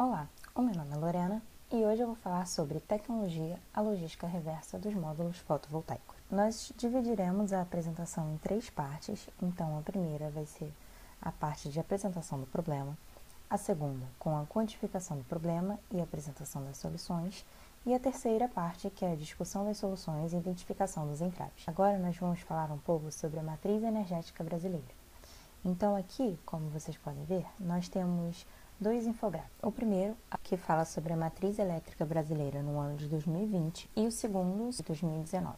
Olá, 0.00 0.28
o 0.54 0.62
meu 0.62 0.76
nome 0.76 0.92
é 0.92 0.96
Lorena 0.96 1.42
e 1.72 1.84
hoje 1.84 2.02
eu 2.02 2.06
vou 2.06 2.14
falar 2.14 2.46
sobre 2.46 2.78
tecnologia, 2.78 3.58
a 3.74 3.80
logística 3.80 4.28
reversa 4.28 4.78
dos 4.78 4.94
módulos 4.94 5.38
fotovoltaicos. 5.38 6.14
Nós 6.30 6.72
dividiremos 6.76 7.52
a 7.52 7.62
apresentação 7.62 8.32
em 8.32 8.38
três 8.38 8.70
partes, 8.70 9.28
então 9.42 9.76
a 9.76 9.82
primeira 9.82 10.30
vai 10.30 10.46
ser 10.46 10.72
a 11.20 11.32
parte 11.32 11.68
de 11.68 11.80
apresentação 11.80 12.38
do 12.38 12.46
problema, 12.46 12.96
a 13.50 13.58
segunda 13.58 14.06
com 14.20 14.38
a 14.38 14.46
quantificação 14.46 15.16
do 15.16 15.24
problema 15.24 15.80
e 15.90 16.00
apresentação 16.00 16.64
das 16.64 16.76
soluções, 16.76 17.44
e 17.84 17.92
a 17.92 17.98
terceira 17.98 18.46
parte, 18.46 18.90
que 18.90 19.04
é 19.04 19.14
a 19.14 19.16
discussão 19.16 19.64
das 19.64 19.78
soluções 19.78 20.32
e 20.32 20.36
identificação 20.36 21.08
dos 21.08 21.20
entraves. 21.20 21.64
Agora 21.66 21.98
nós 21.98 22.16
vamos 22.16 22.38
falar 22.42 22.70
um 22.70 22.78
pouco 22.78 23.10
sobre 23.10 23.40
a 23.40 23.42
matriz 23.42 23.82
energética 23.82 24.44
brasileira. 24.44 24.96
Então 25.64 25.96
aqui, 25.96 26.38
como 26.46 26.70
vocês 26.70 26.96
podem 26.96 27.24
ver, 27.24 27.44
nós 27.58 27.88
temos 27.88 28.46
dois 28.80 29.06
infográficos. 29.06 29.58
O 29.62 29.72
primeiro, 29.72 30.16
que 30.42 30.56
fala 30.56 30.84
sobre 30.84 31.12
a 31.12 31.16
matriz 31.16 31.58
elétrica 31.58 32.04
brasileira 32.04 32.62
no 32.62 32.78
ano 32.78 32.96
de 32.96 33.06
2020 33.08 33.90
e 33.96 34.06
o 34.06 34.12
segundo, 34.12 34.70
de 34.70 34.82
2019. 34.82 35.56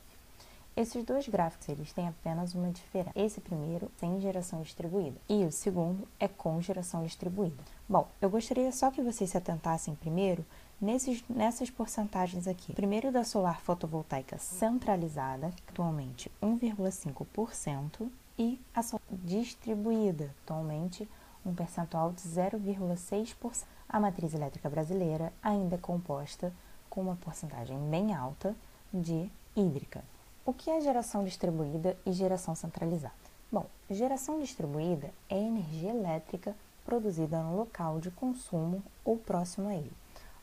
Esses 0.77 1.05
dois 1.05 1.29
gráficos 1.29 1.69
eles 1.69 1.93
têm 1.93 2.09
apenas 2.09 2.55
uma 2.55 2.71
diferença. 2.71 3.13
Esse 3.15 3.41
primeiro 3.41 3.91
tem 3.99 4.21
geração 4.21 4.63
distribuída 4.63 5.21
e 5.29 5.45
o 5.45 5.53
segundo 5.53 6.07
é 6.19 6.29
com 6.29 6.61
geração 6.61 7.05
distribuída. 7.05 7.63
Bom, 7.89 8.09
eu 8.21 8.31
gostaria 8.31 8.71
só 8.73 8.91
que 8.91 9.03
vocês 9.03 9.31
se 9.31 9.37
atentassem 9.37 9.95
primeiro 9.95 10.45
nesses, 10.81 11.23
nessas 11.29 11.69
porcentagens 11.71 12.47
aqui. 12.47 12.73
Primeiro 12.73 13.13
da 13.13 13.25
solar 13.25 13.61
fotovoltaica 13.61 14.39
centralizada, 14.39 15.53
atualmente 15.69 16.31
1,5%, 16.43 18.09
e 18.39 18.59
a 18.75 18.83
solar 18.83 19.03
distribuída, 19.11 20.35
atualmente 20.43 21.07
um 21.45 21.55
percentual 21.55 22.13
de 22.13 22.23
0,6%. 22.23 23.65
A 23.89 23.99
matriz 23.99 24.35
elétrica 24.35 24.69
brasileira 24.71 25.33
ainda 25.43 25.75
é 25.75 25.79
composta 25.79 26.53
com 26.89 27.01
uma 27.01 27.17
porcentagem 27.17 27.79
bem 27.91 28.15
alta 28.15 28.55
de 28.93 29.31
hídrica. 29.57 30.03
O 30.45 30.53
que 30.53 30.71
é 30.71 30.81
geração 30.81 31.25
distribuída 31.25 31.97
e 32.07 32.13
geração 32.13 32.55
centralizada? 32.55 33.15
Bom, 33.53 33.67
geração 33.91 34.41
distribuída 34.41 35.11
é 35.29 35.39
energia 35.39 35.91
elétrica 35.91 36.55
produzida 36.85 37.43
no 37.43 37.57
local 37.57 38.01
de 38.01 38.11
consumo 38.11 38.83
ou 39.05 39.17
próximo 39.17 39.69
a 39.69 39.75
ele. 39.75 39.93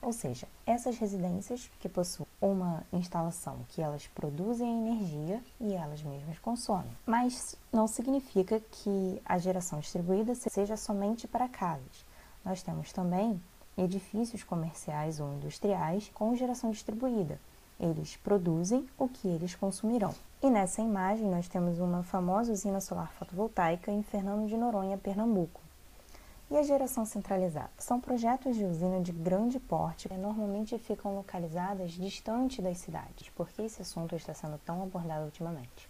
Ou 0.01 0.13
seja, 0.13 0.47
essas 0.65 0.97
residências 0.97 1.69
que 1.79 1.89
possuem 1.89 2.27
uma 2.39 2.83
instalação 2.93 3.65
que 3.69 3.81
elas 3.81 4.07
produzem 4.07 4.87
energia 4.87 5.41
e 5.59 5.73
elas 5.73 6.03
mesmas 6.03 6.37
consomem. 6.39 6.95
Mas 7.05 7.55
não 7.73 7.87
significa 7.87 8.59
que 8.59 9.21
a 9.25 9.37
geração 9.37 9.79
distribuída 9.79 10.35
seja 10.35 10.77
somente 10.77 11.27
para 11.27 11.49
casas. 11.49 12.05
Nós 12.45 12.61
temos 12.61 12.93
também 12.93 13.41
edifícios 13.77 14.43
comerciais 14.43 15.19
ou 15.19 15.33
industriais 15.33 16.09
com 16.13 16.35
geração 16.35 16.71
distribuída. 16.71 17.39
Eles 17.79 18.15
produzem 18.17 18.87
o 18.97 19.07
que 19.07 19.27
eles 19.27 19.55
consumirão. 19.55 20.13
E 20.41 20.49
nessa 20.49 20.81
imagem 20.81 21.29
nós 21.29 21.47
temos 21.47 21.79
uma 21.79 22.03
famosa 22.03 22.51
usina 22.51 22.81
solar 22.81 23.11
fotovoltaica 23.13 23.91
em 23.91 24.01
Fernando 24.01 24.47
de 24.47 24.57
Noronha, 24.57 24.97
Pernambuco. 24.97 25.66
E 26.49 26.55
a 26.55 26.63
geração 26.63 27.03
centralizada? 27.03 27.69
São 27.77 27.99
projetos 27.99 28.55
de 28.55 28.63
usina 28.63 29.01
de 29.01 29.11
grande 29.11 29.59
porte 29.59 30.07
que 30.07 30.15
normalmente 30.15 30.77
ficam 30.79 31.13
localizadas 31.13 31.91
distante 31.91 32.61
das 32.61 32.77
cidades, 32.77 33.29
porque 33.35 33.63
esse 33.63 33.81
assunto 33.81 34.15
está 34.15 34.33
sendo 34.33 34.57
tão 34.59 34.81
abordado 34.81 35.25
ultimamente. 35.25 35.89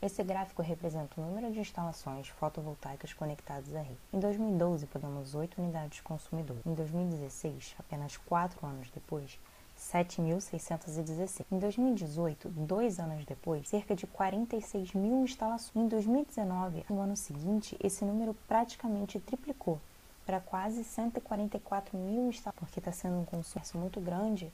Esse 0.00 0.24
gráfico 0.24 0.62
representa 0.62 1.20
o 1.20 1.24
número 1.26 1.52
de 1.52 1.60
instalações 1.60 2.28
fotovoltaicas 2.28 3.12
conectadas 3.12 3.74
à 3.74 3.82
rede. 3.82 3.98
Em 4.10 4.18
2012, 4.18 4.86
podemos 4.86 5.34
8 5.34 5.60
unidades 5.60 6.00
consumidoras. 6.00 6.64
Em 6.64 6.72
2016, 6.72 7.74
apenas 7.78 8.16
4 8.16 8.66
anos 8.66 8.90
depois, 8.90 9.38
7.616. 9.78 11.44
Em 11.52 11.58
2018, 11.58 12.48
dois 12.48 12.98
anos 12.98 13.26
depois, 13.26 13.68
cerca 13.68 13.94
de 13.94 14.06
46 14.06 14.94
mil 14.94 15.22
instalações. 15.24 15.76
Em 15.76 15.86
2019, 15.86 16.86
no 16.88 17.02
ano 17.02 17.16
seguinte, 17.18 17.76
esse 17.84 18.02
número 18.02 18.34
praticamente 18.48 19.20
triplicou 19.20 19.78
para 20.30 20.38
quase 20.38 20.84
144 20.84 21.98
mil 21.98 22.28
instalações, 22.28 22.60
porque 22.60 22.78
está 22.78 22.92
sendo 22.92 23.18
um 23.18 23.24
consumo 23.24 23.64
muito 23.74 24.00
grande 24.00 24.48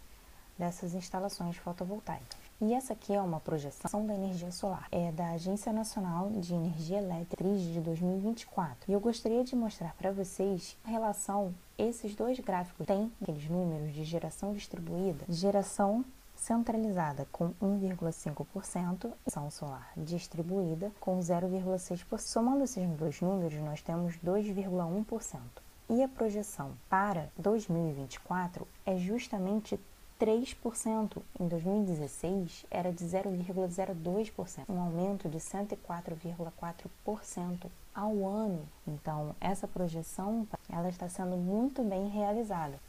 dessas 0.58 0.94
instalações 0.94 1.54
fotovoltaicas. 1.58 2.38
E 2.62 2.72
essa 2.72 2.94
aqui 2.94 3.12
é 3.12 3.20
uma 3.20 3.40
projeção 3.40 4.06
da 4.06 4.14
energia 4.14 4.50
solar, 4.50 4.88
é 4.90 5.12
da 5.12 5.32
Agência 5.32 5.74
Nacional 5.74 6.30
de 6.30 6.54
Energia 6.54 6.96
Elétrica 6.96 7.44
de 7.44 7.78
2024. 7.82 8.90
E 8.90 8.94
eu 8.94 9.00
gostaria 9.00 9.44
de 9.44 9.54
mostrar 9.54 9.94
para 9.96 10.10
vocês 10.10 10.78
a 10.82 10.88
relação 10.88 11.54
esses 11.76 12.14
dois 12.14 12.40
gráficos 12.40 12.86
têm 12.86 13.12
aqueles 13.20 13.46
números 13.46 13.92
de 13.92 14.02
geração 14.02 14.54
distribuída, 14.54 15.26
geração 15.28 16.02
centralizada 16.34 17.28
com 17.30 17.50
1,5% 17.62 19.08
e 19.08 19.12
ação 19.26 19.50
solar 19.50 19.92
distribuída 19.94 20.90
com 20.98 21.18
0,6%. 21.18 22.18
Somando 22.18 22.64
esses 22.64 22.88
dois 22.96 23.20
números, 23.20 23.58
nós 23.60 23.82
temos 23.82 24.14
2,1%. 24.24 25.65
E 25.88 26.02
a 26.02 26.08
projeção 26.08 26.72
para 26.90 27.30
2024 27.38 28.66
é 28.84 28.96
justamente 28.96 29.78
3%. 30.20 31.22
Em 31.38 31.46
2016 31.46 32.66
era 32.68 32.92
de 32.92 33.04
0,02%, 33.04 34.64
um 34.68 34.80
aumento 34.80 35.28
de 35.28 35.38
104,4% 35.38 37.70
ao 37.94 38.26
ano. 38.26 38.66
Então, 38.86 39.36
essa 39.40 39.68
projeção 39.68 40.44
ela 40.68 40.88
está 40.88 41.08
sendo 41.08 41.36
muito 41.36 41.84
bem 41.84 42.08
realizada. 42.08 42.80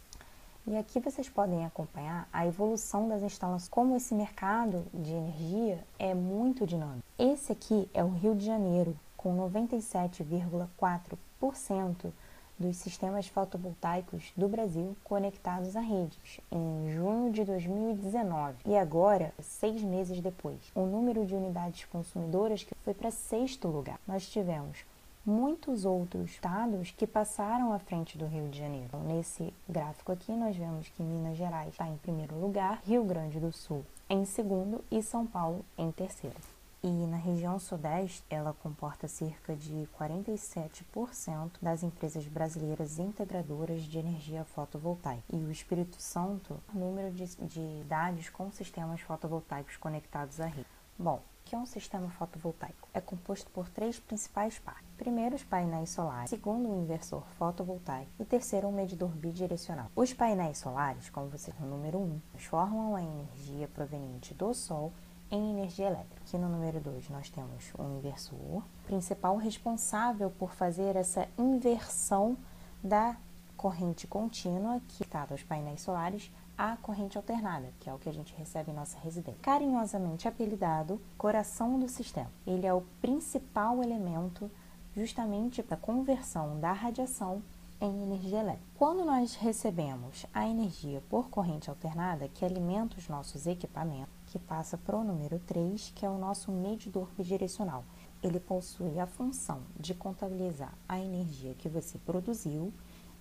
E 0.66 0.76
aqui 0.76 1.00
vocês 1.00 1.30
podem 1.30 1.66
acompanhar 1.66 2.28
a 2.34 2.48
evolução 2.48 3.08
das 3.08 3.22
instalações, 3.22 3.70
como 3.70 3.96
esse 3.96 4.16
mercado 4.16 4.84
de 4.94 5.14
energia 5.14 5.86
é 6.00 6.16
muito 6.16 6.66
dinâmico. 6.66 7.06
Esse 7.18 7.52
aqui 7.52 7.90
é 7.94 8.04
o 8.04 8.10
Rio 8.10 8.36
de 8.36 8.46
Janeiro, 8.46 8.98
com 9.16 9.38
97,4% 9.38 12.12
dos 12.60 12.78
sistemas 12.78 13.28
fotovoltaicos 13.28 14.32
do 14.36 14.48
Brasil 14.48 14.96
conectados 15.04 15.76
à 15.76 15.80
redes, 15.80 16.40
em 16.52 16.92
junho 16.92 17.32
de 17.32 17.44
2019. 17.44 18.56
E 18.66 18.76
agora, 18.76 19.34
seis 19.40 19.82
meses 19.84 20.20
depois, 20.20 20.60
o 20.74 20.86
número 20.86 21.26
de 21.26 21.36
unidades 21.36 21.86
consumidoras 21.86 22.64
que 22.64 22.76
foi 22.84 22.94
para 22.94 23.12
sexto 23.12 23.68
lugar. 23.68 24.00
Nós 24.08 24.28
tivemos 24.28 24.86
muitos 25.26 25.86
outros 25.86 26.32
estados 26.32 26.92
que 26.92 27.06
passaram 27.06 27.74
à 27.74 27.80
frente 27.80 28.18
do 28.18 28.26
Rio 28.26 28.48
de 28.48 28.58
Janeiro. 28.60 28.86
Então, 28.88 29.04
nesse 29.04 29.54
gráfico 29.68 30.12
aqui, 30.12 30.32
nós 30.32 30.56
vemos 30.56 30.88
que 30.90 31.04
Minas 31.04 31.38
Gerais 31.38 31.70
está 31.70 31.88
em 31.88 31.98
primeiro 31.98 32.36
lugar, 32.40 32.82
Rio 32.86 33.04
Grande 33.04 33.40
do 33.40 33.52
Sul 33.52 33.86
em 34.10 34.24
segundo 34.26 34.84
e 34.90 35.02
São 35.02 35.26
Paulo 35.26 35.66
em 35.78 35.92
terceiro 35.92 36.57
e 36.84 36.88
na 36.88 37.18
região 37.18 37.60
sudeste 37.60 38.24
ela 38.30 38.54
comporta 38.54 39.08
cerca 39.08 39.56
de 39.56 39.88
47% 40.00 41.52
das 41.62 41.84
empresas 41.84 42.26
brasileiras 42.28 43.00
integradoras 43.00 43.84
de 43.84 43.98
energia 43.98 44.44
fotovoltaica. 44.46 45.24
E 45.32 45.38
o 45.38 45.52
Espírito 45.52 46.02
Santo, 46.02 46.60
número 46.74 47.12
de, 47.12 47.26
de 47.48 47.82
idades 47.82 48.30
com 48.30 48.52
sistemas 48.52 49.02
fotovoltaicos 49.02 49.78
conectados 49.78 50.40
à 50.40 50.46
rede. 50.46 50.68
Bom, 50.98 51.18
o 51.18 51.50
que 51.50 51.56
é 51.56 51.58
um 51.58 51.66
sistema 51.66 52.10
fotovoltaico? 52.10 52.90
É 52.94 53.00
composto 53.00 53.50
por 53.52 53.70
três 53.70 54.00
principais 54.00 54.60
partes. 54.60 54.86
Primeiro, 54.98 55.36
os 55.36 55.44
painéis 55.44 55.92
solares. 55.92 56.30
Segundo, 56.30 56.70
o 56.70 56.84
inversor 56.84 57.24
fotovoltaico. 57.38 58.12
E 58.20 58.26
terceiro, 58.26 58.68
um 58.68 58.72
medidor 58.72 59.12
bidirecional. 59.12 59.90
Os 59.96 60.12
painéis 60.12 60.58
solares, 60.58 61.10
como 61.10 61.30
você 61.30 61.54
no 61.60 61.68
número 61.68 62.00
1, 62.00 62.02
um, 62.02 62.22
transformam 62.32 62.96
a 62.96 63.02
energia 63.02 63.68
proveniente 63.68 64.34
do 64.34 64.54
sol 64.54 64.92
em 65.32 65.52
energia 65.52 65.88
elétrica. 65.88 66.22
Aqui 66.26 66.38
no 66.38 66.50
número 66.50 66.80
2 66.80 67.10
nós 67.10 67.30
temos 67.30 67.72
o 67.78 67.84
inversor, 67.98 68.64
principal 68.86 69.38
responsável 69.38 70.30
por 70.32 70.54
fazer 70.54 70.96
essa 70.96 71.28
inversão 71.38 72.38
da 72.84 73.16
corrente 73.56 74.06
contínua 74.06 74.80
que 74.88 75.04
está 75.04 75.26
aos 75.30 75.44
painéis 75.44 75.82
solares 75.82 76.32
à 76.58 76.78
corrente 76.78 77.18
alternada, 77.18 77.72
que 77.80 77.90
é 77.90 77.94
o 77.94 78.00
que 78.00 78.10
a 78.10 78.14
gente 78.14 78.34
recebe 78.36 78.72
em 78.72 78.76
nossa 78.76 78.98
residência. 79.00 79.42
Carinhosamente 79.42 80.28
apelidado 80.28 81.02
coração 81.18 81.80
do 81.80 81.88
sistema. 81.88 82.32
Ele 82.46 82.66
é 82.66 82.74
o 82.74 82.84
principal 83.02 83.84
elemento 83.84 84.50
justamente 84.96 85.62
para 85.62 85.78
conversão 85.78 86.60
da 86.60 86.72
radiação 86.72 87.42
em 87.80 88.04
energia 88.04 88.40
elétrica. 88.40 88.66
Quando 88.76 89.06
nós 89.06 89.36
recebemos 89.36 90.26
a 90.34 90.48
energia 90.48 91.02
por 91.10 91.30
corrente 91.30 91.70
alternada, 91.70 92.28
que 92.28 92.44
alimenta 92.44 92.98
os 92.98 93.08
nossos 93.08 93.46
equipamentos, 93.46 94.17
que 94.28 94.38
passa 94.38 94.78
para 94.78 94.96
o 94.96 95.04
número 95.04 95.40
3, 95.40 95.92
que 95.96 96.06
é 96.06 96.10
o 96.10 96.18
nosso 96.18 96.52
medidor 96.52 97.10
bidirecional. 97.18 97.84
Ele 98.22 98.40
possui 98.40 99.00
a 99.00 99.08
função 99.08 99.62
de 99.80 99.94
contabilizar 99.94 100.74
a 100.88 101.00
energia 101.00 101.54
que 101.56 101.70
você 101.70 101.98
produziu 102.00 102.74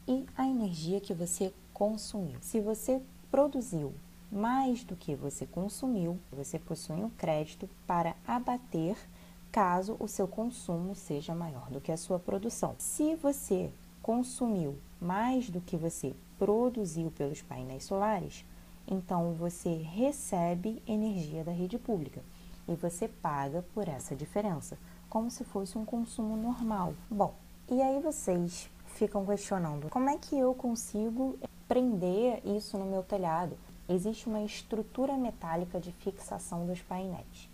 e 0.07 0.27
a 0.37 0.47
energia 0.47 1.01
que 1.01 1.15
você 1.15 1.53
consumiu. 1.73 2.39
Se 2.41 2.61
você 2.61 3.03
produziu 3.31 3.93
mais 4.31 4.83
do 4.85 4.97
que 4.97 5.15
você 5.15 5.47
consumiu, 5.47 6.19
você 6.33 6.59
possui 6.59 6.97
um 6.97 7.11
crédito 7.11 7.69
para 7.87 8.17
abater 8.27 8.97
caso 9.53 9.97
o 9.99 10.09
seu 10.09 10.29
consumo 10.29 10.95
seja 10.95 11.35
maior 11.35 11.71
do 11.71 11.81
que 11.81 11.93
a 11.93 11.97
sua 11.97 12.19
produção. 12.19 12.75
Se 12.79 13.15
você 13.15 13.71
consumiu 14.03 14.77
mais 15.01 15.49
do 15.49 15.61
que 15.61 15.77
você 15.77 16.15
produziu 16.39 17.11
pelos 17.11 17.43
painéis 17.43 17.85
solares, 17.85 18.45
então 18.87 19.35
você 19.35 19.75
recebe 19.75 20.83
energia 20.87 21.43
da 21.43 21.53
rede 21.53 21.79
pública 21.79 22.23
e 22.69 22.75
você 22.75 23.09
paga 23.09 23.65
por 23.75 23.89
essa 23.89 24.15
diferença, 24.15 24.79
como 25.09 25.31
se 25.31 25.45
fosse 25.45 25.79
um 25.79 25.85
consumo 25.85 26.37
normal. 26.37 26.95
Bom, 27.11 27.35
e 27.71 27.81
aí 27.81 28.01
vocês 28.01 28.71
ficam 28.87 29.25
questionando 29.27 29.89
como 29.89 30.09
é 30.09 30.17
que 30.17 30.39
eu 30.39 30.55
consigo 30.55 31.39
prender 31.69 32.41
isso 32.45 32.79
no 32.79 32.87
meu 32.87 33.03
telhado? 33.03 33.57
Existe 33.89 34.29
uma 34.29 34.43
estrutura 34.43 35.17
metálica 35.17 35.79
de 35.79 35.93
fixação 35.93 36.67
dos 36.67 36.83
painéis. 36.83 37.49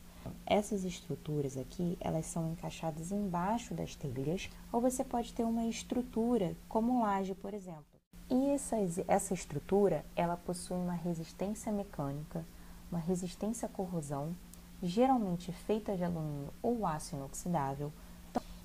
Essas 0.46 0.84
estruturas 0.84 1.56
aqui, 1.56 1.96
elas 2.00 2.26
são 2.26 2.52
encaixadas 2.52 3.10
embaixo 3.10 3.74
das 3.74 3.94
telhas, 3.96 4.48
ou 4.72 4.80
você 4.80 5.04
pode 5.04 5.32
ter 5.34 5.44
uma 5.44 5.66
estrutura 5.66 6.56
como 6.68 7.02
laje, 7.02 7.34
por 7.34 7.52
exemplo. 7.52 7.91
E 8.32 8.48
essa, 8.48 8.76
essa 9.06 9.34
estrutura, 9.34 10.06
ela 10.16 10.38
possui 10.38 10.78
uma 10.78 10.94
resistência 10.94 11.70
mecânica, 11.70 12.42
uma 12.90 12.98
resistência 12.98 13.66
à 13.66 13.68
corrosão, 13.68 14.34
geralmente 14.82 15.52
feita 15.52 15.94
de 15.94 16.02
alumínio 16.02 16.48
ou 16.62 16.86
aço 16.86 17.14
inoxidável, 17.14 17.92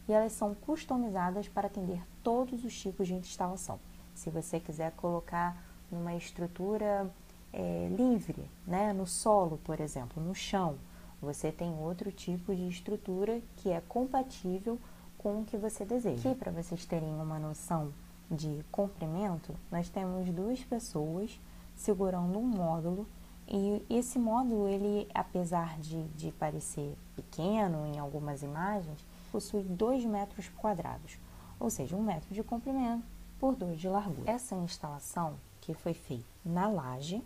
e 0.07 0.13
elas 0.13 0.31
são 0.31 0.55
customizadas 0.55 1.49
para 1.49 1.67
atender 1.67 2.01
todos 2.23 2.63
os 2.63 2.79
tipos 2.79 3.09
de 3.09 3.15
instalação. 3.15 3.77
Se 4.15 4.29
você 4.29 4.57
quiser 4.57 4.93
colocar 4.93 5.61
numa 5.91 6.15
estrutura 6.15 7.11
é, 7.51 7.89
livre, 7.91 8.49
né, 8.65 8.93
no 8.93 9.05
solo, 9.05 9.59
por 9.65 9.81
exemplo, 9.81 10.23
no 10.23 10.33
chão, 10.33 10.77
você 11.21 11.51
tem 11.51 11.77
outro 11.77 12.09
tipo 12.09 12.55
de 12.55 12.69
estrutura 12.69 13.41
que 13.57 13.69
é 13.69 13.81
compatível 13.81 14.79
com 15.17 15.41
o 15.41 15.45
que 15.45 15.57
você 15.57 15.83
deseja. 15.83 16.29
Aqui, 16.29 16.39
para 16.39 16.53
vocês 16.53 16.85
terem 16.85 17.13
uma 17.13 17.37
noção 17.37 17.91
de 18.29 18.63
comprimento, 18.71 19.55
nós 19.71 19.89
temos 19.89 20.29
duas 20.29 20.63
pessoas 20.63 21.39
segurando 21.75 22.37
um 22.37 22.45
módulo 22.45 23.07
e 23.47 23.85
esse 23.89 24.19
módulo, 24.19 24.67
ele, 24.67 25.07
apesar 25.13 25.79
de, 25.79 26.03
de 26.09 26.31
parecer 26.33 26.97
pequeno 27.15 27.85
em 27.85 27.97
algumas 27.97 28.43
imagens, 28.43 29.05
possui 29.31 29.63
2 29.63 30.03
metros 30.05 30.49
quadrados, 30.49 31.17
ou 31.57 31.69
seja, 31.69 31.95
um 31.95 32.03
metro 32.03 32.33
de 32.33 32.43
comprimento 32.43 33.05
por 33.39 33.55
2 33.55 33.79
de 33.79 33.87
largura. 33.87 34.29
Essa 34.29 34.55
instalação 34.55 35.35
que 35.61 35.73
foi 35.73 35.93
feita 35.93 36.25
na 36.43 36.67
laje, 36.67 37.23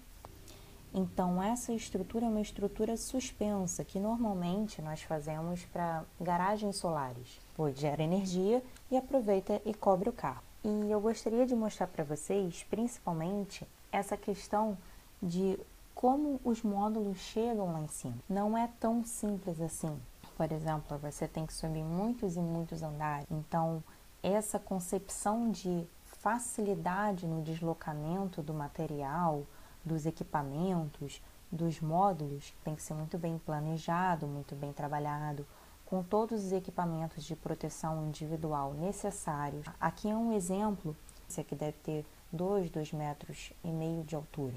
então 0.94 1.42
essa 1.42 1.74
estrutura 1.74 2.26
é 2.26 2.30
uma 2.30 2.42
estrutura 2.42 2.96
suspensa 2.98 3.84
que 3.84 4.00
normalmente 4.00 4.82
nós 4.82 5.02
fazemos 5.02 5.66
para 5.66 6.04
garagens 6.20 6.76
solares, 6.76 7.40
pois 7.56 7.80
gera 7.80 8.04
energia 8.04 8.64
e 8.92 8.98
aproveita 8.98 9.60
e 9.66 9.74
cobre 9.74 10.10
o 10.10 10.14
carro. 10.14 10.51
E 10.64 10.92
eu 10.92 11.02
gostaria 11.02 11.46
de 11.46 11.56
mostrar 11.56 11.88
para 11.88 12.04
vocês, 12.04 12.64
principalmente, 12.70 13.68
essa 13.92 14.16
questão 14.16 14.78
de 15.22 15.60
como 15.96 16.40
os 16.44 16.62
módulos 16.62 17.18
chegam 17.18 17.74
lá 17.74 17.82
em 17.82 17.88
cima. 17.88 18.18
Não 18.30 18.58
é 18.58 18.70
tão 18.80 19.04
simples 19.04 19.60
assim. 19.60 20.00
Por 20.38 20.52
exemplo, 20.52 20.98
você 21.00 21.28
tem 21.28 21.46
que 21.46 21.54
subir 21.54 21.84
muitos 21.84 22.36
e 22.36 22.40
muitos 22.40 22.84
andares. 22.84 23.26
Então, 23.30 23.84
essa 24.22 24.60
concepção 24.60 25.50
de 25.50 25.88
facilidade 26.04 27.26
no 27.26 27.42
deslocamento 27.42 28.42
do 28.42 28.54
material, 28.54 29.44
dos 29.84 30.06
equipamentos, 30.06 31.22
dos 31.52 31.82
módulos, 31.82 32.54
tem 32.64 32.76
que 32.76 32.84
ser 32.84 32.94
muito 32.94 33.18
bem 33.18 33.38
planejado, 33.40 34.28
muito 34.28 34.56
bem 34.56 34.72
trabalhado, 34.72 35.46
com 35.92 36.02
todos 36.02 36.46
os 36.46 36.54
equipamentos 36.54 37.26
de 37.26 37.36
proteção 37.36 38.08
individual 38.08 38.74
necessários. 38.74 39.68
Aqui 39.78 40.10
é 40.10 40.16
um 40.16 40.32
exemplo, 40.32 40.96
esse 41.30 41.42
aqui 41.42 41.54
deve 41.54 41.78
ter 41.80 42.06
2, 42.32 42.70
2 42.70 42.94
metros 42.94 43.52
e 43.62 43.68
meio 43.68 44.02
de 44.06 44.16
altura. 44.16 44.56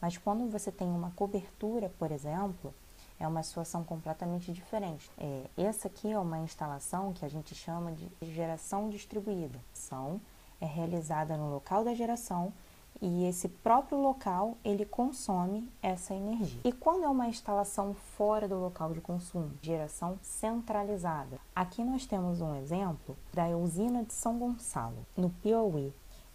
Mas 0.00 0.16
quando 0.16 0.48
você 0.48 0.70
tem 0.70 0.86
uma 0.86 1.10
cobertura, 1.16 1.92
por 1.98 2.12
exemplo, 2.12 2.72
é 3.18 3.26
uma 3.26 3.42
situação 3.42 3.82
completamente 3.82 4.52
diferente. 4.52 5.10
É, 5.18 5.50
essa 5.56 5.88
aqui 5.88 6.12
é 6.12 6.18
uma 6.18 6.38
instalação 6.38 7.12
que 7.12 7.24
a 7.24 7.28
gente 7.28 7.56
chama 7.56 7.90
de 7.90 8.08
geração 8.22 8.88
distribuída. 8.88 9.58
São 9.74 10.20
é 10.60 10.66
realizada 10.66 11.36
no 11.36 11.50
local 11.50 11.82
da 11.82 11.92
geração 11.92 12.52
e 13.00 13.24
esse 13.24 13.48
próprio 13.48 13.98
local 13.98 14.56
ele 14.64 14.84
consome 14.84 15.68
essa 15.82 16.14
energia. 16.14 16.60
E 16.64 16.72
quando 16.72 17.04
é 17.04 17.08
uma 17.08 17.28
instalação 17.28 17.94
fora 17.94 18.48
do 18.48 18.58
local 18.58 18.92
de 18.92 19.00
consumo, 19.00 19.52
geração 19.62 20.18
centralizada. 20.22 21.38
Aqui 21.54 21.84
nós 21.84 22.06
temos 22.06 22.40
um 22.40 22.54
exemplo 22.54 23.16
da 23.32 23.46
usina 23.48 24.04
de 24.04 24.12
São 24.12 24.38
Gonçalo, 24.38 25.06
no 25.16 25.30
Piauí. 25.30 25.92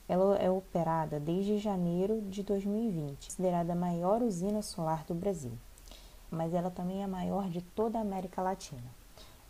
Ela 0.08 0.36
é 0.38 0.50
operada 0.50 1.20
desde 1.20 1.58
janeiro 1.58 2.22
de 2.22 2.44
2020, 2.44 3.28
considerada 3.28 3.74
a 3.74 3.76
maior 3.76 4.22
usina 4.22 4.62
solar 4.62 5.04
do 5.06 5.14
Brasil 5.14 5.54
mas 6.34 6.54
ela 6.54 6.72
também 6.72 7.02
é 7.02 7.04
a 7.04 7.08
maior 7.08 7.48
de 7.50 7.62
toda 7.62 8.00
a 8.00 8.02
América 8.02 8.42
Latina. 8.42 9.03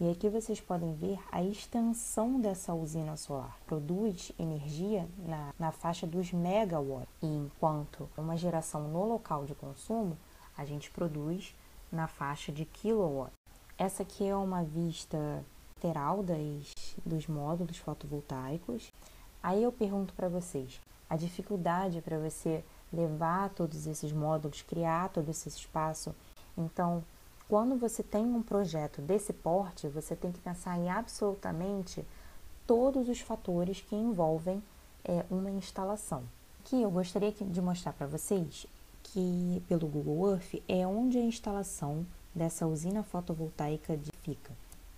E 0.03 0.11
aqui 0.11 0.27
vocês 0.27 0.59
podem 0.59 0.93
ver 0.95 1.17
a 1.31 1.41
extensão 1.41 2.37
dessa 2.37 2.73
usina 2.73 3.15
solar. 3.15 3.57
Produz 3.65 4.33
energia 4.37 5.07
na, 5.17 5.53
na 5.57 5.71
faixa 5.71 6.05
dos 6.05 6.33
megawatts, 6.33 7.07
e 7.21 7.25
enquanto 7.25 8.09
uma 8.17 8.35
geração 8.35 8.89
no 8.89 9.05
local 9.05 9.45
de 9.45 9.55
consumo, 9.55 10.17
a 10.57 10.65
gente 10.65 10.91
produz 10.91 11.55
na 11.89 12.05
faixa 12.05 12.51
de 12.51 12.65
kilowatt. 12.65 13.31
Essa 13.77 14.03
aqui 14.03 14.27
é 14.27 14.35
uma 14.35 14.61
vista 14.61 15.41
lateral 15.77 16.21
das, 16.21 16.73
dos 17.05 17.25
módulos 17.25 17.77
fotovoltaicos. 17.77 18.91
Aí 19.41 19.63
eu 19.63 19.71
pergunto 19.71 20.13
para 20.15 20.27
vocês, 20.27 20.81
a 21.09 21.15
dificuldade 21.15 22.01
para 22.01 22.19
você 22.19 22.61
levar 22.91 23.51
todos 23.51 23.87
esses 23.87 24.11
módulos, 24.11 24.63
criar 24.63 25.07
todo 25.07 25.29
esse 25.29 25.47
espaço 25.47 26.13
então, 26.57 27.03
quando 27.47 27.77
você 27.77 28.01
tem 28.01 28.25
um 28.25 28.41
projeto 28.41 29.01
desse 29.01 29.33
porte, 29.33 29.87
você 29.87 30.15
tem 30.15 30.31
que 30.31 30.39
pensar 30.39 30.77
em 30.77 30.89
absolutamente 30.89 32.05
todos 32.65 33.09
os 33.09 33.19
fatores 33.19 33.81
que 33.81 33.95
envolvem 33.95 34.63
é, 35.03 35.25
uma 35.29 35.51
instalação. 35.51 36.23
Aqui 36.59 36.81
eu 36.81 36.89
gostaria 36.89 37.31
de 37.31 37.61
mostrar 37.61 37.93
para 37.93 38.07
vocês 38.07 38.65
que 39.03 39.61
pelo 39.67 39.87
Google 39.87 40.31
Earth 40.31 40.63
é 40.67 40.87
onde 40.87 41.17
a 41.17 41.21
instalação 41.21 42.05
dessa 42.33 42.65
usina 42.65 43.03
fotovoltaica 43.03 43.99
fica, 44.23 44.51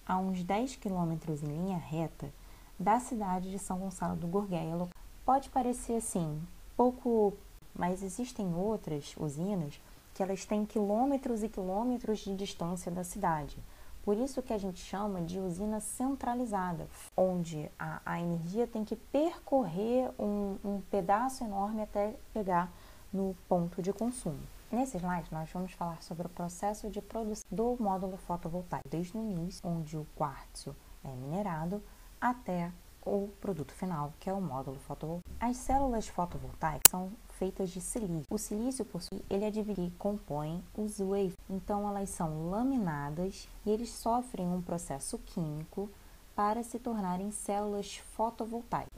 a 0.05 0.17
uns 0.17 0.43
10 0.43 0.75
quilômetros 0.75 1.41
em 1.41 1.47
linha 1.47 1.77
reta 1.77 2.31
da 2.79 2.99
cidade 2.99 3.49
de 3.49 3.57
São 3.57 3.79
Gonçalo 3.79 4.15
do 4.15 4.27
Gorgueia. 4.27 4.87
Pode 5.25 5.49
parecer 5.49 5.95
assim, 5.95 6.39
pouco, 6.77 7.33
mas 7.73 8.03
existem 8.03 8.53
outras 8.53 9.15
usinas 9.17 9.79
que 10.15 10.23
elas 10.23 10.45
têm 10.45 10.65
quilômetros 10.65 11.43
e 11.43 11.49
quilômetros 11.49 12.19
de 12.19 12.33
distância 12.33 12.89
da 12.89 13.03
cidade. 13.03 13.57
Por 14.01 14.15
isso 14.17 14.41
que 14.41 14.53
a 14.53 14.57
gente 14.57 14.79
chama 14.79 15.21
de 15.21 15.39
usina 15.39 15.79
centralizada, 15.79 16.87
onde 17.17 17.69
a, 17.77 18.01
a 18.05 18.21
energia 18.21 18.65
tem 18.65 18.85
que 18.85 18.95
percorrer 18.95 20.09
um, 20.17 20.57
um 20.63 20.81
pedaço 20.89 21.43
enorme 21.43 21.81
até 21.81 22.15
chegar 22.31 22.71
no 23.11 23.35
ponto 23.49 23.81
de 23.81 23.91
consumo. 23.91 24.39
Nesse 24.71 24.97
slide, 24.97 25.27
nós 25.31 25.49
vamos 25.51 25.73
falar 25.73 26.01
sobre 26.01 26.27
o 26.27 26.29
processo 26.29 26.89
de 26.89 27.01
produção 27.01 27.45
do 27.51 27.75
módulo 27.79 28.15
fotovoltaico, 28.17 28.87
desde 28.87 29.17
o 29.17 29.21
início, 29.21 29.67
onde 29.67 29.97
o 29.97 30.07
quartzo 30.15 30.75
é 31.03 31.09
minerado, 31.09 31.83
até 32.21 32.71
o 33.05 33.29
produto 33.41 33.73
final, 33.73 34.13
que 34.19 34.29
é 34.29 34.33
o 34.33 34.41
módulo 34.41 34.79
fotovoltaico. 34.79 35.29
As 35.39 35.57
células 35.57 36.07
fotovoltaicas 36.07 36.89
são 36.89 37.11
feitas 37.37 37.69
de 37.69 37.81
silício. 37.81 38.25
O 38.29 38.37
silício, 38.37 38.85
por 38.85 39.01
si, 39.01 39.23
ele 39.29 39.45
é 39.45 39.51
dividido, 39.51 39.91
compõe 39.97 40.63
os 40.77 40.99
wafers. 40.99 41.35
Então, 41.49 41.87
elas 41.87 42.09
são 42.09 42.49
laminadas 42.49 43.47
e 43.65 43.69
eles 43.69 43.89
sofrem 43.89 44.47
um 44.47 44.61
processo 44.61 45.17
químico 45.19 45.89
para 46.35 46.63
se 46.63 46.79
tornarem 46.79 47.31
células 47.31 47.97
fotovoltaicas. 48.15 48.91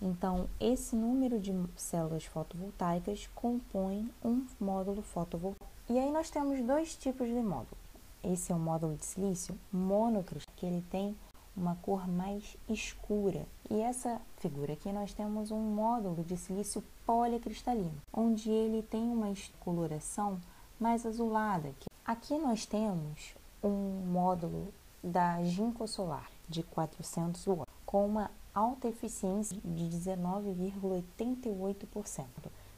Então, 0.00 0.48
esse 0.60 0.94
número 0.94 1.40
de 1.40 1.52
células 1.76 2.24
fotovoltaicas 2.24 3.28
compõe 3.34 4.10
um 4.24 4.44
módulo 4.60 5.02
fotovoltaico. 5.02 5.72
E 5.88 5.98
aí 5.98 6.10
nós 6.10 6.30
temos 6.30 6.60
dois 6.64 6.96
tipos 6.96 7.26
de 7.26 7.34
módulo. 7.34 7.76
Esse 8.22 8.52
é 8.52 8.54
o 8.54 8.58
módulo 8.58 8.96
de 8.96 9.04
silício 9.04 9.58
monocristal, 9.72 10.54
que 10.56 10.66
ele 10.66 10.82
tem 10.90 11.16
uma 11.56 11.76
cor 11.76 12.06
mais 12.08 12.56
escura. 12.68 13.46
E 13.70 13.80
essa 13.80 14.20
figura 14.38 14.72
aqui 14.74 14.92
nós 14.92 15.14
temos 15.14 15.50
um 15.50 15.60
módulo 15.60 16.22
de 16.24 16.36
silício 16.36 16.84
policristalino, 17.06 18.02
onde 18.12 18.50
ele 18.50 18.82
tem 18.82 19.02
uma 19.02 19.32
coloração 19.60 20.38
mais 20.78 21.06
azulada. 21.06 21.72
Aqui 22.04 22.36
nós 22.38 22.66
temos 22.66 23.34
um 23.62 24.02
módulo 24.06 24.74
da 25.02 25.42
Ginkgo 25.42 25.86
Solar 25.86 26.28
de 26.48 26.62
400 26.62 27.46
watts 27.46 27.72
com 27.86 28.04
uma 28.06 28.30
alta 28.54 28.88
eficiência 28.88 29.58
de 29.64 29.84
19,88%. 29.84 32.26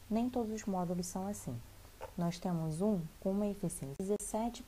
Nem 0.08 0.30
todos 0.30 0.52
os 0.52 0.64
módulos 0.64 1.06
são 1.06 1.26
assim. 1.26 1.60
Nós 2.16 2.38
temos 2.38 2.80
um 2.80 3.00
com 3.20 3.32
uma 3.32 3.46
eficiência 3.46 4.04
de 4.04 4.14
17% 4.14 4.62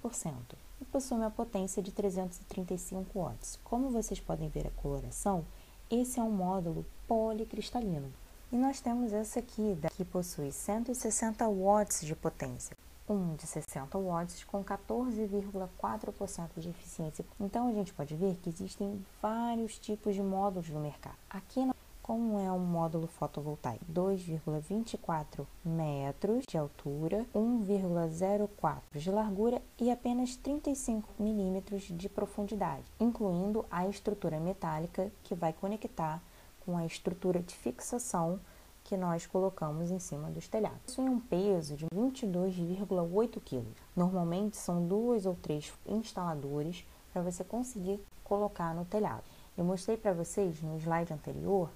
e 0.80 0.84
possui 0.84 1.16
uma 1.16 1.30
potência 1.30 1.82
de 1.82 1.92
335 1.92 3.18
watts. 3.18 3.58
Como 3.64 3.90
vocês 3.90 4.20
podem 4.20 4.48
ver 4.48 4.66
a 4.66 4.82
coloração, 4.82 5.44
esse 5.90 6.20
é 6.20 6.22
um 6.22 6.30
módulo 6.30 6.84
policristalino. 7.06 8.12
E 8.52 8.56
nós 8.56 8.80
temos 8.80 9.12
essa 9.12 9.40
aqui, 9.40 9.78
que 9.94 10.04
possui 10.04 10.50
160 10.52 11.46
watts 11.48 12.00
de 12.04 12.14
potência. 12.14 12.76
Um 13.08 13.34
de 13.36 13.46
60 13.46 13.98
watts 13.98 14.44
com 14.44 14.62
14,4% 14.64 16.48
de 16.58 16.68
eficiência. 16.68 17.24
Então 17.40 17.68
a 17.68 17.72
gente 17.72 17.92
pode 17.92 18.14
ver 18.14 18.36
que 18.36 18.50
existem 18.50 19.04
vários 19.20 19.78
tipos 19.78 20.14
de 20.14 20.22
módulos 20.22 20.68
no 20.68 20.80
mercado. 20.80 21.16
Aqui 21.28 21.60
como 22.08 22.38
é 22.38 22.50
um 22.50 22.58
módulo 22.58 23.06
fotovoltaico? 23.06 23.84
2,24 23.92 25.46
metros 25.62 26.42
de 26.48 26.56
altura, 26.56 27.26
1,04 27.34 28.80
de 28.94 29.10
largura 29.10 29.60
e 29.78 29.90
apenas 29.90 30.34
35 30.34 31.06
milímetros 31.18 31.82
de 31.82 32.08
profundidade, 32.08 32.84
incluindo 32.98 33.66
a 33.70 33.86
estrutura 33.86 34.40
metálica 34.40 35.12
que 35.22 35.34
vai 35.34 35.52
conectar 35.52 36.22
com 36.64 36.78
a 36.78 36.86
estrutura 36.86 37.40
de 37.40 37.54
fixação 37.54 38.40
que 38.84 38.96
nós 38.96 39.26
colocamos 39.26 39.90
em 39.90 39.98
cima 39.98 40.30
dos 40.30 40.48
telhados. 40.48 40.80
Possui 40.86 41.10
um 41.10 41.20
peso 41.20 41.76
de 41.76 41.84
22,8 41.88 43.38
kg. 43.44 43.66
Normalmente 43.94 44.56
são 44.56 44.88
duas 44.88 45.26
ou 45.26 45.34
três 45.34 45.74
instaladores 45.84 46.86
para 47.12 47.20
você 47.20 47.44
conseguir 47.44 48.00
colocar 48.24 48.74
no 48.74 48.86
telhado. 48.86 49.24
Eu 49.58 49.64
mostrei 49.66 49.98
para 49.98 50.14
vocês 50.14 50.62
no 50.62 50.78
slide 50.78 51.12
anterior 51.12 51.68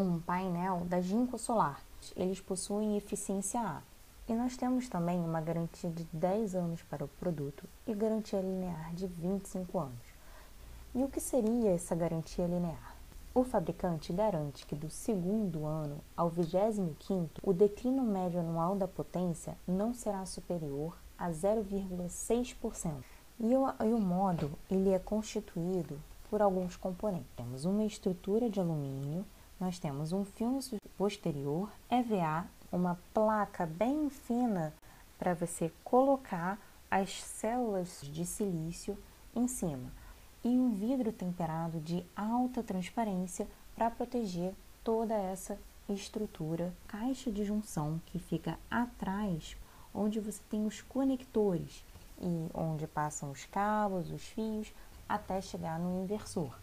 um 0.00 0.20
painel 0.20 0.82
da 0.86 1.00
Ginkgo 1.00 1.38
Solar. 1.38 1.82
Eles 2.16 2.40
possuem 2.40 2.96
eficiência 2.96 3.60
A. 3.60 3.82
E 4.28 4.34
nós 4.34 4.56
temos 4.56 4.88
também 4.88 5.18
uma 5.18 5.40
garantia 5.40 5.90
de 5.90 6.04
10 6.12 6.54
anos 6.54 6.82
para 6.82 7.04
o 7.04 7.08
produto 7.08 7.68
e 7.86 7.94
garantia 7.94 8.40
linear 8.40 8.94
de 8.94 9.06
25 9.06 9.78
anos. 9.78 10.12
E 10.94 11.02
o 11.02 11.08
que 11.08 11.20
seria 11.20 11.70
essa 11.70 11.94
garantia 11.94 12.46
linear? 12.46 12.96
O 13.34 13.44
fabricante 13.44 14.12
garante 14.12 14.66
que 14.66 14.74
do 14.74 14.90
segundo 14.90 15.64
ano 15.64 15.98
ao 16.16 16.28
25 16.28 17.40
o 17.42 17.52
declínio 17.52 18.02
médio 18.02 18.40
anual 18.40 18.76
da 18.76 18.86
potência 18.86 19.56
não 19.66 19.94
será 19.94 20.24
superior 20.26 20.96
a 21.18 21.30
0,6%. 21.30 22.92
E 23.40 23.56
o, 23.56 23.66
e 23.84 23.92
o 23.92 23.98
módulo 23.98 24.58
ele 24.70 24.90
é 24.90 24.98
constituído 24.98 25.98
por 26.28 26.42
alguns 26.42 26.76
componentes. 26.76 27.32
Temos 27.34 27.64
uma 27.64 27.84
estrutura 27.84 28.50
de 28.50 28.60
alumínio 28.60 29.24
nós 29.62 29.78
temos 29.78 30.12
um 30.12 30.24
filme 30.24 30.58
posterior, 30.98 31.70
EVA, 31.88 32.44
uma 32.72 32.98
placa 33.14 33.64
bem 33.64 34.10
fina 34.10 34.74
para 35.16 35.34
você 35.34 35.70
colocar 35.84 36.58
as 36.90 37.22
células 37.22 38.00
de 38.02 38.26
silício 38.26 38.98
em 39.36 39.46
cima 39.46 39.92
e 40.42 40.48
um 40.48 40.74
vidro 40.74 41.12
temperado 41.12 41.78
de 41.78 42.04
alta 42.16 42.60
transparência 42.60 43.46
para 43.76 43.88
proteger 43.88 44.52
toda 44.82 45.14
essa 45.14 45.56
estrutura, 45.88 46.74
caixa 46.88 47.30
de 47.30 47.44
junção 47.44 48.00
que 48.06 48.18
fica 48.18 48.58
atrás, 48.68 49.56
onde 49.94 50.18
você 50.18 50.40
tem 50.50 50.66
os 50.66 50.82
conectores 50.82 51.84
e 52.20 52.48
onde 52.52 52.88
passam 52.88 53.30
os 53.30 53.44
cabos, 53.44 54.10
os 54.10 54.24
fios, 54.24 54.72
até 55.08 55.40
chegar 55.40 55.78
no 55.78 56.02
inversor. 56.02 56.58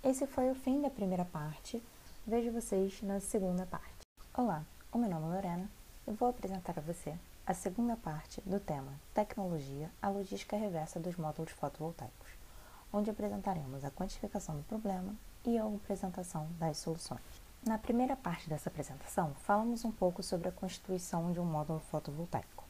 Esse 0.00 0.28
foi 0.28 0.48
o 0.48 0.54
fim 0.54 0.80
da 0.80 0.88
primeira 0.88 1.24
parte. 1.24 1.82
Vejo 2.28 2.50
vocês 2.50 3.00
na 3.02 3.20
segunda 3.20 3.64
parte. 3.66 4.00
Olá, 4.34 4.64
o 4.90 4.98
meu 4.98 5.08
nome 5.08 5.26
é 5.26 5.34
Lorena 5.36 5.70
e 6.08 6.10
vou 6.10 6.28
apresentar 6.28 6.76
a 6.76 6.82
você 6.82 7.14
a 7.46 7.54
segunda 7.54 7.96
parte 7.96 8.40
do 8.40 8.58
tema 8.58 8.92
Tecnologia, 9.14 9.88
a 10.02 10.08
logística 10.08 10.56
reversa 10.56 10.98
dos 10.98 11.14
módulos 11.14 11.52
fotovoltaicos, 11.52 12.30
onde 12.92 13.10
apresentaremos 13.10 13.84
a 13.84 13.92
quantificação 13.92 14.56
do 14.56 14.64
problema 14.64 15.14
e 15.44 15.56
a 15.56 15.64
apresentação 15.64 16.48
das 16.58 16.78
soluções. 16.78 17.20
Na 17.64 17.78
primeira 17.78 18.16
parte 18.16 18.48
dessa 18.48 18.70
apresentação, 18.70 19.32
falamos 19.44 19.84
um 19.84 19.92
pouco 19.92 20.20
sobre 20.20 20.48
a 20.48 20.52
constituição 20.52 21.30
de 21.30 21.38
um 21.38 21.44
módulo 21.44 21.78
fotovoltaico. 21.92 22.64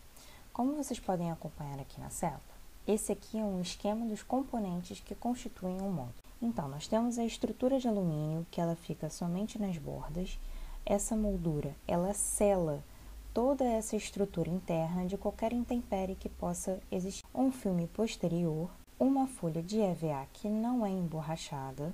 Como 0.52 0.76
vocês 0.76 1.00
podem 1.00 1.30
acompanhar 1.30 1.80
aqui 1.80 1.98
na 1.98 2.10
célula, 2.10 2.42
esse 2.86 3.10
aqui 3.10 3.38
é 3.38 3.42
um 3.42 3.62
esquema 3.62 4.04
dos 4.04 4.22
componentes 4.22 5.00
que 5.00 5.14
constituem 5.14 5.80
um 5.80 5.90
módulo. 5.90 6.25
Então, 6.40 6.68
nós 6.68 6.86
temos 6.86 7.18
a 7.18 7.24
estrutura 7.24 7.78
de 7.78 7.88
alumínio, 7.88 8.46
que 8.50 8.60
ela 8.60 8.76
fica 8.76 9.08
somente 9.08 9.60
nas 9.60 9.78
bordas. 9.78 10.38
Essa 10.84 11.16
moldura, 11.16 11.74
ela 11.86 12.12
sela 12.14 12.84
toda 13.32 13.64
essa 13.64 13.96
estrutura 13.96 14.48
interna 14.48 15.06
de 15.06 15.16
qualquer 15.18 15.52
intempérie 15.52 16.14
que 16.14 16.28
possa 16.28 16.80
existir. 16.90 17.24
Um 17.34 17.50
filme 17.50 17.86
posterior, 17.88 18.70
uma 18.98 19.26
folha 19.26 19.62
de 19.62 19.80
EVA 19.80 20.26
que 20.32 20.48
não 20.48 20.86
é 20.86 20.90
emborrachada, 20.90 21.92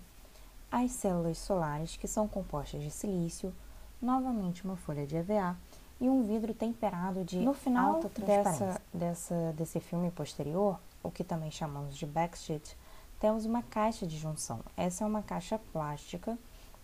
as 0.71 0.93
células 0.93 1.39
solares 1.39 1.97
que 1.97 2.07
são 2.07 2.29
compostas 2.29 2.83
de 2.83 2.91
silício, 2.91 3.53
novamente 4.01 4.65
uma 4.65 4.77
folha 4.77 5.07
de 5.07 5.17
EVA 5.17 5.57
e 6.01 6.09
um 6.09 6.23
vidro 6.23 6.55
temperado 6.55 7.25
de 7.25 7.39
no 7.39 7.55
final 7.55 7.97
alta 7.97 8.09
transparência. 8.09 8.67
Dessa, 8.67 8.83
dessa, 8.93 9.53
desse 9.57 9.81
filme 9.81 10.11
posterior, 10.11 10.79
o 11.03 11.11
que 11.11 11.23
também 11.25 11.51
chamamos 11.51 11.97
de 11.97 12.07
backsheet, 12.07 12.77
temos 13.23 13.47
uma 13.47 13.63
caixa 13.63 14.05
de 14.05 14.19
junção. 14.19 14.59
Essa 14.77 15.05
é 15.05 15.07
uma 15.07 15.23
caixa 15.23 15.57
plástica, 15.73 16.37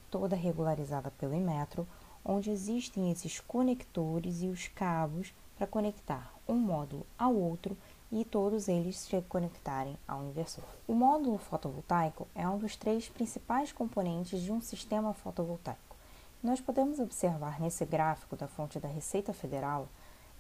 toda 0.09 0.37
regularizada 0.37 1.11
pelo 1.19 1.35
Inmetro, 1.35 1.85
onde 2.25 2.49
existem 2.49 3.11
esses 3.11 3.41
conectores 3.41 4.41
e 4.41 4.47
os 4.47 4.69
cabos 4.69 5.35
para 5.57 5.67
conectar 5.67 6.33
um 6.47 6.55
módulo 6.55 7.05
ao 7.19 7.35
outro 7.35 7.77
e 8.13 8.25
todos 8.25 8.69
eles 8.69 9.01
se 9.01 9.21
conectarem 9.23 9.99
ao 10.07 10.23
inversor. 10.23 10.63
O 10.87 10.95
módulo 10.95 11.39
fotovoltaico 11.39 12.29
é 12.37 12.49
um 12.49 12.57
dos 12.57 12.77
três 12.77 13.09
principais 13.09 13.73
componentes 13.73 14.41
de 14.41 14.53
um 14.53 14.61
sistema 14.61 15.13
fotovoltaico. 15.13 15.97
Nós 16.41 16.61
podemos 16.61 17.01
observar 17.01 17.61
nesse 17.61 17.85
gráfico 17.85 18.37
da 18.37 18.47
fonte 18.47 18.79
da 18.79 18.87
Receita 18.87 19.33
Federal 19.33 19.89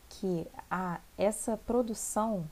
que 0.09 0.47
a, 0.71 1.01
essa 1.19 1.57
produção 1.57 2.49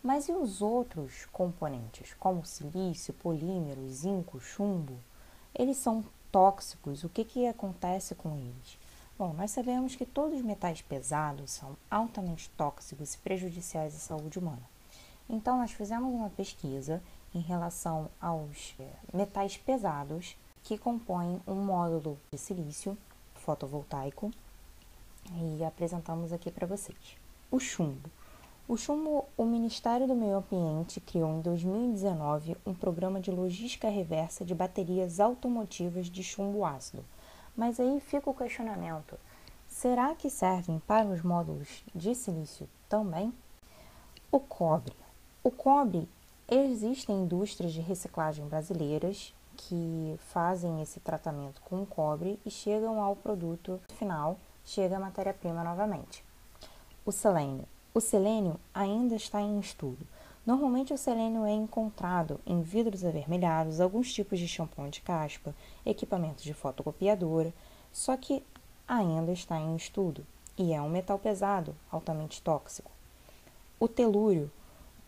Mas 0.00 0.28
e 0.28 0.32
os 0.32 0.62
outros 0.62 1.26
componentes, 1.32 2.14
como 2.14 2.46
silício, 2.46 3.12
polímero, 3.12 3.90
zinco, 3.90 4.38
chumbo? 4.38 4.96
Eles 5.52 5.78
são 5.78 6.04
tóxicos, 6.30 7.02
o 7.02 7.08
que, 7.08 7.24
que 7.24 7.48
acontece 7.48 8.14
com 8.14 8.36
eles? 8.36 8.78
Bom, 9.18 9.32
nós 9.32 9.50
sabemos 9.50 9.96
que 9.96 10.06
todos 10.06 10.38
os 10.38 10.44
metais 10.44 10.82
pesados 10.82 11.50
são 11.50 11.76
altamente 11.90 12.48
tóxicos 12.50 13.14
e 13.14 13.18
prejudiciais 13.18 13.92
à 13.92 13.98
saúde 13.98 14.38
humana. 14.38 14.62
Então, 15.28 15.58
nós 15.58 15.72
fizemos 15.72 16.14
uma 16.14 16.30
pesquisa 16.30 17.02
em 17.34 17.40
relação 17.40 18.08
aos 18.20 18.76
é, 18.78 18.88
metais 19.12 19.56
pesados 19.56 20.36
que 20.68 20.76
compõem 20.76 21.40
um 21.46 21.54
módulo 21.54 22.18
de 22.30 22.36
silício 22.36 22.94
fotovoltaico 23.36 24.30
e 25.32 25.64
apresentamos 25.64 26.30
aqui 26.30 26.50
para 26.50 26.66
vocês. 26.66 27.16
O 27.50 27.58
chumbo. 27.58 28.10
O 28.68 28.76
chumbo, 28.76 29.24
o 29.34 29.46
Ministério 29.46 30.06
do 30.06 30.14
Meio 30.14 30.36
Ambiente 30.36 31.00
criou 31.00 31.30
em 31.30 31.40
2019 31.40 32.54
um 32.66 32.74
programa 32.74 33.18
de 33.18 33.30
logística 33.30 33.88
reversa 33.88 34.44
de 34.44 34.54
baterias 34.54 35.20
automotivas 35.20 36.10
de 36.10 36.22
chumbo 36.22 36.62
ácido. 36.66 37.02
Mas 37.56 37.80
aí 37.80 37.98
fica 37.98 38.28
o 38.28 38.34
questionamento: 38.34 39.18
será 39.66 40.14
que 40.14 40.28
servem 40.28 40.80
para 40.80 41.08
os 41.08 41.22
módulos 41.22 41.82
de 41.94 42.14
silício 42.14 42.68
também? 42.90 43.32
O 44.30 44.38
cobre. 44.38 44.94
O 45.42 45.50
cobre, 45.50 46.06
existem 46.46 47.22
indústrias 47.22 47.72
de 47.72 47.80
reciclagem 47.80 48.46
brasileiras 48.46 49.32
que 49.58 50.16
fazem 50.32 50.80
esse 50.80 51.00
tratamento 51.00 51.60
com 51.62 51.84
cobre 51.84 52.38
e 52.46 52.50
chegam 52.50 53.02
ao 53.02 53.16
produto 53.16 53.80
final, 53.98 54.38
chega 54.64 54.96
a 54.96 55.00
matéria-prima 55.00 55.64
novamente. 55.64 56.24
O 57.04 57.10
selênio. 57.10 57.66
O 57.92 58.00
selênio 58.00 58.58
ainda 58.72 59.16
está 59.16 59.40
em 59.40 59.58
estudo. 59.58 60.06
Normalmente, 60.46 60.94
o 60.94 60.98
selênio 60.98 61.44
é 61.44 61.52
encontrado 61.52 62.40
em 62.46 62.62
vidros 62.62 63.04
avermelhados, 63.04 63.80
alguns 63.80 64.12
tipos 64.12 64.38
de 64.38 64.46
shampoo 64.46 64.88
de 64.88 65.00
caspa, 65.00 65.54
equipamentos 65.84 66.44
de 66.44 66.54
fotocopiadora, 66.54 67.52
só 67.92 68.16
que 68.16 68.42
ainda 68.86 69.32
está 69.32 69.58
em 69.58 69.74
estudo 69.74 70.24
e 70.56 70.72
é 70.72 70.80
um 70.80 70.88
metal 70.88 71.18
pesado, 71.18 71.74
altamente 71.90 72.40
tóxico. 72.42 72.90
O 73.78 73.86
telúrio. 73.86 74.50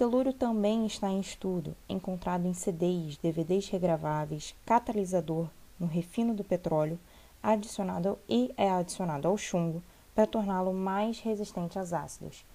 Telúrio 0.00 0.33
também 0.33 0.87
está 0.87 1.11
em 1.11 1.21
estudo, 1.21 1.76
encontrado 1.87 2.47
em 2.47 2.54
CDs, 2.54 3.19
DVDs 3.19 3.69
regraváveis, 3.69 4.54
catalisador 4.64 5.50
no 5.78 5.87
refino 5.87 6.33
do 6.33 6.42
petróleo, 6.42 6.99
adicionado 7.42 8.19
e 8.26 8.50
é 8.57 8.71
adicionado 8.71 9.28
ao 9.28 9.37
chumbo 9.37 9.83
para 10.14 10.26
torná-lo 10.26 10.73
mais 10.73 11.21
resistente 11.21 11.78
aos 11.78 11.92
ácidos. 11.92 12.47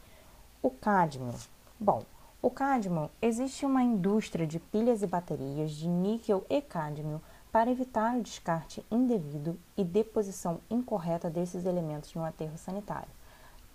O 0.59 0.71
cádmio. 0.71 1.35
Bom, 1.79 2.01
o 2.41 2.49
cádmio 2.49 3.11
existe 3.21 3.63
uma 3.63 3.83
indústria 3.83 4.47
de 4.47 4.57
pilhas 4.59 5.03
e 5.03 5.05
baterias 5.05 5.69
de 5.69 5.87
níquel 5.87 6.43
e 6.49 6.59
cádmio 6.63 7.21
para 7.51 7.69
evitar 7.69 8.17
o 8.17 8.23
descarte 8.23 8.83
indevido 8.89 9.55
e 9.77 9.83
deposição 9.83 10.59
incorreta 10.67 11.29
desses 11.29 11.63
elementos 11.63 12.11
no 12.15 12.25
aterro 12.25 12.57
sanitário. 12.57 13.11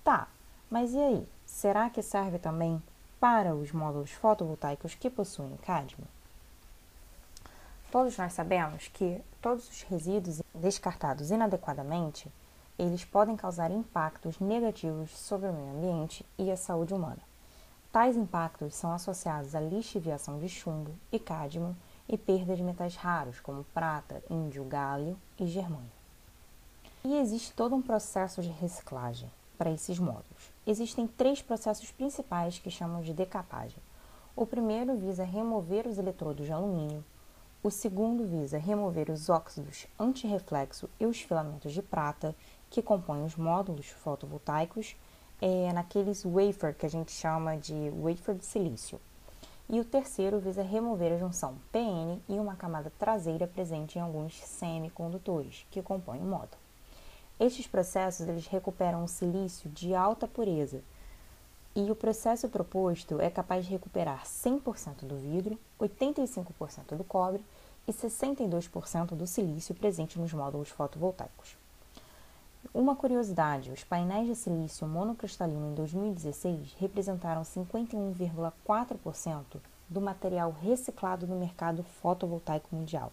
Tá, 0.02 0.26
mas 0.68 0.92
e 0.92 0.98
aí? 0.98 1.28
Será 1.46 1.88
que 1.88 2.02
serve 2.02 2.37
também 2.37 2.83
para 3.20 3.54
os 3.54 3.70
módulos 3.70 4.11
fotovoltaicos 4.11 4.94
que 4.94 5.11
possuem 5.11 5.56
cádmio? 5.59 6.09
Todos 7.92 8.16
nós 8.16 8.33
sabemos 8.33 8.88
que 8.88 9.20
todos 9.42 9.68
os 9.68 9.83
resíduos 9.83 10.40
descartados 10.54 11.30
inadequadamente 11.30 12.33
eles 12.78 13.04
podem 13.04 13.37
causar 13.37 13.70
impactos 13.70 14.38
negativos 14.40 15.11
sobre 15.11 15.48
o 15.48 15.52
meio 15.52 15.76
ambiente 15.76 16.24
e 16.38 16.50
a 16.50 16.56
saúde 16.56 16.94
humana. 16.94 17.20
Tais 17.92 18.16
impactos 18.16 18.74
são 18.74 18.92
associados 18.92 19.54
à 19.54 19.61
lixiviação 19.61 20.38
de 20.38 20.48
chumbo 20.48 20.94
e 21.12 21.18
cádmio 21.18 21.76
e 22.09 22.16
perda 22.16 22.56
de 22.56 22.62
metais 22.62 22.96
raros 22.96 23.38
como 23.38 23.64
prata, 23.74 24.22
índio, 24.30 24.64
galho 24.64 25.18
e 25.38 25.46
germânio. 25.46 25.90
E 27.04 27.16
existe 27.16 27.52
todo 27.52 27.74
um 27.74 27.83
processo 27.83 28.40
de 28.40 28.48
reciclagem 28.48 29.30
para 29.59 29.70
esses 29.70 29.98
módulos. 29.98 30.49
Existem 30.66 31.06
três 31.06 31.40
processos 31.40 31.90
principais 31.90 32.58
que 32.58 32.70
chamamos 32.70 33.06
de 33.06 33.14
decapagem. 33.14 33.78
O 34.36 34.44
primeiro 34.46 34.96
visa 34.96 35.24
remover 35.24 35.86
os 35.86 35.98
eletrodos 35.98 36.46
de 36.46 36.52
alumínio, 36.52 37.04
o 37.62 37.70
segundo 37.70 38.26
visa 38.26 38.58
remover 38.58 39.10
os 39.10 39.28
óxidos 39.28 39.86
antirreflexo 39.98 40.88
e 40.98 41.06
os 41.06 41.20
filamentos 41.20 41.72
de 41.72 41.82
prata 41.82 42.34
que 42.70 42.82
compõem 42.82 43.24
os 43.24 43.36
módulos 43.36 43.88
fotovoltaicos 43.88 44.96
é, 45.40 45.72
naqueles 45.72 46.24
wafer 46.24 46.74
que 46.74 46.86
a 46.86 46.90
gente 46.90 47.12
chama 47.12 47.56
de 47.56 47.90
wafer 47.90 48.34
de 48.34 48.44
silício. 48.44 49.00
E 49.68 49.78
o 49.78 49.84
terceiro 49.84 50.40
visa 50.40 50.62
remover 50.62 51.12
a 51.12 51.18
junção 51.18 51.56
PN 51.70 52.20
e 52.28 52.38
uma 52.38 52.56
camada 52.56 52.92
traseira 52.98 53.46
presente 53.46 53.98
em 53.98 54.02
alguns 54.02 54.40
semicondutores 54.40 55.66
que 55.70 55.82
compõem 55.82 56.20
o 56.20 56.24
módulo. 56.24 56.69
Estes 57.40 57.66
processos 57.66 58.29
eles 58.29 58.46
recuperam 58.46 59.03
o 59.03 59.09
silício 59.09 59.68
de 59.70 59.94
alta 59.94 60.29
pureza 60.29 60.83
e 61.74 61.90
o 61.90 61.96
processo 61.96 62.50
proposto 62.50 63.18
é 63.18 63.31
capaz 63.31 63.64
de 63.64 63.70
recuperar 63.70 64.26
100% 64.26 65.07
do 65.07 65.16
vidro, 65.16 65.59
85% 65.81 66.96
do 66.96 67.05
cobre 67.05 67.42
e 67.88 67.94
62% 67.94 69.14
do 69.14 69.26
silício 69.26 69.74
presente 69.74 70.20
nos 70.20 70.35
módulos 70.35 70.68
fotovoltaicos. 70.68 71.57
Uma 72.74 72.94
curiosidade: 72.94 73.70
os 73.70 73.85
painéis 73.85 74.26
de 74.26 74.37
silício 74.37 74.87
monocristalino 74.87 75.70
em 75.70 75.74
2016 75.74 76.74
representaram 76.79 77.40
51,4% 77.40 79.42
do 79.88 80.03
material 80.03 80.55
reciclado 80.61 81.26
no 81.26 81.40
mercado 81.40 81.83
fotovoltaico 82.03 82.76
mundial. 82.76 83.11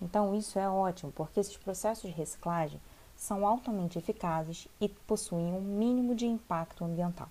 Então, 0.00 0.34
isso 0.34 0.58
é 0.58 0.66
ótimo, 0.68 1.12
porque 1.12 1.40
esses 1.40 1.56
processos 1.56 2.10
de 2.10 2.14
reciclagem 2.14 2.78
são 3.22 3.46
altamente 3.46 3.96
eficazes 3.96 4.66
e 4.80 4.88
possuem 4.88 5.54
um 5.54 5.60
mínimo 5.60 6.12
de 6.12 6.26
impacto 6.26 6.84
ambiental. 6.84 7.28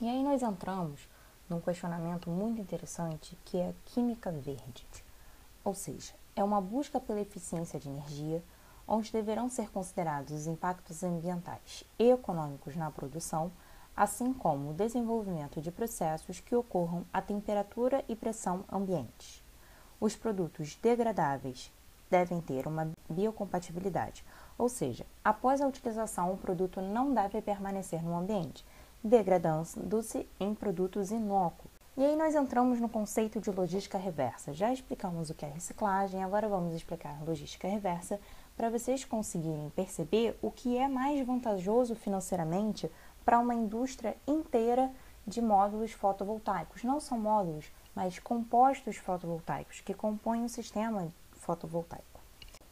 E 0.00 0.08
aí 0.08 0.22
nós 0.22 0.40
entramos 0.40 1.08
num 1.50 1.60
questionamento 1.60 2.30
muito 2.30 2.60
interessante 2.60 3.36
que 3.44 3.58
é 3.58 3.70
a 3.70 3.74
química 3.86 4.30
verde, 4.30 4.86
ou 5.64 5.74
seja, 5.74 6.12
é 6.36 6.44
uma 6.44 6.60
busca 6.60 7.00
pela 7.00 7.20
eficiência 7.20 7.80
de 7.80 7.88
energia 7.88 8.40
onde 8.86 9.10
deverão 9.10 9.50
ser 9.50 9.68
considerados 9.72 10.30
os 10.30 10.46
impactos 10.46 11.02
ambientais 11.02 11.82
e 11.98 12.08
econômicos 12.08 12.76
na 12.76 12.88
produção, 12.88 13.50
assim 13.96 14.32
como 14.32 14.70
o 14.70 14.74
desenvolvimento 14.74 15.60
de 15.60 15.72
processos 15.72 16.38
que 16.38 16.54
ocorram 16.54 17.04
a 17.12 17.20
temperatura 17.20 18.04
e 18.08 18.14
pressão 18.14 18.64
ambientes. 18.70 19.42
Os 20.00 20.14
produtos 20.14 20.78
degradáveis 20.80 21.72
devem 22.10 22.40
ter 22.40 22.66
uma 22.66 22.90
biocompatibilidade, 23.08 24.24
ou 24.58 24.68
seja, 24.68 25.04
após 25.24 25.60
a 25.60 25.66
utilização, 25.66 26.32
o 26.32 26.36
produto 26.36 26.80
não 26.80 27.12
deve 27.12 27.42
permanecer 27.42 28.02
no 28.02 28.16
ambiente, 28.16 28.64
degradando-se 29.02 30.28
em 30.40 30.54
produtos 30.54 31.10
inócuos. 31.10 31.70
E 31.96 32.04
aí 32.04 32.14
nós 32.14 32.34
entramos 32.34 32.78
no 32.78 32.90
conceito 32.90 33.40
de 33.40 33.50
logística 33.50 33.96
reversa. 33.96 34.52
Já 34.52 34.70
explicamos 34.72 35.30
o 35.30 35.34
que 35.34 35.46
é 35.46 35.48
reciclagem, 35.48 36.22
agora 36.22 36.48
vamos 36.48 36.74
explicar 36.74 37.22
logística 37.24 37.66
reversa 37.66 38.20
para 38.54 38.68
vocês 38.68 39.04
conseguirem 39.04 39.70
perceber 39.70 40.38
o 40.42 40.50
que 40.50 40.76
é 40.76 40.88
mais 40.88 41.24
vantajoso 41.26 41.94
financeiramente 41.94 42.90
para 43.24 43.38
uma 43.38 43.54
indústria 43.54 44.16
inteira 44.26 44.90
de 45.26 45.40
módulos 45.40 45.92
fotovoltaicos. 45.92 46.84
Não 46.84 47.00
são 47.00 47.18
módulos, 47.18 47.72
mas 47.94 48.18
compostos 48.18 48.96
fotovoltaicos 48.96 49.80
que 49.80 49.94
compõem 49.94 50.44
o 50.44 50.48
sistema 50.48 51.12
fotovoltaico. 51.32 52.15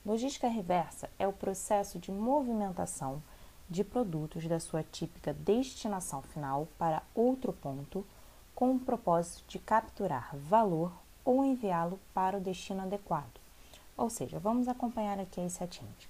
Logística 0.05 0.49
reversa 0.49 1.09
é 1.19 1.27
o 1.27 1.33
processo 1.33 1.99
de 1.99 2.13
movimentação 2.13 3.23
de 3.71 3.83
produtos 3.83 4.47
da 4.47 4.61
sua 4.61 4.83
típica 4.83 5.33
destinação 5.33 6.21
final 6.21 6.69
para 6.79 7.03
outro 7.15 7.55
ponto 7.55 8.07
com 8.55 8.75
o 8.75 8.79
propósito 8.79 9.43
de 9.49 9.59
capturar 9.59 10.37
valor 10.37 10.93
ou 11.25 11.43
enviá-lo 11.43 11.99
para 12.13 12.37
o 12.37 12.41
destino 12.41 12.83
adequado 12.83 13.41
Ou 13.97 14.11
seja, 14.11 14.39
vamos 14.39 14.69
acompanhar 14.69 15.19
aqui 15.19 15.41
as 15.41 15.55
setinhas. 15.55 16.09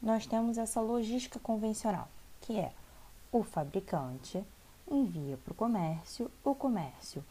Nós 0.00 0.24
temos 0.24 0.56
essa 0.56 0.80
logística 0.80 1.40
convencional, 1.40 2.08
que 2.42 2.60
é 2.60 2.72
o 3.32 3.42
fabricante 3.42 4.44
envia 4.88 5.36
para 5.38 5.52
o 5.52 5.56
comércio, 5.56 6.30
o 6.44 6.54
comércio 6.54 7.24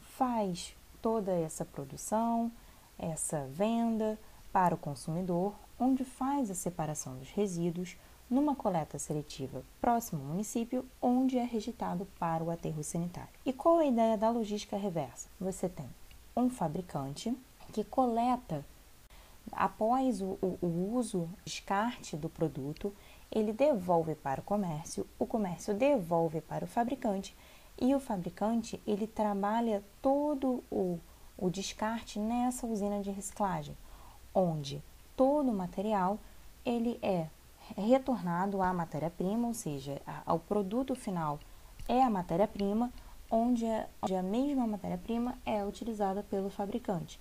faz 0.00 0.74
toda 1.00 1.30
essa 1.32 1.64
produção, 1.64 2.50
essa 2.98 3.46
venda 3.46 4.18
para 4.52 4.74
o 4.74 4.78
consumidor, 4.78 5.54
onde 5.78 6.04
faz 6.04 6.50
a 6.50 6.54
separação 6.54 7.16
dos 7.16 7.30
resíduos 7.30 7.96
numa 8.28 8.54
coleta 8.54 8.98
seletiva 8.98 9.62
próximo 9.80 10.22
ao 10.22 10.28
município, 10.28 10.84
onde 11.00 11.38
é 11.38 11.44
registrado 11.44 12.06
para 12.18 12.42
o 12.42 12.50
aterro 12.50 12.82
sanitário. 12.82 13.28
E 13.44 13.52
qual 13.52 13.78
a 13.78 13.86
ideia 13.86 14.16
da 14.16 14.30
logística 14.30 14.76
reversa? 14.76 15.28
Você 15.40 15.68
tem 15.68 15.88
um 16.36 16.48
fabricante 16.48 17.36
que 17.72 17.84
coleta 17.84 18.64
após 19.50 20.20
o, 20.20 20.38
o, 20.40 20.58
o 20.62 20.96
uso, 20.96 21.28
descarte 21.44 22.16
do 22.16 22.28
produto, 22.28 22.94
ele 23.30 23.52
devolve 23.52 24.14
para 24.14 24.40
o 24.40 24.44
comércio, 24.44 25.06
o 25.18 25.26
comércio 25.26 25.74
devolve 25.74 26.40
para 26.40 26.64
o 26.64 26.68
fabricante 26.68 27.34
e 27.80 27.94
o 27.94 28.00
fabricante 28.00 28.80
ele 28.86 29.06
trabalha 29.06 29.82
todo 30.00 30.62
o, 30.70 30.98
o 31.36 31.50
descarte 31.50 32.18
nessa 32.18 32.66
usina 32.66 33.02
de 33.02 33.10
reciclagem, 33.10 33.76
onde 34.34 34.82
todo 35.16 35.50
o 35.50 35.54
material 35.54 36.18
ele 36.64 36.98
é 37.02 37.26
retornado 37.76 38.60
à 38.60 38.72
matéria-prima, 38.72 39.48
ou 39.48 39.54
seja, 39.54 40.00
ao 40.26 40.38
produto 40.38 40.94
final 40.94 41.38
é 41.88 42.02
a 42.02 42.10
matéria-prima, 42.10 42.92
onde 43.30 43.64
a, 43.66 44.22
mesma 44.22 44.66
matéria-prima 44.66 45.38
é 45.44 45.64
utilizada 45.64 46.22
pelo 46.22 46.50
fabricante. 46.50 47.18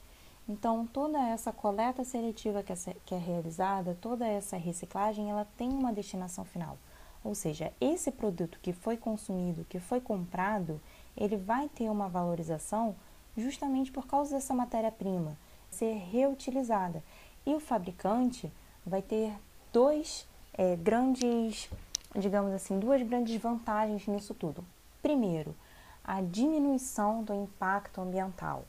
Então, 0.47 0.85
toda 0.85 1.19
essa 1.29 1.51
coleta 1.53 2.03
seletiva 2.03 2.59
é, 2.59 2.95
que 3.05 3.15
é 3.15 3.17
realizada, 3.17 3.97
toda 4.01 4.27
essa 4.27 4.57
reciclagem, 4.57 5.29
ela 5.29 5.47
tem 5.57 5.69
uma 5.69 5.93
destinação 5.93 6.43
final. 6.43 6.77
Ou 7.23 7.35
seja, 7.35 7.71
esse 7.79 8.11
produto 8.11 8.59
que 8.61 8.73
foi 8.73 8.97
consumido, 8.97 9.65
que 9.69 9.79
foi 9.79 10.01
comprado, 10.01 10.81
ele 11.15 11.37
vai 11.37 11.69
ter 11.69 11.89
uma 11.89 12.09
valorização 12.09 12.95
justamente 13.37 13.91
por 13.91 14.07
causa 14.07 14.35
dessa 14.35 14.53
matéria-prima 14.53 15.37
ser 15.71 15.93
reutilizada. 15.93 17.03
E 17.45 17.55
o 17.55 17.59
fabricante 17.59 18.51
vai 18.85 19.01
ter 19.01 19.33
dois 19.71 20.27
é, 20.53 20.75
grandes, 20.75 21.69
digamos 22.15 22.53
assim, 22.53 22.77
duas 22.79 23.01
grandes 23.01 23.41
vantagens 23.41 24.05
nisso 24.07 24.33
tudo. 24.33 24.63
Primeiro, 25.01 25.55
a 26.03 26.21
diminuição 26.21 27.23
do 27.23 27.33
impacto 27.33 28.01
ambiental. 28.01 28.65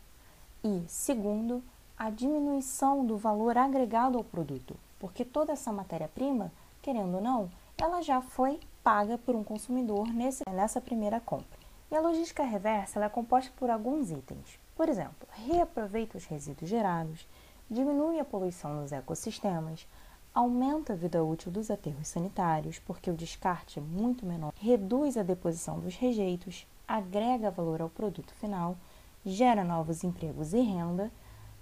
E 0.65 0.85
segundo, 0.88 1.62
a 1.99 2.09
diminuição 2.09 3.05
do 3.05 3.17
valor 3.17 3.59
agregado 3.59 4.17
ao 4.17 4.25
produto, 4.25 4.77
porque 4.99 5.25
toda 5.25 5.53
essa 5.53 5.73
matéria-prima, 5.73 6.53
querendo 6.81 7.17
ou 7.17 7.21
não, 7.21 7.51
ela 7.77 8.01
já 8.01 8.21
foi 8.21 8.61
paga 8.83 9.17
por 9.19 9.35
um 9.35 9.45
consumidor 9.45 10.09
nesse, 10.09 10.43
nessa 10.51 10.81
primeira 10.81 11.21
compra. 11.21 11.59
E 11.91 11.97
a 11.97 12.01
logística 12.01 12.43
reversa 12.43 13.05
é 13.05 13.09
composta 13.09 13.53
por 13.57 13.71
alguns 13.71 14.11
itens. 14.11 14.59
Por 14.75 14.89
exemplo, 14.89 15.29
reaproveita 15.47 16.17
os 16.17 16.25
resíduos 16.25 16.71
gerados, 16.71 17.27
diminui 17.71 18.19
a 18.19 18.25
poluição 18.25 18.75
nos 18.75 18.93
ecossistemas, 18.93 19.87
aumenta 20.35 20.95
a 20.95 20.97
vida 20.97 21.23
útil 21.23 21.53
dos 21.53 21.71
aterros 21.71 22.09
sanitários, 22.09 22.79
porque 22.79 23.11
o 23.11 23.17
descarte 23.17 23.79
é 23.79 23.83
muito 23.83 24.25
menor, 24.25 24.53
reduz 24.57 25.17
a 25.17 25.23
deposição 25.23 25.79
dos 25.79 25.95
rejeitos, 25.97 26.67
agrega 26.89 27.51
valor 27.51 27.83
ao 27.83 27.91
produto 27.91 28.33
final, 28.35 28.77
gera 29.25 29.63
novos 29.63 30.03
empregos 30.03 30.53
e 30.55 30.61
renda, 30.61 31.11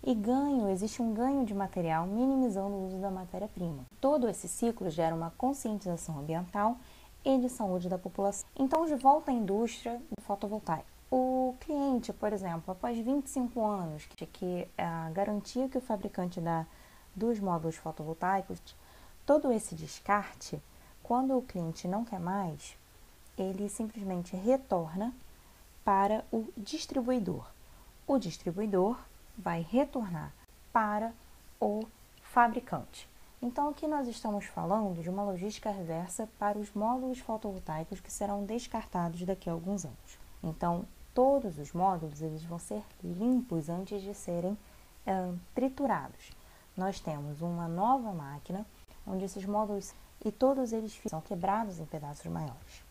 e 0.03 0.15
ganho, 0.15 0.69
existe 0.71 1.03
um 1.03 1.13
ganho 1.13 1.45
de 1.45 1.53
material 1.53 2.07
minimizando 2.07 2.75
o 2.75 2.87
uso 2.87 2.99
da 2.99 3.11
matéria-prima. 3.11 3.85
Todo 4.01 4.29
esse 4.29 4.49
ciclo 4.49 4.89
gera 4.89 5.15
uma 5.15 5.31
conscientização 5.37 6.19
ambiental 6.19 6.79
e 7.23 7.37
de 7.39 7.51
saúde 7.51 7.89
da 7.89 7.99
população. 7.99 8.49
Então, 8.59 8.87
de 8.87 8.95
volta 8.95 9.31
à 9.31 9.35
indústria 9.35 10.01
do 10.17 10.23
fotovoltaico. 10.23 10.90
O 11.11 11.57
cliente, 11.59 12.13
por 12.13 12.33
exemplo, 12.33 12.71
após 12.71 12.97
25 12.97 13.67
anos, 13.67 14.07
que 14.07 14.69
a 14.79 15.11
garantia 15.11 15.69
que 15.69 15.77
o 15.77 15.81
fabricante 15.81 16.41
dá 16.41 16.65
dos 17.17 17.41
módulos 17.41 17.75
fotovoltaicos, 17.75 18.61
todo 19.27 19.53
esse 19.53 19.75
descarte, 19.75 20.63
quando 21.03 21.37
o 21.37 21.43
cliente 21.43 21.89
não 21.89 22.05
quer 22.05 22.21
mais, 22.21 22.77
ele 23.37 23.69
simplesmente 23.69 24.37
retorna 24.37 25.13
para 25.85 26.25
o 26.31 26.47
distribuidor. 26.57 27.45
O 28.07 28.17
distribuidor 28.17 28.97
vai 29.37 29.67
retornar 29.69 30.33
para 30.73 31.13
o 31.61 31.85
fabricante. 32.23 33.09
Então, 33.43 33.71
aqui 33.71 33.89
nós 33.89 34.07
estamos 34.07 34.45
falando 34.45 35.03
de 35.03 35.11
uma 35.11 35.25
logística 35.25 35.71
reversa 35.71 36.29
para 36.39 36.59
os 36.59 36.73
módulos 36.73 37.19
fotovoltaicos 37.19 37.99
que 37.99 38.13
serão 38.13 38.45
descartados 38.45 39.23
daqui 39.25 39.51
a 39.51 39.53
alguns 39.53 39.85
anos. 39.85 40.19
Então, 40.43 40.85
todos 41.15 41.59
os 41.59 41.73
módulos 41.73 42.23
eles 42.23 42.43
vão 42.43 42.59
ser 42.59 42.83
limpos 43.03 43.69
antes 43.69 44.03
de 44.03 44.15
serem 44.15 44.57
triturados. 45.55 46.31
Nós 46.77 47.01
temos 47.01 47.41
uma 47.43 47.67
nova 47.69 48.13
máquina 48.13 48.65
onde 49.07 49.25
esses 49.25 49.45
módulos 49.45 49.93
e 50.25 50.31
todos 50.31 50.73
eles 50.73 50.99
são 51.09 51.21
quebrados 51.21 51.79
em 51.79 51.87
pedaços 51.87 52.27
maiores. 52.27 52.85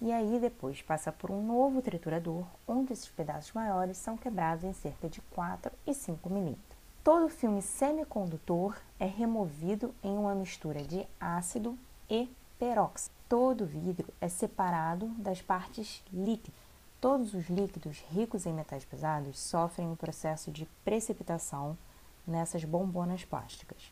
E 0.00 0.10
aí 0.12 0.38
depois 0.40 0.82
passa 0.82 1.12
por 1.12 1.30
um 1.30 1.46
novo 1.46 1.80
triturador, 1.80 2.44
onde 2.66 2.92
esses 2.92 3.08
pedaços 3.08 3.52
maiores 3.52 3.96
são 3.96 4.16
quebrados 4.16 4.64
em 4.64 4.72
cerca 4.72 5.08
de 5.08 5.20
4 5.20 5.72
e 5.86 5.94
5 5.94 6.28
milímetros. 6.28 6.76
Todo 7.04 7.28
filme 7.28 7.62
semicondutor 7.62 8.76
é 8.98 9.06
removido 9.06 9.94
em 10.02 10.16
uma 10.16 10.34
mistura 10.34 10.82
de 10.82 11.06
ácido 11.20 11.78
e 12.08 12.28
peróxido. 12.58 13.14
Todo 13.28 13.66
vidro 13.66 14.06
é 14.20 14.28
separado 14.28 15.06
das 15.18 15.40
partes 15.40 16.02
líquidas. 16.12 16.61
Todos 17.02 17.34
os 17.34 17.48
líquidos 17.48 17.98
ricos 18.12 18.46
em 18.46 18.52
metais 18.52 18.84
pesados 18.84 19.36
sofrem 19.36 19.88
o 19.88 19.90
um 19.90 19.96
processo 19.96 20.52
de 20.52 20.66
precipitação 20.84 21.76
nessas 22.24 22.62
bombonas 22.62 23.24
plásticas. 23.24 23.90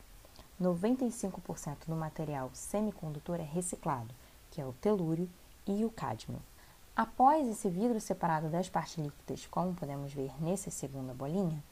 95% 0.63 1.89
do 1.89 1.97
material 1.97 2.51
semicondutor 2.55 3.41
é 3.41 3.43
reciclado, 3.43 4.15
que 4.49 4.61
é 4.61 4.65
o 4.65 4.73
telúrio 4.75 5.29
e 5.67 5.85
o 5.85 5.91
cádmio. 5.91 6.41
Após 6.95 7.49
esse 7.49 7.69
vidro 7.69 8.01
separado 8.01 8.49
das 8.49 8.69
partes 8.69 8.97
líquidas, 8.97 9.45
como 9.45 9.75
podemos 9.75 10.13
ver 10.13 10.33
nessa 10.41 10.71
segunda 10.71 11.13
bolinha, 11.13 11.65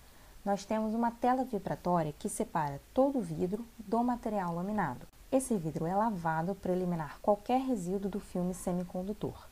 nós 0.45 0.65
temos 0.65 0.93
uma 0.93 1.13
tela 1.13 1.45
vibratória 1.45 2.13
que 2.19 2.29
separa 2.29 2.81
todo 2.93 3.21
o 3.21 3.23
vidro 3.23 3.65
do 3.79 4.03
material 4.03 4.57
laminado. 4.57 5.07
Esse 5.31 5.57
vidro 5.57 5.87
é 5.87 5.95
lavado 5.95 6.57
para 6.57 6.73
eliminar 6.73 7.21
qualquer 7.23 7.61
resíduo 7.61 8.11
do 8.11 8.19
filme 8.19 8.55
semicondutor. 8.55 9.47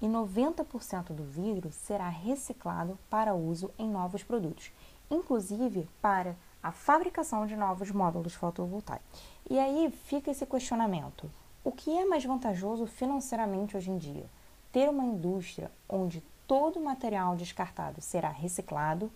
E 0.00 0.06
90% 0.06 1.12
do 1.12 1.24
vidro 1.24 1.72
será 1.72 2.08
reciclado 2.08 2.98
para 3.08 3.34
uso 3.34 3.70
em 3.78 3.88
novos 3.88 4.22
produtos, 4.22 4.70
inclusive 5.10 5.88
para 6.02 6.36
a 6.62 6.72
fabricação 6.72 7.46
de 7.46 7.56
novos 7.56 7.90
módulos 7.90 8.34
fotovoltaicos. 8.34 9.06
E 9.48 9.58
aí 9.58 9.90
fica 9.90 10.30
esse 10.30 10.44
questionamento: 10.44 11.30
o 11.64 11.72
que 11.72 11.96
é 11.96 12.04
mais 12.04 12.24
vantajoso 12.24 12.86
financeiramente 12.86 13.76
hoje 13.76 13.90
em 13.90 13.98
dia? 13.98 14.26
Ter 14.70 14.88
uma 14.88 15.04
indústria 15.04 15.70
onde 15.88 16.22
todo 16.46 16.78
o 16.78 16.84
material 16.84 17.34
descartado 17.34 18.00
será 18.00 18.28
reciclado 18.28 19.10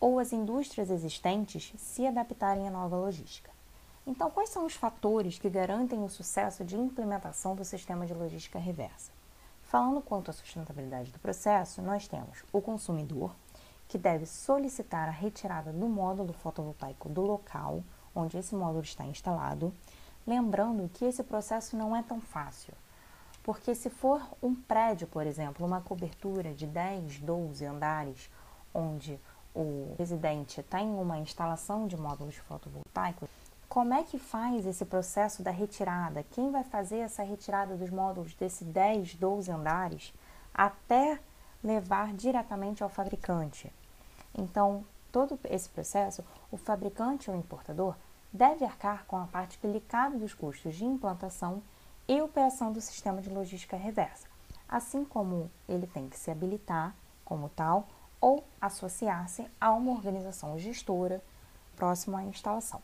ou 0.00 0.18
as 0.18 0.32
indústrias 0.32 0.90
existentes 0.90 1.72
se 1.76 2.06
adaptarem 2.06 2.68
à 2.68 2.70
nova 2.70 2.96
logística? 2.96 3.50
Então, 4.06 4.30
quais 4.30 4.48
são 4.48 4.64
os 4.64 4.74
fatores 4.74 5.38
que 5.38 5.50
garantem 5.50 6.02
o 6.02 6.08
sucesso 6.08 6.64
de 6.64 6.76
implementação 6.76 7.54
do 7.54 7.64
sistema 7.64 8.06
de 8.06 8.14
logística 8.14 8.58
reversa? 8.58 9.17
Falando 9.68 10.02
quanto 10.02 10.30
à 10.30 10.34
sustentabilidade 10.34 11.12
do 11.12 11.18
processo, 11.18 11.80
nós 11.80 12.08
temos 12.08 12.42
o 12.52 12.60
consumidor, 12.60 13.34
que 13.86 13.96
deve 13.96 14.26
solicitar 14.26 15.08
a 15.08 15.12
retirada 15.12 15.72
do 15.72 15.88
módulo 15.88 16.32
fotovoltaico 16.32 17.08
do 17.08 17.22
local 17.22 17.82
onde 18.14 18.36
esse 18.36 18.54
módulo 18.54 18.82
está 18.82 19.04
instalado, 19.04 19.72
Lembrando 20.28 20.90
que 20.90 21.06
esse 21.06 21.24
processo 21.24 21.74
não 21.74 21.96
é 21.96 22.02
tão 22.02 22.20
fácil, 22.20 22.74
porque 23.42 23.74
se 23.74 23.88
for 23.88 24.20
um 24.42 24.54
prédio, 24.54 25.06
por 25.06 25.26
exemplo, 25.26 25.66
uma 25.66 25.80
cobertura 25.80 26.52
de 26.52 26.66
10, 26.66 27.20
12 27.20 27.64
andares, 27.64 28.30
onde 28.74 29.18
o 29.54 29.94
residente 29.96 30.62
tem 30.62 30.86
uma 30.86 31.18
instalação 31.18 31.86
de 31.86 31.96
módulos 31.96 32.36
fotovoltaicos, 32.36 33.26
como 33.68 33.92
é 33.92 34.02
que 34.02 34.18
faz 34.18 34.66
esse 34.66 34.84
processo 34.84 35.42
da 35.42 35.50
retirada? 35.50 36.24
Quem 36.30 36.50
vai 36.50 36.64
fazer 36.64 36.98
essa 36.98 37.22
retirada 37.22 37.76
dos 37.76 37.90
módulos 37.90 38.34
desse 38.34 38.64
10, 38.64 39.14
12 39.16 39.50
andares 39.50 40.14
até 40.54 41.20
levar 41.62 42.14
diretamente 42.14 42.82
ao 42.82 42.88
fabricante? 42.88 43.70
Então, 44.34 44.84
todo 45.12 45.38
esse 45.44 45.68
processo, 45.68 46.24
o 46.50 46.56
fabricante 46.56 47.30
ou 47.30 47.36
importador 47.36 47.94
deve 48.32 48.64
arcar 48.64 49.04
com 49.06 49.16
a 49.16 49.26
parte 49.26 49.58
delicada 49.60 50.18
dos 50.18 50.32
custos 50.32 50.74
de 50.74 50.84
implantação 50.84 51.62
e 52.06 52.22
operação 52.22 52.72
do 52.72 52.80
sistema 52.80 53.20
de 53.20 53.28
logística 53.28 53.76
reversa, 53.76 54.26
assim 54.66 55.04
como 55.04 55.50
ele 55.68 55.86
tem 55.86 56.08
que 56.08 56.18
se 56.18 56.30
habilitar 56.30 56.94
como 57.22 57.50
tal 57.50 57.86
ou 58.18 58.42
associar-se 58.58 59.46
a 59.60 59.70
uma 59.72 59.92
organização 59.92 60.58
gestora 60.58 61.22
próximo 61.76 62.16
à 62.16 62.22
instalação. 62.22 62.80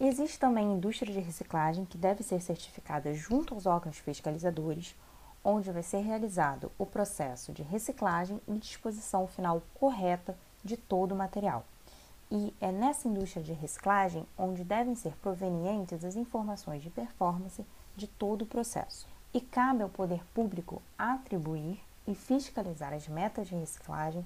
Existe 0.00 0.38
também 0.38 0.72
indústria 0.72 1.12
de 1.12 1.18
reciclagem 1.18 1.84
que 1.84 1.98
deve 1.98 2.22
ser 2.22 2.40
certificada 2.40 3.12
junto 3.12 3.52
aos 3.52 3.66
órgãos 3.66 3.98
fiscalizadores, 3.98 4.94
onde 5.42 5.72
vai 5.72 5.82
ser 5.82 5.98
realizado 5.98 6.70
o 6.78 6.86
processo 6.86 7.52
de 7.52 7.64
reciclagem 7.64 8.40
e 8.46 8.58
disposição 8.58 9.26
final 9.26 9.60
correta 9.74 10.38
de 10.62 10.76
todo 10.76 11.12
o 11.12 11.16
material. 11.16 11.64
E 12.30 12.54
é 12.60 12.70
nessa 12.70 13.08
indústria 13.08 13.42
de 13.42 13.52
reciclagem 13.52 14.24
onde 14.38 14.62
devem 14.62 14.94
ser 14.94 15.16
provenientes 15.16 16.04
as 16.04 16.14
informações 16.14 16.80
de 16.80 16.90
performance 16.90 17.66
de 17.96 18.06
todo 18.06 18.42
o 18.42 18.46
processo. 18.46 19.08
E 19.34 19.40
cabe 19.40 19.82
ao 19.82 19.88
poder 19.88 20.22
público 20.32 20.80
atribuir 20.96 21.80
e 22.06 22.14
fiscalizar 22.14 22.92
as 22.92 23.08
metas 23.08 23.48
de 23.48 23.56
reciclagem 23.56 24.24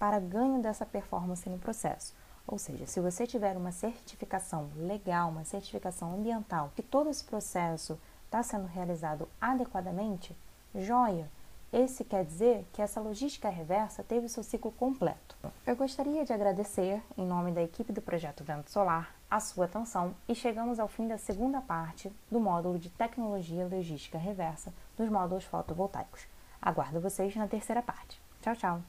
para 0.00 0.18
ganho 0.18 0.60
dessa 0.60 0.84
performance 0.84 1.48
no 1.48 1.58
processo. 1.58 2.12
Ou 2.46 2.58
seja, 2.58 2.86
se 2.86 3.00
você 3.00 3.26
tiver 3.26 3.56
uma 3.56 3.72
certificação 3.72 4.70
legal, 4.76 5.30
uma 5.30 5.44
certificação 5.44 6.14
ambiental, 6.14 6.72
que 6.76 6.82
todo 6.82 7.10
esse 7.10 7.24
processo 7.24 7.98
está 8.24 8.42
sendo 8.42 8.66
realizado 8.66 9.28
adequadamente, 9.40 10.36
joia! 10.74 11.28
Esse 11.72 12.04
quer 12.04 12.24
dizer 12.24 12.64
que 12.72 12.80
essa 12.80 13.00
logística 13.00 13.48
reversa 13.48 14.04
teve 14.04 14.28
seu 14.28 14.42
ciclo 14.42 14.70
completo. 14.70 15.36
Eu 15.66 15.74
gostaria 15.74 16.24
de 16.24 16.32
agradecer, 16.32 17.02
em 17.18 17.26
nome 17.26 17.50
da 17.50 17.62
equipe 17.62 17.92
do 17.92 18.00
Projeto 18.00 18.44
Vento 18.44 18.70
Solar, 18.70 19.14
a 19.28 19.40
sua 19.40 19.64
atenção 19.64 20.14
e 20.28 20.34
chegamos 20.34 20.78
ao 20.78 20.86
fim 20.86 21.08
da 21.08 21.18
segunda 21.18 21.60
parte 21.60 22.12
do 22.30 22.38
módulo 22.38 22.78
de 22.78 22.88
Tecnologia 22.90 23.66
Logística 23.66 24.16
Reversa 24.16 24.72
dos 24.96 25.08
módulos 25.08 25.44
fotovoltaicos. 25.44 26.26
Aguardo 26.62 27.00
vocês 27.00 27.34
na 27.34 27.48
terceira 27.48 27.82
parte. 27.82 28.20
Tchau, 28.40 28.54
tchau! 28.54 28.82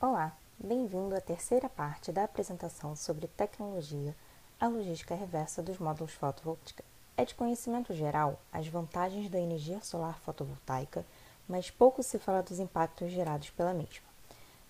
Olá! 0.00 0.32
Bem-vindo 0.62 1.16
à 1.16 1.22
terceira 1.22 1.70
parte 1.70 2.12
da 2.12 2.24
apresentação 2.24 2.94
sobre 2.94 3.26
tecnologia, 3.28 4.14
a 4.60 4.68
logística 4.68 5.14
reversa 5.14 5.62
dos 5.62 5.78
módulos 5.78 6.12
fotovoltaicos. 6.12 6.84
É 7.16 7.24
de 7.24 7.34
conhecimento 7.34 7.94
geral 7.94 8.38
as 8.52 8.66
vantagens 8.68 9.30
da 9.30 9.40
energia 9.40 9.80
solar 9.80 10.20
fotovoltaica, 10.20 11.02
mas 11.48 11.70
pouco 11.70 12.02
se 12.02 12.18
fala 12.18 12.42
dos 12.42 12.58
impactos 12.58 13.10
gerados 13.10 13.48
pela 13.48 13.72
mesma. 13.72 14.06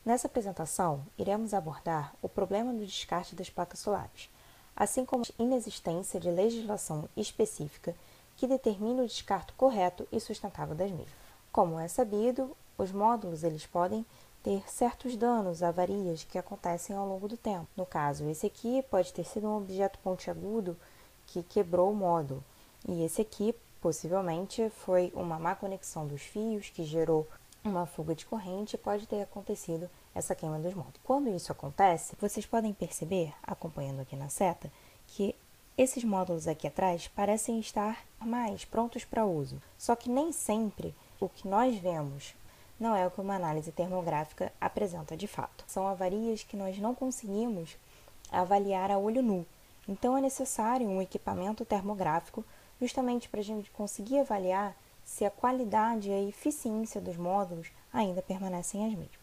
Nessa 0.05 0.29
apresentação, 0.29 1.05
iremos 1.19 1.53
abordar 1.53 2.15
o 2.23 2.29
problema 2.29 2.73
do 2.73 2.87
descarte 2.87 3.35
das 3.35 3.51
placas 3.51 3.81
solares, 3.81 4.31
assim 4.77 5.05
como 5.05 5.25
a 5.25 5.43
inexistência 5.43 6.21
de 6.21 6.31
legislação 6.31 7.09
específica 7.17 7.97
que 8.37 8.47
determine 8.47 9.01
o 9.01 9.09
descarte 9.09 9.53
correto 9.55 10.07
e 10.13 10.21
sustentável 10.21 10.77
das 10.77 10.93
mesmas. 10.93 11.11
Como 11.51 11.81
é 11.81 11.89
sabido, 11.89 12.57
os 12.79 12.93
módulos 12.93 13.43
eles 13.43 13.67
podem 13.67 14.07
ter 14.43 14.63
certos 14.71 15.17
danos, 15.17 15.63
avarias 15.63 16.25
que 16.25 16.39
acontecem 16.39 16.97
ao 16.97 17.07
longo 17.07 17.29
do 17.29 17.37
tempo. 17.37 17.69
No 17.77 17.85
caso, 17.85 18.29
esse 18.29 18.47
aqui 18.47 18.83
pode 18.91 19.13
ter 19.13 19.25
sido 19.25 19.47
um 19.47 19.57
objeto 19.57 19.99
pontiagudo 19.99 20.77
que 21.27 21.43
quebrou 21.43 21.91
o 21.91 21.95
módulo, 21.95 22.43
e 22.89 23.05
esse 23.05 23.21
aqui 23.21 23.55
possivelmente 23.81 24.71
foi 24.71 25.13
uma 25.15 25.39
má 25.39 25.55
conexão 25.55 26.07
dos 26.07 26.23
fios 26.23 26.71
que 26.71 26.85
gerou 26.85 27.27
uma 27.63 27.87
fuga 27.87 28.15
de 28.15 28.27
corrente 28.27 28.75
e 28.75 28.79
pode 28.79 29.07
ter 29.07 29.23
acontecido 29.23 29.89
essa 30.15 30.35
queima 30.35 30.59
dos 30.59 30.75
módulos. 30.75 31.01
Quando 31.05 31.29
isso 31.29 31.53
acontece, 31.53 32.17
vocês 32.21 32.47
podem 32.47 32.73
perceber, 32.73 33.33
acompanhando 33.43 34.01
aqui 34.01 34.17
na 34.17 34.29
seta, 34.29 34.71
que 35.07 35.35
esses 35.77 36.05
módulos 36.05 36.49
aqui 36.49 36.67
atrás 36.67 37.09
parecem 37.09 37.59
estar 37.61 38.05
mais 38.19 38.65
prontos 38.65 39.05
para 39.05 39.25
uso. 39.25 39.61
Só 39.79 39.95
que 39.95 40.11
nem 40.11 40.33
sempre 40.33 40.95
o 41.19 41.29
que 41.29 41.47
nós 41.49 41.77
vemos 41.77 42.35
não 42.81 42.97
é 42.97 43.07
o 43.07 43.11
que 43.11 43.21
uma 43.21 43.37
análise 43.37 43.71
termográfica 43.71 44.51
apresenta 44.59 45.15
de 45.15 45.27
fato. 45.27 45.65
São 45.69 45.87
avarias 45.87 46.43
que 46.43 46.57
nós 46.57 46.79
não 46.79 46.95
conseguimos 46.95 47.77
avaliar 48.33 48.91
a 48.91 48.97
olho 48.97 49.23
nu. 49.23 49.47
Então 49.87 50.17
é 50.17 50.21
necessário 50.21 50.89
um 50.89 51.03
equipamento 51.03 51.65
termográfico 51.65 52.43
justamente 52.81 53.29
para 53.29 53.41
a 53.41 53.45
gente 53.45 53.71
conseguir 53.71 54.21
avaliar 54.21 54.75
se 55.05 55.25
a 55.27 55.31
qualidade 55.31 56.09
e 56.09 56.13
a 56.13 56.23
eficiência 56.23 57.01
dos 57.01 57.17
módulos 57.17 57.69
ainda 57.93 58.23
permanecem 58.23 58.87
as 58.87 58.93
mesmas. 58.93 59.21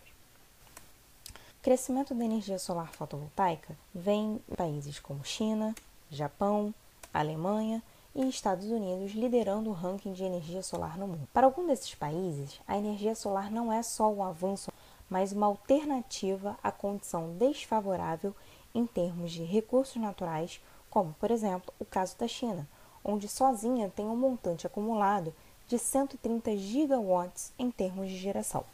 O 1.60 1.64
crescimento 1.64 2.14
da 2.14 2.24
energia 2.24 2.60
solar 2.60 2.92
fotovoltaica 2.94 3.76
vem 3.94 4.40
em 4.48 4.56
países 4.56 5.00
como 5.00 5.26
China, 5.26 5.74
Japão, 6.12 6.74
Alemanha 7.14 7.82
e 8.18 8.28
Estados 8.28 8.66
Unidos 8.66 9.12
liderando 9.12 9.70
o 9.70 9.74
ranking 9.74 10.12
de 10.12 10.24
energia 10.24 10.64
solar 10.64 10.98
no 10.98 11.08
mundo. 11.08 11.28
Para 11.32 11.46
algum 11.46 11.68
desses 11.68 11.94
países, 11.94 12.60
a 12.68 12.76
energia 12.76 13.14
solar 13.14 13.52
não 13.52 13.72
é 13.72 13.84
só 13.84 14.12
um 14.12 14.24
avanço, 14.24 14.72
mas 15.08 15.32
uma 15.32 15.46
alternativa 15.46 16.58
à 16.64 16.72
condição 16.72 17.36
desfavorável 17.38 18.36
em 18.74 18.88
termos 18.88 19.32
de 19.32 19.44
recursos 19.44 20.02
naturais, 20.02 20.60
como, 20.90 21.14
por 21.20 21.30
exemplo, 21.30 21.72
o 21.78 21.86
caso 21.86 22.18
da 22.18 22.28
China, 22.28 22.68
onde 23.06 23.28
sozinha 23.28 23.94
tem 23.96 24.08
um 24.08 24.16
montante 24.16 24.66
acumulado 24.66 25.32
de 25.68 25.78
130 25.78 26.58
gigawatts 26.58 27.54
em 27.60 27.70
termos 27.70 28.10
de 28.10 28.18
geração. 28.18 28.66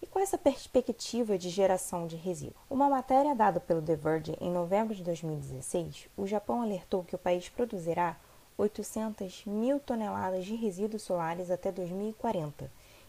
E 0.00 0.06
com 0.06 0.18
essa 0.18 0.38
perspectiva 0.38 1.36
de 1.36 1.50
geração 1.50 2.06
de 2.06 2.16
resíduo? 2.16 2.56
Uma 2.70 2.88
matéria 2.88 3.34
dada 3.34 3.60
pelo 3.60 3.82
The 3.82 3.96
Verge 3.96 4.38
em 4.40 4.50
novembro 4.50 4.94
de 4.94 5.02
2016, 5.02 6.08
o 6.16 6.26
Japão 6.26 6.62
alertou 6.62 7.04
que 7.04 7.14
o 7.14 7.18
país 7.18 7.50
produzirá 7.50 8.16
800 8.58 9.46
mil 9.46 9.78
toneladas 9.78 10.44
de 10.44 10.56
resíduos 10.56 11.02
solares 11.02 11.48
até 11.50 11.70
2040 11.70 12.68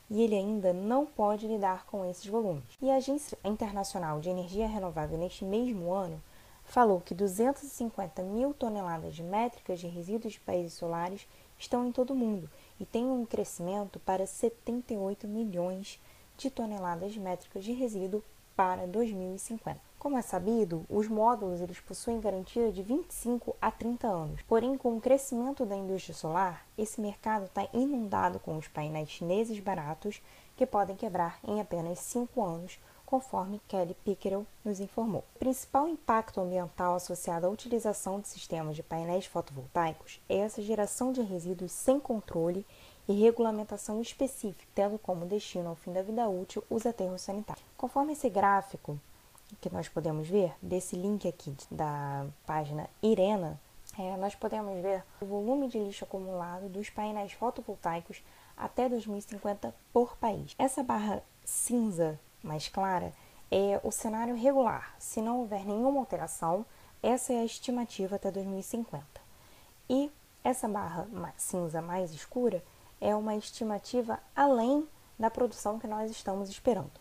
e 0.09 0.21
ele 0.21 0.35
ainda 0.35 0.71
não 0.71 1.05
pode 1.05 1.47
lidar 1.47 1.85
com 1.85 2.05
esses 2.05 2.25
volumes. 2.25 2.63
E 2.81 2.89
a 2.89 2.95
Agência 2.95 3.37
Internacional 3.43 4.19
de 4.19 4.29
Energia 4.29 4.67
Renovável, 4.67 5.17
neste 5.17 5.43
mesmo 5.43 5.91
ano, 5.91 6.21
falou 6.63 7.01
que 7.01 7.15
250 7.15 8.21
mil 8.23 8.53
toneladas 8.53 9.19
métricas 9.19 9.79
de 9.79 9.87
resíduos 9.87 10.33
de 10.33 10.39
países 10.39 10.73
solares 10.73 11.27
estão 11.57 11.85
em 11.85 11.91
todo 11.91 12.11
o 12.11 12.15
mundo 12.15 12.49
e 12.79 12.85
tem 12.85 13.05
um 13.05 13.25
crescimento 13.25 13.99
para 13.99 14.25
78 14.25 15.27
milhões 15.27 15.99
de 16.37 16.49
toneladas 16.49 17.17
métricas 17.17 17.63
de 17.63 17.73
resíduo 17.73 18.23
para 18.55 18.87
2050. 18.87 19.88
Como 19.99 20.17
é 20.17 20.21
sabido, 20.21 20.85
os 20.89 21.09
módulos 21.09 21.59
eles 21.59 21.81
possuem 21.81 22.21
garantia 22.21 22.71
de 22.71 22.81
25 22.81 23.53
a 23.61 23.69
30 23.69 24.07
anos. 24.07 24.41
Porém, 24.43 24.77
com 24.77 24.95
o 24.95 25.01
crescimento 25.01 25.65
da 25.65 25.75
indústria 25.75 26.15
solar, 26.15 26.65
esse 26.77 27.01
mercado 27.01 27.47
está 27.47 27.67
inundado 27.73 28.39
com 28.39 28.55
os 28.55 28.65
painéis 28.65 29.09
chineses 29.09 29.59
baratos 29.59 30.21
que 30.55 30.65
podem 30.65 30.95
quebrar 30.95 31.37
em 31.45 31.59
apenas 31.59 31.99
5 31.99 32.41
anos, 32.41 32.79
conforme 33.05 33.59
Kelly 33.67 33.93
Pickerel 34.05 34.45
nos 34.63 34.79
informou. 34.79 35.25
O 35.35 35.39
principal 35.39 35.85
impacto 35.85 36.39
ambiental 36.39 36.95
associado 36.95 37.45
à 37.45 37.49
utilização 37.49 38.21
de 38.21 38.29
sistemas 38.29 38.77
de 38.77 38.83
painéis 38.83 39.25
fotovoltaicos 39.25 40.21
é 40.29 40.37
essa 40.37 40.61
geração 40.61 41.11
de 41.11 41.21
resíduos 41.21 41.73
sem 41.73 41.99
controle 41.99 42.65
e 43.05 43.11
regulamentação 43.11 44.01
específica, 44.01 44.65
tendo 44.73 44.97
como 44.97 45.25
destino 45.25 45.67
ao 45.67 45.75
fim 45.75 45.91
da 45.91 46.01
vida 46.01 46.25
útil 46.29 46.63
os 46.69 46.85
aterros 46.85 47.21
sanitários. 47.21 47.65
Conforme 47.75 48.13
esse 48.13 48.29
gráfico, 48.29 48.97
que 49.61 49.69
nós 49.69 49.87
podemos 49.87 50.27
ver, 50.27 50.53
desse 50.61 50.95
link 50.95 51.27
aqui 51.27 51.55
da 51.69 52.25
página 52.45 52.89
Irena, 53.01 53.59
é, 53.97 54.15
nós 54.17 54.35
podemos 54.35 54.81
ver 54.81 55.03
o 55.19 55.25
volume 55.25 55.67
de 55.67 55.79
lixo 55.79 56.05
acumulado 56.05 56.69
dos 56.69 56.89
painéis 56.89 57.33
fotovoltaicos 57.33 58.23
até 58.55 58.87
2050 58.87 59.73
por 59.91 60.15
país. 60.17 60.55
Essa 60.57 60.83
barra 60.83 61.23
cinza 61.43 62.19
mais 62.43 62.67
clara 62.67 63.13
é 63.51 63.79
o 63.83 63.91
cenário 63.91 64.35
regular. 64.35 64.95
Se 64.99 65.21
não 65.21 65.39
houver 65.39 65.65
nenhuma 65.65 65.99
alteração, 65.99 66.65
essa 67.01 67.33
é 67.33 67.39
a 67.39 67.45
estimativa 67.45 68.15
até 68.15 68.31
2050. 68.31 69.03
E 69.89 70.11
essa 70.43 70.67
barra 70.67 71.07
cinza 71.37 71.81
mais 71.81 72.11
escura 72.13 72.63
é 73.01 73.15
uma 73.15 73.35
estimativa 73.35 74.19
além 74.35 74.87
da 75.17 75.29
produção 75.29 75.79
que 75.79 75.87
nós 75.87 76.11
estamos 76.11 76.49
esperando. 76.49 76.91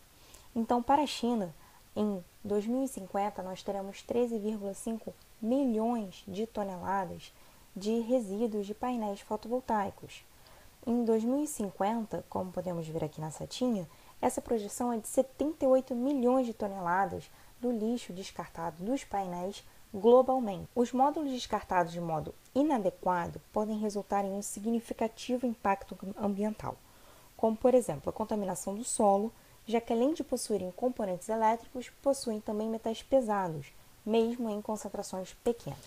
Então, 0.54 0.82
para 0.82 1.02
a 1.02 1.06
China, 1.06 1.54
em 1.98 2.24
2050, 2.44 3.42
nós 3.42 3.60
teremos 3.60 4.04
13,5 4.08 5.12
milhões 5.42 6.22
de 6.28 6.46
toneladas 6.46 7.32
de 7.74 7.98
resíduos 7.98 8.68
de 8.68 8.74
painéis 8.74 9.20
fotovoltaicos. 9.20 10.24
Em 10.86 11.04
2050, 11.04 12.24
como 12.30 12.52
podemos 12.52 12.86
ver 12.86 13.02
aqui 13.02 13.20
na 13.20 13.32
setinha, 13.32 13.88
essa 14.22 14.40
projeção 14.40 14.92
é 14.92 14.98
de 14.98 15.08
78 15.08 15.92
milhões 15.96 16.46
de 16.46 16.54
toneladas 16.54 17.28
do 17.60 17.72
lixo 17.72 18.12
descartado 18.12 18.84
dos 18.84 19.02
painéis 19.02 19.64
globalmente. 19.92 20.68
Os 20.76 20.92
módulos 20.92 21.32
descartados 21.32 21.92
de 21.92 22.00
modo 22.00 22.32
inadequado 22.54 23.40
podem 23.52 23.76
resultar 23.80 24.24
em 24.24 24.30
um 24.30 24.42
significativo 24.42 25.46
impacto 25.46 25.98
ambiental, 26.16 26.76
como, 27.36 27.56
por 27.56 27.74
exemplo, 27.74 28.08
a 28.08 28.12
contaminação 28.12 28.76
do 28.76 28.84
solo, 28.84 29.32
já 29.68 29.82
que 29.82 29.92
além 29.92 30.14
de 30.14 30.24
possuírem 30.24 30.72
componentes 30.72 31.28
elétricos, 31.28 31.90
possuem 32.02 32.40
também 32.40 32.70
metais 32.70 33.02
pesados, 33.02 33.66
mesmo 34.04 34.48
em 34.48 34.62
concentrações 34.62 35.34
pequenas. 35.44 35.78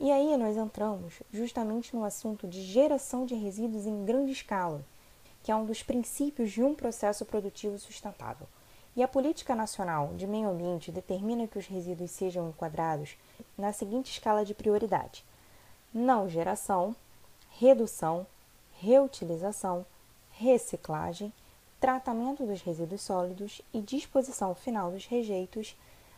E 0.00 0.10
aí 0.10 0.36
nós 0.36 0.56
entramos 0.56 1.22
justamente 1.32 1.94
no 1.94 2.04
assunto 2.04 2.48
de 2.48 2.60
geração 2.60 3.24
de 3.24 3.36
resíduos 3.36 3.86
em 3.86 4.04
grande 4.04 4.32
escala, 4.32 4.84
que 5.44 5.52
é 5.52 5.56
um 5.56 5.64
dos 5.64 5.84
princípios 5.84 6.50
de 6.50 6.64
um 6.64 6.74
processo 6.74 7.24
produtivo 7.24 7.78
sustentável. 7.78 8.48
E 8.96 9.04
a 9.04 9.08
Política 9.08 9.54
Nacional 9.54 10.12
de 10.16 10.26
Meio 10.26 10.48
Ambiente 10.48 10.90
determina 10.90 11.46
que 11.46 11.58
os 11.58 11.66
resíduos 11.66 12.10
sejam 12.10 12.48
enquadrados 12.48 13.16
na 13.56 13.72
seguinte 13.72 14.10
escala 14.10 14.44
de 14.44 14.52
prioridade: 14.52 15.24
não 15.94 16.28
geração, 16.28 16.94
redução, 17.50 18.26
reutilização, 18.80 19.86
reciclagem, 20.32 21.32
tratamento 21.80 22.44
dos 22.44 22.60
resíduos 22.62 23.02
sólidos 23.02 23.62
e 23.72 23.80
disposição 23.80 24.54
final 24.54 24.90
dos 24.90 25.06
rejeitos 25.06 25.76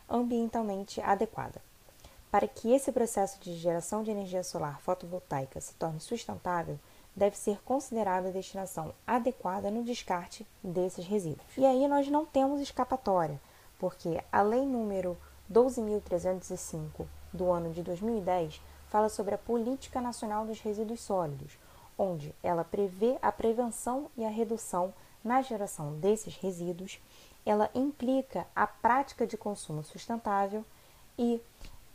ambientalmente 0.09 0.99
adequada. 1.01 1.61
Para 2.29 2.47
que 2.47 2.73
esse 2.73 2.91
processo 2.91 3.39
de 3.39 3.53
geração 3.55 4.03
de 4.03 4.11
energia 4.11 4.43
solar 4.43 4.79
fotovoltaica 4.81 5.59
se 5.59 5.73
torne 5.75 5.99
sustentável, 5.99 6.79
deve 7.15 7.37
ser 7.37 7.61
considerada 7.63 8.29
a 8.29 8.31
destinação 8.31 8.93
adequada 9.05 9.69
no 9.69 9.83
descarte 9.83 10.47
desses 10.63 11.05
resíduos. 11.05 11.45
E 11.57 11.65
aí 11.65 11.87
nós 11.87 12.07
não 12.07 12.25
temos 12.25 12.61
escapatória, 12.61 13.39
porque 13.77 14.23
a 14.31 14.41
lei 14.41 14.65
número 14.65 15.17
12.305 15.51 17.05
do 17.33 17.51
ano 17.51 17.71
de 17.73 17.83
2010 17.83 18.61
fala 18.87 19.09
sobre 19.09 19.35
a 19.35 19.37
Política 19.37 19.99
Nacional 19.99 20.45
dos 20.45 20.59
Resíduos 20.61 21.01
Sólidos, 21.01 21.57
onde 21.97 22.33
ela 22.41 22.63
prevê 22.63 23.17
a 23.21 23.31
prevenção 23.31 24.09
e 24.17 24.25
a 24.25 24.29
redução 24.29 24.93
na 25.23 25.41
geração 25.41 25.93
desses 25.99 26.35
resíduos, 26.35 26.99
ela 27.45 27.69
implica 27.73 28.47
a 28.55 28.67
prática 28.67 29.25
de 29.25 29.37
consumo 29.37 29.83
sustentável 29.83 30.63
e 31.17 31.41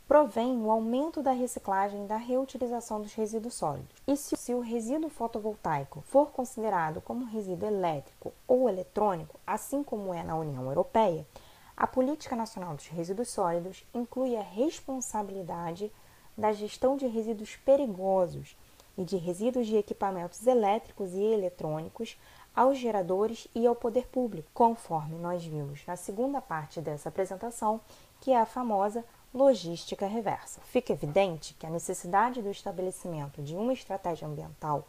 provém 0.07 0.61
o 0.61 0.71
aumento 0.71 1.21
da 1.21 1.31
reciclagem 1.31 2.05
e 2.05 2.07
da 2.07 2.15
reutilização 2.15 3.01
dos 3.01 3.13
resíduos 3.13 3.55
sólidos. 3.55 4.01
E 4.07 4.15
se, 4.15 4.53
o 4.53 4.61
resíduo 4.61 5.09
fotovoltaico 5.09 6.01
for 6.07 6.31
considerado 6.31 7.01
como 7.01 7.25
resíduo 7.25 7.67
elétrico 7.67 8.33
ou 8.47 8.69
eletrônico, 8.69 9.37
assim 9.45 9.83
como 9.83 10.13
é 10.13 10.23
na 10.23 10.37
União 10.37 10.65
Europeia, 10.65 11.27
a 11.75 11.85
Política 11.85 12.35
Nacional 12.35 12.73
dos 12.75 12.87
Resíduos 12.87 13.29
Sólidos 13.29 13.85
inclui 13.93 14.35
a 14.35 14.41
responsabilidade 14.41 15.91
da 16.37 16.51
gestão 16.53 16.95
de 16.95 17.05
resíduos 17.05 17.55
perigosos 17.57 18.55
e 18.97 19.03
de 19.03 19.17
resíduos 19.17 19.67
de 19.67 19.75
equipamentos 19.75 20.47
elétricos 20.47 21.13
e 21.13 21.21
eletrônicos 21.21 22.17
aos 22.57 22.79
geradores 22.79 23.47
e 23.53 23.67
ao 23.67 23.75
poder 23.75 24.07
público, 24.07 24.49
conforme 24.51 25.15
nós 25.19 25.45
vimos 25.45 25.85
na 25.85 25.95
segunda 25.95 26.41
parte 26.41 26.81
dessa 26.81 27.07
apresentação, 27.07 27.79
que 28.19 28.31
é 28.31 28.41
a 28.41 28.47
famosa 28.47 29.05
logística 29.31 30.07
reversa. 30.07 30.59
Fica 30.61 30.91
evidente 30.91 31.53
que 31.53 31.67
a 31.67 31.69
necessidade 31.69 32.41
do 32.41 32.49
estabelecimento 32.49 33.43
de 33.43 33.55
uma 33.55 33.73
estratégia 33.73 34.27
ambiental 34.27 34.87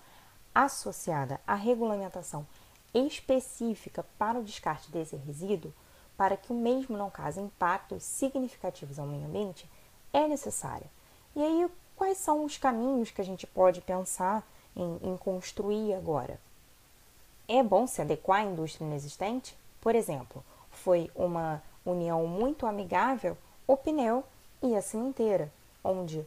associada 0.54 1.38
à 1.46 1.54
regulamentação 1.54 2.46
específica 2.94 4.02
para 4.18 4.38
o 4.38 4.44
descarte 4.44 4.90
desse 4.90 5.16
resíduo, 5.16 5.74
para 6.16 6.38
que 6.38 6.50
o 6.50 6.56
mesmo 6.56 6.96
não 6.96 7.10
cause 7.10 7.38
impactos 7.38 8.02
significativos 8.02 8.98
ao 8.98 9.06
meio 9.06 9.26
ambiente, 9.26 9.70
é 10.10 10.26
necessária. 10.26 10.90
E 11.36 11.42
aí, 11.42 11.70
quais 11.94 12.16
são 12.16 12.46
os 12.46 12.56
caminhos 12.56 13.10
que 13.10 13.20
a 13.20 13.24
gente 13.24 13.46
pode 13.46 13.82
pensar 13.82 14.42
em, 14.74 14.98
em 15.02 15.16
construir 15.18 15.92
agora? 15.92 16.40
É 17.50 17.62
bom 17.62 17.86
se 17.86 18.02
adequar 18.02 18.40
à 18.40 18.44
indústria 18.44 18.84
inexistente? 18.84 19.56
Por 19.80 19.94
exemplo, 19.94 20.44
foi 20.70 21.10
uma 21.14 21.62
união 21.82 22.26
muito 22.26 22.66
amigável 22.66 23.38
o 23.66 23.74
pneu 23.74 24.22
e 24.62 24.76
a 24.76 24.82
cimenteira, 24.82 25.50
onde 25.82 26.26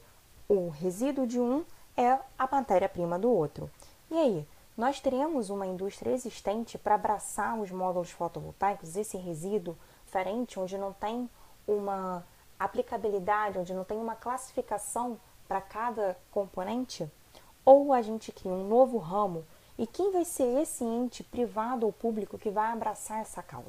o 0.49 0.69
resíduo 0.69 1.27
de 1.27 1.39
um 1.39 1.63
é 1.95 2.17
a 2.39 2.47
matéria-prima 2.51 3.19
do 3.19 3.29
outro. 3.29 3.69
E 4.09 4.17
aí, 4.17 4.47
nós 4.75 4.99
teremos 4.99 5.51
uma 5.51 5.67
indústria 5.67 6.11
existente 6.11 6.77
para 6.77 6.95
abraçar 6.95 7.55
os 7.59 7.69
módulos 7.69 8.09
fotovoltaicos, 8.09 8.95
esse 8.95 9.15
resíduo 9.15 9.77
diferente, 10.05 10.59
onde 10.59 10.77
não 10.77 10.91
tem 10.91 11.29
uma 11.67 12.25
aplicabilidade, 12.59 13.59
onde 13.59 13.73
não 13.73 13.83
tem 13.83 13.97
uma 13.97 14.15
classificação 14.15 15.19
para 15.47 15.61
cada 15.61 16.17
componente? 16.31 17.07
Ou 17.63 17.93
a 17.93 18.01
gente 18.01 18.31
cria 18.31 18.51
um 18.51 18.67
novo 18.67 18.97
ramo 18.97 19.45
e 19.81 19.87
quem 19.87 20.11
vai 20.11 20.23
ser 20.23 20.61
esse 20.61 20.83
ente 20.83 21.23
privado 21.23 21.87
ou 21.87 21.91
público 21.91 22.37
que 22.37 22.51
vai 22.51 22.71
abraçar 22.71 23.19
essa 23.19 23.41
causa? 23.41 23.65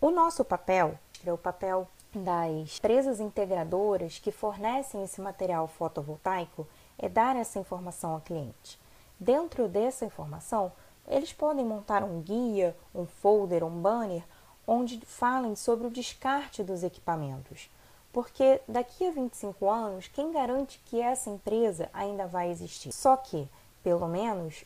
O 0.00 0.12
nosso 0.12 0.44
papel 0.44 0.96
é 1.26 1.32
o 1.32 1.36
papel 1.36 1.88
das 2.14 2.76
empresas 2.76 3.18
integradoras 3.18 4.20
que 4.20 4.30
fornecem 4.30 5.02
esse 5.02 5.20
material 5.20 5.66
fotovoltaico 5.66 6.68
é 6.96 7.08
dar 7.08 7.34
essa 7.34 7.58
informação 7.58 8.12
ao 8.12 8.20
cliente. 8.20 8.78
Dentro 9.18 9.66
dessa 9.66 10.04
informação, 10.04 10.70
eles 11.08 11.32
podem 11.32 11.64
montar 11.64 12.04
um 12.04 12.20
guia, 12.20 12.76
um 12.94 13.04
folder, 13.04 13.64
um 13.64 13.70
banner, 13.70 14.22
onde 14.64 15.04
falem 15.04 15.56
sobre 15.56 15.88
o 15.88 15.90
descarte 15.90 16.62
dos 16.62 16.84
equipamentos. 16.84 17.68
Porque 18.12 18.60
daqui 18.68 19.04
a 19.04 19.10
25 19.10 19.68
anos, 19.68 20.06
quem 20.06 20.30
garante 20.30 20.80
que 20.86 21.00
essa 21.00 21.28
empresa 21.28 21.90
ainda 21.92 22.28
vai 22.28 22.52
existir? 22.52 22.92
Só 22.92 23.16
que, 23.16 23.48
pelo 23.82 24.06
menos, 24.06 24.64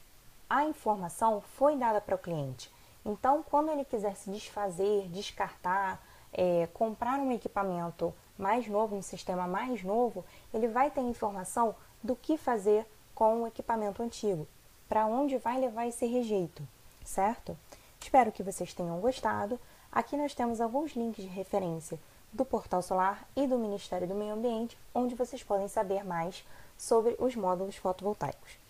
a 0.55 0.65
informação 0.65 1.41
foi 1.41 1.77
dada 1.77 2.01
para 2.01 2.15
o 2.15 2.19
cliente. 2.19 2.71
Então, 3.05 3.43
quando 3.43 3.73
ele 3.73 3.85
quiser 3.85 4.15
se 4.15 4.31
desfazer, 4.31 5.09
descartar, 5.09 6.01
é, 6.33 6.69
comprar 6.73 7.19
um 7.19 7.33
equipamento 7.33 8.15
mais 8.39 8.69
novo, 8.69 8.95
um 8.95 9.03
sistema 9.03 9.49
mais 9.49 9.83
novo, 9.83 10.25
ele 10.53 10.69
vai 10.69 10.93
ter 10.93 11.01
informação 11.01 11.75
do 12.01 12.15
que 12.15 12.39
fazer 12.39 12.87
com 13.17 13.43
o 13.43 13.49
equipamento 13.49 14.01
antigo, 14.01 14.47
para 14.89 15.07
onde 15.07 15.39
vai 15.39 15.61
levar 15.61 15.89
esse 15.89 16.07
rejeito, 16.07 16.63
certo? 17.05 17.59
Espero 18.01 18.31
que 18.31 18.45
vocês 18.45 18.73
tenham 18.73 19.01
gostado. 19.01 19.59
Aqui 19.91 20.17
nós 20.17 20.37
temos 20.37 20.61
alguns 20.61 20.93
links 20.93 21.25
de 21.25 21.31
referência 21.31 21.99
do 22.33 22.45
Portal 22.45 22.81
Solar 22.81 23.27
e 23.35 23.45
do 23.45 23.59
Ministério 23.59 24.07
do 24.07 24.15
Meio 24.15 24.35
Ambiente, 24.35 24.79
onde 24.95 25.17
vocês 25.17 25.43
podem 25.43 25.67
saber 25.67 26.05
mais 26.05 26.47
sobre 26.79 27.17
os 27.19 27.35
módulos 27.35 27.75
fotovoltaicos. 27.75 28.64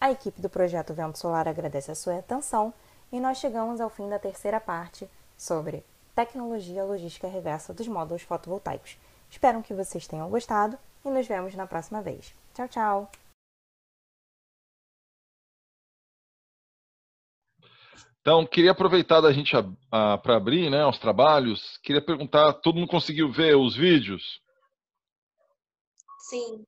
A 0.00 0.12
equipe 0.12 0.40
do 0.40 0.48
projeto 0.48 0.94
Vento 0.94 1.18
Solar 1.18 1.48
agradece 1.48 1.90
a 1.90 1.94
sua 1.94 2.18
atenção 2.18 2.72
e 3.10 3.18
nós 3.18 3.38
chegamos 3.38 3.80
ao 3.80 3.90
fim 3.90 4.08
da 4.08 4.18
terceira 4.18 4.60
parte 4.60 5.08
sobre 5.36 5.84
tecnologia 6.14 6.84
logística 6.84 7.26
reversa 7.26 7.74
dos 7.74 7.88
módulos 7.88 8.22
fotovoltaicos. 8.22 8.96
Espero 9.28 9.62
que 9.62 9.74
vocês 9.74 10.06
tenham 10.06 10.30
gostado 10.30 10.78
e 11.04 11.10
nos 11.10 11.26
vemos 11.26 11.54
na 11.56 11.66
próxima 11.66 12.00
vez. 12.00 12.32
Tchau, 12.54 12.68
tchau! 12.68 13.10
Então, 18.20 18.46
queria 18.46 18.72
aproveitar 18.72 19.20
da 19.20 19.32
gente 19.32 19.52
para 19.90 20.36
abrir 20.36 20.70
né, 20.70 20.86
os 20.86 20.98
trabalhos. 20.98 21.78
Queria 21.78 22.04
perguntar, 22.04 22.52
todo 22.54 22.76
mundo 22.76 22.88
conseguiu 22.88 23.32
ver 23.32 23.56
os 23.56 23.74
vídeos? 23.74 24.40
Sim. 26.28 26.64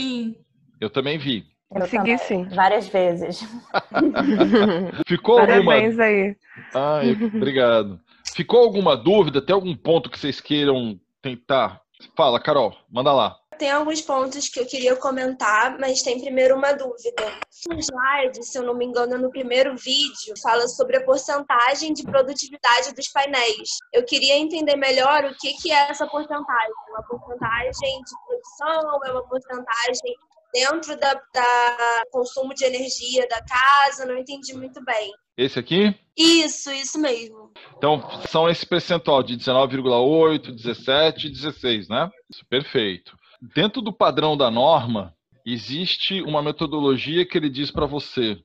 Sim. 0.00 0.44
Eu 0.80 0.90
também 0.90 1.18
vi. 1.18 1.51
Eu 1.74 1.80
Consegui 1.80 2.18
sim. 2.18 2.44
Várias 2.50 2.88
vezes. 2.88 3.40
Ficou 5.08 5.36
Parabéns 5.36 5.98
alguma... 5.98 6.04
aí. 6.04 6.36
Ai, 6.74 7.12
obrigado. 7.12 8.00
Ficou 8.34 8.60
alguma 8.60 8.96
dúvida? 8.96 9.44
Tem 9.44 9.54
algum 9.54 9.74
ponto 9.76 10.10
que 10.10 10.18
vocês 10.18 10.40
queiram 10.40 10.98
tentar? 11.20 11.80
Fala, 12.16 12.40
Carol, 12.40 12.74
manda 12.90 13.12
lá. 13.12 13.36
Tem 13.58 13.70
alguns 13.70 14.00
pontos 14.00 14.48
que 14.48 14.58
eu 14.58 14.66
queria 14.66 14.96
comentar, 14.96 15.78
mas 15.78 16.02
tem 16.02 16.20
primeiro 16.20 16.56
uma 16.56 16.72
dúvida. 16.72 17.38
No 17.68 17.78
slide, 17.78 18.44
se 18.44 18.58
eu 18.58 18.62
não 18.62 18.74
me 18.74 18.84
engano, 18.84 19.16
no 19.18 19.30
primeiro 19.30 19.76
vídeo, 19.76 20.34
fala 20.42 20.66
sobre 20.66 20.96
a 20.96 21.04
porcentagem 21.04 21.92
de 21.92 22.02
produtividade 22.02 22.92
dos 22.92 23.08
painéis. 23.12 23.78
Eu 23.92 24.04
queria 24.04 24.36
entender 24.36 24.74
melhor 24.76 25.24
o 25.24 25.34
que, 25.38 25.52
que 25.54 25.70
é 25.70 25.90
essa 25.90 26.06
porcentagem. 26.08 26.72
É 26.88 26.90
uma 26.90 27.02
porcentagem 27.04 28.00
de 28.00 28.14
produção? 28.26 29.04
É 29.04 29.12
uma 29.12 29.28
porcentagem 29.28 30.16
dentro 30.52 30.98
da, 30.98 31.14
da 31.14 32.04
consumo 32.10 32.54
de 32.54 32.64
energia 32.64 33.26
da 33.28 33.42
casa? 33.42 34.06
Não 34.06 34.16
entendi 34.16 34.54
muito 34.54 34.84
bem. 34.84 35.12
Esse 35.36 35.58
aqui? 35.58 35.94
Isso, 36.16 36.70
isso 36.70 37.00
mesmo. 37.00 37.50
Então, 37.76 38.02
são 38.28 38.48
esse 38.48 38.66
percentual 38.66 39.22
de 39.22 39.36
19,8, 39.36 40.54
17 40.54 41.26
e 41.26 41.30
16, 41.30 41.88
né? 41.88 42.10
Isso, 42.30 42.44
perfeito. 42.46 43.16
Dentro 43.54 43.80
do 43.80 43.92
padrão 43.92 44.36
da 44.36 44.50
norma, 44.50 45.14
existe 45.44 46.20
uma 46.22 46.42
metodologia 46.42 47.26
que 47.26 47.36
ele 47.36 47.48
diz 47.48 47.70
para 47.70 47.86
você, 47.86 48.38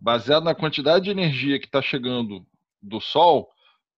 baseado 0.00 0.44
na 0.44 0.54
quantidade 0.54 1.04
de 1.04 1.10
energia 1.10 1.58
que 1.58 1.66
está 1.66 1.80
chegando 1.80 2.44
do 2.82 3.00
sol, 3.00 3.48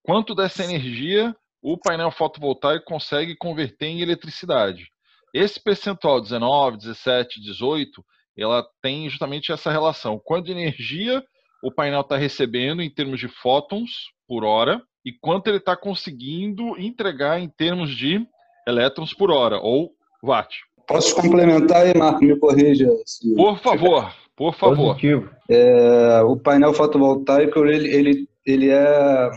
quanto 0.03 0.34
dessa 0.34 0.62
energia 0.62 1.34
o 1.62 1.78
painel 1.78 2.11
fotovoltaico 2.11 2.84
consegue 2.84 3.34
converter 3.34 3.86
em 3.86 4.03
eletricidade. 4.03 4.91
Esse 5.35 5.61
percentual 5.61 6.20
19, 6.20 6.78
17, 6.78 7.41
18, 7.43 8.05
ela 8.39 8.64
tem 8.80 9.11
justamente 9.11 9.51
essa 9.51 9.70
relação. 9.70 10.20
Quanto 10.24 10.47
de 10.47 10.53
energia 10.53 11.20
o 11.61 11.72
painel 11.72 12.03
está 12.03 12.16
recebendo 12.16 12.80
em 12.80 12.89
termos 12.89 13.18
de 13.18 13.26
fótons 13.26 13.91
por 14.28 14.45
hora 14.45 14.80
e 15.05 15.12
quanto 15.12 15.49
ele 15.49 15.57
está 15.57 15.76
conseguindo 15.76 16.78
entregar 16.78 17.41
em 17.41 17.49
termos 17.49 17.97
de 17.97 18.24
elétrons 18.66 19.12
por 19.12 19.30
hora, 19.30 19.59
ou 19.59 19.91
watt. 20.22 20.55
Posso 20.87 21.14
complementar 21.16 21.82
aí, 21.82 21.95
Marco? 21.97 22.24
Me 22.24 22.39
corrija. 22.39 22.89
Se 23.05 23.35
Por 23.35 23.59
favor, 23.59 24.14
por 24.37 24.55
favor. 24.55 24.95
Positivo. 24.95 25.30
É, 25.51 26.20
o 26.22 26.37
painel 26.37 26.72
fotovoltaico 26.72 27.64
ele, 27.66 27.89
ele, 27.89 28.28
ele 28.47 28.70
é 28.70 29.30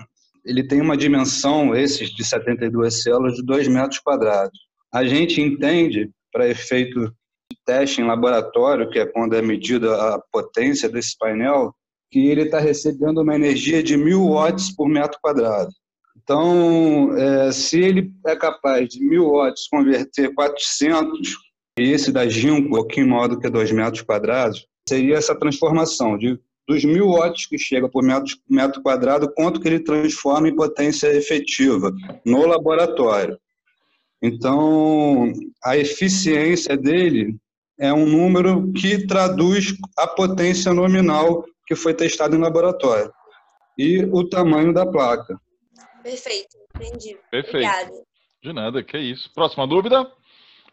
ele 0.45 0.66
tem 0.66 0.80
uma 0.80 0.95
dimensão, 0.95 1.76
esses 1.76 2.10
de 2.10 2.24
72 2.24 3.04
células, 3.04 3.34
de 3.34 3.43
2 3.43 3.68
metros 3.68 4.00
quadrados. 4.00 4.66
A 4.94 5.06
gente 5.06 5.42
entende, 5.42 6.10
para 6.32 6.48
efeito 6.48 7.06
de 7.52 7.58
teste 7.66 8.02
em 8.02 8.06
laboratório, 8.06 8.90
que 8.90 9.00
é 9.00 9.06
quando 9.06 9.36
é 9.36 9.42
medida 9.42 9.96
a 9.96 10.22
potência 10.32 10.90
desse 10.90 11.18
painel, 11.18 11.74
que 12.12 12.28
ele 12.28 12.44
está 12.44 12.60
recebendo 12.60 13.22
uma 13.22 13.36
energia 13.36 13.84
de 13.84 13.98
1.000 13.98 14.30
watts 14.30 14.76
por 14.76 14.88
metro 14.88 15.20
quadrado. 15.22 15.72
Então, 16.24 17.16
é, 17.18 17.52
se 17.52 17.80
ele 17.80 18.12
é 18.26 18.36
capaz 18.36 18.90
de 18.90 19.00
1.000 19.00 19.32
watts 19.32 19.68
converter 19.70 20.34
400, 20.34 21.36
e 21.78 21.92
esse 21.92 22.12
da 22.12 22.28
Ginkgo, 22.28 22.68
um 22.68 22.70
pouquinho 22.70 23.10
maior 23.10 23.28
do 23.28 23.40
que 23.40 23.50
2 23.50 23.72
metros 23.72 24.02
quadrados, 24.02 24.66
seria 24.88 25.16
essa 25.16 25.38
transformação 25.38 26.18
de 26.18 26.40
dos 26.68 26.84
mil 26.84 27.08
watts 27.12 27.48
que 27.48 27.58
chega 27.58 27.88
por 27.88 28.04
metro, 28.04 28.36
metro 28.50 28.82
quadrado, 28.82 29.32
quanto 29.34 29.60
que 29.62 29.68
ele 29.68 29.80
transforma 29.80 30.50
em 30.50 30.56
potência 30.56 31.08
efetiva 31.16 31.94
no 32.26 32.46
laboratório. 32.46 33.40
Então, 34.22 35.32
a 35.63 35.78
eficiência 35.78 36.76
dele 36.76 37.36
é 37.80 37.93
um 37.93 38.05
número 38.05 38.72
que 38.74 39.05
traduz 39.05 39.76
a 39.97 40.07
potência 40.07 40.74
nominal 40.74 41.45
que 41.65 41.76
foi 41.76 41.93
testada 41.93 42.36
em 42.36 42.39
laboratório 42.39 43.13
e 43.78 44.03
o 44.05 44.28
tamanho 44.28 44.74
da 44.74 44.86
placa. 44.86 45.39
Perfeito, 46.01 46.57
entendi. 46.76 47.18
Perfeito. 47.30 47.68
Obrigada. 47.68 48.07
De 48.41 48.53
nada, 48.53 48.84
que 48.84 48.97
é 48.97 49.01
isso. 49.01 49.32
Próxima 49.34 49.68
dúvida? 49.68 50.11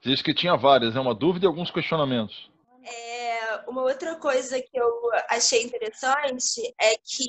Diz 0.02 0.22
que 0.22 0.34
tinha 0.34 0.56
várias, 0.56 0.96
é 0.96 1.00
uma 1.00 1.14
dúvida 1.14 1.46
e 1.46 1.48
alguns 1.48 1.70
questionamentos. 1.70 2.50
É, 2.84 3.68
uma 3.68 3.82
outra 3.82 4.16
coisa 4.16 4.60
que 4.60 4.78
eu 4.78 5.10
achei 5.30 5.62
interessante 5.62 6.74
é 6.80 6.96
que 6.96 7.28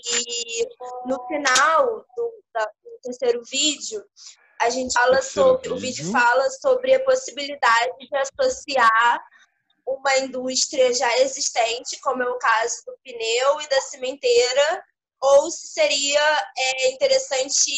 no 1.05 1.25
final 1.27 2.05
do, 2.15 2.31
da, 2.53 2.65
do 2.65 2.99
terceiro 3.01 3.41
vídeo 3.49 4.03
a 4.59 4.69
gente 4.69 4.93
fala 4.93 5.21
sobre 5.21 5.69
o 5.69 5.77
vídeo 5.77 6.11
fala 6.11 6.49
sobre 6.49 6.93
a 6.93 7.03
possibilidade 7.03 7.97
de 7.99 8.17
associar 8.17 9.23
uma 9.85 10.17
indústria 10.17 10.93
já 10.93 11.19
existente, 11.19 11.99
como 12.01 12.23
é 12.23 12.29
o 12.29 12.39
caso 12.39 12.83
do 12.87 12.97
pneu 13.03 13.61
e 13.61 13.69
da 13.69 13.81
cimenteira, 13.81 14.83
ou 15.21 15.51
se 15.51 15.67
seria 15.67 16.51
é, 16.57 16.91
interessante 16.91 17.71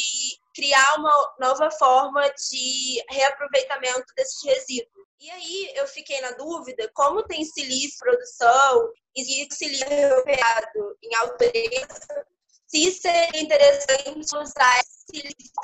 criar 0.55 0.95
uma 0.97 1.35
nova 1.39 1.69
forma 1.71 2.27
de 2.29 3.03
reaproveitamento 3.09 4.05
desses 4.15 4.43
resíduos. 4.43 5.07
E 5.19 5.29
aí 5.29 5.71
eu 5.75 5.87
fiquei 5.87 6.21
na 6.21 6.31
dúvida, 6.31 6.89
como 6.93 7.23
tem 7.23 7.43
silício 7.43 7.97
produção 7.99 8.91
e 9.15 9.23
silício 9.51 9.87
recuperado 9.89 10.97
em 11.01 11.15
altura, 11.15 12.27
se 12.67 12.91
seria 12.91 13.41
interessante 13.41 14.35
usar 14.35 14.81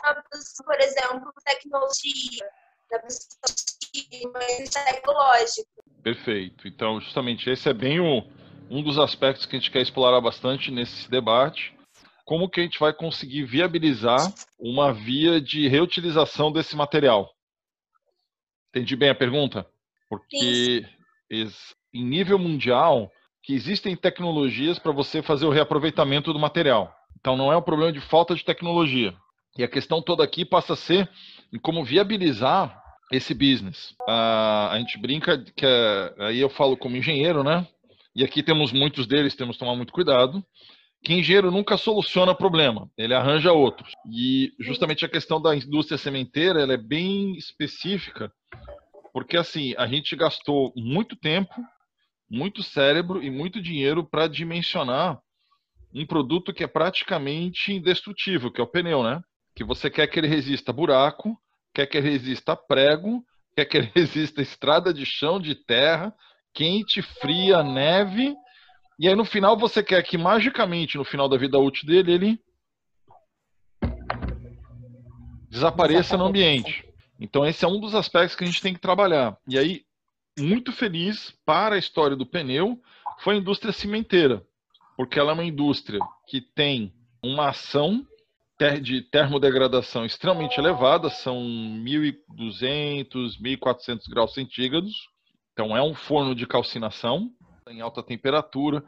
na 0.03 0.15
produção, 0.15 0.65
por 0.65 0.79
exemplo, 0.79 1.33
tecnologia, 1.45 2.49
na 2.91 2.99
produção 2.99 3.39
tecnológica. 4.85 5.69
Perfeito. 6.01 6.67
Então, 6.67 6.99
justamente 7.01 7.49
esse 7.49 7.69
é 7.69 7.73
bem 7.73 7.99
o, 7.99 8.23
um 8.69 8.81
dos 8.81 8.97
aspectos 8.97 9.45
que 9.45 9.55
a 9.55 9.59
gente 9.59 9.71
quer 9.71 9.81
explorar 9.81 10.21
bastante 10.21 10.71
nesse 10.71 11.09
debate. 11.09 11.77
Como 12.25 12.49
que 12.49 12.61
a 12.61 12.63
gente 12.63 12.79
vai 12.79 12.93
conseguir 12.93 13.43
viabilizar 13.43 14.33
uma 14.57 14.93
via 14.93 15.41
de 15.41 15.67
reutilização 15.67 16.51
desse 16.51 16.75
material? 16.75 17.29
Entendi 18.69 18.95
bem 18.95 19.09
a 19.09 19.15
pergunta? 19.15 19.67
Porque 20.09 20.85
em 21.29 22.05
nível 22.05 22.39
mundial 22.39 23.11
que 23.43 23.53
existem 23.53 23.95
tecnologias 23.95 24.79
para 24.79 24.93
você 24.93 25.21
fazer 25.21 25.45
o 25.45 25.51
reaproveitamento 25.51 26.31
do 26.31 26.39
material. 26.39 26.95
Então 27.19 27.35
não 27.35 27.51
é 27.51 27.57
um 27.57 27.61
problema 27.61 27.91
de 27.91 27.99
falta 27.99 28.33
de 28.33 28.43
tecnologia. 28.43 29.13
E 29.57 29.63
a 29.63 29.67
questão 29.67 30.01
toda 30.01 30.23
aqui 30.23 30.45
passa 30.45 30.73
a 30.73 30.77
ser 30.77 31.09
em 31.51 31.59
como 31.59 31.83
viabilizar 31.83 32.81
esse 33.11 33.33
business. 33.33 33.93
Ah, 34.07 34.69
a 34.71 34.79
gente 34.79 34.97
brinca 34.97 35.37
que 35.37 35.65
é, 35.65 36.15
aí 36.19 36.39
eu 36.39 36.49
falo 36.49 36.77
como 36.77 36.95
engenheiro, 36.95 37.43
né? 37.43 37.67
E 38.15 38.23
aqui 38.23 38.41
temos 38.41 38.71
muitos 38.71 39.05
deles, 39.05 39.35
temos 39.35 39.57
que 39.57 39.59
tomar 39.59 39.75
muito 39.75 39.93
cuidado. 39.93 40.43
Que 41.03 41.13
engenheiro 41.13 41.51
nunca 41.51 41.75
soluciona 41.75 42.33
problema, 42.33 42.89
ele 42.97 43.13
arranja 43.13 43.51
outros. 43.51 43.91
E 44.09 44.53
justamente 44.57 45.03
a 45.03 45.09
questão 45.09 45.41
da 45.41 45.53
indústria 45.53 45.97
sementeira, 45.97 46.61
ela 46.61 46.73
é 46.73 46.77
bem 46.77 47.35
específica 47.35 48.31
porque 49.13 49.37
assim, 49.37 49.75
a 49.77 49.85
gente 49.85 50.15
gastou 50.15 50.73
muito 50.75 51.15
tempo, 51.15 51.53
muito 52.29 52.63
cérebro 52.63 53.21
e 53.23 53.29
muito 53.29 53.61
dinheiro 53.61 54.03
para 54.03 54.27
dimensionar 54.27 55.19
um 55.93 56.05
produto 56.05 56.53
que 56.53 56.63
é 56.63 56.67
praticamente 56.67 57.71
indestrutível, 57.71 58.51
que 58.51 58.59
é 58.59 58.63
o 58.63 58.67
pneu, 58.67 59.03
né? 59.03 59.21
Que 59.55 59.63
você 59.63 59.89
quer 59.89 60.07
que 60.07 60.19
ele 60.19 60.27
resista 60.27 60.73
buraco, 60.73 61.37
quer 61.73 61.85
que 61.85 61.97
ele 61.97 62.09
resista 62.09 62.55
prego, 62.55 63.23
quer 63.55 63.65
que 63.65 63.77
ele 63.77 63.91
resista 63.95 64.41
estrada 64.41 64.93
de 64.93 65.05
chão, 65.05 65.39
de 65.39 65.53
terra, 65.53 66.13
quente, 66.53 67.01
fria, 67.01 67.61
neve. 67.61 68.35
E 68.99 69.07
aí 69.07 69.15
no 69.15 69.25
final 69.25 69.57
você 69.57 69.83
quer 69.83 70.01
que 70.03 70.17
magicamente, 70.17 70.97
no 70.97 71.03
final 71.03 71.29
da 71.29 71.37
vida 71.37 71.59
útil 71.59 71.87
dele, 71.87 72.13
ele 72.13 72.39
desapareça 75.49 76.17
no 76.17 76.25
ambiente. 76.25 76.83
Então, 77.19 77.45
esse 77.45 77.63
é 77.63 77.67
um 77.67 77.79
dos 77.79 77.93
aspectos 77.93 78.35
que 78.35 78.43
a 78.43 78.47
gente 78.47 78.61
tem 78.61 78.73
que 78.73 78.79
trabalhar. 78.79 79.37
E 79.47 79.57
aí, 79.57 79.81
muito 80.39 80.71
feliz 80.71 81.31
para 81.45 81.75
a 81.75 81.79
história 81.79 82.15
do 82.15 82.25
pneu 82.25 82.81
foi 83.19 83.35
a 83.35 83.37
indústria 83.37 83.71
cimenteira, 83.71 84.45
porque 84.97 85.19
ela 85.19 85.31
é 85.31 85.33
uma 85.33 85.45
indústria 85.45 85.99
que 86.27 86.41
tem 86.41 86.93
uma 87.23 87.49
ação 87.49 88.05
de 88.81 89.01
termodegradação 89.01 90.05
extremamente 90.05 90.57
elevada, 90.57 91.09
são 91.09 91.37
1.200, 91.37 93.37
1.400 93.41 94.09
graus 94.09 94.33
centígrados. 94.33 94.93
Então, 95.51 95.75
é 95.75 95.83
um 95.83 95.93
forno 95.93 96.33
de 96.33 96.47
calcinação 96.47 97.29
em 97.67 97.81
alta 97.81 98.01
temperatura, 98.01 98.83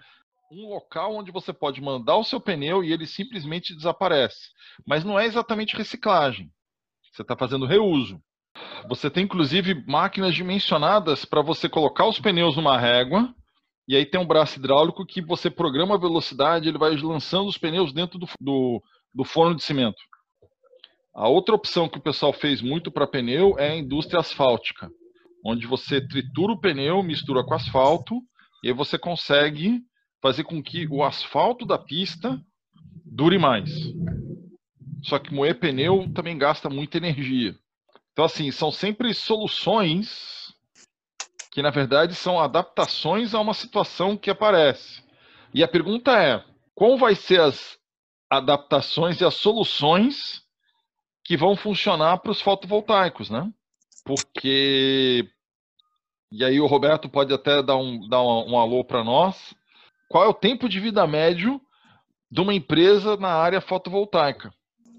um 0.52 0.70
local 0.70 1.16
onde 1.16 1.32
você 1.32 1.52
pode 1.52 1.82
mandar 1.82 2.18
o 2.18 2.24
seu 2.24 2.40
pneu 2.40 2.84
e 2.84 2.94
ele 2.94 3.06
simplesmente 3.06 3.76
desaparece. 3.76 4.50
Mas 4.86 5.04
não 5.04 5.20
é 5.20 5.26
exatamente 5.26 5.76
reciclagem. 5.76 6.50
Você 7.12 7.22
está 7.22 7.36
fazendo 7.36 7.66
reuso. 7.66 8.22
Você 8.88 9.10
tem 9.10 9.24
inclusive 9.24 9.84
máquinas 9.88 10.34
dimensionadas 10.34 11.26
para 11.26 11.42
você 11.42 11.68
colocar 11.68 12.08
os 12.08 12.20
pneus 12.20 12.56
numa 12.56 12.78
régua 12.78 13.34
e 13.88 13.96
aí 13.96 14.06
tem 14.06 14.20
um 14.20 14.26
braço 14.26 14.58
hidráulico 14.58 15.06
que 15.06 15.22
você 15.22 15.50
programa 15.50 15.96
a 15.96 16.00
velocidade, 16.00 16.68
ele 16.68 16.78
vai 16.78 16.96
lançando 16.96 17.48
os 17.48 17.58
pneus 17.58 17.94
dentro 17.94 18.18
do, 18.18 18.28
do, 18.40 18.82
do 19.14 19.24
forno 19.24 19.56
de 19.56 19.64
cimento. 19.64 19.98
A 21.14 21.28
outra 21.28 21.56
opção 21.56 21.88
que 21.88 21.98
o 21.98 22.02
pessoal 22.02 22.34
fez 22.34 22.62
muito 22.62 22.92
para 22.92 23.08
pneu 23.08 23.58
é 23.60 23.72
a 23.72 23.76
indústria 23.76 24.20
asfáltica, 24.20 24.90
onde 25.46 25.68
você 25.68 26.06
tritura 26.06 26.54
o 26.54 26.60
pneu, 26.60 27.04
mistura 27.04 27.44
com 27.44 27.54
asfalto 27.54 28.20
e 28.64 28.70
aí 28.70 28.74
você 28.74 28.98
consegue 28.98 29.82
fazer 30.22 30.44
com 30.44 30.62
que 30.62 30.88
o 30.88 31.04
asfalto 31.04 31.66
da 31.66 31.78
pista 31.78 32.42
dure 33.06 33.38
mais. 33.38 33.70
Só 35.04 35.20
que 35.20 35.32
moer 35.32 35.60
pneu 35.60 36.12
também 36.14 36.36
gasta 36.36 36.68
muita 36.70 36.98
energia. 36.98 37.56
Então, 38.16 38.24
assim, 38.24 38.50
são 38.50 38.72
sempre 38.72 39.14
soluções 39.14 40.56
que, 41.52 41.62
na 41.62 41.70
verdade, 41.70 42.16
são 42.16 42.40
adaptações 42.40 43.36
a 43.36 43.42
uma 43.42 43.54
situação 43.54 44.16
que 44.16 44.30
aparece. 44.30 45.04
E 45.54 45.62
a 45.62 45.68
pergunta 45.68 46.18
é: 46.18 46.42
qual 46.74 46.98
vai 46.98 47.14
ser 47.14 47.42
as 47.42 47.78
adaptações 48.30 49.20
e 49.20 49.26
as 49.26 49.34
soluções 49.34 50.42
que 51.26 51.36
vão 51.36 51.58
funcionar 51.58 52.20
para 52.20 52.32
os 52.32 52.40
fotovoltaicos, 52.40 53.30
né? 53.30 53.52
Porque 54.06 55.28
e 56.32 56.46
aí 56.46 56.58
o 56.62 56.68
Roberto 56.68 57.10
pode 57.10 57.34
até 57.34 57.62
dar 57.62 57.76
um, 57.76 58.08
dar 58.08 58.22
um, 58.22 58.58
alô 58.58 58.82
para 58.86 59.04
nós. 59.04 59.54
Qual 60.08 60.24
é 60.24 60.28
o 60.28 60.34
tempo 60.34 60.70
de 60.70 60.80
vida 60.80 61.06
médio 61.06 61.60
de 62.32 62.40
uma 62.40 62.54
empresa 62.54 63.18
na 63.18 63.34
área 63.34 63.60
fotovoltaica? 63.60 64.54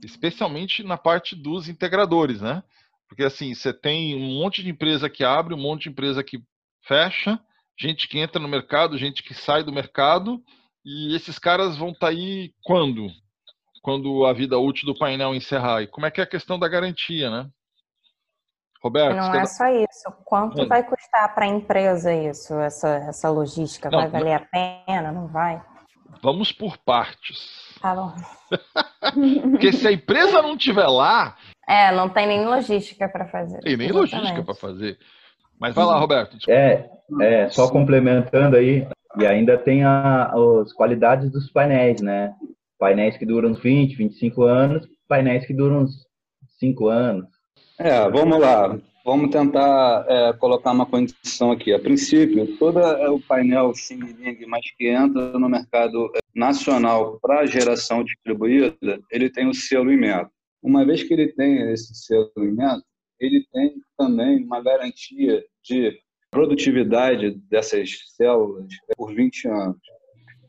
especialmente 0.05 0.83
na 0.83 0.97
parte 0.97 1.35
dos 1.35 1.69
integradores, 1.69 2.41
né? 2.41 2.63
Porque 3.09 3.25
assim, 3.25 3.55
você 3.55 3.73
tem 3.73 4.15
um 4.17 4.41
monte 4.41 4.63
de 4.63 4.71
empresa 4.71 5.09
que 5.09 5.25
abre, 5.25 5.55
um 5.55 5.61
monte 5.61 5.85
de 5.85 5.89
empresa 5.91 6.23
que 6.23 6.43
fecha, 6.83 7.39
gente 7.79 8.09
que 8.09 8.19
entra 8.19 8.41
no 8.41 8.49
mercado, 8.49 8.99
gente 8.99 9.23
que 9.23 9.35
sai 9.35 9.63
do 9.63 9.73
mercado, 9.73 10.43
e 10.85 11.15
esses 11.15 11.39
caras 11.39 11.77
vão 11.77 11.91
estar 11.91 12.07
tá 12.07 12.13
aí 12.13 12.53
quando? 12.63 13.09
Quando 13.83 14.25
a 14.25 14.33
vida 14.33 14.59
útil 14.59 14.87
do 14.87 14.99
painel 14.99 15.35
encerrar. 15.35 15.83
E 15.83 15.87
como 15.87 16.07
é 16.07 16.11
que 16.11 16.21
é 16.21 16.25
a 16.25 16.29
questão 16.29 16.59
da 16.59 16.69
garantia, 16.69 17.31
né? 17.31 17.49
Roberto, 18.83 19.17
não 19.17 19.35
é 19.35 19.47
só 19.47 19.67
isso. 19.67 20.13
Quanto 20.25 20.63
é. 20.63 20.67
vai 20.67 20.85
custar 20.85 21.35
para 21.35 21.45
a 21.45 21.49
empresa 21.49 22.15
isso, 22.15 22.55
essa, 22.55 22.89
essa 22.89 23.29
logística? 23.31 23.91
Não, 23.91 23.99
vai 23.99 24.09
valer 24.09 24.25
não... 24.27 24.37
a 24.37 24.85
pena? 24.87 25.13
Não 25.13 25.27
vai? 25.27 25.63
Vamos 26.23 26.53
por 26.53 26.77
partes. 26.79 27.77
Tá 27.81 27.95
bom. 27.95 28.15
Porque 29.51 29.73
se 29.73 29.87
a 29.87 29.93
empresa 29.93 30.41
não 30.43 30.57
tiver 30.57 30.87
lá. 30.87 31.37
É, 31.69 31.93
não 31.93 32.09
tem 32.09 32.27
nem 32.27 32.45
logística 32.45 33.09
para 33.09 33.27
fazer. 33.27 33.59
Tem 33.61 33.77
nem 33.77 33.89
Exatamente. 33.89 34.15
logística 34.15 34.43
para 34.45 34.55
fazer. 34.55 34.99
Mas 35.59 35.75
vai 35.75 35.85
lá, 35.85 35.99
Roberto. 35.99 36.37
Desculpa. 36.37 36.53
É, 36.53 36.91
é, 37.21 37.49
só 37.51 37.69
complementando 37.71 38.57
aí, 38.57 38.87
e 39.19 39.27
ainda 39.27 39.57
tem 39.57 39.83
a, 39.83 40.33
as 40.63 40.73
qualidades 40.73 41.31
dos 41.31 41.51
painéis, 41.51 42.01
né? 42.01 42.35
Painéis 42.79 43.17
que 43.17 43.25
duram 43.25 43.55
20, 43.55 43.97
25 43.97 44.43
anos, 44.43 44.87
painéis 45.09 45.47
que 45.47 45.55
duram 45.55 45.83
uns 45.83 46.07
cinco 46.59 46.89
anos. 46.89 47.27
É, 47.79 48.09
vamos 48.11 48.39
lá. 48.39 48.79
Vamos 49.05 49.31
tentar 49.31 50.05
é, 50.09 50.33
colocar 50.33 50.73
uma 50.73 50.85
condição 50.85 51.53
aqui. 51.53 51.73
A 51.73 51.79
princípio, 51.79 52.57
todo 52.59 52.81
é, 52.81 53.09
o 53.09 53.21
painel 53.21 53.73
Xing 53.73 54.01
mas 54.49 54.63
que 54.77 54.89
entra 54.89 55.39
no 55.39 55.49
mercado 55.49 56.11
nacional 56.35 57.19
para 57.23 57.47
geração 57.47 58.03
distribuída, 58.03 58.77
ele 59.11 59.31
tem 59.31 59.49
o 59.49 59.55
selo 59.55 59.93
Inmetro. 59.93 60.36
Uma 60.67 60.85
vez 60.85 61.03
que 61.03 61.15
ele 61.15 61.29
tem 61.33 61.71
esse 61.73 61.95
selo 61.95 62.31
Inmetro, 62.37 62.85
ele 63.21 63.47
tem 63.53 63.75
também 63.97 64.45
uma 64.45 64.63
garantia 64.63 65.45
de 65.65 65.99
produtividade 66.31 67.31
dessas 67.49 67.91
células 68.17 68.67
por 68.97 69.15
20 69.15 69.49
anos. 69.49 69.79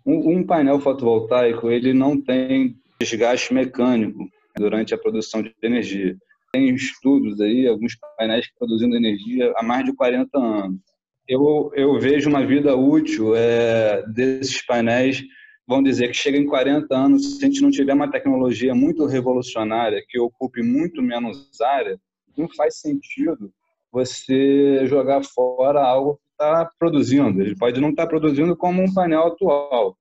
Um, 0.06 0.38
um 0.38 0.46
painel 0.46 0.80
fotovoltaico 0.80 1.70
ele 1.70 1.94
não 1.94 2.20
tem 2.20 2.76
desgaste 3.00 3.54
mecânico 3.54 4.28
durante 4.58 4.94
a 4.94 4.98
produção 4.98 5.42
de 5.42 5.54
energia 5.62 6.18
tem 6.52 6.74
estudos 6.74 7.40
aí, 7.42 7.68
alguns 7.68 7.96
painéis 8.18 8.48
produzindo 8.58 8.96
energia 8.96 9.54
há 9.56 9.64
mais 9.64 9.86
de 9.86 9.94
40 9.94 10.38
anos. 10.38 10.80
Eu, 11.28 11.72
eu 11.76 12.00
vejo 12.00 12.30
uma 12.30 12.46
vida 12.46 12.76
útil 12.76 13.36
é, 13.36 14.04
desses 14.08 14.66
painéis, 14.66 15.24
vão 15.68 15.84
dizer 15.84 16.08
que 16.08 16.14
chega 16.14 16.38
em 16.38 16.46
40 16.46 16.96
anos, 16.96 17.38
se 17.38 17.44
a 17.44 17.48
gente 17.48 17.62
não 17.62 17.70
tiver 17.70 17.94
uma 17.94 18.10
tecnologia 18.10 18.74
muito 18.74 19.06
revolucionária, 19.06 20.04
que 20.08 20.20
ocupe 20.20 20.64
muito 20.64 21.02
menos 21.02 21.60
área, 21.62 22.00
não 22.38 22.48
faz 22.56 22.80
sentido 22.80 23.52
você 23.92 24.86
jogar 24.86 25.24
fora 25.24 25.82
algo 25.84 26.16
que 26.16 26.30
está 26.32 26.72
produzindo. 26.80 27.42
Ele 27.42 27.56
pode 27.56 27.82
não 27.82 27.90
estar 27.90 28.04
tá 28.04 28.10
produzindo 28.10 28.56
como 28.56 28.82
um 28.82 28.94
painel 28.94 29.28
atual, 29.28 29.98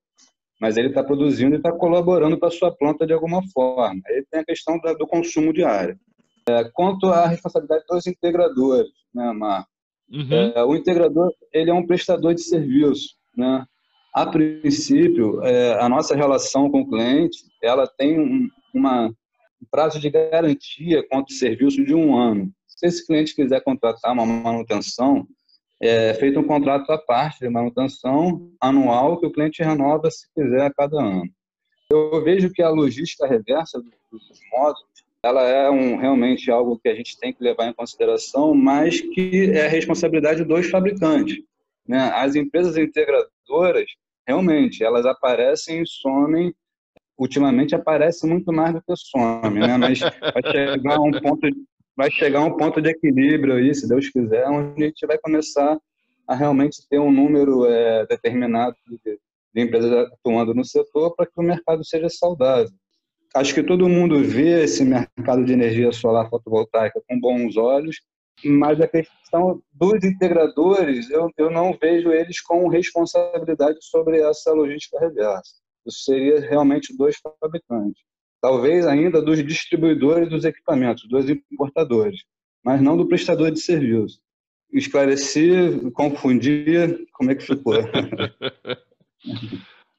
mas 0.61 0.77
ele 0.77 0.89
está 0.89 1.03
produzindo 1.03 1.55
e 1.55 1.57
está 1.57 1.71
colaborando 1.71 2.37
para 2.37 2.47
a 2.47 2.51
sua 2.51 2.71
planta 2.71 3.05
de 3.05 3.13
alguma 3.13 3.41
forma. 3.49 4.01
Aí 4.07 4.23
tem 4.31 4.41
a 4.41 4.45
questão 4.45 4.79
do 4.79 5.07
consumo 5.07 5.51
de 5.51 5.63
área. 5.63 5.99
É, 6.49 6.63
quanto 6.73 7.07
à 7.07 7.27
responsabilidade 7.27 7.83
dos 7.89 8.07
integradores, 8.07 8.91
né, 9.13 9.33
Marco? 9.33 9.69
Uhum. 10.09 10.53
É, 10.55 10.63
o 10.63 10.75
integrador 10.75 11.29
ele 11.51 11.69
é 11.69 11.73
um 11.73 11.85
prestador 11.85 12.33
de 12.33 12.41
serviço, 12.41 13.15
né? 13.35 13.65
A 14.17 14.25
princípio, 14.25 15.43
é, 15.43 15.79
a 15.79 15.87
nossa 15.87 16.15
relação 16.15 16.71
com 16.71 16.81
o 16.81 16.89
cliente, 16.89 17.37
ela 17.61 17.85
tem 17.85 18.19
um, 18.19 18.49
uma, 18.73 19.09
um 19.09 19.65
prazo 19.69 19.99
de 19.99 20.09
garantia 20.09 21.07
quanto 21.07 21.31
ao 21.31 21.37
serviço 21.37 21.85
de 21.85 21.93
um 21.93 22.17
ano. 22.17 22.51
Se 22.65 22.87
esse 22.87 23.05
cliente 23.05 23.35
quiser 23.35 23.61
contratar 23.61 24.13
uma 24.13 24.25
manutenção, 24.25 25.27
é 25.79 26.15
feito 26.15 26.39
um 26.39 26.43
contrato 26.43 26.91
à 26.91 26.97
parte 26.97 27.41
de 27.41 27.49
manutenção 27.49 28.51
anual 28.59 29.19
que 29.19 29.27
o 29.27 29.31
cliente 29.31 29.61
renova 29.61 30.09
se 30.09 30.25
quiser 30.33 30.63
a 30.63 30.73
cada 30.73 30.99
ano. 30.99 31.29
Eu 31.87 32.23
vejo 32.23 32.51
que 32.51 32.63
a 32.63 32.69
logística 32.69 33.27
reversa 33.27 33.79
dos 33.79 34.39
módulos 34.51 35.05
ela 35.21 35.43
é 35.43 35.69
um, 35.69 35.95
realmente 35.95 36.49
algo 36.49 36.79
que 36.79 36.89
a 36.89 36.95
gente 36.95 37.19
tem 37.19 37.31
que 37.31 37.43
levar 37.43 37.67
em 37.67 37.73
consideração, 37.73 38.55
mas 38.55 38.99
que 38.99 39.51
é 39.51 39.67
responsabilidade 39.67 40.43
dos 40.43 40.71
fabricantes. 40.71 41.37
Né? 41.87 41.99
As 42.15 42.35
empresas 42.35 42.77
integradoras, 42.77 43.91
realmente, 44.27 44.83
elas 44.83 45.05
aparecem 45.05 45.81
e 45.81 45.87
somem, 45.87 46.53
ultimamente 47.17 47.73
aparecem 47.73 48.29
muito 48.29 48.51
mais 48.51 48.73
do 48.73 48.81
que 48.81 48.95
somem, 48.95 49.59
né? 49.59 49.77
mas 49.77 49.99
vai 49.99 50.51
chegar 50.51 50.99
um 50.99 51.11
ponto, 51.11 51.47
vai 51.95 52.11
chegar 52.11 52.41
um 52.41 52.57
ponto 52.57 52.81
de 52.81 52.89
equilíbrio 52.89 53.55
aí, 53.55 53.73
se 53.73 53.87
Deus 53.87 54.09
quiser, 54.09 54.47
onde 54.47 54.83
a 54.83 54.87
gente 54.87 55.07
vai 55.07 55.17
começar 55.17 55.77
a 56.27 56.35
realmente 56.35 56.87
ter 56.89 56.99
um 56.99 57.11
número 57.11 57.65
é, 57.65 58.05
determinado 58.05 58.75
de, 58.85 59.19
de 59.53 59.61
empresas 59.61 59.91
atuando 59.91 60.53
no 60.53 60.65
setor 60.65 61.15
para 61.15 61.25
que 61.25 61.39
o 61.39 61.43
mercado 61.43 61.85
seja 61.85 62.09
saudável 62.09 62.75
acho 63.39 63.53
que 63.53 63.63
todo 63.63 63.89
mundo 63.89 64.23
vê 64.23 64.63
esse 64.63 64.83
mercado 64.83 65.45
de 65.45 65.53
energia 65.53 65.91
solar 65.91 66.29
fotovoltaica 66.29 67.01
com 67.07 67.19
bons 67.19 67.57
olhos, 67.57 68.01
mas 68.43 68.79
a 68.79 68.87
questão 68.87 69.61
dos 69.73 70.03
integradores, 70.03 71.09
eu, 71.09 71.29
eu 71.37 71.49
não 71.49 71.73
vejo 71.73 72.11
eles 72.11 72.41
com 72.41 72.67
responsabilidade 72.67 73.77
sobre 73.81 74.21
essa 74.21 74.51
logística 74.51 74.99
reversa. 74.99 75.55
Isso 75.85 76.03
seria 76.03 76.39
realmente 76.39 76.95
dos 76.95 77.15
fabricantes. 77.17 78.01
Talvez 78.41 78.85
ainda 78.85 79.21
dos 79.21 79.43
distribuidores 79.43 80.29
dos 80.29 80.45
equipamentos, 80.45 81.07
dos 81.07 81.27
importadores, 81.29 82.23
mas 82.63 82.81
não 82.81 82.95
do 82.95 83.07
prestador 83.07 83.51
de 83.51 83.59
serviço. 83.59 84.19
Esclareci, 84.71 85.89
confundir, 85.93 87.07
como 87.13 87.31
é 87.31 87.35
que 87.35 87.43
ficou? 87.43 87.75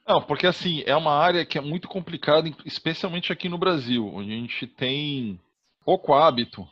Não, 0.07 0.22
porque 0.22 0.47
assim, 0.47 0.82
é 0.86 0.97
uma 0.97 1.12
área 1.12 1.45
que 1.45 1.59
é 1.59 1.61
muito 1.61 1.86
complicada, 1.86 2.51
especialmente 2.64 3.30
aqui 3.30 3.47
no 3.47 3.59
Brasil, 3.59 4.07
onde 4.07 4.32
a 4.32 4.36
gente 4.36 4.66
tem 4.66 5.39
pouco 5.84 6.14
hábito 6.14 6.66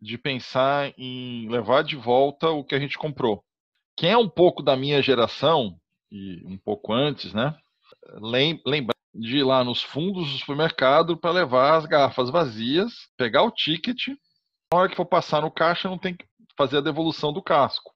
de 0.00 0.16
pensar 0.16 0.92
em 0.96 1.48
levar 1.48 1.82
de 1.82 1.96
volta 1.96 2.48
o 2.50 2.64
que 2.64 2.74
a 2.74 2.78
gente 2.78 2.96
comprou. 2.96 3.42
Quem 3.96 4.10
é 4.10 4.16
um 4.16 4.28
pouco 4.28 4.62
da 4.62 4.76
minha 4.76 5.02
geração, 5.02 5.76
e 6.10 6.42
um 6.46 6.56
pouco 6.56 6.92
antes, 6.92 7.34
né? 7.34 7.56
Lembra 8.20 8.94
de 9.14 9.38
ir 9.38 9.42
lá 9.42 9.64
nos 9.64 9.82
fundos 9.82 10.30
do 10.30 10.38
supermercado 10.38 11.16
para 11.16 11.32
levar 11.32 11.76
as 11.76 11.86
garrafas 11.86 12.30
vazias, 12.30 13.08
pegar 13.16 13.42
o 13.42 13.50
ticket, 13.50 14.08
na 14.72 14.78
hora 14.78 14.88
que 14.88 14.96
for 14.96 15.06
passar 15.06 15.42
no 15.42 15.50
caixa 15.50 15.88
não 15.88 15.98
tem 15.98 16.14
que 16.16 16.24
fazer 16.56 16.78
a 16.78 16.82
devolução 16.82 17.32
do 17.32 17.42
casco. 17.42 17.92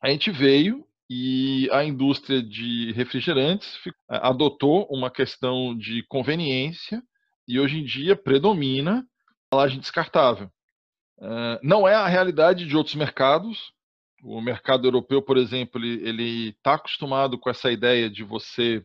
A 0.00 0.10
gente 0.10 0.30
veio 0.30 0.84
e 1.08 1.68
a 1.70 1.84
indústria 1.84 2.42
de 2.42 2.92
refrigerantes 2.92 3.78
adotou 4.08 4.88
uma 4.90 5.10
questão 5.10 5.76
de 5.76 6.02
conveniência 6.08 7.02
e 7.46 7.60
hoje 7.60 7.78
em 7.78 7.84
dia 7.84 8.16
predomina 8.16 8.98
a 9.00 9.54
embalagem 9.54 9.78
descartável. 9.78 10.50
Não 11.62 11.86
é 11.86 11.94
a 11.94 12.06
realidade 12.06 12.66
de 12.66 12.76
outros 12.76 12.94
mercados. 12.94 13.72
O 14.22 14.40
mercado 14.40 14.86
europeu, 14.86 15.20
por 15.20 15.36
exemplo, 15.36 15.84
ele 15.84 16.50
está 16.50 16.74
acostumado 16.74 17.38
com 17.38 17.50
essa 17.50 17.70
ideia 17.70 18.08
de 18.08 18.22
você 18.22 18.84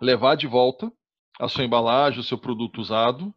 levar 0.00 0.36
de 0.36 0.46
volta 0.46 0.92
a 1.40 1.48
sua 1.48 1.64
embalagem, 1.64 2.20
o 2.20 2.24
seu 2.24 2.36
produto 2.36 2.80
usado. 2.80 3.32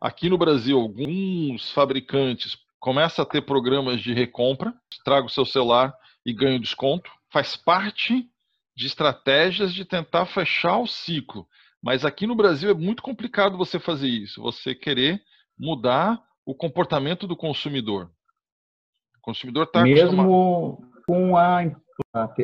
Aqui 0.00 0.28
no 0.28 0.38
Brasil, 0.38 0.78
alguns 0.78 1.70
fabricantes 1.72 2.56
começam 2.80 3.22
a 3.22 3.26
ter 3.26 3.42
programas 3.42 4.00
de 4.00 4.12
recompra. 4.12 4.74
Traga 5.04 5.26
o 5.26 5.30
seu 5.30 5.44
celular 5.44 5.94
e 6.26 6.32
ganha 6.32 6.58
desconto 6.58 7.10
faz 7.30 7.56
parte 7.56 8.28
de 8.76 8.86
estratégias 8.86 9.72
de 9.72 9.84
tentar 9.84 10.26
fechar 10.26 10.78
o 10.78 10.86
ciclo. 10.86 11.46
Mas 11.82 12.04
aqui 12.04 12.26
no 12.26 12.34
Brasil 12.34 12.70
é 12.70 12.74
muito 12.74 13.02
complicado 13.02 13.56
você 13.56 13.78
fazer 13.78 14.08
isso, 14.08 14.42
você 14.42 14.74
querer 14.74 15.22
mudar 15.58 16.20
o 16.48 16.54
comportamento 16.54 17.26
do 17.26 17.36
consumidor. 17.36 18.10
O 19.18 19.20
consumidor 19.20 19.64
está 19.64 19.82
Mesmo 19.82 20.78
acostumado... 20.78 21.04
com 21.06 21.36
a, 21.36 21.62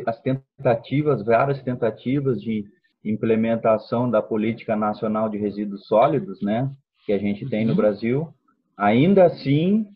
as 0.05 0.21
tentativas, 0.21 1.25
várias 1.25 1.59
tentativas 1.63 2.39
de 2.39 2.65
implementação 3.03 4.07
da 4.07 4.21
Política 4.21 4.75
Nacional 4.75 5.27
de 5.27 5.39
Resíduos 5.39 5.87
Sólidos, 5.87 6.39
né, 6.43 6.69
que 7.03 7.13
a 7.13 7.17
gente 7.17 7.49
tem 7.49 7.65
no 7.65 7.71
uhum. 7.71 7.77
Brasil, 7.77 8.33
ainda 8.77 9.25
assim 9.25 9.87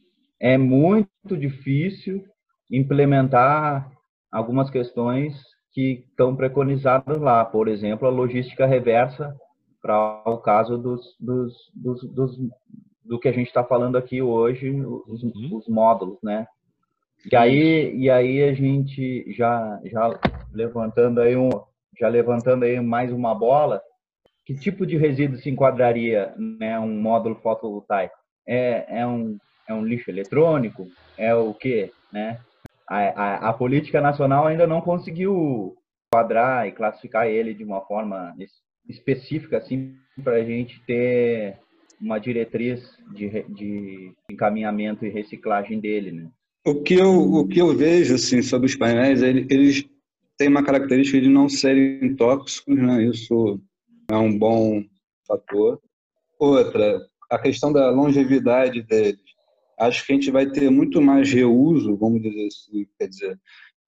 é 0.41 0.57
muito 0.57 1.38
difícil 1.38 2.24
implementar 2.72 3.91
algumas 4.32 4.72
questões 4.72 5.39
que 5.72 6.03
estão 6.10 6.36
preconizadas 6.36 7.20
lá, 7.22 7.45
por 7.45 7.68
exemplo, 7.68 8.07
a 8.07 8.12
logística 8.12 8.66
reversa 8.66 9.36
para 9.84 10.24
o 10.26 10.39
caso 10.39 10.80
dos, 10.80 11.01
dos, 11.20 11.53
dos, 11.76 12.01
dos, 12.12 12.38
do 13.04 13.20
que 13.20 13.28
a 13.28 13.32
gente 13.32 13.47
está 13.47 13.64
falando 13.64 13.97
aqui 13.97 14.22
hoje, 14.22 14.70
os, 14.72 15.24
uhum. 15.24 15.58
os, 15.58 15.68
módulos, 15.68 16.18
né? 16.22 16.47
E 17.32 17.36
aí, 17.36 17.95
e 17.95 18.10
aí 18.10 18.43
a 18.43 18.54
gente 18.54 19.26
já, 19.34 19.80
já 19.86 20.20
levantando 20.54 21.22
aí 21.22 21.36
um, 21.36 21.50
já 22.00 22.08
levantando 22.08 22.64
aí 22.64 22.80
mais 22.80 23.12
uma 23.12 23.36
bola, 23.36 23.82
que 24.45 24.56
tipo 24.56 24.86
de 24.86 24.97
resíduo 24.97 25.38
se 25.38 25.50
enquadraria, 25.50 26.34
né, 26.38 26.80
um 26.80 27.00
módulo 27.02 27.36
fotovoltaico? 27.36 28.16
É, 28.47 29.02
é 29.02 29.06
um 29.06 29.38
é 29.68 29.74
um 29.74 29.86
lixo 29.86 30.10
eletrônico? 30.10 30.88
É 31.16 31.36
o 31.36 31.54
quê, 31.54 31.91
né? 32.12 32.39
a, 32.89 32.97
a, 32.97 33.50
a, 33.50 33.54
política 33.54 34.02
nacional 34.02 34.47
ainda 34.47 34.66
não 34.66 34.82
conseguiu 34.82 35.78
quadrar 36.12 36.68
e 36.68 36.72
classificar 36.72 37.28
ele 37.28 37.54
de 37.54 37.64
uma 37.64 37.82
forma 37.82 38.36
específica, 38.88 39.58
assim, 39.58 39.95
para 40.24 40.38
a 40.38 40.43
gente 40.43 40.82
ter 40.86 41.60
uma 42.02 42.20
diretriz 42.20 42.82
de, 43.14 43.43
de 43.50 44.14
encaminhamento 44.32 45.06
e 45.06 45.10
reciclagem 45.10 45.80
dele, 45.80 46.12
né? 46.12 46.30
O 46.66 46.82
que 46.82 46.95
eu, 46.95 47.10
o 47.10 47.47
que 47.47 47.60
eu 47.60 47.76
vejo, 47.76 48.16
assim, 48.16 48.41
sobre 48.41 48.68
os 48.68 48.76
painéis, 48.76 49.22
eles 49.22 49.86
têm 50.38 50.50
uma 50.50 50.64
característica 50.64 51.20
de 51.20 51.30
não 51.30 51.50
serem 51.50 52.16
tóxicos, 52.16 52.78
né? 52.78 53.04
Isso 53.06 53.60
é 54.10 54.18
um 54.18 54.38
bom 54.38 54.84
fator. 55.28 55.80
Outra, 56.38 57.02
a 57.30 57.39
questão 57.39 57.72
da 57.72 57.89
longevidade 57.89 58.82
deles 58.84 59.30
acho 59.80 60.06
que 60.06 60.12
a 60.12 60.16
gente 60.16 60.30
vai 60.30 60.45
ter 60.45 60.70
muito 60.70 61.02
mais 61.02 61.32
reuso, 61.32 61.95
vamos 61.95 62.22
dizer 62.22 62.47
assim, 62.47 62.86
quer 63.00 63.08
dizer, 63.08 63.39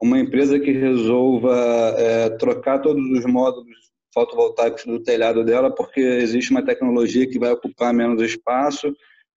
uma 0.01 0.19
empresa 0.19 0.59
que 0.59 0.71
resolva 0.71 1.53
é, 1.97 2.29
trocar 2.31 2.79
todos 2.79 3.03
os 3.11 3.25
módulos 3.25 3.90
fotovoltaicos 4.13 4.85
do 4.85 4.99
telhado 5.01 5.43
dela, 5.43 5.73
porque 5.73 5.99
existe 5.99 6.51
uma 6.51 6.63
tecnologia 6.63 7.27
que 7.27 7.39
vai 7.39 7.51
ocupar 7.51 7.93
menos 7.93 8.21
espaço, 8.21 8.93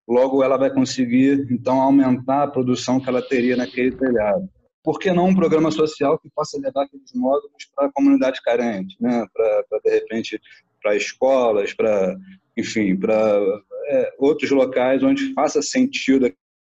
logo 0.08 0.44
ela 0.44 0.58
vai 0.58 0.74
conseguir, 0.74 1.48
então, 1.52 1.82
aumentar 1.82 2.44
a 2.44 2.48
produção 2.48 3.00
que 3.00 3.10
ela 3.10 3.22
teria 3.22 3.56
naquele 3.56 3.92
telhado. 3.92 4.50
Por 4.84 4.98
que 5.00 5.12
não 5.12 5.28
um 5.28 5.36
programa 5.36 5.70
social 5.70 6.18
que 6.18 6.30
possa 6.34 6.58
levar 6.58 6.86
aqueles 6.86 7.14
módulos 7.14 7.70
para 7.76 7.88
a 7.88 7.92
comunidade 7.92 8.42
carente, 8.42 8.96
né? 9.00 9.26
para, 9.34 9.80
de 9.84 9.92
repente, 9.92 10.42
para 10.82 10.96
escolas, 10.96 11.74
para, 11.74 12.18
enfim, 12.58 12.96
para 12.96 13.40
é, 13.88 14.14
outros 14.18 14.50
locais 14.50 15.04
onde 15.04 15.34
faça 15.34 15.62
sentido 15.62 16.32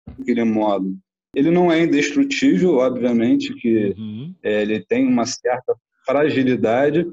aquele 0.08 0.44
módulo. 0.46 0.96
Ele 1.36 1.52
não 1.52 1.72
é 1.72 1.82
indestrutível, 1.82 2.78
obviamente, 2.78 3.54
que 3.56 3.94
uhum. 3.98 4.34
é, 4.42 4.62
ele 4.62 4.80
tem 4.80 5.06
uma 5.06 5.26
certa 5.26 5.76
fragilidade, 6.06 7.06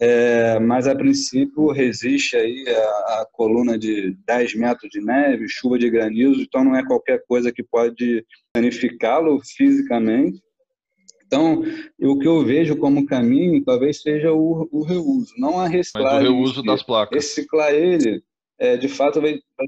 é, 0.00 0.60
mas 0.60 0.86
a 0.86 0.94
princípio 0.94 1.72
resiste 1.72 2.36
aí 2.36 2.64
a, 2.68 3.20
a, 3.20 3.28
coluna 3.32 3.76
de 3.76 4.16
10 4.26 4.54
metros 4.54 4.88
de 4.90 5.00
neve, 5.00 5.48
chuva 5.48 5.78
de 5.78 5.90
granizo, 5.90 6.40
então 6.40 6.62
não 6.62 6.76
é 6.76 6.86
qualquer 6.86 7.24
coisa 7.26 7.52
que 7.52 7.64
pode 7.64 8.24
danificá-lo 8.54 9.40
fisicamente. 9.42 10.40
Então, 11.26 11.62
o 12.00 12.18
que 12.18 12.26
eu 12.26 12.44
vejo 12.44 12.76
como 12.76 13.06
caminho 13.06 13.62
talvez 13.64 14.00
seja 14.00 14.32
o, 14.32 14.68
o 14.70 14.82
reuso, 14.82 15.34
não 15.36 15.58
a 15.58 15.68
reciclagem. 15.68 16.20
Mas 16.20 16.28
o 16.28 16.32
reuso 16.32 16.62
das 16.62 16.82
placas. 16.82 17.16
Reciclar 17.16 17.74
ele, 17.74 18.22
é, 18.58 18.76
de 18.76 18.88
fato, 18.88 19.20
vai, 19.20 19.38
vai, 19.56 19.66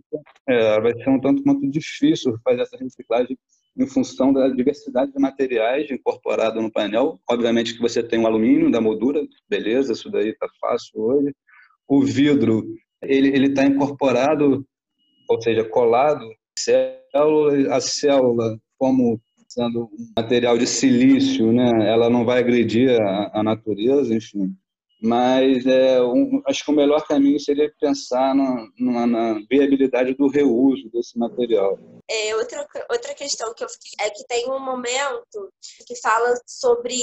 é, 0.48 0.80
vai 0.80 0.94
ser 0.94 1.10
um 1.10 1.20
tanto 1.20 1.42
quanto 1.42 1.68
difícil 1.68 2.38
fazer 2.44 2.62
essa 2.62 2.76
reciclagem 2.78 3.36
em 3.76 3.86
função 3.86 4.32
da 4.32 4.48
diversidade 4.48 5.12
de 5.12 5.18
materiais 5.18 5.90
incorporado 5.90 6.60
no 6.60 6.70
painel. 6.70 7.18
Obviamente 7.28 7.74
que 7.74 7.80
você 7.80 8.02
tem 8.02 8.20
o 8.20 8.26
alumínio 8.26 8.70
da 8.70 8.80
moldura, 8.80 9.22
beleza, 9.48 9.92
isso 9.92 10.10
daí 10.10 10.30
está 10.30 10.48
fácil 10.60 11.00
hoje. 11.00 11.34
O 11.88 12.02
vidro, 12.02 12.64
ele 13.02 13.46
está 13.46 13.64
incorporado, 13.64 14.66
ou 15.28 15.40
seja, 15.40 15.64
colado, 15.64 16.24
célula, 16.58 17.74
a 17.74 17.80
célula 17.80 18.58
como 18.78 19.20
sendo 19.48 19.84
um 19.84 20.12
material 20.16 20.56
de 20.56 20.66
silício, 20.66 21.52
né? 21.52 21.88
ela 21.88 22.08
não 22.08 22.24
vai 22.24 22.38
agredir 22.38 23.00
a, 23.00 23.40
a 23.40 23.42
natureza, 23.42 24.14
enfim 24.14 24.54
mas 25.00 25.64
é, 25.64 26.02
um, 26.02 26.42
acho 26.46 26.64
que 26.64 26.70
o 26.70 26.74
melhor 26.74 27.06
caminho 27.06 27.40
seria 27.40 27.72
pensar 27.80 28.34
na, 28.34 29.06
na, 29.06 29.40
viabilidade 29.50 30.14
do 30.14 30.28
reuso 30.28 30.90
desse 30.92 31.18
material. 31.18 31.78
É, 32.08 32.36
outra, 32.36 32.66
outra 32.90 33.14
questão 33.14 33.54
que 33.54 33.64
eu 33.64 33.68
fiquei 33.68 34.06
é 34.06 34.10
que 34.10 34.26
tem 34.26 34.50
um 34.50 34.60
momento 34.60 35.50
que 35.86 35.96
fala 35.96 36.34
sobre 36.46 36.98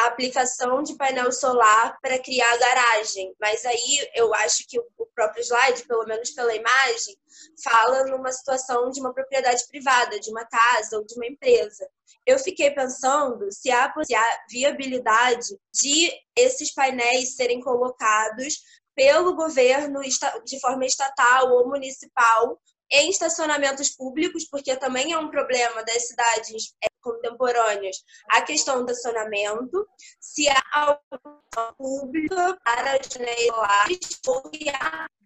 a 0.00 0.06
aplicação 0.06 0.82
de 0.82 0.94
painel 0.94 1.30
solar 1.30 1.98
para 2.00 2.18
criar 2.18 2.56
garagem, 2.56 3.34
mas 3.40 3.64
aí 3.66 4.10
eu 4.14 4.34
acho 4.34 4.66
que 4.66 4.78
o 4.78 5.06
próprio 5.14 5.42
slide, 5.42 5.86
pelo 5.86 6.06
menos 6.06 6.30
pela 6.30 6.54
imagem, 6.54 7.16
fala 7.62 8.04
numa 8.04 8.32
situação 8.32 8.90
de 8.90 9.00
uma 9.00 9.12
propriedade 9.12 9.66
privada, 9.68 10.18
de 10.18 10.30
uma 10.30 10.44
casa 10.46 10.96
ou 10.96 11.04
de 11.04 11.14
uma 11.14 11.26
empresa. 11.26 11.88
Eu 12.26 12.38
fiquei 12.38 12.70
pensando 12.70 13.50
se 13.52 13.70
há, 13.70 13.92
se 14.02 14.14
há 14.14 14.44
viabilidade 14.48 15.58
de 15.72 16.10
esses 16.36 16.72
painéis 16.72 17.36
serem 17.36 17.60
colocados 17.60 18.62
pelo 18.94 19.34
governo 19.34 20.00
de 20.44 20.60
forma 20.60 20.86
estatal 20.86 21.52
ou 21.52 21.68
municipal 21.68 22.58
em 22.90 23.10
estacionamentos 23.10 23.90
públicos, 23.90 24.46
porque 24.50 24.76
também 24.76 25.12
é 25.12 25.18
um 25.18 25.30
problema 25.30 25.84
das 25.84 26.08
cidades 26.08 26.74
contemporâneas 27.00 27.96
a 28.30 28.42
questão 28.42 28.84
do 28.84 28.92
estacionamento, 28.92 29.86
se 30.20 30.48
há 30.48 30.62
alguma 30.72 31.72
pública 31.76 32.58
para 32.64 32.98
janelas 33.02 34.20
ou 34.26 34.50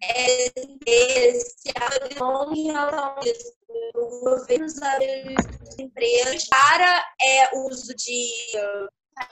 é, 0.01 1.31
se 1.39 1.69
há 1.75 2.19
não 2.19 2.53
em 2.53 2.71
relação 2.71 3.15
a 3.15 3.19
isso 3.25 3.55
o 3.95 4.19
governo 4.21 4.67
das 4.67 5.79
empresas 5.79 6.47
para 6.47 7.03
é, 7.21 7.57
uso 7.57 7.93
de 7.95 8.27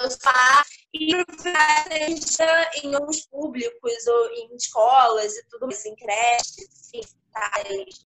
spa 0.09 0.63
e 0.93 1.11
seja 1.37 2.71
em 2.83 2.95
ônibus 2.95 3.25
públicos 3.27 4.07
ou 4.07 4.29
em 4.31 4.55
escolas 4.55 5.35
e 5.35 5.47
tudo 5.49 5.67
mais, 5.67 5.85
em 5.85 5.95
creches, 5.95 6.93
enfim, 6.93 7.13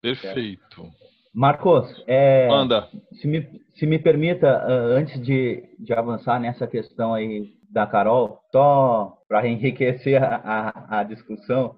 Perfeito. 0.01 0.91
Marcos, 1.34 1.87
é, 2.07 2.49
Manda. 2.49 2.89
Se, 3.20 3.26
me, 3.26 3.66
se 3.77 3.87
me 3.87 3.99
permita, 3.99 4.64
antes 4.66 5.20
de, 5.20 5.64
de 5.79 5.93
avançar 5.93 6.41
nessa 6.41 6.66
questão 6.66 7.14
aí 7.14 7.55
da 7.70 7.87
Carol, 7.87 8.41
só 8.51 9.18
para 9.29 9.47
enriquecer 9.49 10.22
a, 10.22 10.37
a, 10.37 11.01
a 11.01 11.05
discussão, 11.05 11.77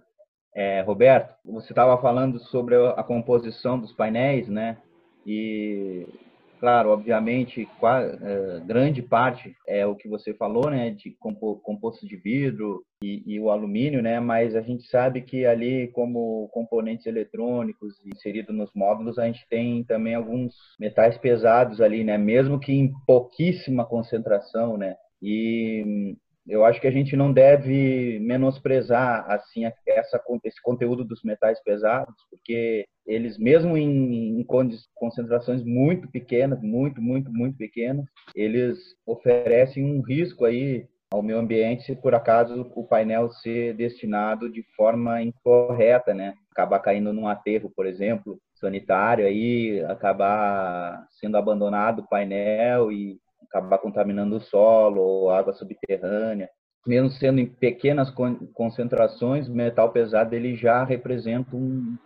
é, 0.55 0.81
Roberto, 0.81 1.35
você 1.45 1.73
estava 1.73 2.01
falando 2.01 2.39
sobre 2.39 2.75
a 2.97 3.03
composição 3.03 3.79
dos 3.79 3.93
painéis, 3.93 4.49
né? 4.49 4.79
E 5.27 6.07
Claro, 6.59 6.91
obviamente, 6.91 7.69
é, 7.83 8.61
grande 8.67 9.01
parte 9.01 9.55
é 9.67 9.87
o 9.87 9.95
que 9.95 10.09
você 10.09 10.35
falou, 10.35 10.69
né, 10.69 10.91
de 10.91 11.17
composto 11.63 12.07
de 12.07 12.17
vidro 12.17 12.83
e, 13.03 13.23
e, 13.27 13.41
o 13.41 13.51
alumínio, 13.51 14.03
né, 14.03 14.19
mas 14.19 14.57
a 14.57 14.61
gente 14.61 14.85
sabe 14.89 15.23
que 15.23 15.47
ali, 15.47 15.89
como 15.89 16.49
componentes 16.49 17.07
eletrônicos 17.07 17.95
inseridos 18.05 18.55
nos 18.55 18.71
módulos, 18.75 19.19
a 19.19 19.27
gente 19.27 19.47
tem 19.49 19.85
também 19.85 20.15
alguns 20.15 20.55
metais 20.81 21.17
pesados 21.17 21.81
ali, 21.81 22.03
né, 22.03 22.19
mesmo 22.19 22.59
que 22.59 22.73
em 22.73 22.93
pouquíssima 23.07 23.85
concentração, 23.85 24.77
né, 24.77 24.97
e 25.23 26.17
eu 26.49 26.65
acho 26.65 26.81
que 26.81 26.87
a 26.87 26.91
gente 26.91 27.15
não 27.15 27.31
deve 27.31 28.19
menosprezar 28.21 29.31
assim 29.31 29.67
essa, 29.87 30.21
esse 30.45 30.63
conteúdo 30.63 31.05
dos 31.05 31.23
metais 31.23 31.63
pesados, 31.63 32.15
porque 32.31 32.87
eles 33.07 33.39
mesmo 33.39 33.77
em, 33.77 34.41
em 34.41 34.47
concentrações 34.95 35.63
muito 35.63 36.11
pequenas, 36.11 36.61
muito, 36.63 37.03
muito, 37.03 37.31
muito 37.31 37.57
pequenas, 37.59 38.07
eles 38.35 38.79
oferecem 39.07 39.85
um 39.85 40.01
risco 40.01 40.47
aí 40.47 40.87
ao 41.11 41.23
meio 41.23 41.39
ambiente 41.39 41.85
se 41.85 41.97
por 41.97 42.15
acaso 42.15 42.71
o 42.75 42.85
painel 42.85 43.31
ser 43.31 43.75
destinado 43.75 44.51
de 44.51 44.63
forma 44.77 45.23
incorreta, 45.23 46.13
né? 46.13 46.35
Acabar 46.51 46.81
caindo 46.81 47.13
num 47.13 47.27
aterro, 47.27 47.71
por 47.75 47.87
exemplo, 47.87 48.39
sanitário, 48.55 49.25
aí 49.27 49.83
acabar 49.87 51.07
sendo 51.21 51.37
abandonado 51.37 52.01
o 52.01 52.09
painel 52.09 52.93
e 52.93 53.19
acabar 53.43 53.79
contaminando 53.79 54.37
o 54.37 54.41
solo 54.41 55.01
ou 55.01 55.31
água 55.31 55.53
subterrânea. 55.53 56.51
Mesmo 56.87 57.11
sendo 57.11 57.41
em 57.41 57.47
pequenas 57.47 58.13
concentrações, 58.55 59.49
metal 59.49 59.91
pesado 59.91 60.35
ele 60.35 60.55
já 60.55 60.85
representa 60.85 61.57
um, 61.57 61.97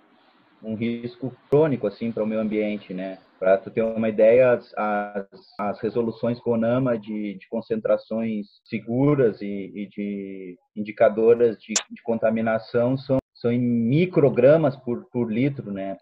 um 0.62 0.74
risco 0.74 1.34
crônico 1.50 1.86
assim 1.86 2.12
para 2.12 2.22
o 2.22 2.26
meio 2.26 2.40
ambiente, 2.40 2.94
né? 2.94 3.18
Para 3.42 3.58
tu 3.58 3.72
ter 3.72 3.82
uma 3.82 4.08
ideia, 4.08 4.52
as, 4.52 4.72
as, 4.76 5.26
as 5.58 5.80
resoluções 5.80 6.38
CONAMA 6.38 6.96
de, 6.96 7.34
de 7.34 7.48
concentrações 7.48 8.46
seguras 8.64 9.42
e, 9.42 9.72
e 9.74 9.88
de 9.88 10.56
indicadoras 10.76 11.56
de, 11.58 11.74
de, 11.90 12.02
contaminação 12.04 12.96
são, 12.96 13.18
são 13.34 13.50
em 13.50 13.58
microgramas 13.58 14.76
por, 14.76 15.10
por 15.10 15.32
litro, 15.32 15.72
né? 15.72 15.96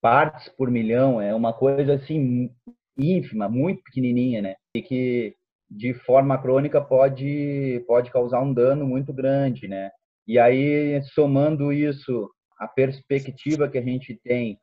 Partes 0.00 0.48
por 0.48 0.70
milhão, 0.70 1.20
é 1.20 1.34
uma 1.34 1.52
coisa 1.52 1.92
assim 1.92 2.50
ínfima, 2.96 3.50
muito 3.50 3.82
pequenininha, 3.82 4.40
né? 4.40 4.54
E 4.74 4.80
que 4.80 5.34
de 5.70 5.92
forma 5.92 6.40
crônica 6.40 6.80
pode 6.80 7.84
pode 7.86 8.10
causar 8.10 8.40
um 8.40 8.54
dano 8.54 8.86
muito 8.86 9.12
grande, 9.12 9.68
né? 9.68 9.90
E 10.26 10.38
aí 10.38 11.02
somando 11.12 11.70
isso 11.70 12.30
a 12.58 12.66
perspectiva 12.66 13.68
que 13.68 13.76
a 13.76 13.82
gente 13.82 14.18
tem 14.24 14.58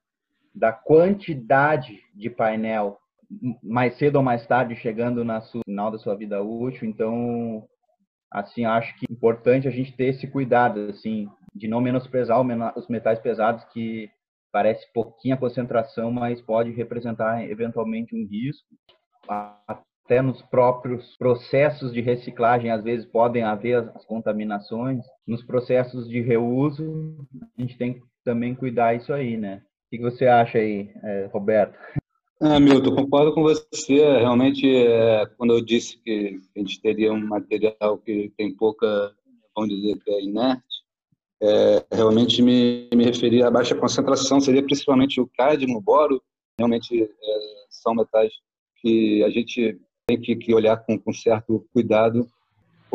da 0.56 0.72
quantidade 0.72 2.00
de 2.16 2.30
painel 2.30 2.98
mais 3.62 3.98
cedo 3.98 4.18
ou 4.18 4.24
mais 4.24 4.46
tarde 4.48 4.76
chegando 4.76 5.26
no 5.26 5.42
final 5.66 5.92
da 5.92 5.98
sua 5.98 6.16
vida 6.16 6.42
útil, 6.42 6.88
então 6.88 7.64
assim 8.32 8.66
acho 8.66 8.98
que 8.98 9.06
é 9.10 9.14
importante 9.14 9.68
a 9.68 9.72
gente 9.72 9.96
ter 9.96 10.06
esse 10.06 10.28
cuidado 10.28 10.88
assim 10.90 11.28
de 11.54 11.68
não 11.68 11.82
menosprezar 11.82 12.40
os 12.78 12.88
metais 12.88 13.20
pesados 13.20 13.64
que 13.66 14.10
parece 14.56 14.86
pouquinha 14.94 15.36
concentração, 15.36 16.12
mas 16.12 16.42
pode 16.42 16.72
representar 16.72 17.44
eventualmente 17.44 18.16
um 18.16 18.26
risco. 18.26 18.66
Até 19.28 20.22
nos 20.22 20.42
próprios 20.44 21.18
processos 21.18 21.92
de 21.92 22.00
reciclagem, 22.00 22.72
às 22.72 22.82
vezes 22.82 23.06
podem 23.06 23.44
haver 23.44 23.90
as 23.94 24.06
contaminações. 24.06 25.04
Nos 25.28 25.44
processos 25.44 26.08
de 26.08 26.22
reuso, 26.22 27.28
a 27.58 27.62
gente 27.62 27.78
tem 27.78 27.96
que 27.96 28.02
também 28.24 28.56
cuidar 28.56 28.96
isso 28.96 29.12
aí, 29.12 29.36
né? 29.36 29.62
O 29.86 29.90
que 29.90 30.02
você 30.02 30.26
acha 30.26 30.58
aí, 30.58 30.90
é, 31.04 31.30
Roberto? 31.32 31.78
Ah, 32.42 32.60
Milton, 32.60 32.96
concordo 32.96 33.34
com 33.34 33.44
você. 33.44 33.96
Realmente, 34.20 34.68
é, 34.68 35.26
quando 35.38 35.54
eu 35.54 35.62
disse 35.64 35.98
que 35.98 36.40
a 36.56 36.60
gente 36.60 36.82
teria 36.82 37.14
um 37.14 37.26
material 37.26 37.98
que 38.04 38.32
tem 38.38 38.54
pouca, 38.54 39.14
vamos 39.56 39.70
dizer 39.70 39.98
que 40.04 40.12
é 40.12 40.22
inerte, 40.22 40.64
é, 41.42 41.86
realmente 41.92 42.42
me, 42.42 42.90
me 42.94 43.06
referia 43.06 43.48
a 43.48 43.52
baixa 43.52 43.76
concentração, 43.76 44.40
seria 44.40 44.64
principalmente 44.64 45.22
o 45.22 45.30
cádmio, 45.38 45.78
o 45.78 45.82
boro, 45.82 46.22
realmente 46.58 47.04
é, 47.04 47.08
são 47.70 47.94
metais 47.94 48.34
que 48.82 49.24
a 49.24 49.30
gente 49.30 49.80
tem 50.08 50.20
que, 50.20 50.36
que 50.36 50.54
olhar 50.54 50.78
com, 50.78 51.00
com, 51.00 51.14
certo 51.14 51.66
cuidado, 51.74 52.28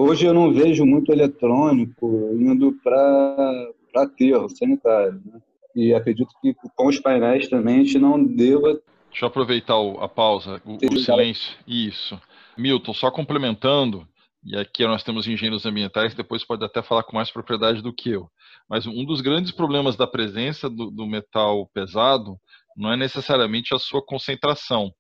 Hoje 0.03 0.24
eu 0.24 0.32
não 0.32 0.51
vejo 0.51 0.86
muito 0.86 1.12
eletrônico 1.12 2.30
indo 2.32 2.72
para 2.82 3.70
aterro 3.97 4.49
sanitário. 4.49 5.20
Né? 5.26 5.41
E 5.75 5.95
acredito 5.95 6.31
que 6.41 6.55
com 6.75 6.89
os 6.89 6.99
painéis 6.99 7.49
também 7.49 7.81
a 7.81 7.85
gente 7.85 7.99
não 7.99 8.23
deva. 8.23 8.81
Deixa 9.11 9.25
eu 9.25 9.29
aproveitar 9.29 9.75
a 10.01 10.09
pausa, 10.09 10.61
o, 10.64 10.77
o 10.77 10.99
silêncio. 10.99 11.57
Isso. 11.66 12.21
Milton, 12.57 12.93
só 12.93 13.11
complementando, 13.11 14.07
e 14.45 14.57
aqui 14.57 14.87
nós 14.87 15.03
temos 15.03 15.27
engenheiros 15.27 15.66
ambientais, 15.66 16.14
depois 16.14 16.45
pode 16.45 16.64
até 16.64 16.83
falar 16.83 17.03
com 17.03 17.16
mais 17.16 17.31
propriedade 17.31 17.83
do 17.83 17.93
que 17.93 18.11
eu. 18.11 18.31
Mas 18.68 18.87
um 18.87 19.05
dos 19.05 19.21
grandes 19.21 19.53
problemas 19.53 19.97
da 19.97 20.07
presença 20.07 20.68
do, 20.68 20.91
do 20.91 21.07
metal 21.07 21.68
pesado 21.75 22.37
não 22.77 22.93
é 22.93 22.97
necessariamente 22.97 23.75
a 23.75 23.79
sua 23.79 24.05
concentração, 24.05 24.93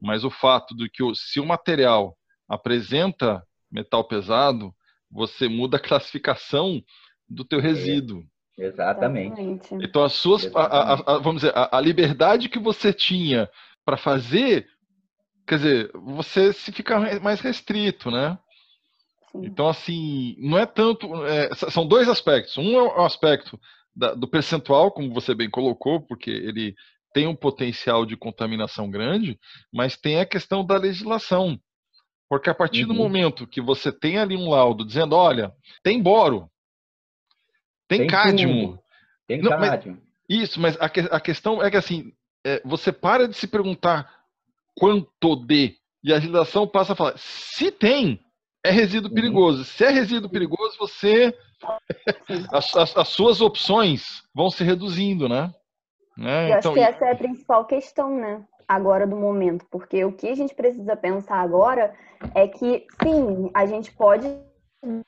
mas 0.00 0.24
o 0.24 0.30
fato 0.30 0.74
de 0.74 0.88
que 0.88 1.02
se 1.14 1.38
o 1.38 1.46
material 1.46 2.16
apresenta 2.48 3.42
metal 3.70 4.04
pesado, 4.04 4.74
você 5.10 5.48
muda 5.48 5.76
a 5.76 5.80
classificação 5.80 6.82
do 7.28 7.44
teu 7.44 7.60
resíduo. 7.60 8.24
É, 8.58 8.66
exatamente. 8.66 9.40
Então 9.72 10.04
as 10.04 10.12
suas, 10.12 10.54
a, 10.54 10.60
a, 10.60 10.92
a, 10.94 11.18
vamos 11.18 11.42
dizer, 11.42 11.52
a, 11.54 11.80
liberdade 11.80 12.48
que 12.48 12.58
você 12.58 12.92
tinha 12.92 13.48
para 13.84 13.96
fazer, 13.96 14.66
quer 15.46 15.56
dizer, 15.56 15.90
você 15.94 16.52
se 16.52 16.72
fica 16.72 17.20
mais 17.20 17.40
restrito, 17.40 18.10
né? 18.10 18.38
Sim. 19.32 19.46
Então 19.46 19.68
assim, 19.68 20.36
não 20.38 20.58
é 20.58 20.66
tanto, 20.66 21.24
é, 21.26 21.54
são 21.54 21.86
dois 21.86 22.08
aspectos. 22.08 22.56
Um 22.56 22.76
é 22.78 22.82
o 22.82 23.04
aspecto 23.04 23.58
da, 23.94 24.14
do 24.14 24.28
percentual, 24.28 24.90
como 24.92 25.12
você 25.12 25.34
bem 25.34 25.50
colocou, 25.50 26.00
porque 26.00 26.30
ele 26.30 26.74
tem 27.12 27.26
um 27.26 27.36
potencial 27.36 28.04
de 28.04 28.16
contaminação 28.16 28.90
grande, 28.90 29.38
mas 29.72 29.96
tem 29.96 30.18
a 30.20 30.26
questão 30.26 30.64
da 30.64 30.76
legislação. 30.76 31.58
Porque 32.28 32.50
a 32.50 32.54
partir 32.54 32.82
uhum. 32.82 32.88
do 32.88 32.94
momento 32.94 33.46
que 33.46 33.60
você 33.60 33.92
tem 33.92 34.18
ali 34.18 34.36
um 34.36 34.50
laudo 34.50 34.84
dizendo, 34.84 35.14
olha, 35.14 35.52
tem 35.82 36.02
boro, 36.02 36.50
tem, 37.88 38.00
tem 38.00 38.06
cádmio. 38.06 38.78
Tem 39.26 39.40
Não, 39.40 39.50
cádmio. 39.50 39.96
Mas, 39.96 40.04
isso, 40.28 40.60
mas 40.60 40.76
a, 40.78 40.86
a, 40.86 41.20
questão 41.20 41.62
é 41.62 41.70
que 41.70 41.76
assim, 41.76 42.12
é, 42.44 42.60
você 42.64 42.92
para 42.92 43.28
de 43.28 43.34
se 43.34 43.46
perguntar 43.46 44.10
quanto 44.76 45.36
de, 45.46 45.76
e 46.02 46.12
a 46.12 46.16
legislação 46.16 46.66
passa 46.66 46.92
a 46.92 46.96
falar, 46.96 47.14
se 47.16 47.70
tem, 47.70 48.20
é 48.64 48.70
resíduo 48.70 49.08
uhum. 49.08 49.14
perigoso. 49.14 49.64
Se 49.64 49.84
é 49.84 49.90
resíduo 49.90 50.30
perigoso, 50.30 50.76
você. 50.78 51.36
as, 52.52 52.74
as, 52.76 52.96
as, 52.96 53.08
suas 53.08 53.40
opções 53.40 54.22
vão 54.34 54.50
se 54.50 54.64
reduzindo, 54.64 55.28
né? 55.28 55.52
né? 56.16 56.52
Eu 56.52 56.58
então, 56.58 56.72
acho 56.72 56.80
que 56.80 56.80
essa 56.80 57.04
é 57.06 57.12
a 57.12 57.16
principal 57.16 57.64
questão, 57.66 58.18
né? 58.18 58.44
agora 58.68 59.06
do 59.06 59.16
momento, 59.16 59.64
porque 59.70 60.04
o 60.04 60.12
que 60.12 60.28
a 60.28 60.34
gente 60.34 60.54
precisa 60.54 60.96
pensar 60.96 61.36
agora 61.36 61.94
é 62.34 62.48
que 62.48 62.86
sim, 63.02 63.50
a 63.54 63.66
gente 63.66 63.92
pode 63.92 64.26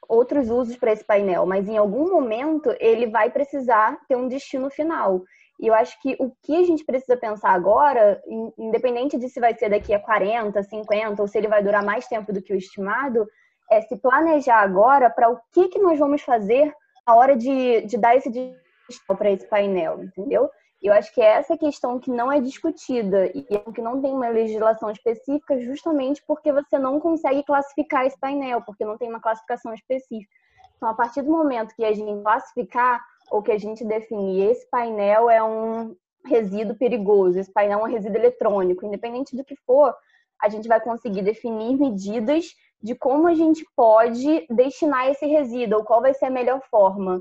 outros 0.08 0.50
usos 0.50 0.76
para 0.76 0.92
esse 0.92 1.04
painel, 1.04 1.46
mas 1.46 1.68
em 1.68 1.76
algum 1.76 2.10
momento 2.10 2.74
ele 2.80 3.06
vai 3.06 3.30
precisar 3.30 3.98
ter 4.08 4.16
um 4.16 4.28
destino 4.28 4.70
final. 4.70 5.22
E 5.60 5.66
eu 5.66 5.74
acho 5.74 6.00
que 6.02 6.16
o 6.18 6.30
que 6.42 6.54
a 6.54 6.64
gente 6.64 6.84
precisa 6.84 7.16
pensar 7.16 7.50
agora, 7.50 8.22
independente 8.58 9.18
de 9.18 9.28
se 9.28 9.40
vai 9.40 9.54
ser 9.54 9.70
daqui 9.70 9.94
a 9.94 9.98
40, 9.98 10.62
50 10.62 11.22
ou 11.22 11.28
se 11.28 11.38
ele 11.38 11.48
vai 11.48 11.62
durar 11.62 11.82
mais 11.82 12.06
tempo 12.06 12.32
do 12.32 12.42
que 12.42 12.52
o 12.52 12.56
estimado, 12.56 13.26
é 13.70 13.80
se 13.80 13.96
planejar 13.96 14.60
agora 14.60 15.08
para 15.08 15.30
o 15.30 15.38
que, 15.52 15.68
que 15.68 15.78
nós 15.78 15.98
vamos 15.98 16.22
fazer 16.22 16.72
na 17.06 17.16
hora 17.16 17.36
de, 17.36 17.82
de 17.82 17.96
dar 17.96 18.16
esse 18.16 18.30
destino 18.30 19.16
para 19.16 19.30
esse 19.30 19.48
painel, 19.48 20.02
entendeu? 20.04 20.48
Eu 20.82 20.92
acho 20.92 21.12
que 21.12 21.20
é 21.20 21.32
essa 21.38 21.56
questão 21.56 21.98
que 21.98 22.10
não 22.10 22.30
é 22.30 22.40
discutida 22.40 23.26
e 23.34 23.46
é 23.50 23.58
que 23.72 23.80
não 23.80 24.00
tem 24.00 24.12
uma 24.12 24.28
legislação 24.28 24.90
específica, 24.90 25.60
justamente 25.60 26.22
porque 26.26 26.52
você 26.52 26.78
não 26.78 27.00
consegue 27.00 27.42
classificar 27.42 28.06
esse 28.06 28.18
painel, 28.18 28.62
porque 28.62 28.84
não 28.84 28.96
tem 28.96 29.08
uma 29.08 29.20
classificação 29.20 29.72
específica. 29.74 30.32
Então, 30.76 30.88
a 30.88 30.94
partir 30.94 31.22
do 31.22 31.30
momento 31.30 31.74
que 31.74 31.84
a 31.84 31.92
gente 31.92 32.22
classificar 32.22 33.00
ou 33.30 33.42
que 33.42 33.50
a 33.50 33.58
gente 33.58 33.84
definir 33.84 34.50
esse 34.50 34.68
painel 34.70 35.30
é 35.30 35.42
um 35.42 35.96
resíduo 36.24 36.76
perigoso, 36.76 37.38
esse 37.38 37.52
painel 37.52 37.80
é 37.80 37.82
um 37.82 37.92
resíduo 37.92 38.18
eletrônico, 38.18 38.84
independente 38.84 39.34
do 39.34 39.44
que 39.44 39.56
for, 39.56 39.94
a 40.42 40.48
gente 40.48 40.68
vai 40.68 40.80
conseguir 40.80 41.22
definir 41.22 41.78
medidas 41.78 42.54
de 42.82 42.94
como 42.94 43.26
a 43.26 43.34
gente 43.34 43.66
pode 43.74 44.46
destinar 44.50 45.08
esse 45.08 45.26
resíduo, 45.26 45.78
ou 45.78 45.84
qual 45.84 46.02
vai 46.02 46.12
ser 46.12 46.26
a 46.26 46.30
melhor 46.30 46.60
forma 46.70 47.20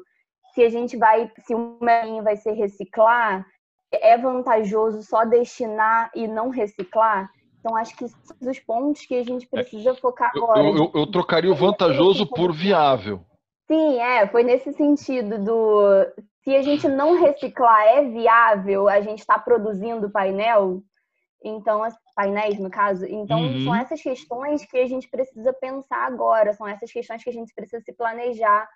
se 0.55 0.63
a 0.63 0.69
gente 0.69 0.95
vai, 0.95 1.29
se 1.45 1.53
o 1.53 1.77
meio 1.81 2.23
vai 2.23 2.37
ser 2.37 2.53
reciclar, 2.53 3.45
é 3.91 4.17
vantajoso 4.17 5.03
só 5.03 5.25
destinar 5.25 6.09
e 6.15 6.27
não 6.27 6.49
reciclar? 6.49 7.29
Então, 7.59 7.75
acho 7.75 7.95
que 7.97 8.07
são 8.07 8.49
os 8.49 8.59
pontos 8.59 9.05
que 9.05 9.15
a 9.15 9.23
gente 9.23 9.47
precisa 9.47 9.91
é, 9.91 9.95
focar 9.95 10.31
agora. 10.33 10.61
Eu, 10.61 10.75
eu, 10.77 10.91
eu 10.93 11.11
trocaria 11.11 11.51
o 11.51 11.55
vantajoso 11.55 12.25
por 12.25 12.53
viável. 12.53 13.25
Sim, 13.67 13.99
é, 13.99 14.27
foi 14.27 14.43
nesse 14.43 14.71
sentido 14.73 15.43
do 15.43 16.05
se 16.43 16.55
a 16.55 16.61
gente 16.61 16.87
não 16.87 17.19
reciclar 17.19 17.81
é 17.87 18.03
viável, 18.03 18.87
a 18.87 19.01
gente 19.01 19.19
está 19.19 19.39
produzindo 19.39 20.11
painel, 20.11 20.83
então 21.43 21.81
painéis 22.15 22.59
no 22.59 22.69
caso, 22.69 23.03
então 23.07 23.41
uhum. 23.41 23.63
são 23.63 23.75
essas 23.75 23.99
questões 23.99 24.63
que 24.63 24.77
a 24.77 24.87
gente 24.87 25.09
precisa 25.09 25.51
pensar 25.51 26.05
agora, 26.05 26.53
são 26.53 26.67
essas 26.67 26.91
questões 26.91 27.23
que 27.23 27.29
a 27.31 27.33
gente 27.33 27.51
precisa 27.55 27.83
se 27.83 27.91
planejar 27.91 28.69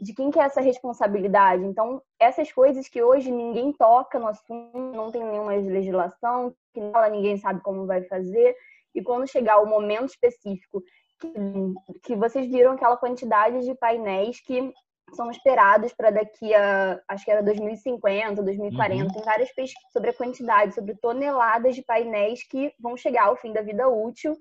de 0.00 0.14
quem 0.14 0.30
que 0.30 0.38
é 0.38 0.42
essa 0.42 0.60
responsabilidade. 0.60 1.64
Então, 1.64 2.02
essas 2.18 2.52
coisas 2.52 2.88
que 2.88 3.02
hoje 3.02 3.30
ninguém 3.30 3.72
toca 3.72 4.18
no 4.18 4.28
assunto, 4.28 4.78
não 4.78 5.10
tem 5.10 5.24
nenhuma 5.24 5.52
legislação, 5.52 6.54
que 6.72 6.80
nela 6.80 7.08
ninguém 7.08 7.36
sabe 7.38 7.60
como 7.60 7.86
vai 7.86 8.02
fazer, 8.02 8.54
e 8.94 9.02
quando 9.02 9.28
chegar 9.28 9.60
o 9.60 9.66
momento 9.66 10.10
específico, 10.10 10.82
que, 11.20 11.32
que 12.02 12.16
vocês 12.16 12.46
viram 12.46 12.72
aquela 12.72 12.96
quantidade 12.96 13.64
de 13.64 13.74
painéis 13.74 14.40
que 14.40 14.72
são 15.14 15.30
esperados 15.30 15.92
para 15.92 16.10
daqui 16.10 16.52
a, 16.52 17.00
acho 17.08 17.24
que 17.24 17.30
era 17.30 17.42
2050, 17.42 18.42
2040, 18.42 19.04
uhum. 19.04 19.10
tem 19.10 19.22
várias 19.22 19.52
pesquisas 19.52 19.92
sobre 19.92 20.10
a 20.10 20.14
quantidade, 20.14 20.74
sobre 20.74 20.94
toneladas 20.96 21.74
de 21.74 21.82
painéis 21.82 22.42
que 22.46 22.72
vão 22.78 22.96
chegar 22.96 23.26
ao 23.26 23.36
fim 23.36 23.52
da 23.52 23.62
vida 23.62 23.88
útil 23.88 24.36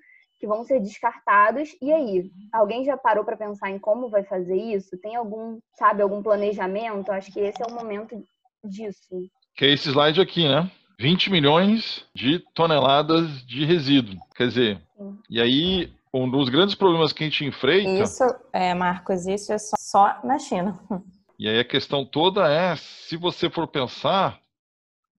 que 0.45 0.47
vão 0.47 0.63
ser 0.63 0.79
descartados. 0.79 1.75
E 1.81 1.91
aí, 1.91 2.31
alguém 2.53 2.85
já 2.85 2.95
parou 2.95 3.25
para 3.25 3.35
pensar 3.35 3.71
em 3.71 3.79
como 3.79 4.09
vai 4.09 4.23
fazer 4.23 4.55
isso? 4.55 4.95
Tem 5.01 5.15
algum, 5.15 5.57
sabe, 5.73 6.03
algum 6.03 6.21
planejamento? 6.21 7.11
Acho 7.11 7.33
que 7.33 7.39
esse 7.39 7.61
é 7.63 7.65
o 7.65 7.73
momento 7.73 8.15
disso. 8.63 9.09
Que 9.55 9.65
é 9.65 9.73
esse 9.73 9.89
slide 9.89 10.21
aqui, 10.21 10.47
né? 10.47 10.69
20 10.99 11.31
milhões 11.31 12.05
de 12.13 12.39
toneladas 12.53 13.43
de 13.45 13.65
resíduo. 13.65 14.15
Quer 14.35 14.47
dizer, 14.47 14.81
Sim. 14.95 15.17
e 15.29 15.41
aí 15.41 15.91
um 16.13 16.29
dos 16.29 16.47
grandes 16.47 16.75
problemas 16.75 17.11
que 17.11 17.23
a 17.23 17.27
gente 17.27 17.43
enfrenta. 17.43 18.03
Isso, 18.03 18.23
é, 18.53 18.73
Marcos, 18.73 19.25
isso 19.25 19.51
é 19.51 19.57
só, 19.57 19.75
só 19.77 20.19
na 20.23 20.37
China. 20.37 20.79
E 21.37 21.49
aí 21.49 21.59
a 21.59 21.65
questão 21.65 22.05
toda 22.05 22.49
é, 22.49 22.77
se 22.77 23.17
você 23.17 23.49
for 23.49 23.67
pensar, 23.67 24.39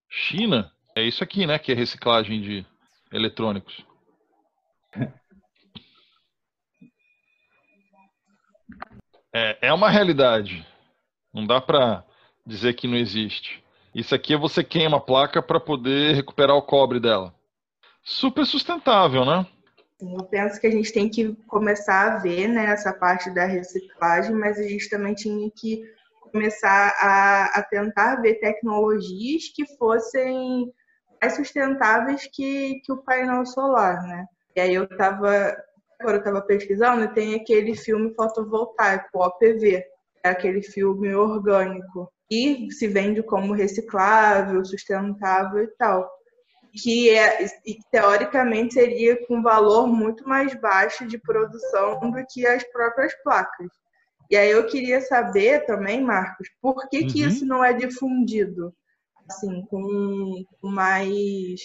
China 0.09 0.73
é 0.97 1.03
isso 1.03 1.23
aqui, 1.23 1.47
né? 1.47 1.59
Que 1.59 1.73
é 1.73 1.75
reciclagem 1.75 2.41
de 2.41 2.67
eletrônicos. 3.13 3.85
É, 9.39 9.59
é 9.69 9.73
uma 9.75 9.91
realidade. 9.91 10.67
Não 11.31 11.47
dá 11.47 11.61
para 11.61 12.03
dizer 12.47 12.73
que 12.73 12.89
não 12.89 12.97
existe. 12.97 13.63
Isso 13.95 14.15
aqui 14.15 14.33
é 14.33 14.39
você 14.39 14.65
queima 14.65 14.97
a 14.97 15.01
placa 15.01 15.43
para 15.43 15.61
poder 15.61 16.15
recuperar 16.15 16.57
o 16.57 16.63
cobre 16.63 16.99
dela. 16.99 17.35
Super 18.03 18.47
sustentável, 18.47 19.27
né? 19.27 19.47
Eu 20.01 20.25
penso 20.25 20.59
que 20.59 20.67
a 20.67 20.71
gente 20.71 20.91
tem 20.91 21.11
que 21.11 21.35
começar 21.49 22.15
a 22.15 22.19
ver 22.19 22.49
né, 22.49 22.65
essa 22.65 22.95
parte 22.95 23.29
da 23.31 23.45
reciclagem, 23.45 24.35
mas 24.35 24.59
a 24.59 24.63
gente 24.63 24.89
também 24.89 25.13
tinha 25.13 25.51
que 25.55 25.83
começar 26.33 26.95
a, 26.99 27.59
a 27.59 27.63
tentar 27.63 28.17
ver 28.23 28.41
tecnologias 28.41 29.51
que 29.55 29.67
fossem 29.77 30.73
mais 31.21 31.37
sustentáveis 31.37 32.27
que, 32.33 32.81
que 32.81 32.93
o 32.93 33.03
painel 33.03 33.45
solar, 33.45 34.03
né? 34.03 34.25
E 34.55 34.61
aí 34.61 34.75
eu 34.75 34.85
estava, 34.85 35.55
agora 35.99 36.17
eu 36.17 36.21
estava 36.21 36.43
pesquisando, 36.43 37.13
tem 37.15 37.35
aquele 37.35 37.75
filme 37.75 38.15
fotovoltaico, 38.15 39.09
OPV, 39.15 39.85
é 40.25 40.29
aquele 40.29 40.63
filme 40.63 41.15
orgânico, 41.15 42.11
e 42.31 42.71
se 42.73 42.89
vende 42.89 43.23
como 43.23 43.53
reciclável, 43.53 44.65
sustentável 44.65 45.63
e 45.63 45.69
tal. 45.79 46.11
Que 46.83 47.11
é, 47.11 47.45
e, 47.65 47.79
teoricamente 47.91 48.75
seria 48.75 49.25
com 49.27 49.43
valor 49.43 49.87
muito 49.87 50.29
mais 50.29 50.55
baixo 50.61 51.07
de 51.07 51.19
produção 51.19 51.99
do 52.11 52.27
que 52.29 52.47
as 52.47 52.63
próprias 52.71 53.15
placas. 53.23 53.69
E 54.31 54.37
aí 54.37 54.51
eu 54.51 54.67
queria 54.67 55.01
saber 55.01 55.65
também, 55.65 56.03
Marcos, 56.03 56.49
por 56.61 56.89
que, 56.89 57.01
uhum. 57.01 57.07
que 57.07 57.23
isso 57.23 57.47
não 57.47 57.65
é 57.65 57.73
difundido? 57.73 58.75
Assim, 59.29 59.65
com 59.71 60.45
mais 60.63 61.61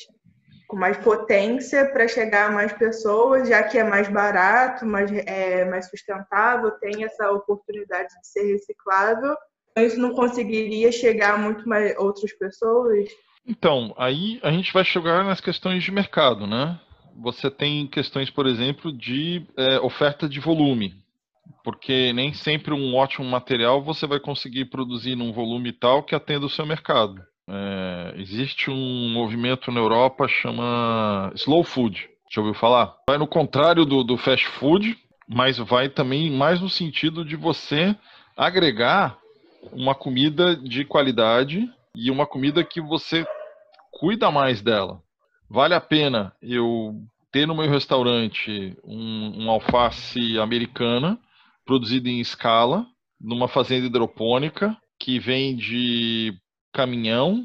com 0.72 0.78
mais 0.78 0.96
potência 0.96 1.86
para 1.92 2.08
chegar 2.08 2.48
a 2.48 2.52
mais 2.52 2.72
pessoas, 2.72 3.50
já 3.50 3.62
que 3.62 3.78
é 3.78 3.84
mais 3.84 4.08
barato, 4.08 4.86
mais, 4.86 5.12
é, 5.12 5.66
mais 5.66 5.90
sustentável, 5.90 6.72
tem 6.80 7.04
essa 7.04 7.30
oportunidade 7.30 8.08
de 8.08 8.26
ser 8.26 8.54
reciclável. 8.54 9.36
Isso 9.78 10.00
não 10.00 10.14
conseguiria 10.16 10.90
chegar 10.90 11.34
a 11.34 11.38
muito 11.38 11.68
mais 11.68 11.94
outras 11.98 12.32
pessoas? 12.32 13.10
Então, 13.46 13.94
aí 13.98 14.40
a 14.42 14.50
gente 14.50 14.72
vai 14.72 14.86
chegar 14.86 15.26
nas 15.26 15.42
questões 15.42 15.84
de 15.84 15.92
mercado, 15.92 16.48
né? 16.48 16.80
Você 17.22 17.52
tem 17.52 17.86
questões, 17.86 18.30
por 18.30 18.48
exemplo, 18.48 18.94
de 18.94 19.46
é, 19.58 19.78
oferta 19.82 20.28
de 20.30 20.40
volume. 20.40 21.02
porque 21.66 22.14
nem 22.14 22.34
sempre 22.34 22.74
um 22.74 22.96
ótimo 22.96 23.28
material 23.28 23.84
você 23.84 24.08
vai 24.08 24.22
conseguir 24.22 24.66
produzir 24.66 25.16
num 25.16 25.34
volume 25.34 25.74
tal 25.74 26.02
que 26.02 26.16
atenda 26.16 26.46
o 26.46 26.50
seu 26.50 26.66
mercado. 26.66 27.22
É, 27.50 28.14
existe 28.18 28.70
um 28.70 29.10
movimento 29.14 29.72
na 29.72 29.80
Europa 29.80 30.28
chama 30.28 31.32
slow 31.36 31.64
food. 31.64 32.10
Já 32.32 32.42
ouviu 32.42 32.54
falar? 32.54 32.96
Vai 33.08 33.18
no 33.18 33.28
contrário 33.28 33.86
do, 33.86 34.04
do 34.04 34.18
fast 34.18 34.48
food, 34.48 34.98
mas 35.28 35.58
vai 35.58 35.90
também 35.90 36.32
mais 36.32 36.62
no 36.62 36.70
sentido 36.70 37.26
de 37.26 37.36
você 37.36 37.96
agregar 38.38 39.18
uma 39.72 39.94
comida 39.94 40.56
de 40.56 40.86
qualidade 40.86 41.70
e 41.96 42.10
uma 42.10 42.26
comida 42.26 42.64
que 42.64 42.82
você 42.82 43.26
cuida 43.92 44.32
mais 44.32 44.62
dela. 44.62 45.02
Vale 45.50 45.74
a 45.74 45.82
pena 45.82 46.34
eu 46.42 46.96
ter 47.32 47.46
no 47.46 47.56
meu 47.56 47.70
restaurante 47.70 48.78
um, 48.84 49.44
um 49.44 49.50
alface 49.50 50.40
americana 50.40 51.20
produzido 51.66 52.10
em 52.10 52.20
escala, 52.20 52.86
numa 53.20 53.48
fazenda 53.48 53.86
hidropônica, 53.86 54.76
que 55.00 55.20
vem 55.20 55.56
de 55.56 56.34
caminhão, 56.74 57.44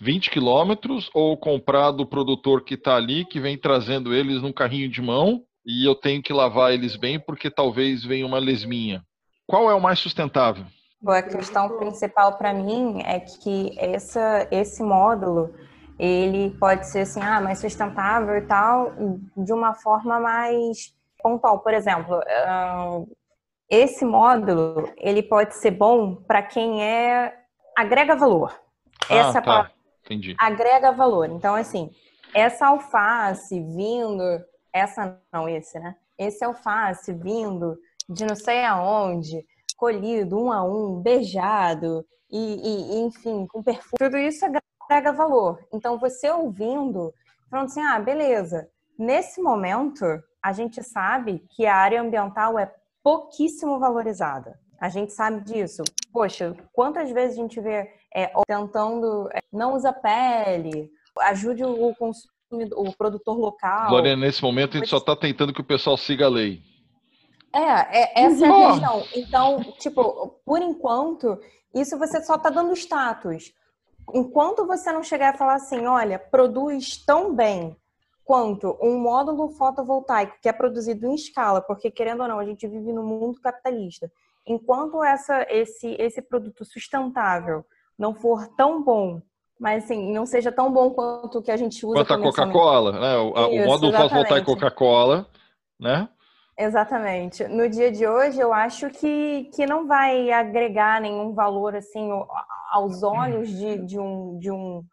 20 0.00 0.30
quilômetros, 0.30 1.10
ou 1.14 1.36
comprar 1.36 1.90
do 1.90 2.06
produtor 2.06 2.62
que 2.62 2.74
está 2.74 2.96
ali, 2.96 3.24
que 3.24 3.40
vem 3.40 3.58
trazendo 3.58 4.14
eles 4.14 4.42
num 4.42 4.52
carrinho 4.52 4.88
de 4.88 5.02
mão, 5.02 5.42
e 5.64 5.84
eu 5.84 5.94
tenho 5.94 6.22
que 6.22 6.32
lavar 6.32 6.72
eles 6.72 6.96
bem 6.96 7.18
porque 7.18 7.50
talvez 7.50 8.04
venha 8.04 8.26
uma 8.26 8.38
lesminha. 8.38 9.02
Qual 9.46 9.70
é 9.70 9.74
o 9.74 9.80
mais 9.80 9.98
sustentável? 9.98 10.64
a 11.06 11.22
questão 11.22 11.76
principal 11.76 12.36
para 12.36 12.52
mim 12.52 13.00
é 13.04 13.20
que 13.20 13.72
essa, 13.78 14.48
esse 14.50 14.82
módulo 14.82 15.54
ele 15.98 16.50
pode 16.58 16.86
ser 16.88 17.00
assim, 17.00 17.20
ah, 17.20 17.40
mais 17.40 17.58
sustentável 17.60 18.36
e 18.36 18.42
tal, 18.42 18.92
de 19.36 19.52
uma 19.52 19.74
forma 19.74 20.18
mais 20.18 20.92
pontual. 21.22 21.60
Por 21.60 21.72
exemplo, 21.72 22.20
esse 23.70 24.04
módulo 24.04 24.90
ele 24.98 25.22
pode 25.22 25.54
ser 25.54 25.70
bom 25.70 26.16
para 26.16 26.42
quem 26.42 26.82
é 26.82 27.32
agrega 27.76 28.16
valor. 28.16 28.58
Ah, 29.08 29.14
essa 29.14 29.42
tá. 29.42 29.70
Entendi. 30.04 30.34
agrega 30.38 30.92
valor. 30.92 31.28
Então, 31.30 31.54
assim, 31.54 31.90
essa 32.32 32.68
alface 32.68 33.60
vindo, 33.60 34.22
essa 34.72 35.20
não, 35.32 35.48
esse, 35.48 35.78
né? 35.78 35.96
Esse 36.16 36.44
alface 36.44 37.12
vindo 37.12 37.76
de 38.08 38.24
não 38.24 38.36
sei 38.36 38.64
aonde, 38.64 39.44
colhido 39.76 40.40
um 40.40 40.50
a 40.50 40.62
um, 40.62 41.00
beijado 41.00 42.06
e, 42.30 42.38
e 42.38 43.00
enfim, 43.00 43.46
com 43.46 43.62
perfume. 43.62 43.98
Tudo 43.98 44.16
isso 44.16 44.44
agrega 44.44 45.12
valor. 45.12 45.58
Então, 45.72 45.98
você 45.98 46.30
ouvindo, 46.30 47.12
falando 47.50 47.66
assim, 47.66 47.82
ah, 47.82 47.98
beleza. 47.98 48.68
Nesse 48.98 49.42
momento, 49.42 50.04
a 50.42 50.52
gente 50.52 50.82
sabe 50.82 51.44
que 51.50 51.66
a 51.66 51.74
área 51.74 52.00
ambiental 52.00 52.58
é 52.58 52.72
pouquíssimo 53.02 53.78
valorizada. 53.78 54.58
A 54.80 54.88
gente 54.88 55.12
sabe 55.12 55.40
disso. 55.40 55.82
Poxa, 56.12 56.54
quantas 56.72 57.10
vezes 57.10 57.38
a 57.38 57.42
gente 57.42 57.60
vê 57.60 57.90
é, 58.14 58.32
tentando 58.46 59.28
é, 59.32 59.40
não 59.52 59.74
usar 59.74 59.92
pele, 59.94 60.90
ajude 61.22 61.64
o 61.64 61.94
consumidor, 61.94 62.78
o 62.78 62.96
produtor 62.96 63.38
local. 63.38 63.90
Lorena, 63.90 64.26
nesse 64.26 64.42
momento 64.42 64.76
a 64.76 64.80
gente 64.80 64.88
só 64.88 64.98
está 64.98 65.16
tentando 65.16 65.52
que 65.52 65.60
o 65.60 65.64
pessoal 65.64 65.96
siga 65.96 66.26
a 66.26 66.30
lei. 66.30 66.62
É, 67.54 68.02
é 68.02 68.24
essa 68.24 68.46
é 68.46 68.50
a 68.50 68.70
questão. 68.70 69.04
Então, 69.14 69.62
tipo, 69.78 70.40
por 70.44 70.60
enquanto, 70.60 71.38
isso 71.74 71.98
você 71.98 72.22
só 72.22 72.36
está 72.36 72.50
dando 72.50 72.74
status. 72.74 73.52
Enquanto 74.14 74.66
você 74.66 74.92
não 74.92 75.02
chegar 75.02 75.34
a 75.34 75.38
falar 75.38 75.54
assim, 75.54 75.86
olha, 75.86 76.18
produz 76.18 77.04
tão 77.04 77.34
bem 77.34 77.76
quanto 78.24 78.76
um 78.82 78.98
módulo 78.98 79.48
fotovoltaico 79.50 80.36
que 80.42 80.48
é 80.48 80.52
produzido 80.52 81.06
em 81.06 81.14
escala, 81.14 81.60
porque 81.60 81.90
querendo 81.90 82.22
ou 82.22 82.28
não, 82.28 82.38
a 82.38 82.44
gente 82.44 82.66
vive 82.66 82.92
no 82.92 83.02
mundo 83.02 83.40
capitalista. 83.40 84.10
Enquanto 84.46 85.02
essa, 85.02 85.44
esse, 85.50 85.96
esse 85.98 86.22
produto 86.22 86.64
sustentável 86.64 87.64
não 87.98 88.14
for 88.14 88.46
tão 88.56 88.82
bom, 88.82 89.20
mas 89.58 89.84
assim, 89.84 90.12
não 90.12 90.26
seja 90.26 90.52
tão 90.52 90.70
bom 90.70 90.90
quanto 90.90 91.38
o 91.38 91.42
que 91.42 91.50
a 91.50 91.56
gente 91.56 91.84
usa. 91.84 91.96
Quanto 91.96 92.14
a 92.14 92.22
Coca-Cola, 92.22 92.92
né? 92.92 93.16
O, 93.16 93.30
Isso, 93.30 93.64
o 93.64 93.66
módulo 93.66 93.92
fotovoltaico 93.92 94.46
Coca-Cola, 94.46 95.26
né? 95.80 96.08
Exatamente. 96.58 97.46
No 97.48 97.68
dia 97.68 97.90
de 97.90 98.06
hoje, 98.06 98.40
eu 98.40 98.52
acho 98.52 98.88
que, 98.90 99.50
que 99.54 99.66
não 99.66 99.86
vai 99.86 100.30
agregar 100.30 101.00
nenhum 101.00 101.34
valor 101.34 101.74
assim 101.74 102.08
aos 102.70 103.02
olhos 103.02 103.50
de, 103.50 103.78
de 103.84 103.98
um, 103.98 104.38
de 104.38 104.50
um 104.50 104.84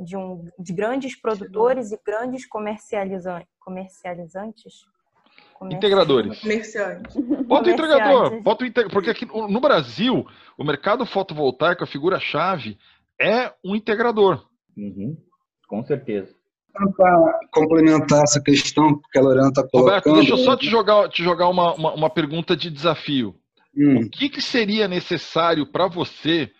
de, 0.00 0.16
um, 0.16 0.48
de 0.58 0.72
grandes 0.72 1.14
produtores 1.14 1.92
e 1.92 2.00
grandes. 2.04 2.46
Comercializantes? 2.46 4.86
Integradores. 5.70 6.40
Comerciantes. 6.40 7.16
Bota 7.46 7.68
o 7.68 7.72
integrador. 7.72 8.42
Bota 8.42 8.64
o 8.64 8.66
integ... 8.66 8.88
Porque 8.90 9.10
aqui 9.10 9.26
no 9.26 9.60
Brasil, 9.60 10.26
o 10.56 10.64
mercado 10.64 11.04
fotovoltaico, 11.06 11.84
a 11.84 11.86
figura-chave, 11.86 12.78
é 13.20 13.52
um 13.64 13.76
integrador. 13.76 14.46
Uhum. 14.76 15.16
Com 15.68 15.82
certeza. 15.82 16.34
Para 16.96 17.40
complementar 17.52 18.22
essa 18.22 18.40
questão 18.40 19.00
que 19.10 19.18
a 19.18 19.22
Lorena 19.22 19.48
está 19.48 19.62
colocando... 19.62 20.12
Roberto, 20.12 20.14
deixa 20.14 20.32
eu 20.32 20.38
só 20.38 20.56
te 20.56 20.66
jogar, 20.66 21.08
te 21.08 21.22
jogar 21.22 21.48
uma, 21.48 21.74
uma, 21.74 21.94
uma 21.94 22.10
pergunta 22.10 22.56
de 22.56 22.70
desafio. 22.70 23.34
Hum. 23.76 24.02
O 24.02 24.10
que, 24.10 24.28
que 24.28 24.40
seria 24.40 24.88
necessário 24.88 25.66
para 25.66 25.86
você 25.86 26.50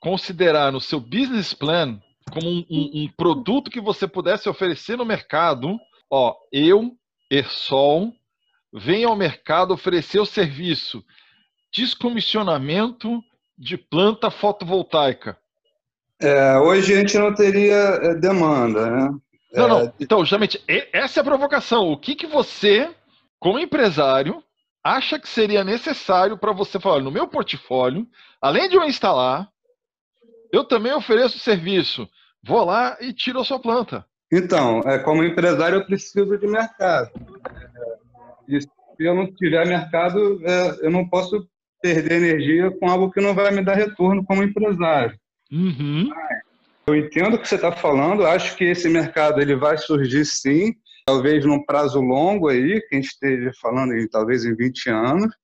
considerar 0.00 0.70
no 0.70 0.80
seu 0.80 1.00
business 1.00 1.54
plan 1.54 1.98
como 2.30 2.48
um, 2.48 2.64
um, 2.70 2.90
um, 3.02 3.08
produto 3.16 3.70
que 3.70 3.80
você 3.80 4.06
pudesse 4.06 4.48
oferecer 4.48 4.96
no 4.96 5.04
mercado. 5.04 5.78
Ó, 6.10 6.34
eu, 6.52 6.92
Ersol, 7.30 8.12
venho 8.74 9.08
ao 9.08 9.16
mercado 9.16 9.72
oferecer 9.72 10.18
o 10.18 10.26
serviço 10.26 11.04
descomissionamento 11.74 13.22
de 13.58 13.76
planta 13.76 14.30
fotovoltaica. 14.30 15.36
É, 16.20 16.56
hoje 16.58 16.92
a 16.92 16.96
gente 16.96 17.18
não 17.18 17.34
teria 17.34 17.74
é, 17.74 18.14
demanda, 18.14 18.90
né? 18.90 19.14
Não, 19.52 19.68
não. 19.68 19.80
É, 19.80 19.92
então, 19.98 20.20
justamente, 20.20 20.62
essa 20.92 21.20
é 21.20 21.22
a 21.22 21.24
provocação. 21.24 21.88
O 21.90 21.98
que, 21.98 22.14
que 22.14 22.26
você, 22.26 22.90
como 23.40 23.58
empresário, 23.58 24.42
acha 24.82 25.18
que 25.18 25.28
seria 25.28 25.64
necessário 25.64 26.38
para 26.38 26.52
você 26.52 26.78
falar, 26.78 27.00
no 27.00 27.10
meu 27.10 27.26
portfólio, 27.26 28.06
além 28.40 28.68
de 28.68 28.76
eu 28.76 28.84
instalar, 28.84 29.48
eu 30.52 30.64
também 30.64 30.92
ofereço 30.92 31.38
serviço. 31.38 32.08
Vou 32.42 32.64
lá 32.64 32.96
e 33.00 33.12
tiro 33.12 33.40
a 33.40 33.44
sua 33.44 33.58
planta. 33.58 34.04
Então, 34.30 34.80
é, 34.80 34.98
como 34.98 35.24
empresário, 35.24 35.78
eu 35.78 35.86
preciso 35.86 36.38
de 36.38 36.46
mercado. 36.46 37.10
E 38.48 38.60
se 38.60 38.68
eu 38.98 39.14
não 39.14 39.32
tiver 39.32 39.66
mercado, 39.66 40.40
é, 40.44 40.86
eu 40.86 40.90
não 40.90 41.08
posso 41.08 41.46
perder 41.82 42.16
energia 42.16 42.70
com 42.70 42.88
algo 42.88 43.10
que 43.10 43.20
não 43.20 43.34
vai 43.34 43.50
me 43.50 43.62
dar 43.62 43.74
retorno 43.74 44.24
como 44.24 44.42
empresário. 44.42 45.18
Uhum. 45.52 46.10
Eu 46.86 46.96
entendo 46.96 47.34
o 47.34 47.38
que 47.38 47.48
você 47.48 47.56
está 47.56 47.72
falando, 47.72 48.26
acho 48.26 48.56
que 48.56 48.64
esse 48.64 48.88
mercado 48.88 49.40
ele 49.40 49.54
vai 49.54 49.76
surgir 49.78 50.24
sim, 50.24 50.74
talvez 51.06 51.44
num 51.44 51.64
prazo 51.64 52.00
longo 52.00 52.48
aí, 52.48 52.80
que 52.82 52.94
a 52.94 52.96
gente 52.96 53.08
esteja 53.08 53.50
falando 53.60 53.94
em, 53.94 54.08
talvez 54.08 54.44
em 54.44 54.54
20 54.54 54.90
anos, 54.90 55.34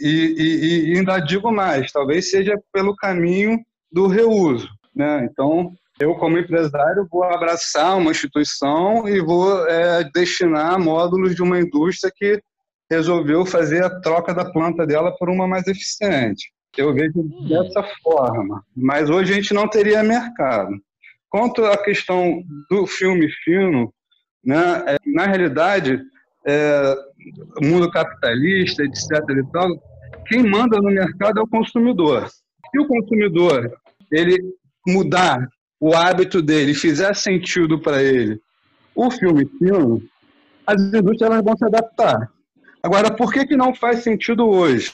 e, 0.00 0.08
e, 0.08 0.92
e 0.92 0.98
ainda 0.98 1.18
digo 1.20 1.52
mais, 1.52 1.92
talvez 1.92 2.30
seja 2.30 2.54
pelo 2.72 2.96
caminho 2.96 3.58
do 3.90 4.06
reuso. 4.06 4.68
Né? 4.94 5.28
Então, 5.30 5.72
eu, 6.00 6.14
como 6.14 6.38
empresário, 6.38 7.06
vou 7.10 7.22
abraçar 7.22 7.98
uma 7.98 8.10
instituição 8.10 9.06
e 9.06 9.20
vou 9.20 9.68
é, 9.68 10.02
destinar 10.14 10.80
módulos 10.80 11.34
de 11.34 11.42
uma 11.42 11.60
indústria 11.60 12.10
que 12.14 12.40
resolveu 12.90 13.44
fazer 13.44 13.84
a 13.84 14.00
troca 14.00 14.32
da 14.32 14.50
planta 14.50 14.86
dela 14.86 15.14
por 15.18 15.28
uma 15.28 15.46
mais 15.46 15.66
eficiente. 15.66 16.50
Eu 16.76 16.94
vejo 16.94 17.20
hum. 17.20 17.46
dessa 17.46 17.86
forma. 18.02 18.64
Mas 18.74 19.10
hoje 19.10 19.32
a 19.32 19.36
gente 19.36 19.52
não 19.52 19.68
teria 19.68 20.02
mercado. 20.02 20.72
Quanto 21.28 21.64
à 21.66 21.76
questão 21.76 22.42
do 22.70 22.86
filme 22.86 23.28
fino, 23.44 23.92
né, 24.42 24.84
é, 24.86 24.96
na 25.04 25.26
realidade, 25.26 26.00
é, 26.46 26.94
o 27.62 27.66
mundo 27.66 27.90
capitalista, 27.90 28.82
etc. 28.82 29.10
E 29.12 29.52
tal, 29.52 29.68
quem 30.26 30.42
manda 30.42 30.80
no 30.80 30.90
mercado 30.90 31.40
é 31.40 31.42
o 31.42 31.48
consumidor. 31.48 32.26
Se 32.26 32.78
o 32.78 32.86
consumidor 32.86 33.70
ele 34.10 34.38
mudar 34.86 35.46
o 35.80 35.94
hábito 35.96 36.42
dele 36.42 36.74
fizer 36.74 37.14
sentido 37.16 37.80
para 37.80 38.02
ele 38.02 38.40
o 38.94 39.10
filme 39.10 39.46
filme, 39.58 40.08
as 40.66 40.80
indústrias 40.80 41.42
vão 41.42 41.56
se 41.56 41.64
adaptar. 41.64 42.30
Agora, 42.82 43.10
por 43.14 43.32
que, 43.32 43.46
que 43.46 43.56
não 43.56 43.74
faz 43.74 44.02
sentido 44.02 44.46
hoje? 44.46 44.92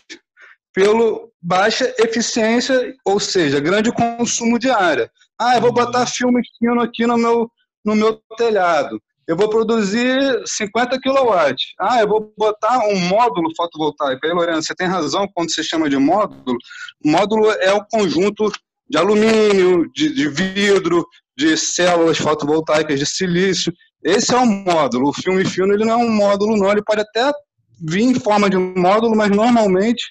Pelo 0.72 1.32
baixa 1.40 1.92
eficiência, 1.98 2.94
ou 3.04 3.18
seja, 3.18 3.60
grande 3.60 3.90
consumo 3.92 4.58
de 4.58 4.70
área. 4.70 5.10
Ah, 5.38 5.56
eu 5.56 5.60
vou 5.60 5.72
botar 5.72 6.06
filme 6.06 6.40
fino 6.58 6.80
aqui 6.80 7.06
no 7.06 7.16
meu, 7.16 7.50
no 7.84 7.94
meu 7.94 8.20
telhado. 8.36 9.00
Eu 9.26 9.36
vou 9.36 9.48
produzir 9.48 10.20
50 10.46 11.00
kW. 11.00 11.54
Ah, 11.80 12.00
eu 12.00 12.08
vou 12.08 12.32
botar 12.38 12.78
um 12.86 12.98
módulo 13.08 13.50
fotovoltaico. 13.56 14.24
Aí, 14.24 14.32
Lorena, 14.32 14.62
você 14.62 14.74
tem 14.74 14.86
razão 14.86 15.26
quando 15.34 15.52
você 15.52 15.64
chama 15.64 15.90
de 15.90 15.96
módulo. 15.96 16.56
Módulo 17.04 17.50
é 17.50 17.72
o 17.72 17.84
conjunto 17.86 18.52
de 18.88 18.98
alumínio, 18.98 19.90
de, 19.92 20.12
de 20.14 20.28
vidro, 20.28 21.06
de 21.36 21.56
células 21.56 22.18
fotovoltaicas 22.18 22.98
de 22.98 23.06
silício. 23.06 23.72
Esse 24.02 24.34
é 24.34 24.38
um 24.38 24.46
módulo. 24.46 25.08
O 25.08 25.12
filme 25.12 25.44
fino 25.44 25.72
ele 25.72 25.84
não 25.84 26.00
é 26.00 26.04
um 26.04 26.10
módulo, 26.10 26.56
não. 26.56 26.70
Ele 26.70 26.82
pode 26.82 27.00
até 27.00 27.32
vir 27.80 28.02
em 28.02 28.14
forma 28.14 28.48
de 28.48 28.56
módulo, 28.56 29.16
mas 29.16 29.30
normalmente, 29.30 30.04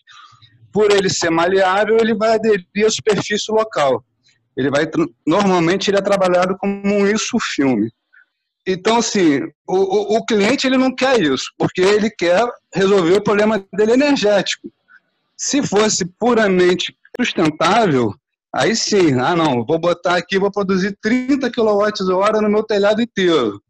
por 0.71 0.91
ele 0.91 1.09
ser 1.09 1.29
maleável, 1.29 1.97
ele 1.99 2.13
vai 2.13 2.35
aderir 2.35 2.85
à 2.85 2.89
superfície 2.89 3.51
local. 3.51 4.03
Ele 4.55 4.69
vai, 4.69 4.89
normalmente, 5.25 5.89
ele 5.89 5.97
é 5.97 6.01
trabalhado 6.01 6.55
como 6.57 6.81
um 6.85 7.07
isso 7.07 7.37
filme. 7.39 7.89
Então, 8.67 8.97
assim, 8.97 9.41
o, 9.67 9.75
o, 9.75 10.17
o, 10.17 10.25
cliente 10.25 10.65
ele 10.65 10.77
não 10.77 10.93
quer 10.93 11.21
isso, 11.21 11.51
porque 11.57 11.81
ele 11.81 12.09
quer 12.09 12.43
resolver 12.73 13.17
o 13.17 13.23
problema 13.23 13.63
dele 13.73 13.93
energético. 13.93 14.71
Se 15.37 15.61
fosse 15.61 16.05
puramente 16.19 16.97
sustentável, 17.15 18.13
aí 18.55 18.75
sim, 18.75 19.19
ah 19.19 19.35
não, 19.35 19.65
vou 19.65 19.77
botar 19.79 20.15
aqui, 20.15 20.39
vou 20.39 20.51
produzir 20.51 20.97
30 21.01 21.51
kWh 21.51 22.41
no 22.41 22.49
meu 22.49 22.63
telhado 22.63 23.01
inteiro. 23.01 23.61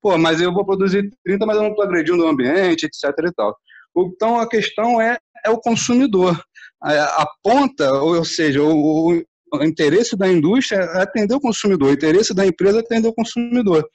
Pô, 0.00 0.18
mas 0.18 0.40
eu 0.40 0.52
vou 0.52 0.66
produzir 0.66 1.10
30, 1.24 1.46
mas 1.46 1.56
eu 1.56 1.62
não 1.62 1.70
estou 1.70 1.84
agredindo 1.84 2.24
o 2.24 2.28
ambiente, 2.28 2.84
etc 2.84 3.10
e 3.26 3.32
tal. 3.32 3.56
Então, 3.96 4.38
a 4.38 4.48
questão 4.48 5.00
é, 5.00 5.18
é 5.44 5.50
o 5.50 5.58
consumidor. 5.58 6.38
A, 6.82 7.26
ponta, 7.42 7.90
ou 7.94 8.22
seja, 8.24 8.62
o, 8.62 9.22
o 9.52 9.64
interesse 9.64 10.14
da 10.16 10.28
indústria 10.28 10.80
é 10.80 11.02
atender 11.02 11.34
o 11.34 11.40
consumidor, 11.40 11.88
o 11.88 11.92
interesse 11.94 12.34
da 12.34 12.44
empresa 12.44 12.78
é 12.78 12.80
atender 12.80 13.08
o 13.08 13.14
consumidor. 13.14 13.88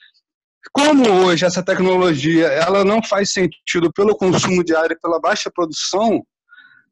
Como 0.71 1.07
hoje 1.25 1.45
essa 1.45 1.63
tecnologia 1.63 2.47
ela 2.47 2.83
não 2.83 3.01
faz 3.03 3.31
sentido 3.31 3.91
pelo 3.93 4.15
consumo 4.15 4.63
diário 4.63 4.93
e 4.93 4.99
pela 4.99 5.19
baixa 5.19 5.51
produção, 5.53 6.23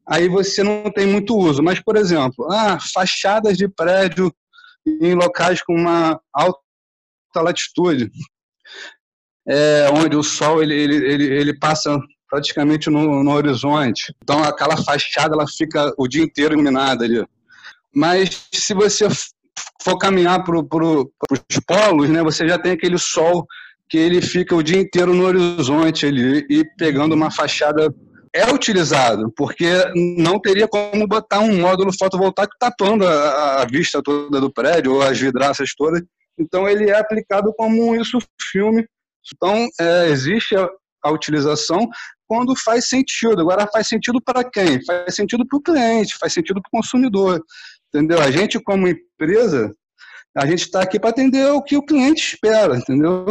aí 0.08 0.28
você 0.28 0.62
não 0.62 0.90
tem 0.90 1.06
muito 1.06 1.36
uso. 1.36 1.62
Mas, 1.62 1.80
por 1.80 1.96
exemplo, 1.96 2.50
ah, 2.50 2.78
fachadas 2.92 3.56
de 3.56 3.68
prédio 3.68 4.32
em 4.86 5.14
locais 5.14 5.62
com 5.62 5.74
uma 5.74 6.18
alta 6.32 6.58
latitude, 7.36 8.10
é, 9.46 9.88
onde 9.92 10.16
o 10.16 10.22
sol 10.22 10.62
ele, 10.62 10.74
ele, 10.74 10.96
ele, 10.96 11.24
ele 11.24 11.58
passa 11.58 11.98
praticamente 12.28 12.90
no, 12.90 13.22
no, 13.22 13.32
horizonte. 13.32 14.14
Então 14.22 14.42
aquela 14.42 14.76
fachada 14.76 15.34
ela 15.34 15.46
fica 15.46 15.92
o 15.96 16.06
dia 16.06 16.22
inteiro 16.22 16.54
iluminada 16.54 17.04
ali. 17.04 17.24
Mas 17.94 18.46
se 18.52 18.74
você 18.74 19.08
for 19.82 19.96
caminhar 19.98 20.44
para 20.44 20.62
pro, 20.62 21.10
os 21.30 21.60
polos, 21.66 22.08
né, 22.08 22.22
você 22.22 22.46
já 22.46 22.58
tem 22.58 22.72
aquele 22.72 22.98
sol 22.98 23.46
que 23.88 23.96
ele 23.96 24.20
fica 24.20 24.54
o 24.54 24.62
dia 24.62 24.78
inteiro 24.78 25.14
no 25.14 25.24
horizonte 25.24 26.04
ali 26.04 26.46
e 26.50 26.64
pegando 26.76 27.14
uma 27.14 27.30
fachada 27.30 27.92
é 28.38 28.52
utilizado, 28.52 29.32
porque 29.36 29.70
não 30.16 30.40
teria 30.40 30.68
como 30.68 31.06
botar 31.06 31.40
um 31.40 31.60
módulo 31.60 31.92
fotovoltaico 31.96 32.54
tapando 32.58 33.06
a, 33.06 33.62
a 33.62 33.64
vista 33.66 34.02
toda 34.02 34.40
do 34.40 34.52
prédio 34.52 34.94
ou 34.94 35.02
as 35.02 35.18
vidraças 35.18 35.74
todas. 35.76 36.02
Então 36.38 36.68
ele 36.68 36.88
é 36.88 36.98
aplicado 36.98 37.52
como 37.54 37.94
isso 37.96 38.18
filme. 38.50 38.86
Então 39.34 39.66
é, 39.80 40.08
existe 40.08 40.56
a, 40.56 40.68
a 41.02 41.10
utilização 41.10 41.88
quando 42.26 42.54
faz 42.56 42.88
sentido. 42.88 43.40
Agora 43.40 43.66
faz 43.72 43.88
sentido 43.88 44.20
para 44.22 44.44
quem? 44.44 44.84
Faz 44.84 45.14
sentido 45.14 45.46
para 45.46 45.58
o 45.58 45.62
cliente, 45.62 46.16
faz 46.18 46.32
sentido 46.32 46.60
para 46.62 46.68
o 46.68 46.80
consumidor. 46.80 47.42
Entendeu? 47.88 48.20
A 48.20 48.30
gente, 48.30 48.60
como 48.60 48.86
empresa, 48.86 49.74
a 50.36 50.46
gente 50.46 50.60
está 50.60 50.82
aqui 50.82 51.00
para 51.00 51.10
atender 51.10 51.46
o 51.46 51.62
que 51.62 51.76
o 51.76 51.84
cliente 51.84 52.34
espera, 52.34 52.76
entendeu? 52.76 53.26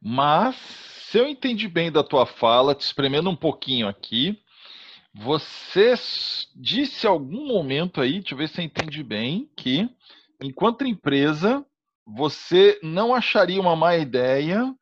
Mas, 0.00 0.56
se 1.12 1.18
eu 1.18 1.28
entendi 1.28 1.68
bem 1.68 1.92
da 1.92 2.02
tua 2.02 2.24
fala, 2.24 2.74
te 2.74 2.80
espremendo 2.80 3.28
um 3.28 3.36
pouquinho 3.36 3.86
aqui, 3.86 4.40
você 5.12 5.92
disse 6.56 7.06
algum 7.06 7.46
momento 7.46 8.00
aí, 8.00 8.12
deixa 8.12 8.32
eu 8.32 8.38
ver 8.38 8.48
se 8.48 8.62
eu 8.62 8.64
entendi 8.64 9.02
bem, 9.02 9.46
que 9.54 9.86
enquanto 10.42 10.86
empresa, 10.86 11.66
você 12.06 12.80
não 12.82 13.14
acharia 13.14 13.60
uma 13.60 13.76
má 13.76 13.94
ideia 13.94 14.74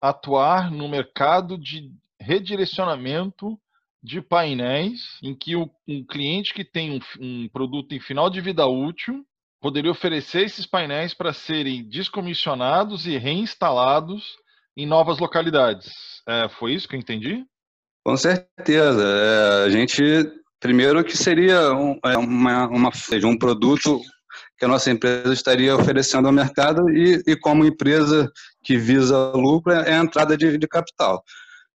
atuar 0.00 0.68
no 0.68 0.88
mercado 0.88 1.56
de 1.56 1.92
redirecionamento 2.18 3.56
de 4.02 4.20
painéis 4.20 5.16
em 5.22 5.32
que 5.32 5.54
o, 5.54 5.70
um 5.86 6.04
cliente 6.04 6.52
que 6.52 6.64
tem 6.64 6.90
um, 6.90 7.00
um 7.20 7.48
produto 7.50 7.94
em 7.94 8.00
final 8.00 8.28
de 8.28 8.40
vida 8.40 8.66
útil 8.66 9.24
poderia 9.60 9.92
oferecer 9.92 10.44
esses 10.44 10.66
painéis 10.66 11.14
para 11.14 11.32
serem 11.32 11.88
descomissionados 11.88 13.06
e 13.06 13.16
reinstalados 13.16 14.24
em 14.78 14.86
novas 14.86 15.18
localidades. 15.18 15.90
É, 16.26 16.48
foi 16.48 16.72
isso 16.72 16.88
que 16.88 16.94
eu 16.94 17.00
entendi? 17.00 17.44
Com 18.04 18.16
certeza. 18.16 19.02
É, 19.02 19.64
a 19.64 19.70
gente, 19.70 20.02
primeiro 20.60 21.02
que 21.02 21.16
seria 21.16 21.72
um, 21.72 21.98
é, 22.04 22.16
uma, 22.16 22.68
uma, 22.68 22.90
um 23.24 23.36
produto 23.36 24.00
que 24.56 24.64
a 24.64 24.68
nossa 24.68 24.90
empresa 24.90 25.32
estaria 25.32 25.74
oferecendo 25.74 26.28
ao 26.28 26.32
mercado 26.32 26.88
e, 26.90 27.20
e 27.26 27.36
como 27.36 27.66
empresa 27.66 28.30
que 28.62 28.76
visa 28.76 29.32
lucro, 29.32 29.72
é 29.72 29.94
a 29.94 29.98
entrada 29.98 30.36
de, 30.36 30.56
de 30.56 30.68
capital. 30.68 31.24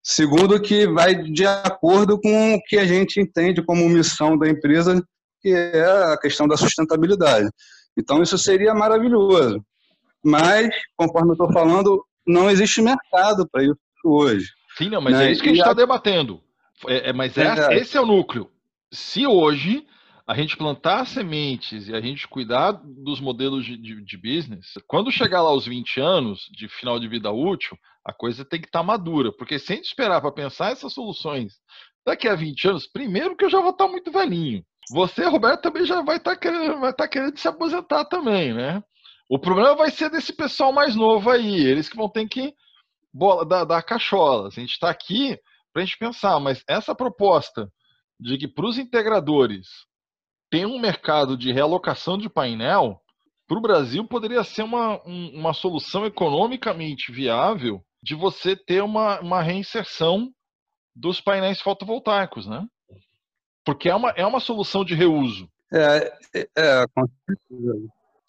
Segundo, 0.04 0.62
que 0.62 0.86
vai 0.88 1.16
de 1.16 1.46
acordo 1.46 2.20
com 2.20 2.56
o 2.56 2.62
que 2.68 2.78
a 2.78 2.86
gente 2.86 3.20
entende 3.20 3.64
como 3.64 3.88
missão 3.88 4.38
da 4.38 4.50
empresa, 4.50 5.02
que 5.42 5.50
é 5.50 5.86
a 6.14 6.18
questão 6.18 6.48
da 6.48 6.58
sustentabilidade. 6.58 7.50
Então, 7.98 8.22
isso 8.22 8.38
seria 8.38 8.74
maravilhoso. 8.74 9.62
Mas, 10.24 10.70
conforme 10.98 11.30
eu 11.30 11.34
estou 11.34 11.52
falando, 11.52 12.04
não 12.30 12.50
existe 12.50 12.82
mercado 12.82 13.48
para 13.50 13.64
isso 13.64 13.78
hoje. 14.06 14.48
Sim, 14.78 14.90
não, 14.90 15.02
mas 15.02 15.14
né? 15.14 15.28
é 15.28 15.32
isso 15.32 15.42
que 15.42 15.50
a 15.50 15.52
gente 15.52 15.62
está 15.62 15.74
debatendo. 15.74 16.42
É, 16.88 17.10
é, 17.10 17.14
mas 17.14 17.38
é, 17.38 17.76
esse 17.76 17.98
é 17.98 18.02
o 18.02 18.06
núcleo. 18.06 18.50
Se 18.92 19.26
hoje 19.26 19.86
a 20.28 20.36
gente 20.36 20.56
plantar 20.56 21.06
sementes 21.06 21.88
e 21.88 21.96
a 21.96 22.00
gente 22.00 22.28
cuidar 22.28 22.74
dos 22.84 23.20
modelos 23.20 23.66
de, 23.66 23.76
de, 23.76 24.06
de, 24.06 24.18
business, 24.18 24.74
quando 24.88 25.12
chegar 25.12 25.42
lá 25.42 25.50
aos 25.50 25.66
20 25.66 26.00
anos 26.00 26.48
de 26.52 26.68
final 26.70 27.00
de 27.00 27.08
vida 27.08 27.32
útil, 27.32 27.76
a 28.06 28.14
coisa 28.14 28.46
tem 28.46 28.62
que 28.62 28.68
estar 28.68 28.80
tá 28.80 28.86
madura. 28.86 29.32
Porque 29.34 29.58
se 29.58 29.74
a 29.74 29.76
gente 29.76 29.86
esperar 29.86 30.22
para 30.22 30.32
pensar 30.32 30.72
essas 30.72 30.94
soluções 30.94 31.54
daqui 32.06 32.28
a 32.28 32.36
20 32.36 32.68
anos, 32.68 32.88
primeiro 32.88 33.36
que 33.36 33.46
eu 33.46 33.50
já 33.50 33.60
vou 33.60 33.72
estar 33.72 33.86
tá 33.86 33.92
muito 33.92 34.12
velhinho. 34.12 34.64
Você, 34.92 35.26
Roberto, 35.26 35.64
também 35.64 35.86
já 35.86 36.02
vai 36.02 36.18
estar 36.18 36.36
tá 36.36 36.38
querendo, 36.38 36.80
vai 36.80 36.92
estar 36.92 37.08
querendo 37.08 37.38
se 37.38 37.48
aposentar 37.48 38.06
também, 38.06 38.54
né? 38.54 38.84
O 39.30 39.38
problema 39.38 39.76
vai 39.76 39.92
ser 39.92 40.10
desse 40.10 40.34
pessoal 40.34 40.74
mais 40.74 40.96
novo 40.96 41.30
aí, 41.30 41.64
eles 41.64 41.88
que 41.88 41.96
vão 41.96 42.10
ter 42.10 42.28
que 42.28 42.52
bola, 43.14 43.46
dar, 43.46 43.64
dar 43.64 43.84
cacholas. 43.84 44.58
A 44.58 44.60
gente 44.60 44.72
está 44.72 44.90
aqui 44.90 45.40
para 45.72 45.84
a 45.84 45.86
gente 45.86 46.00
pensar, 46.00 46.40
mas 46.40 46.64
essa 46.68 46.96
proposta 46.96 47.72
de 48.20 48.40
que 48.40 48.48
para 48.48 48.66
os 48.66 48.80
integradores 48.80 49.68
tem 50.50 50.66
um 50.66 50.80
mercado 50.80 51.38
de 51.38 51.52
realocação 51.52 52.18
de 52.18 52.28
painel, 52.28 53.00
para 53.48 53.58
o 53.60 53.62
Brasil 53.62 54.04
poderia 54.08 54.44
ser 54.44 54.64
uma, 54.64 55.00
um, 55.08 55.40
uma 55.40 55.54
solução 55.54 56.08
economicamente 56.08 57.12
viável 57.12 57.84
de 58.02 58.16
você 58.16 58.56
ter 58.56 58.82
uma, 58.82 59.20
uma 59.22 59.42
reinserção 59.44 60.32
dos 60.96 61.22
painéis 61.22 61.62
fotovoltaicos, 61.62 62.48
né? 62.48 62.66
Porque 63.64 63.90
é 63.90 63.96
uma, 63.96 64.10
é 64.12 64.26
uma 64.26 64.40
solução 64.40 64.84
de 64.84 64.96
reuso. 64.96 65.48
É, 65.72 66.18
é, 66.36 66.50
é, 66.58 66.86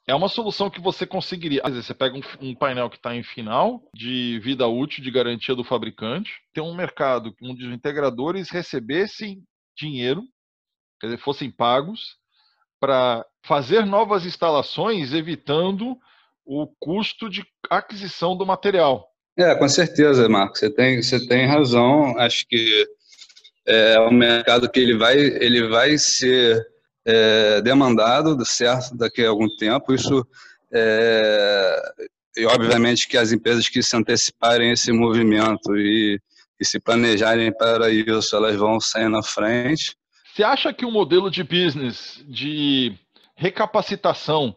é 0.06 0.14
uma 0.14 0.28
solução 0.28 0.70
que 0.70 0.80
você 0.80 1.06
conseguiria. 1.06 1.60
Às 1.64 1.72
vezes, 1.72 1.86
você 1.86 1.94
pega 1.94 2.16
um, 2.16 2.48
um 2.48 2.54
painel 2.54 2.90
que 2.90 2.96
está 2.96 3.14
em 3.14 3.22
final 3.22 3.82
de 3.94 4.40
vida 4.40 4.66
útil, 4.66 5.02
de 5.02 5.10
garantia 5.10 5.54
do 5.54 5.64
fabricante, 5.64 6.32
tem 6.52 6.62
um 6.62 6.74
mercado 6.74 7.34
onde 7.42 7.66
os 7.66 7.72
integradores 7.72 8.50
recebessem 8.50 9.42
dinheiro 9.76 10.22
quer 11.00 11.06
dizer, 11.06 11.18
fossem 11.18 11.50
pagos 11.50 12.16
para 12.78 13.24
fazer 13.44 13.86
novas 13.86 14.26
instalações, 14.26 15.12
evitando 15.12 15.96
o 16.44 16.66
custo 16.78 17.28
de 17.28 17.44
aquisição 17.70 18.36
do 18.36 18.46
material. 18.46 19.08
É, 19.38 19.54
com 19.54 19.68
certeza, 19.68 20.28
Marco, 20.28 20.56
você 20.56 20.70
tem, 20.70 21.02
você 21.02 21.26
tem 21.26 21.46
razão. 21.46 22.18
Acho 22.18 22.46
que 22.46 22.86
é 23.66 23.98
um 24.00 24.12
mercado 24.12 24.70
que 24.70 24.80
ele 24.80 24.96
vai, 24.96 25.16
ele 25.16 25.68
vai 25.68 25.96
ser 25.96 26.66
é, 27.10 27.60
demandado, 27.60 28.44
certo, 28.44 28.96
daqui 28.96 29.24
a 29.24 29.28
algum 29.28 29.48
tempo. 29.56 29.92
Isso 29.92 30.26
é, 30.72 31.76
e 32.36 32.46
obviamente 32.46 33.08
que 33.08 33.16
as 33.16 33.32
empresas 33.32 33.68
que 33.68 33.82
se 33.82 33.96
anteciparem 33.96 34.70
esse 34.70 34.92
movimento 34.92 35.76
e, 35.76 36.20
e 36.60 36.64
se 36.64 36.78
planejarem 36.78 37.52
para 37.52 37.90
isso, 37.90 38.36
elas 38.36 38.56
vão 38.56 38.80
sair 38.80 39.08
na 39.08 39.22
frente. 39.22 39.96
Você 40.32 40.44
acha 40.44 40.72
que 40.72 40.86
o 40.86 40.90
modelo 40.90 41.30
de 41.30 41.42
business 41.42 42.22
de 42.28 42.96
recapacitação 43.34 44.54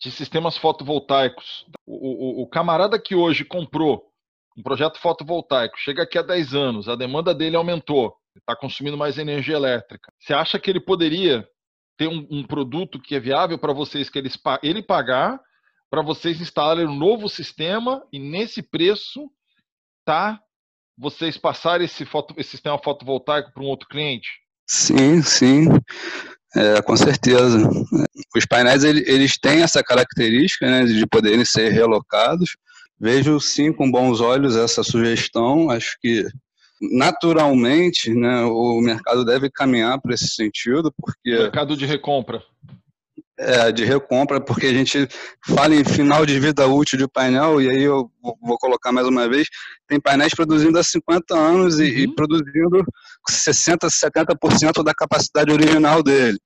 de 0.00 0.10
sistemas 0.10 0.56
fotovoltaicos, 0.56 1.66
o, 1.86 2.40
o, 2.40 2.42
o, 2.42 2.46
camarada 2.46 2.98
que 2.98 3.14
hoje 3.14 3.44
comprou 3.44 4.10
um 4.56 4.62
projeto 4.62 4.98
fotovoltaico, 4.98 5.78
chega 5.78 6.02
aqui 6.02 6.18
há 6.18 6.22
10 6.22 6.54
anos, 6.54 6.88
a 6.88 6.96
demanda 6.96 7.34
dele 7.34 7.56
aumentou, 7.56 8.16
está 8.36 8.56
consumindo 8.56 8.96
mais 8.96 9.18
energia 9.18 9.56
elétrica. 9.56 10.12
Você 10.18 10.34
acha 10.34 10.58
que 10.58 10.70
ele 10.70 10.80
poderia 10.80 11.46
ter 11.96 12.08
um, 12.08 12.26
um 12.30 12.44
produto 12.44 13.00
que 13.00 13.14
é 13.14 13.20
viável 13.20 13.58
para 13.58 13.72
vocês, 13.72 14.08
que 14.08 14.18
eles, 14.18 14.38
ele 14.62 14.82
pagar, 14.82 15.40
para 15.90 16.02
vocês 16.02 16.40
instalarem 16.40 16.86
um 16.86 16.94
novo 16.94 17.28
sistema 17.28 18.02
e 18.12 18.18
nesse 18.18 18.62
preço 18.62 19.30
tá 20.04 20.40
vocês 20.96 21.36
passarem 21.36 21.84
esse, 21.84 22.04
foto, 22.04 22.34
esse 22.36 22.50
sistema 22.50 22.78
fotovoltaico 22.78 23.52
para 23.52 23.62
um 23.62 23.66
outro 23.66 23.88
cliente? 23.88 24.28
Sim, 24.66 25.22
sim, 25.22 25.66
é, 26.56 26.80
com 26.82 26.96
certeza. 26.96 27.58
Os 28.36 28.46
painéis 28.46 28.84
eles 28.84 29.38
têm 29.38 29.62
essa 29.62 29.82
característica 29.82 30.66
né, 30.66 30.84
de 30.84 31.06
poderem 31.06 31.44
ser 31.44 31.70
relocados. 31.70 32.56
Vejo 32.98 33.40
sim 33.40 33.72
com 33.72 33.90
bons 33.90 34.20
olhos 34.20 34.56
essa 34.56 34.82
sugestão. 34.82 35.70
Acho 35.70 35.96
que 36.00 36.24
naturalmente, 36.90 38.12
né, 38.12 38.42
o 38.42 38.80
mercado 38.80 39.24
deve 39.24 39.48
caminhar 39.50 40.00
para 40.00 40.14
esse 40.14 40.28
sentido, 40.28 40.92
porque 40.98 41.30
mercado 41.30 41.76
de 41.76 41.86
recompra. 41.86 42.42
É, 43.38 43.72
de 43.72 43.84
recompra, 43.84 44.40
porque 44.40 44.66
a 44.66 44.72
gente 44.72 45.08
fala 45.46 45.74
em 45.74 45.84
final 45.84 46.26
de 46.26 46.38
vida 46.38 46.66
útil 46.66 46.98
de 46.98 47.08
painel, 47.08 47.62
e 47.62 47.68
aí 47.68 47.82
eu 47.82 48.10
vou 48.40 48.58
colocar 48.58 48.92
mais 48.92 49.06
uma 49.06 49.28
vez, 49.28 49.48
tem 49.88 50.00
painéis 50.00 50.34
produzindo 50.34 50.78
há 50.78 50.82
50 50.82 51.34
anos 51.34 51.78
e, 51.78 51.84
uhum. 51.84 51.88
e 51.88 52.14
produzindo 52.14 52.84
60%, 53.30 53.88
70% 53.88 54.84
da 54.84 54.92
capacidade 54.94 55.52
original 55.52 56.02
dele. 56.02 56.38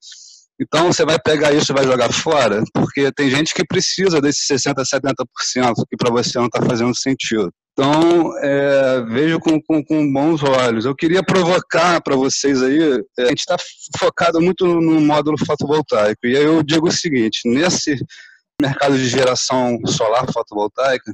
Então 0.60 0.90
você 0.90 1.04
vai 1.04 1.18
pegar 1.18 1.52
isso 1.52 1.72
e 1.72 1.74
vai 1.74 1.84
jogar 1.84 2.10
fora, 2.12 2.62
porque 2.72 3.12
tem 3.12 3.28
gente 3.30 3.52
que 3.52 3.64
precisa 3.66 4.20
desses 4.20 4.46
60%, 4.46 4.74
70% 4.84 5.74
que 5.88 5.96
para 5.96 6.10
você 6.10 6.38
não 6.38 6.46
está 6.46 6.62
fazendo 6.62 6.96
sentido. 6.96 7.52
Então, 7.78 8.32
é, 8.38 9.02
vejo 9.02 9.38
com, 9.38 9.60
com, 9.60 9.84
com, 9.84 10.10
bons 10.10 10.42
olhos. 10.42 10.86
Eu 10.86 10.96
queria 10.96 11.22
provocar 11.22 12.00
para 12.00 12.16
vocês 12.16 12.62
aí, 12.62 12.80
é, 13.18 13.22
a 13.24 13.28
gente 13.28 13.40
está 13.40 13.56
focado 13.98 14.40
muito 14.40 14.64
no 14.64 14.98
módulo 14.98 15.36
fotovoltaico, 15.44 16.26
e 16.26 16.38
aí 16.38 16.42
eu 16.42 16.62
digo 16.62 16.88
o 16.88 16.90
seguinte, 16.92 17.40
nesse 17.44 18.02
mercado 18.58 18.96
de 18.96 19.06
geração 19.06 19.78
solar 19.86 20.24
fotovoltaica, 20.32 21.12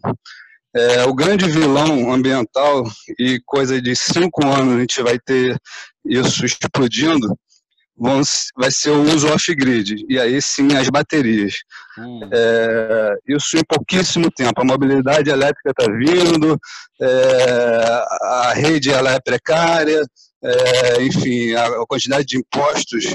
é, 0.73 1.03
o 1.03 1.13
grande 1.13 1.49
vilão 1.49 2.13
ambiental, 2.13 2.85
e 3.19 3.41
coisa 3.45 3.83
de 3.83 3.97
cinco 3.97 4.47
anos 4.47 4.77
a 4.77 4.81
gente 4.81 5.03
vai 5.03 5.19
ter 5.19 5.59
isso 6.07 6.47
explodindo, 6.47 7.37
vão, 7.97 8.21
vai 8.57 8.71
ser 8.71 8.91
o 8.91 9.03
uso 9.03 9.33
off-grid, 9.33 10.05
e 10.09 10.19
aí 10.19 10.41
sim 10.41 10.75
as 10.77 10.89
baterias. 10.89 11.55
Hum. 11.99 12.21
É, 12.33 13.15
isso 13.29 13.57
em 13.57 13.65
pouquíssimo 13.65 14.31
tempo. 14.31 14.61
A 14.61 14.65
mobilidade 14.65 15.31
elétrica 15.31 15.71
está 15.71 15.91
vindo, 15.93 16.59
é, 17.01 18.05
a 18.23 18.53
rede 18.55 18.91
ela 18.91 19.13
é 19.13 19.21
precária, 19.21 20.01
é, 20.43 21.03
enfim, 21.03 21.55
a, 21.55 21.87
quantidade 21.87 22.27
de 22.27 22.39
impostos 22.39 23.15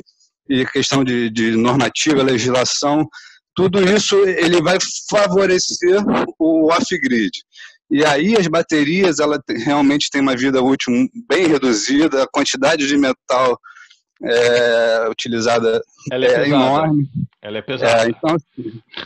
e 0.49 0.65
questão 0.65 1.03
de, 1.03 1.29
de 1.29 1.51
normativa, 1.51 2.23
legislação, 2.23 3.05
tudo 3.53 3.83
isso 3.83 4.15
ele 4.25 4.61
vai 4.61 4.77
favorecer 5.09 5.99
o 6.39 6.71
off-grid. 6.71 7.31
E 7.89 8.05
aí 8.05 8.35
as 8.37 8.47
baterias 8.47 9.19
ela 9.19 9.41
realmente 9.65 10.09
tem 10.11 10.21
uma 10.21 10.35
vida 10.35 10.61
útil 10.61 10.93
bem 11.27 11.47
reduzida, 11.47 12.23
a 12.23 12.27
quantidade 12.27 12.85
de 12.85 12.97
metal 12.97 13.59
é, 14.23 15.07
utilizada 15.09 15.81
ela 16.11 16.25
é, 16.25 16.29
é 16.29 16.47
enorme. 16.47 17.09
Ela 17.41 17.57
é 17.57 17.61
pesada. 17.61 18.05
É, 18.05 18.09
então, 18.09 18.37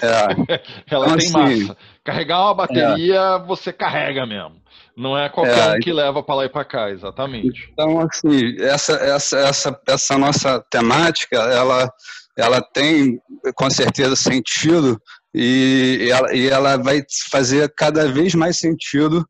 é, 0.02 0.62
ela 0.90 1.06
então, 1.06 1.18
tem 1.18 1.28
assim, 1.28 1.66
massa. 1.66 1.78
Carregar 2.04 2.42
uma 2.42 2.54
bateria, 2.54 3.20
é. 3.20 3.46
você 3.46 3.74
carrega 3.74 4.26
mesmo. 4.26 4.62
Não 4.96 5.18
é 5.18 5.30
qualquer 5.30 5.78
um 5.78 5.80
que 5.80 5.92
leva 5.92 6.22
para 6.22 6.36
lá 6.36 6.46
e 6.46 6.50
para 6.50 6.66
cá, 6.66 6.90
exatamente. 6.90 7.70
Então, 7.72 8.00
assim, 8.02 8.56
essa, 8.60 8.94
essa, 8.94 9.38
essa, 9.40 9.82
essa 9.88 10.18
nossa 10.18 10.60
temática, 10.70 11.38
ela, 11.38 11.92
ela 12.38 12.62
tem 12.62 13.20
com 13.56 13.70
certeza 13.70 14.16
sentido 14.16 15.02
e 15.34 16.10
ela, 16.12 16.36
e 16.36 16.48
ela 16.50 16.78
vai 16.78 17.02
fazer 17.30 17.74
cada 17.76 18.12
vez 18.12 18.36
mais 18.36 18.58
sentido 18.58 19.26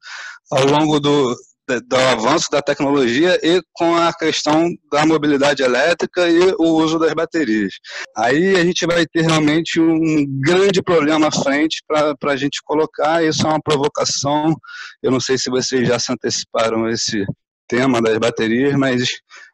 ao 0.51 0.65
longo 0.65 0.99
do, 0.99 1.35
do 1.79 1.95
avanço 1.95 2.49
da 2.51 2.61
tecnologia 2.61 3.39
e 3.41 3.61
com 3.73 3.95
a 3.95 4.13
questão 4.13 4.69
da 4.91 5.05
mobilidade 5.05 5.63
elétrica 5.63 6.29
e 6.29 6.53
o 6.57 6.65
uso 6.81 6.99
das 6.99 7.13
baterias. 7.13 7.73
Aí 8.15 8.55
a 8.55 8.63
gente 8.63 8.85
vai 8.85 9.05
ter 9.05 9.21
realmente 9.21 9.79
um 9.79 10.25
grande 10.41 10.81
problema 10.81 11.27
à 11.27 11.31
frente 11.31 11.81
para 11.87 12.15
a 12.23 12.35
gente 12.35 12.61
colocar. 12.63 13.23
Isso 13.23 13.45
é 13.45 13.49
uma 13.49 13.61
provocação. 13.61 14.55
Eu 15.01 15.11
não 15.11 15.19
sei 15.19 15.37
se 15.37 15.49
vocês 15.49 15.87
já 15.87 15.97
se 15.97 16.11
anteciparam 16.11 16.89
esse 16.89 17.25
tema 17.67 18.01
das 18.01 18.17
baterias, 18.17 18.75
mas 18.75 19.07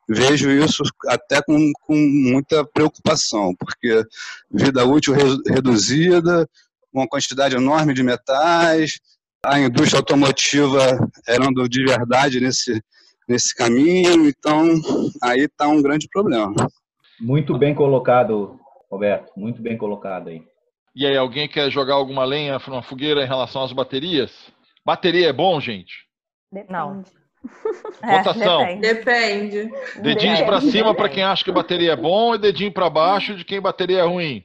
vejo 0.09 0.49
isso 0.49 0.83
até 1.07 1.41
com, 1.41 1.71
com 1.81 1.95
muita 1.95 2.65
preocupação, 2.65 3.53
porque 3.59 4.03
vida 4.49 4.83
útil 4.85 5.13
reduzida, 5.45 6.49
uma 6.91 7.07
quantidade 7.07 7.55
enorme 7.55 7.93
de 7.93 8.01
metais, 8.01 8.99
a 9.47 9.59
indústria 9.59 9.99
automotiva 9.99 10.79
erando 11.27 11.67
de 11.69 11.85
verdade 11.85 12.41
nesse, 12.41 12.83
nesse 13.27 13.55
caminho, 13.55 14.27
então 14.27 14.67
aí 15.23 15.45
está 15.45 15.67
um 15.67 15.81
grande 15.81 16.07
problema. 16.09 16.53
Muito 17.19 17.57
bem 17.57 17.73
colocado, 17.73 18.59
Roberto, 18.91 19.31
muito 19.37 19.61
bem 19.61 19.77
colocado 19.77 20.27
aí. 20.27 20.43
E 20.93 21.05
aí, 21.05 21.15
alguém 21.15 21.47
quer 21.47 21.69
jogar 21.69 21.93
alguma 21.93 22.25
lenha 22.25 22.59
numa 22.67 22.81
fogueira 22.81 23.23
em 23.23 23.27
relação 23.27 23.63
às 23.63 23.71
baterias? 23.71 24.31
Bateria 24.83 25.29
é 25.29 25.33
bom, 25.33 25.61
gente? 25.61 25.93
Depende. 26.51 26.73
Não. 26.73 27.03
Votação. 28.03 28.61
É, 28.61 28.75
depende. 28.75 29.69
Dedinhos 30.01 30.41
para 30.41 30.59
cima 30.59 30.95
para 30.95 31.07
quem 31.07 31.23
acha 31.23 31.43
que 31.43 31.51
bateria 31.51 31.93
é 31.93 31.95
bom 31.95 32.33
e 32.33 32.39
dedinho 32.39 32.73
para 32.73 32.89
baixo 32.89 33.35
de 33.35 33.45
quem 33.45 33.61
bateria 33.61 33.99
é 33.99 34.05
ruim. 34.05 34.43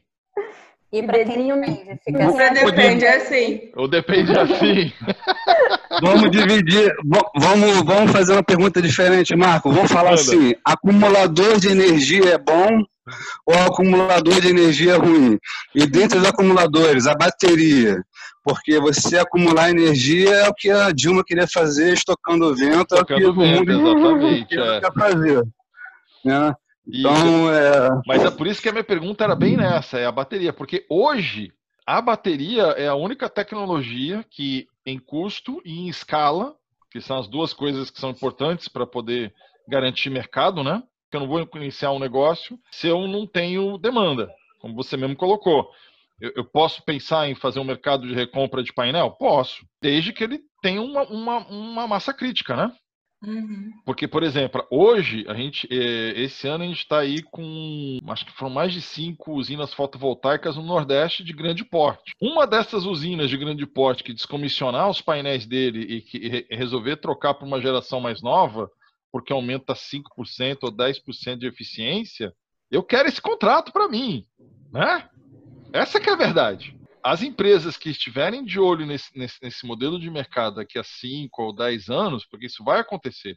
E 0.93 1.03
para 1.03 1.25
quem 1.25 1.49
não 1.49 1.63
fica 2.05 2.27
assim. 2.27 2.55
depende 2.67 3.05
é 3.07 3.17
assim. 3.17 3.71
Ou 3.75 3.89
depende 3.89 4.39
assim. 4.39 4.93
vamos 6.03 6.31
dividir, 6.31 6.93
vamos, 7.35 7.83
vamos 7.83 8.13
fazer 8.13 8.33
uma 8.33 8.43
pergunta 8.43 8.83
diferente, 8.83 9.35
Marco. 9.35 9.73
Vamos 9.73 9.91
falar 9.91 10.13
assim: 10.13 10.55
acumulador 10.63 11.59
de 11.59 11.69
energia 11.69 12.35
é 12.35 12.39
bom 12.39 12.85
ou 13.47 13.55
acumulador 13.55 14.39
de 14.41 14.49
energia 14.49 14.93
é 14.93 14.97
ruim? 14.97 15.39
E 15.75 15.87
dentro 15.87 16.21
dos 16.21 16.29
acumuladores, 16.29 17.07
a 17.07 17.15
bateria. 17.15 17.97
Porque 18.45 18.79
você 18.81 19.19
acumular 19.19 19.71
energia 19.71 20.31
é 20.31 20.49
o 20.49 20.55
que 20.55 20.69
a 20.69 20.91
Dilma 20.91 21.23
queria 21.25 21.47
fazer, 21.47 21.95
estocando 21.95 22.47
o 22.47 22.55
vento, 22.55 22.95
estocando 22.95 23.25
é 23.25 23.29
o 23.29 23.35
que 23.35 23.41
o 23.41 23.47
mundo 23.47 23.73
exatamente, 23.73 24.59
é. 24.59 24.81
quer 24.81 24.93
fazer. 24.93 25.43
Né? 26.25 26.55
Então, 26.87 27.53
é... 27.53 28.01
Mas 28.07 28.25
é 28.25 28.31
por 28.31 28.47
isso 28.47 28.61
que 28.61 28.69
a 28.69 28.73
minha 28.73 28.85
pergunta 28.85 29.25
era 29.25 29.35
bem 29.35 29.57
nessa, 29.57 29.99
é 29.99 30.07
a 30.07 30.13
bateria, 30.13 30.53
porque 30.53 30.85
hoje 30.89 31.53
a 31.87 32.01
bateria 32.01 32.63
é 32.77 32.89
a 32.89 32.95
única 32.95 33.29
tecnologia 33.29 34.25
que 34.31 34.67
em 34.85 34.99
custo 34.99 35.61
e 35.65 35.81
em 35.81 35.89
escala, 35.89 36.55
que 36.91 37.01
são 37.01 37.19
as 37.19 37.29
duas 37.29 37.53
coisas 37.53 37.91
que 37.91 38.01
são 38.01 38.11
importantes 38.11 38.69
para 38.69 38.87
poder 38.87 39.33
garantir 39.69 40.11
mercado, 40.11 40.63
né? 40.63 40.83
Que 41.11 41.17
eu 41.17 41.21
não 41.21 41.29
vou 41.29 41.49
iniciar 41.57 41.93
um 41.93 41.99
negócio 41.99 42.59
se 42.71 42.89
eu 42.89 43.07
não 43.07 43.27
tenho 43.27 43.79
demanda, 43.79 44.31
como 44.61 44.75
você 44.75 44.97
mesmo 44.97 45.17
colocou. 45.17 45.71
Eu, 46.21 46.33
eu 46.37 46.45
posso 46.45 46.85
pensar 46.85 47.29
em 47.29 47.35
fazer 47.35 47.59
um 47.61 47.65
mercado 47.65 48.07
de 48.07 48.15
recompra 48.15 48.63
de 48.63 48.73
painel? 48.73 49.11
Posso, 49.11 49.67
desde 49.81 50.13
que 50.13 50.23
ele 50.23 50.41
tenha 50.61 50.81
uma, 50.81 51.03
uma, 51.05 51.39
uma 51.49 51.87
massa 51.89 52.13
crítica, 52.13 52.55
né? 52.55 52.73
Uhum. 53.25 53.73
Porque, 53.85 54.09
por 54.09 54.23
exemplo, 54.23 54.67
hoje, 54.71 55.25
a 55.29 55.35
gente, 55.35 55.69
é, 55.71 56.21
esse 56.21 56.49
ano 56.49 56.65
a 56.65 56.67
gente 56.67 56.79
está 56.79 56.99
aí 56.99 57.23
com, 57.23 58.01
acho 58.09 58.27
que 58.27 58.33
foram 58.33 58.53
mais 58.53 58.73
de 58.73 58.81
cinco 58.81 59.33
usinas 59.33 59.73
fotovoltaicas 59.73 60.57
no 60.57 60.63
Nordeste 60.63 61.23
de 61.23 61.33
grande 61.33 61.65
porte. 61.65 62.13
Uma 62.21 62.47
dessas 62.47 62.85
usinas 62.85 63.31
de 63.31 63.37
grande 63.37 63.65
porte 63.65 64.03
que 64.03 64.13
descomissionar 64.13 64.91
os 64.91 65.01
painéis 65.01 65.47
dele 65.47 65.81
e 65.81 66.01
que 66.01 66.47
resolver 66.51 66.97
trocar 66.97 67.35
para 67.35 67.47
uma 67.47 67.61
geração 67.61 68.01
mais 68.01 68.21
nova, 68.21 68.69
porque 69.13 69.33
aumenta 69.33 69.75
5% 69.75 70.59
ou 70.63 70.73
10% 70.73 71.39
de 71.39 71.47
eficiência, 71.47 72.33
eu 72.71 72.83
quero 72.83 73.09
esse 73.09 73.21
contrato 73.21 73.73
para 73.73 73.89
mim, 73.89 74.25
né? 74.73 75.09
Essa 75.73 76.01
que 76.01 76.11
é 76.11 76.13
a 76.13 76.17
verdade 76.17 76.82
as 77.03 77.23
empresas 77.23 77.77
que 77.77 77.91
estiverem 77.91 78.45
de 78.45 78.61
olho 78.61 78.87
nesse, 78.87 79.17
nesse, 79.19 79.37
nesse, 79.43 79.67
modelo 79.67 79.99
de 79.99 80.09
mercado 80.09 80.57
daqui 80.57 80.79
a 80.79 80.85
5 80.85 81.43
ou 81.43 81.55
10 81.55 81.89
anos, 81.89 82.25
porque 82.27 82.47
isso 82.47 82.63
vai 82.63 82.81
acontecer, 82.81 83.37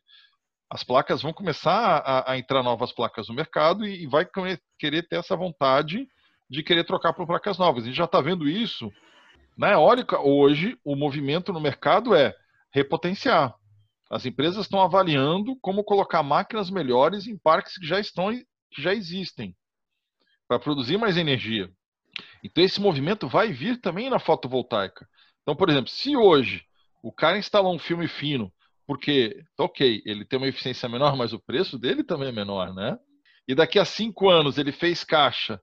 as 0.69 0.83
placas 0.83 1.21
vão 1.21 1.33
começar 1.33 1.97
a, 1.97 2.31
a 2.31 2.37
entrar 2.37 2.61
novas 2.63 2.91
placas 2.91 3.27
no 3.27 3.33
mercado 3.33 3.85
e, 3.85 4.03
e, 4.03 4.07
vai 4.07 4.27
querer 4.77 5.07
ter 5.07 5.17
essa 5.17 5.35
vontade 5.35 6.07
de 6.49 6.63
querer 6.63 6.83
trocar 6.83 7.13
por 7.13 7.25
placas 7.25 7.57
novas. 7.57 7.83
A 7.83 7.87
gente 7.87 7.95
já 7.95 8.05
está 8.05 8.21
vendo 8.21 8.47
isso. 8.47 8.91
Na 9.57 9.71
eólica, 9.71 10.19
hoje, 10.19 10.77
o 10.83 10.95
movimento 10.95 11.53
no 11.53 11.61
mercado 11.61 12.13
é 12.13 12.35
repotenciar. 12.71 13.55
As 14.11 14.25
empresas 14.25 14.65
estão 14.65 14.81
avaliando 14.81 15.57
como 15.61 15.83
colocar 15.83 16.21
máquinas 16.21 16.69
melhores 16.69 17.25
em 17.25 17.37
parques 17.37 17.77
que 17.77 17.87
já 17.87 17.99
estão 17.99 18.31
que 18.31 18.81
já 18.81 18.93
existem 18.93 19.55
para 20.47 20.59
produzir 20.59 20.97
mais 20.97 21.17
energia. 21.17 21.71
Então 22.43 22.63
esse 22.63 22.79
movimento 22.79 23.27
vai 23.27 23.51
vir 23.51 23.79
também 23.79 24.09
na 24.09 24.19
fotovoltaica. 24.19 25.07
Então, 25.41 25.55
por 25.55 25.69
exemplo, 25.69 25.89
se 25.89 26.15
hoje 26.15 26.63
o 27.03 27.11
cara 27.11 27.37
instalou 27.37 27.73
um 27.73 27.79
filme 27.79 28.07
fino, 28.07 28.51
porque, 28.87 29.43
ok, 29.57 30.01
ele 30.05 30.25
tem 30.25 30.37
uma 30.37 30.47
eficiência 30.47 30.87
menor, 30.89 31.15
mas 31.15 31.33
o 31.33 31.39
preço 31.39 31.77
dele 31.77 32.03
também 32.03 32.29
é 32.29 32.31
menor, 32.31 32.73
né? 32.73 32.97
E 33.47 33.53
daqui 33.53 33.79
a 33.79 33.85
cinco 33.85 34.29
anos 34.29 34.57
ele 34.57 34.71
fez 34.71 35.03
caixa 35.03 35.59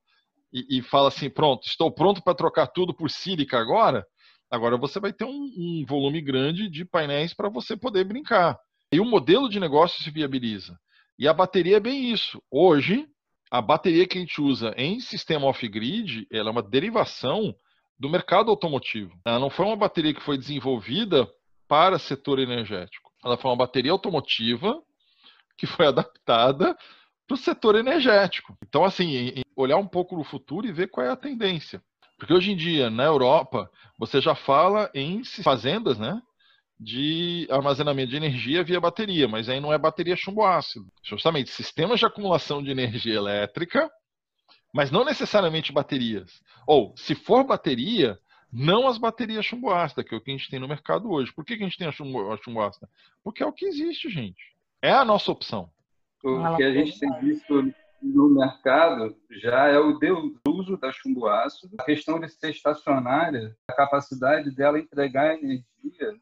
e, 0.53 0.79
e 0.79 0.83
fala 0.83 1.09
assim, 1.09 1.31
pronto, 1.31 1.67
estou 1.67 1.91
pronto 1.91 2.23
para 2.23 2.35
trocar 2.35 2.67
tudo 2.69 2.95
por 2.95 3.11
sílica 3.11 3.59
agora, 3.59 4.07
agora 4.51 4.77
você 4.77 5.01
vai 5.01 5.13
ter 5.13 5.25
um, 5.25 5.31
um 5.31 5.85
volume 5.87 6.21
grande 6.21 6.69
de 6.69 6.85
painéis 6.85 7.33
para 7.33 7.49
você 7.49 7.77
poder 7.77 8.05
brincar. 8.05 8.59
E 8.93 9.01
o 9.01 9.05
modelo 9.05 9.49
de 9.49 9.59
negócio 9.59 10.03
se 10.03 10.11
viabiliza. 10.11 10.79
E 11.19 11.27
a 11.27 11.33
bateria 11.33 11.79
é 11.79 11.81
bem 11.81 12.13
isso. 12.13 12.43
Hoje, 12.51 13.09
a 13.53 13.61
bateria 13.61 14.07
que 14.07 14.17
a 14.17 14.21
gente 14.23 14.41
usa 14.41 14.73
em 14.79 14.99
sistema 14.99 15.45
off-grid, 15.45 16.27
ela 16.33 16.49
é 16.49 16.51
uma 16.53 16.63
derivação 16.63 17.55
do 17.99 18.09
mercado 18.09 18.51
automotivo. 18.51 19.15
Ela 19.27 19.39
não 19.39 19.51
foi 19.51 19.67
uma 19.67 19.77
bateria 19.77 20.15
que 20.15 20.23
foi 20.23 20.39
desenvolvida 20.39 21.29
para 21.69 21.99
setor 21.99 22.39
energético. 22.39 23.13
Ela 23.23 23.37
foi 23.37 23.51
uma 23.51 23.57
bateria 23.59 23.93
automotiva 23.93 24.83
que 25.59 25.67
foi 25.67 25.85
adaptada 25.87 26.75
para 27.29 27.35
o 27.35 27.37
setor 27.37 27.77
energético. 27.77 28.57
Então, 28.67 28.87
assim, 28.87 29.35
olhar 29.55 29.77
um 29.77 29.87
pouco 29.87 30.17
no 30.17 30.25
futuro 30.25 30.67
e 30.67 30.73
ver 30.73 30.89
qual 30.89 31.07
é 31.07 31.11
a 31.11 31.17
tendência. 31.17 31.83
Porque 32.19 32.33
hoje 32.33 32.53
em 32.53 32.57
dia, 32.57 32.89
na 32.89 33.05
Europa, 33.05 33.71
você 33.99 34.19
já 34.19 34.35
fala 34.35 34.91
em 34.95 35.23
fazendas, 35.43 35.99
né? 35.99 36.23
De 36.85 37.47
armazenamento 37.51 38.11
de 38.11 38.17
energia 38.17 38.65
via 38.65 38.81
bateria, 38.81 39.29
mas 39.29 39.49
aí 39.49 39.61
não 39.61 39.73
é 39.73 39.79
bateria 39.79 40.17
chumbo 40.17 40.45
ácido. 40.45 40.87
Justamente, 41.03 41.51
sistemas 41.51 42.01
de 42.01 42.07
acumulação 42.07 42.63
de 42.63 42.71
energia 42.71 43.15
elétrica, 43.15 43.89
mas 44.73 44.91
não 44.91 45.05
necessariamente 45.05 45.73
baterias. 45.73 46.43
Ou, 46.67 46.93
se 46.97 47.15
for 47.15 47.45
bateria, 47.45 48.19
não 48.53 48.89
as 48.89 48.99
baterias 48.99 49.47
chumbo 49.47 49.71
ácido, 49.71 50.03
que 50.03 50.15
é 50.15 50.19
o 50.19 50.21
que 50.21 50.31
a 50.31 50.37
gente 50.37 50.51
tem 50.51 50.59
no 50.59 50.69
mercado 50.69 51.11
hoje. 51.11 51.33
Por 51.33 51.45
que, 51.45 51.57
que 51.57 51.63
a 51.63 51.67
gente 51.67 51.79
tem 51.79 51.87
a 51.87 51.93
chumbo, 51.93 52.33
a 52.33 52.37
chumbo 52.39 52.61
ácido? 52.61 52.89
Porque 53.23 53.43
é 53.43 53.47
o 53.47 53.53
que 53.53 53.67
existe, 53.67 54.11
gente. 54.11 54.43
É 54.81 54.91
a 54.93 55.05
nossa 55.05 55.31
opção. 55.31 55.71
O 56.25 56.57
que 56.57 56.63
a 56.63 56.73
gente 56.73 56.99
tem 56.99 57.21
visto 57.21 57.73
no 58.03 58.29
mercado 58.29 59.17
já 59.31 59.69
é 59.69 59.79
o 59.79 59.99
uso 60.49 60.77
da 60.77 60.91
chumbo 60.93 61.29
ácido, 61.29 61.77
a 61.79 61.85
questão 61.85 62.19
de 62.19 62.29
ser 62.29 62.51
estacionária, 62.51 63.57
a 63.69 63.73
capacidade 63.73 64.55
dela 64.55 64.79
entregar 64.79 65.35
energia 65.35 65.65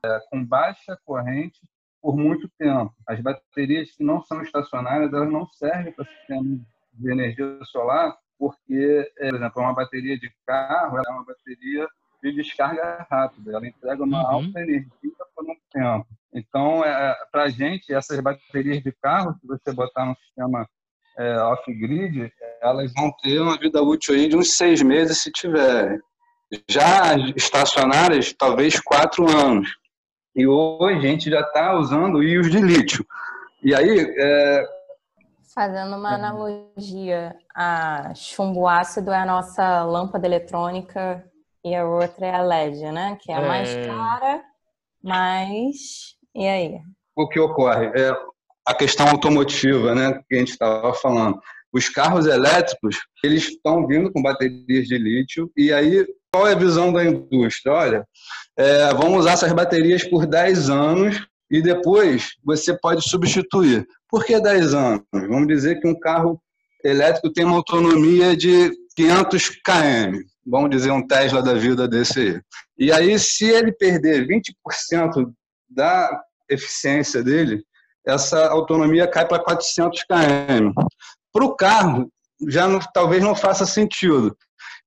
é, 0.05 0.21
com 0.31 0.45
baixa 0.45 0.99
corrente 1.05 1.61
por 2.03 2.17
muito 2.17 2.49
tempo. 2.59 2.95
As 3.07 3.21
baterias 3.21 3.93
que 3.93 4.05
não 4.05 4.23
são 4.23 4.43
estacionárias, 4.43 5.13
elas 5.13 5.31
não 5.31 5.47
servem 5.47 5.93
para 5.93 6.05
sistema 6.05 6.61
de 6.93 7.11
energia 7.11 7.59
solar, 7.65 8.17
porque, 8.39 9.13
por 9.17 9.35
exemplo, 9.35 9.63
uma 9.63 9.75
bateria 9.75 10.19
de 10.19 10.31
carro 10.47 10.99
é 10.99 11.11
uma 11.11 11.25
bateria 11.25 11.87
de 12.23 12.33
descarga 12.33 13.07
rápida, 13.11 13.53
ela 13.53 13.67
entrega 13.67 14.03
uma 14.05 14.21
uhum. 14.21 14.27
alta 14.27 14.61
energia 14.61 15.13
por 15.35 15.45
um 15.45 15.57
tempo. 15.71 16.07
Então, 16.33 16.85
é, 16.85 17.17
para 17.33 17.45
a 17.45 17.49
gente, 17.49 17.93
essas 17.93 18.21
baterias 18.21 18.83
de 18.83 18.93
carro, 18.93 19.35
se 19.41 19.47
você 19.47 19.73
botar 19.73 20.07
no 20.07 20.17
sistema 20.17 20.69
é, 21.21 21.39
off-grid, 21.43 22.33
elas 22.63 22.91
vão 22.95 23.13
ter 23.23 23.41
uma 23.41 23.59
vida 23.59 23.83
útil 23.83 24.15
aí 24.15 24.27
de 24.27 24.37
uns 24.37 24.57
seis 24.57 24.81
meses, 24.81 25.23
se 25.23 25.31
tiver. 25.31 26.01
Já 26.69 27.15
estacionárias, 27.37 28.33
talvez 28.33 28.81
quatro 28.81 29.29
anos. 29.29 29.69
E 30.35 30.47
hoje 30.47 30.99
a 30.99 31.11
gente 31.11 31.31
já 31.31 31.41
está 31.41 31.75
usando 31.75 32.23
íons 32.23 32.51
de 32.51 32.59
lítio. 32.59 33.05
E 33.63 33.75
aí. 33.75 34.15
É... 34.19 34.65
Fazendo 35.55 35.97
uma 35.97 36.15
analogia, 36.15 37.37
a 37.55 38.15
chumbo 38.15 38.67
ácido 38.67 39.11
é 39.11 39.19
a 39.19 39.27
nossa 39.27 39.83
lâmpada 39.83 40.27
eletrônica 40.27 41.25
e 41.63 41.75
a 41.75 41.85
outra 41.85 42.27
é 42.27 42.35
a 42.35 42.41
LED, 42.41 42.93
né? 42.93 43.19
Que 43.21 43.31
é 43.31 43.37
a 43.37 43.41
mais 43.43 43.69
é... 43.69 43.87
cara, 43.87 44.43
mas. 45.03 46.17
E 46.35 46.49
aí? 46.49 46.79
O 47.15 47.29
que 47.29 47.39
ocorre? 47.39 47.87
É, 47.89 48.13
a 48.67 48.75
questão 48.75 49.09
automotiva, 49.09 49.95
né, 49.95 50.21
que 50.29 50.35
a 50.35 50.39
gente 50.39 50.51
estava 50.51 50.93
falando. 50.95 51.41
Os 51.73 51.89
carros 51.89 52.27
elétricos, 52.27 52.97
eles 53.23 53.49
estão 53.49 53.87
vindo 53.87 54.13
com 54.13 54.23
baterias 54.23 54.87
de 54.87 54.99
lítio, 54.99 55.51
e 55.57 55.73
aí 55.73 56.05
qual 56.33 56.47
é 56.47 56.53
a 56.53 56.59
visão 56.59 56.93
da 56.93 57.05
indústria? 57.05 57.73
Olha, 57.73 58.09
é, 58.57 58.95
vamos 58.95 59.21
usar 59.21 59.33
essas 59.33 59.53
baterias 59.53 60.05
por 60.05 60.27
10 60.27 60.71
anos 60.71 61.27
e 61.51 61.61
depois 61.61 62.37
você 62.45 62.77
pode 62.79 63.03
substituir. 63.09 63.87
Por 64.09 64.25
que 64.25 64.41
10 64.41 64.75
anos? 64.75 65.03
Vamos 65.13 65.49
dizer 65.49 65.81
que 65.81 65.89
um 65.89 65.99
carro 65.99 66.41
elétrico 66.85 67.33
tem 67.33 67.45
uma 67.45 67.57
autonomia 67.57 68.37
de 68.37 68.71
500 68.95 69.49
km. 69.49 70.21
Vamos 70.47 70.71
dizer 70.71 70.91
um 70.93 71.07
Tesla 71.07 71.43
da 71.43 71.55
vida 71.55 71.89
desse 71.89 72.21
aí. 72.21 72.41
E 72.79 72.93
aí, 72.93 73.19
se 73.19 73.47
ele 73.47 73.73
perder 73.73 74.27
20% 74.27 75.31
da 75.69 76.23
eficiência 76.49 77.23
dele, 77.23 77.63
essa 78.07 78.49
autonomia 78.49 79.07
cai 79.07 79.27
para 79.27 79.43
400 79.43 80.05
km. 80.05 80.73
Para 81.33 81.45
o 81.45 81.55
carro, 81.55 82.11
já 82.49 82.67
não, 82.67 82.81
talvez 82.93 83.23
não 83.23 83.35
faça 83.35 83.67
sentido. 83.67 84.37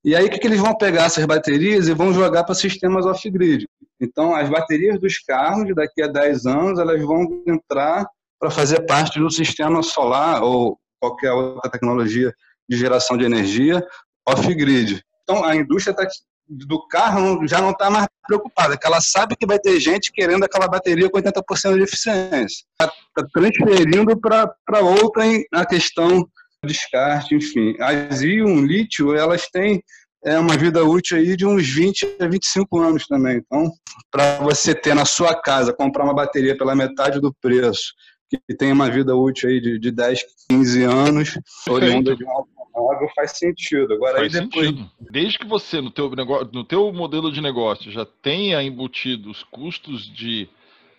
E 0.04 0.16
aí, 0.16 0.26
o 0.26 0.30
que, 0.30 0.38
que 0.38 0.48
eles 0.48 0.60
vão 0.60 0.76
pegar 0.76 1.06
essas 1.06 1.26
baterias 1.26 1.88
e 1.88 1.94
vão 1.94 2.14
jogar 2.14 2.44
para 2.44 2.56
sistemas 2.56 3.06
off-grid? 3.06 3.66
Então, 4.02 4.36
as 4.36 4.50
baterias 4.50 5.00
dos 5.00 5.18
carros, 5.20 5.74
daqui 5.74 6.02
a 6.02 6.08
10 6.08 6.46
anos, 6.46 6.80
elas 6.80 7.02
vão 7.02 7.42
entrar 7.48 8.06
para 8.38 8.52
fazer 8.52 8.86
parte 8.86 9.18
do 9.18 9.30
sistema 9.30 9.82
solar 9.82 10.44
ou 10.44 10.78
qualquer 11.00 11.32
outra 11.32 11.72
tecnologia 11.72 12.34
de 12.68 12.78
geração 12.78 13.16
de 13.16 13.24
energia 13.24 13.82
off-grid. 14.28 15.02
Então, 15.24 15.46
a 15.46 15.56
indústria 15.56 15.92
está 15.92 16.06
do 16.48 16.86
carro 16.88 17.48
já 17.48 17.62
não 17.62 17.72
está 17.72 17.90
mais 17.90 18.08
preocupada, 18.28 18.78
que 18.78 18.86
ela 18.86 19.02
sabe 19.02 19.36
que 19.36 19.46
vai 19.46 19.60
ter 19.60 19.80
gente 19.80 20.12
querendo 20.12 20.44
aquela 20.44 20.68
bateria 20.68 21.10
com 21.10 21.18
80% 21.18 21.76
de 21.76 21.84
eficiência. 21.84 22.66
Está 22.80 22.94
tá 23.16 23.28
transferindo 23.34 24.20
para 24.20 24.80
outra 24.82 25.24
a 25.54 25.66
questão 25.66 26.20
do 26.20 26.68
descarte, 26.68 27.36
enfim. 27.36 27.76
As 27.80 28.22
íon 28.22 28.66
lítio, 28.66 29.16
elas 29.16 29.48
têm 29.50 29.84
é, 30.26 30.38
uma 30.40 30.58
vida 30.58 30.84
útil 30.84 31.18
aí 31.18 31.36
de 31.36 31.46
uns 31.46 31.68
20 31.68 32.18
a 32.20 32.28
25 32.28 32.80
anos 32.80 33.08
também. 33.08 33.38
Então, 33.38 33.72
para 34.12 34.38
você 34.40 34.74
ter 34.74 34.94
na 34.94 35.06
sua 35.06 35.40
casa, 35.42 35.74
comprar 35.74 36.04
uma 36.04 36.14
bateria 36.14 36.58
pela 36.58 36.76
metade 36.76 37.20
do 37.20 37.34
preço, 37.42 37.94
que 38.30 38.56
tem 38.56 38.72
uma 38.72 38.90
vida 38.90 39.16
útil 39.16 39.50
aí 39.50 39.62
de, 39.62 39.78
de 39.78 39.92
10, 39.92 40.24
15 40.50 40.84
anos, 40.84 41.40
oriunda 41.68 42.16
de 42.16 42.24
um 42.24 42.30
automóvel, 42.74 43.10
faz 43.16 43.38
sentido. 43.38 43.94
Agora 43.94 44.18
faz 44.18 44.34
aí 44.36 44.42
depois. 44.42 44.68
Sentido. 44.68 44.92
Desde 45.00 45.40
que 45.40 45.46
você, 45.46 45.82
no 45.82 45.92
teu, 45.92 46.10
negócio, 46.12 46.50
no 46.52 46.64
teu 46.64 46.92
modelo 46.92 47.32
de 47.32 47.42
negócio, 47.42 47.92
já 47.92 48.06
tenha 48.06 48.62
embutido 48.64 49.30
os 49.30 49.44
custos 49.44 50.06
de, 50.14 50.50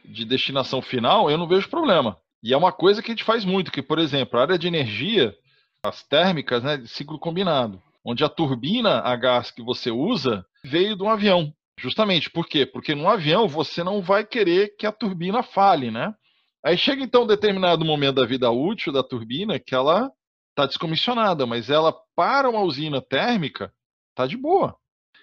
de 0.04 0.24
destinação 0.24 0.80
final, 0.80 1.30
eu 1.30 1.38
não 1.38 1.48
vejo 1.48 1.68
problema. 1.68 2.16
E 2.42 2.52
é 2.52 2.56
uma 2.56 2.72
coisa 2.72 3.02
que 3.02 3.10
a 3.10 3.14
gente 3.14 3.24
faz 3.24 3.44
muito, 3.44 3.72
que, 3.72 3.82
por 3.82 3.98
exemplo, 3.98 4.38
a 4.38 4.42
área 4.42 4.58
de 4.58 4.66
energia, 4.66 5.34
as 5.84 6.02
térmicas, 6.02 6.62
né, 6.62 6.76
de 6.76 6.88
ciclo 6.88 7.18
combinado, 7.18 7.82
onde 8.04 8.22
a 8.22 8.28
turbina 8.28 9.00
a 9.00 9.16
gás 9.16 9.50
que 9.50 9.62
você 9.62 9.90
usa 9.90 10.44
veio 10.62 10.96
de 10.96 11.02
um 11.02 11.08
avião. 11.08 11.52
Justamente, 11.80 12.30
por 12.30 12.46
quê? 12.46 12.64
Porque 12.64 12.94
no 12.94 13.08
avião 13.08 13.48
você 13.48 13.82
não 13.82 14.00
vai 14.00 14.24
querer 14.24 14.76
que 14.78 14.86
a 14.86 14.92
turbina 14.92 15.42
fale, 15.42 15.90
né? 15.90 16.14
Aí 16.64 16.78
chega 16.78 17.02
então 17.02 17.24
um 17.24 17.26
determinado 17.26 17.84
momento 17.84 18.16
da 18.16 18.26
vida 18.26 18.50
útil 18.50 18.92
da 18.92 19.02
turbina 19.02 19.58
que 19.58 19.74
ela 19.74 20.10
está 20.54 20.66
descomissionada, 20.66 21.44
mas 21.44 21.68
ela 21.68 21.92
para 22.14 22.48
uma 22.48 22.60
usina 22.60 23.02
térmica 23.02 23.72
está 24.10 24.26
de 24.26 24.36
boa. 24.36 24.76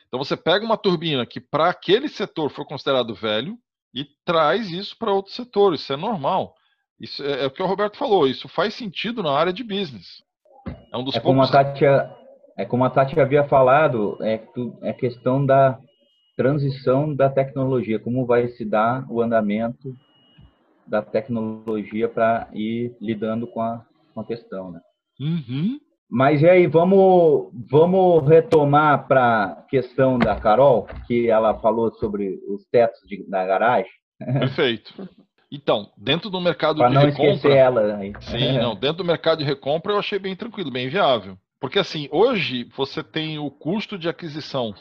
Então 0.08 0.20
você 0.20 0.36
pega 0.36 0.66
uma 0.66 0.78
turbina 0.78 1.26
que 1.26 1.40
para 1.40 1.70
aquele 1.70 2.10
setor 2.10 2.52
foi 2.52 2.66
considerado 2.66 3.16
velho 3.16 3.58
e 3.96 4.06
traz 4.26 4.70
isso 4.70 4.98
para 4.98 5.14
outro 5.14 5.32
setor. 5.32 5.74
Isso 5.74 5.92
é 5.92 5.96
normal. 5.96 6.54
Isso 7.00 7.24
é, 7.24 7.44
é, 7.44 7.48
o 7.48 7.52
que 7.52 7.64
o 7.64 7.66
Roberto 7.66 7.98
falou. 7.98 8.28
Isso 8.28 8.50
faz 8.50 8.74
sentido 8.74 9.24
na 9.24 9.32
área 9.32 9.54
de 9.54 9.64
business. 9.64 10.22
É 10.92 10.98
um 10.98 11.04
dos 11.04 11.16
é 11.16 11.20
poucos... 11.22 11.50
como 11.50 11.60
a 11.60 11.64
Tati, 11.64 11.86
é 12.58 12.66
como 12.66 12.84
a 12.84 12.90
Tati 12.90 13.20
havia 13.20 13.46
falado, 13.46 14.18
é, 14.22 14.44
é 14.84 14.94
questão 14.94 15.46
da 15.46 15.80
transição 16.36 17.16
da 17.16 17.30
tecnologia, 17.30 18.00
como 18.00 18.26
vai 18.26 18.50
se 18.50 18.66
dar 18.66 19.06
o 19.10 19.22
andamento 19.22 19.96
da 20.86 21.02
tecnologia 21.02 22.10
para 22.10 22.50
ir 22.54 22.96
lidando 23.00 23.48
com 23.48 23.62
a, 23.62 23.86
com 24.14 24.20
a 24.20 24.26
questão, 24.26 24.72
né? 24.72 24.82
Uhum. 25.22 25.80
Mas 26.10 26.42
e 26.42 26.50
aí, 26.50 26.68
vamos, 26.68 27.52
vamos 27.70 28.28
retomar 28.28 29.08
para 29.08 29.44
a 29.44 29.56
questão 29.70 30.20
da 30.20 30.36
Carol, 30.36 30.88
que 31.08 31.30
ela 31.30 31.58
falou 31.60 31.92
sobre 31.94 32.40
os 32.50 32.66
tetos 32.66 33.00
de, 33.08 33.24
da 33.30 33.46
garagem. 33.46 33.92
Perfeito. 34.20 35.08
Então, 35.50 35.90
dentro 35.98 36.30
do 36.30 36.42
mercado 36.42 36.78
pra 36.78 36.90
de 36.90 36.96
não 36.96 37.02
recompra... 37.04 37.34
esquecer 37.34 37.56
ela. 37.56 37.96
Aí. 37.96 38.14
Sim, 38.22 38.58
não, 38.58 38.76
dentro 38.76 38.98
do 38.98 39.06
mercado 39.06 39.40
de 39.40 39.46
recompra 39.46 39.94
eu 39.94 40.00
achei 40.00 40.20
bem 40.20 40.36
tranquilo, 40.36 40.72
bem 40.72 40.90
viável. 40.90 41.38
Porque 41.60 41.80
assim, 41.80 42.10
hoje 42.12 42.70
você 42.76 43.04
tem 43.04 43.38
o 43.38 43.52
custo 43.52 43.98
de 43.98 44.10
aquisição 44.10 44.74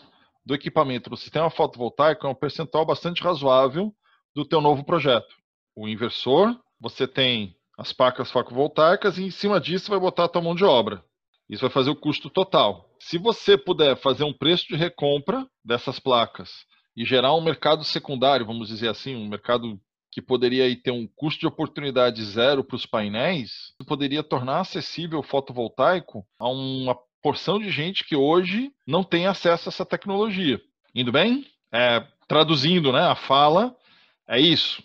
do 0.44 0.54
equipamento 0.54 1.10
do 1.10 1.16
sistema 1.16 1.50
fotovoltaico 1.50 2.26
é 2.26 2.30
um 2.30 2.34
percentual 2.34 2.86
bastante 2.86 3.22
razoável 3.22 3.92
do 4.34 4.44
teu 4.44 4.60
novo 4.60 4.84
projeto 4.84 5.40
o 5.80 5.88
inversor, 5.88 6.54
você 6.78 7.06
tem 7.06 7.56
as 7.80 7.94
placas 7.94 8.30
fotovoltaicas 8.30 9.16
e 9.16 9.24
em 9.24 9.30
cima 9.30 9.58
disso 9.58 9.88
vai 9.88 9.98
botar 9.98 10.24
a 10.24 10.28
tua 10.28 10.42
mão 10.42 10.54
de 10.54 10.62
obra. 10.62 11.02
Isso 11.48 11.62
vai 11.62 11.70
fazer 11.70 11.88
o 11.88 11.96
custo 11.96 12.28
total. 12.28 12.94
Se 12.98 13.16
você 13.16 13.56
puder 13.56 13.96
fazer 13.96 14.22
um 14.22 14.34
preço 14.34 14.68
de 14.68 14.76
recompra 14.76 15.46
dessas 15.64 15.98
placas 15.98 16.66
e 16.94 17.06
gerar 17.06 17.34
um 17.34 17.40
mercado 17.40 17.82
secundário, 17.82 18.44
vamos 18.44 18.68
dizer 18.68 18.88
assim, 18.88 19.16
um 19.16 19.26
mercado 19.26 19.80
que 20.12 20.20
poderia 20.20 20.76
ter 20.76 20.90
um 20.90 21.08
custo 21.16 21.40
de 21.40 21.46
oportunidade 21.46 22.22
zero 22.22 22.62
para 22.62 22.76
os 22.76 22.84
painéis, 22.84 23.72
poderia 23.86 24.22
tornar 24.22 24.60
acessível 24.60 25.20
o 25.20 25.22
fotovoltaico 25.22 26.22
a 26.38 26.50
uma 26.50 26.94
porção 27.22 27.58
de 27.58 27.70
gente 27.70 28.04
que 28.04 28.14
hoje 28.14 28.70
não 28.86 29.02
tem 29.02 29.26
acesso 29.26 29.70
a 29.70 29.70
essa 29.70 29.86
tecnologia. 29.86 30.60
Indo 30.94 31.10
bem? 31.10 31.46
É, 31.72 32.04
traduzindo 32.28 32.92
né, 32.92 33.00
a 33.00 33.14
fala, 33.14 33.74
é 34.28 34.38
isso. 34.38 34.82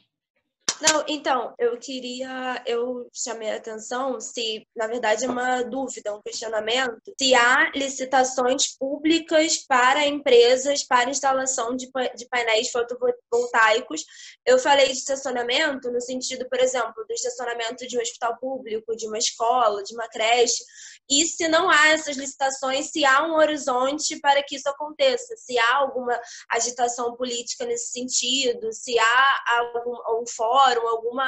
Não, 0.82 1.06
então, 1.08 1.54
eu 1.58 1.78
queria, 1.78 2.62
eu 2.66 3.10
chamei 3.14 3.50
a 3.50 3.56
atenção 3.56 4.20
se, 4.20 4.68
na 4.76 4.88
verdade, 4.88 5.24
é 5.24 5.30
uma 5.30 5.64
dúvida, 5.64 6.14
um 6.14 6.22
questionamento, 6.22 7.14
se 7.18 7.34
há 7.34 7.72
licitações 7.74 8.76
públicas 8.78 9.66
para 9.66 10.06
empresas 10.06 10.84
para 10.84 11.10
instalação 11.10 11.76
de, 11.76 11.90
de 12.16 12.28
painéis 12.28 12.70
fotovoltaicos. 12.72 14.04
Eu 14.46 14.60
falei 14.60 14.88
de 14.88 14.98
estacionamento 14.98 15.90
no 15.92 16.02
sentido, 16.02 16.46
por 16.50 16.60
exemplo, 16.60 17.06
do 17.08 17.14
estacionamento 17.14 17.88
de 17.88 17.98
um 17.98 18.02
hospital 18.02 18.38
público, 18.38 18.96
de 18.98 19.08
uma 19.08 19.18
escola, 19.18 19.82
de 19.82 19.94
uma 19.94 20.10
creche, 20.10 20.62
e 21.10 21.26
se 21.26 21.48
não 21.48 21.70
há 21.70 21.90
essas 21.90 22.18
licitações, 22.18 22.92
se 22.92 23.06
há 23.06 23.26
um 23.26 23.36
horizonte 23.36 24.20
para 24.20 24.44
que 24.44 24.56
isso 24.56 24.68
aconteça, 24.68 25.36
se 25.38 25.58
há 25.58 25.76
alguma 25.78 26.20
agitação 26.50 27.16
política 27.16 27.66
nesse 27.66 27.92
sentido, 27.92 28.74
se 28.74 28.98
há 28.98 29.44
algum, 29.60 29.96
algum 30.06 30.26
fórum, 30.28 30.65
alguma, 30.66 31.28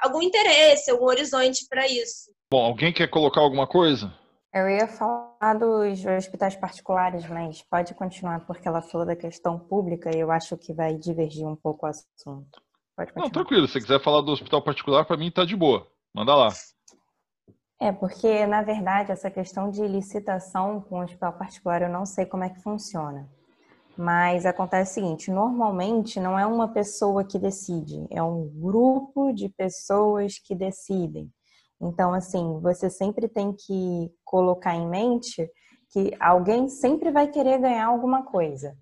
algum 0.00 0.22
interesse, 0.22 0.90
algum 0.90 1.06
horizonte 1.06 1.66
para 1.68 1.86
isso. 1.86 2.30
Bom, 2.50 2.64
alguém 2.64 2.92
quer 2.92 3.08
colocar 3.08 3.40
alguma 3.40 3.66
coisa? 3.66 4.12
Eu 4.52 4.68
ia 4.68 4.88
falar 4.88 5.54
dos 5.54 6.04
hospitais 6.06 6.56
particulares, 6.56 7.28
mas 7.28 7.62
pode 7.62 7.94
continuar, 7.94 8.46
porque 8.46 8.66
ela 8.66 8.80
falou 8.80 9.06
da 9.06 9.14
questão 9.14 9.58
pública 9.58 10.10
e 10.14 10.20
eu 10.20 10.30
acho 10.30 10.56
que 10.56 10.72
vai 10.72 10.94
divergir 10.94 11.46
um 11.46 11.54
pouco 11.54 11.86
o 11.86 11.88
assunto. 11.88 12.62
Pode 12.96 13.12
continuar. 13.12 13.24
Não, 13.24 13.30
tranquilo. 13.30 13.66
Se 13.66 13.74
você 13.74 13.80
quiser 13.80 14.02
falar 14.02 14.22
do 14.22 14.32
hospital 14.32 14.62
particular, 14.62 15.04
para 15.04 15.16
mim 15.16 15.30
tá 15.30 15.44
de 15.44 15.54
boa. 15.54 15.86
Manda 16.14 16.34
lá. 16.34 16.48
É, 17.80 17.92
porque, 17.92 18.46
na 18.46 18.62
verdade, 18.62 19.12
essa 19.12 19.30
questão 19.30 19.70
de 19.70 19.86
licitação 19.86 20.80
com 20.80 20.98
o 20.98 21.04
hospital 21.04 21.34
particular, 21.34 21.82
eu 21.82 21.88
não 21.88 22.04
sei 22.04 22.26
como 22.26 22.42
é 22.42 22.48
que 22.48 22.60
funciona. 22.60 23.28
Mas 23.98 24.46
acontece 24.46 24.92
o 24.92 24.94
seguinte: 24.94 25.28
normalmente 25.28 26.20
não 26.20 26.38
é 26.38 26.46
uma 26.46 26.68
pessoa 26.68 27.24
que 27.24 27.36
decide, 27.36 28.06
é 28.12 28.22
um 28.22 28.48
grupo 28.48 29.32
de 29.32 29.48
pessoas 29.48 30.38
que 30.38 30.54
decidem. 30.54 31.28
Então, 31.80 32.14
assim, 32.14 32.60
você 32.60 32.88
sempre 32.88 33.26
tem 33.28 33.52
que 33.52 34.12
colocar 34.24 34.76
em 34.76 34.88
mente 34.88 35.50
que 35.90 36.16
alguém 36.20 36.68
sempre 36.68 37.10
vai 37.10 37.26
querer 37.26 37.58
ganhar 37.58 37.86
alguma 37.86 38.22
coisa. 38.22 38.76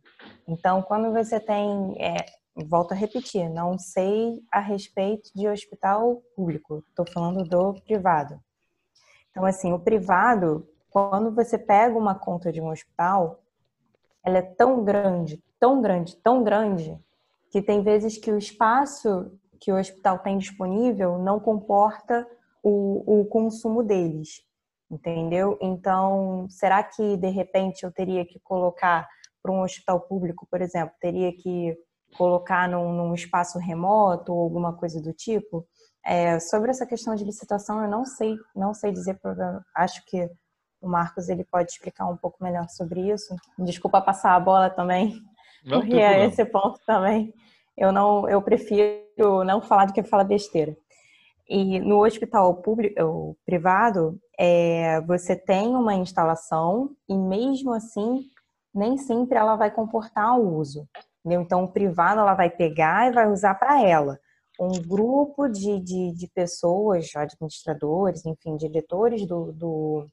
Então, 0.47 0.83
quando 0.83 1.11
você 1.11 1.41
tem, 1.41 1.97
é, 1.99 2.17
volto 2.67 2.93
a 2.93 2.95
repetir, 2.95 3.49
não 3.49 3.79
sei 3.79 4.43
a 4.53 4.61
respeito 4.61 5.31
de 5.35 5.49
hospital 5.49 6.23
público, 6.35 6.85
estou 6.91 7.07
falando 7.11 7.43
do 7.43 7.75
privado. 7.85 8.39
Então, 9.31 9.47
assim, 9.47 9.73
o 9.73 9.79
privado, 9.79 10.69
quando 10.91 11.35
você 11.35 11.57
pega 11.57 11.97
uma 11.97 12.15
conta 12.15 12.53
de 12.53 12.61
um 12.61 12.69
hospital, 12.69 13.46
ela 14.27 14.39
é 14.39 14.43
tão 14.43 14.85
grande, 14.85 15.41
tão 15.61 15.81
grande, 15.81 16.17
tão 16.17 16.43
grande, 16.43 16.99
que 17.51 17.63
tem 17.63 17.83
vezes 17.83 18.19
que 18.19 18.33
o 18.33 18.37
espaço 18.37 19.31
que 19.61 19.73
o 19.73 19.79
hospital 19.79 20.19
tem 20.19 20.37
disponível 20.37 21.17
não 21.17 21.39
comporta 21.41 22.27
o, 22.63 23.21
o 23.21 23.25
consumo 23.27 23.83
deles, 23.83 24.43
entendeu? 24.91 25.57
Então, 25.63 26.47
será 26.51 26.83
que 26.83 27.17
de 27.17 27.29
repente 27.29 27.85
eu 27.85 27.93
teria 27.93 28.27
que 28.27 28.41
colocar 28.41 29.09
para 29.41 29.53
um 29.53 29.63
hospital 29.63 30.01
público, 30.01 30.47
por 30.51 30.61
exemplo, 30.61 30.95
teria 31.01 31.33
que 31.33 31.79
colocar 32.19 32.69
num, 32.69 32.93
num 32.93 33.15
espaço 33.15 33.59
remoto 33.59 34.35
ou 34.35 34.43
alguma 34.43 34.73
coisa 34.77 35.01
do 35.01 35.13
tipo? 35.13 35.65
É, 36.05 36.39
sobre 36.41 36.71
essa 36.71 36.85
questão 36.85 37.15
de 37.15 37.25
licitação, 37.25 37.83
eu 37.83 37.89
não 37.89 38.05
sei, 38.05 38.37
não 38.55 38.75
sei 38.75 38.93
dizer, 38.93 39.19
acho 39.75 40.05
que 40.05 40.29
o 40.81 40.89
Marcos 40.89 41.29
ele 41.29 41.45
pode 41.45 41.71
explicar 41.71 42.07
um 42.07 42.17
pouco 42.17 42.43
melhor 42.43 42.69
sobre 42.69 43.11
isso. 43.11 43.35
Desculpa 43.59 44.01
passar 44.01 44.35
a 44.35 44.41
bola 44.41 44.71
também, 44.71 45.15
não 45.65 45.81
porque 45.81 45.97
é 45.97 46.25
esse 46.25 46.45
ponto 46.45 46.81
também. 46.87 47.33
Eu 47.77 47.93
não, 47.93 48.29
eu 48.29 48.41
prefiro 48.41 49.45
não 49.45 49.61
falar 49.61 49.87
do 49.87 49.93
que 49.93 50.03
falar 50.03 50.25
besteira. 50.25 50.77
E 51.49 51.79
no 51.79 52.05
hospital 52.05 52.55
público, 52.57 53.37
privado, 53.45 54.19
é, 54.39 55.01
você 55.03 55.37
tem 55.37 55.77
uma 55.77 55.95
instalação 55.95 56.91
e 57.09 57.17
mesmo 57.17 57.73
assim 57.73 58.25
nem 58.75 58.99
sempre 58.99 59.39
ela 59.39 59.57
vai 59.57 59.71
comportar 59.71 60.39
o 60.39 60.57
uso. 60.57 60.87
Entendeu? 61.21 61.43
Então, 61.43 61.65
o 61.65 61.73
privado 61.73 62.21
ela 62.21 62.35
vai 62.35 62.51
pegar 62.51 63.09
e 63.09 63.13
vai 63.13 63.29
usar 63.29 63.55
para 63.55 63.83
ela. 63.83 64.19
Um 64.61 64.81
grupo 64.81 65.49
de, 65.49 65.81
de, 65.81 66.13
de, 66.13 66.29
pessoas, 66.29 67.11
administradores, 67.17 68.25
enfim, 68.25 68.57
diretores 68.57 69.27
do, 69.27 69.53
do, 69.53 70.07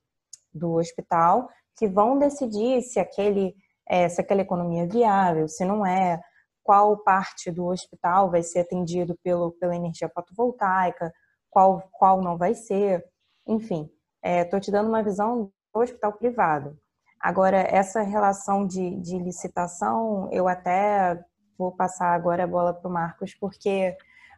do 0.54 0.74
hospital, 0.74 1.50
que 1.78 1.88
vão 1.88 2.20
decidir 2.20 2.82
se 2.82 3.00
aquele 3.00 3.56
é, 3.88 4.08
se 4.08 4.22
aquela 4.22 4.42
economia 4.42 4.84
é 4.84 4.88
viável, 4.88 5.48
se 5.48 5.66
não 5.66 5.86
é, 5.86 6.20
qual 6.64 6.98
parte 6.98 7.52
do 7.52 7.66
hospital 7.66 8.32
vai 8.32 8.42
ser 8.42 8.60
atendido 8.60 9.18
pelo, 9.24 9.52
pela 9.54 9.76
energia 9.76 10.10
fotovoltaica, 10.10 11.12
qual, 11.50 11.84
qual 11.92 12.22
não 12.22 12.38
vai 12.38 12.56
ser, 12.56 13.06
enfim. 13.46 13.90
Estou 14.24 14.58
é, 14.58 14.62
te 14.62 14.72
dando 14.72 14.88
uma 14.88 15.04
visão 15.04 15.52
do 15.74 15.82
hospital 15.82 16.14
privado. 16.14 16.78
Agora, 17.20 17.58
essa 17.58 18.02
relação 18.02 18.66
de, 18.66 18.98
de 19.02 19.18
licitação, 19.18 20.30
eu 20.32 20.48
até 20.48 21.22
vou 21.58 21.72
passar 21.72 22.14
agora 22.14 22.44
a 22.44 22.48
bola 22.48 22.74
para 22.74 22.90
o 22.90 22.92
Marcos, 22.92 23.36
porque 23.36 23.96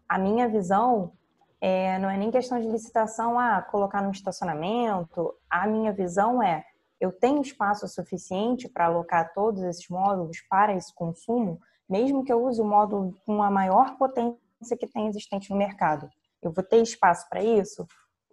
a 0.09 0.17
minha 0.17 0.47
visão 0.47 1.13
é, 1.61 1.97
não 1.99 2.09
é 2.09 2.17
nem 2.17 2.31
questão 2.31 2.59
de 2.59 2.67
licitação, 2.67 3.39
ah, 3.39 3.61
colocar 3.61 4.01
no 4.01 4.11
estacionamento. 4.11 5.33
A 5.49 5.67
minha 5.67 5.91
visão 5.91 6.41
é, 6.41 6.63
eu 6.99 7.11
tenho 7.11 7.41
espaço 7.41 7.87
suficiente 7.87 8.69
para 8.69 8.85
alocar 8.85 9.33
todos 9.33 9.63
esses 9.63 9.87
módulos 9.89 10.41
para 10.49 10.73
esse 10.73 10.93
consumo, 10.93 11.59
mesmo 11.89 12.23
que 12.23 12.31
eu 12.31 12.43
use 12.43 12.61
o 12.61 12.65
módulo 12.65 13.13
com 13.25 13.41
a 13.41 13.51
maior 13.51 13.97
potência 13.97 14.77
que 14.79 14.87
tem 14.87 15.07
existente 15.07 15.49
no 15.49 15.57
mercado 15.57 16.09
eu 16.45 16.51
vou 16.51 16.63
ter 16.63 16.81
espaço 16.81 17.27
para 17.27 17.43
isso? 17.43 17.87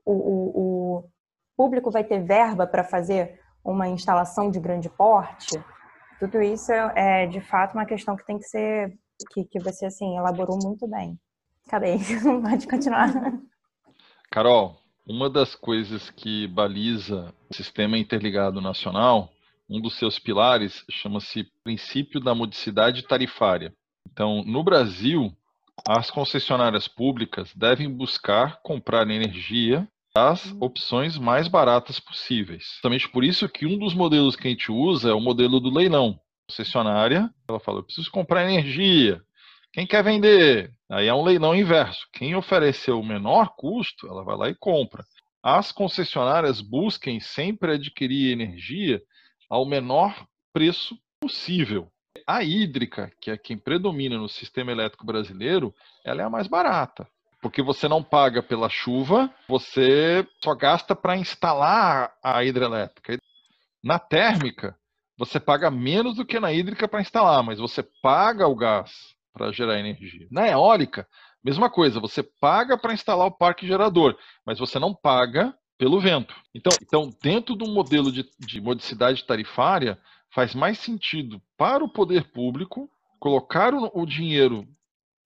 O, 0.04 0.12
o, 0.12 0.50
o, 0.54 1.10
público 1.56 1.90
vai 1.90 2.04
ter 2.04 2.22
verba 2.22 2.66
para 2.66 2.84
fazer 2.84 3.40
uma 3.64 3.88
instalação 3.88 4.50
de 4.50 4.60
grande 4.60 4.88
porte? 4.90 5.62
Tudo 6.18 6.42
isso 6.42 6.72
é, 6.72 7.24
é, 7.24 7.26
de 7.26 7.40
fato 7.40 7.74
uma 7.74 7.86
questão 7.86 8.16
que 8.16 8.26
tem 8.26 8.38
que 8.38 8.44
ser, 8.44 8.92
que, 9.32 9.44
que 9.44 9.58
você 9.60 9.86
assim, 9.86 10.16
elaborou 10.16 10.58
muito 10.62 10.86
bem. 10.86 11.18
Acabei, 11.66 11.98
pode 12.42 12.66
continuar. 12.66 13.12
Carol, 14.30 14.80
uma 15.06 15.28
das 15.28 15.54
coisas 15.54 16.10
que 16.10 16.46
baliza 16.48 17.34
o 17.50 17.54
sistema 17.54 17.98
interligado 17.98 18.60
nacional, 18.60 19.30
um 19.68 19.80
dos 19.80 19.94
seus 19.94 20.18
pilares 20.18 20.84
chama-se 20.90 21.46
princípio 21.64 22.20
da 22.20 22.34
modicidade 22.34 23.02
tarifária. 23.02 23.72
Então, 24.10 24.42
no 24.44 24.62
Brasil, 24.62 25.32
as 25.86 26.10
concessionárias 26.10 26.86
públicas 26.86 27.52
devem 27.54 27.90
buscar 27.90 28.60
comprar 28.62 29.08
energia 29.08 29.88
das 30.14 30.54
opções 30.60 31.16
mais 31.16 31.48
baratas 31.48 31.98
possíveis. 31.98 32.64
Justamente 32.74 33.08
por 33.08 33.24
isso 33.24 33.48
que 33.48 33.64
um 33.64 33.78
dos 33.78 33.94
modelos 33.94 34.36
que 34.36 34.46
a 34.46 34.50
gente 34.50 34.70
usa 34.70 35.10
é 35.10 35.14
o 35.14 35.20
modelo 35.20 35.58
do 35.58 35.72
leilão. 35.72 36.20
A 36.20 36.52
concessionária, 36.52 37.30
ela 37.48 37.58
fala, 37.58 37.78
eu 37.78 37.84
preciso 37.84 38.10
comprar 38.10 38.44
energia. 38.44 39.22
Quem 39.72 39.86
quer 39.86 40.04
vender? 40.04 40.70
Aí 40.92 41.06
é 41.06 41.14
um 41.14 41.24
leilão 41.24 41.54
inverso. 41.54 42.06
Quem 42.12 42.34
ofereceu 42.34 43.00
o 43.00 43.06
menor 43.06 43.54
custo, 43.56 44.06
ela 44.06 44.22
vai 44.22 44.36
lá 44.36 44.48
e 44.50 44.54
compra. 44.54 45.02
As 45.42 45.72
concessionárias 45.72 46.60
busquem 46.60 47.18
sempre 47.18 47.72
adquirir 47.72 48.30
energia 48.30 49.00
ao 49.48 49.64
menor 49.64 50.26
preço 50.52 50.94
possível 51.18 51.90
a 52.26 52.44
hídrica, 52.44 53.10
que 53.22 53.30
é 53.30 53.38
quem 53.38 53.56
predomina 53.56 54.18
no 54.18 54.28
sistema 54.28 54.70
elétrico 54.70 55.06
brasileiro, 55.06 55.74
ela 56.04 56.20
é 56.20 56.24
a 56.26 56.30
mais 56.30 56.46
barata. 56.46 57.08
Porque 57.40 57.62
você 57.62 57.88
não 57.88 58.02
paga 58.02 58.42
pela 58.42 58.68
chuva, 58.68 59.32
você 59.48 60.26
só 60.44 60.54
gasta 60.54 60.94
para 60.94 61.16
instalar 61.16 62.12
a 62.22 62.44
hidrelétrica. 62.44 63.16
Na 63.82 63.98
térmica, 63.98 64.76
você 65.16 65.40
paga 65.40 65.70
menos 65.70 66.16
do 66.16 66.24
que 66.26 66.38
na 66.38 66.52
hídrica 66.52 66.86
para 66.86 67.00
instalar, 67.00 67.42
mas 67.42 67.58
você 67.58 67.82
paga 68.02 68.46
o 68.46 68.54
gás 68.54 69.16
para 69.32 69.52
gerar 69.52 69.78
energia. 69.78 70.26
Na 70.30 70.48
eólica, 70.48 71.06
mesma 71.42 71.70
coisa, 71.70 72.00
você 72.00 72.22
paga 72.22 72.76
para 72.76 72.92
instalar 72.92 73.26
o 73.26 73.36
parque 73.36 73.66
gerador, 73.66 74.16
mas 74.44 74.58
você 74.58 74.78
não 74.78 74.94
paga 74.94 75.56
pelo 75.78 76.00
vento. 76.00 76.34
Então, 76.54 76.76
então 76.80 77.10
dentro 77.22 77.56
do 77.56 77.66
modelo 77.66 78.12
de, 78.12 78.24
de 78.38 78.60
modicidade 78.60 79.24
tarifária, 79.24 79.98
faz 80.32 80.54
mais 80.54 80.78
sentido 80.78 81.42
para 81.56 81.84
o 81.84 81.88
poder 81.88 82.30
público 82.30 82.90
colocar 83.18 83.74
o, 83.74 83.90
o 83.94 84.06
dinheiro 84.06 84.66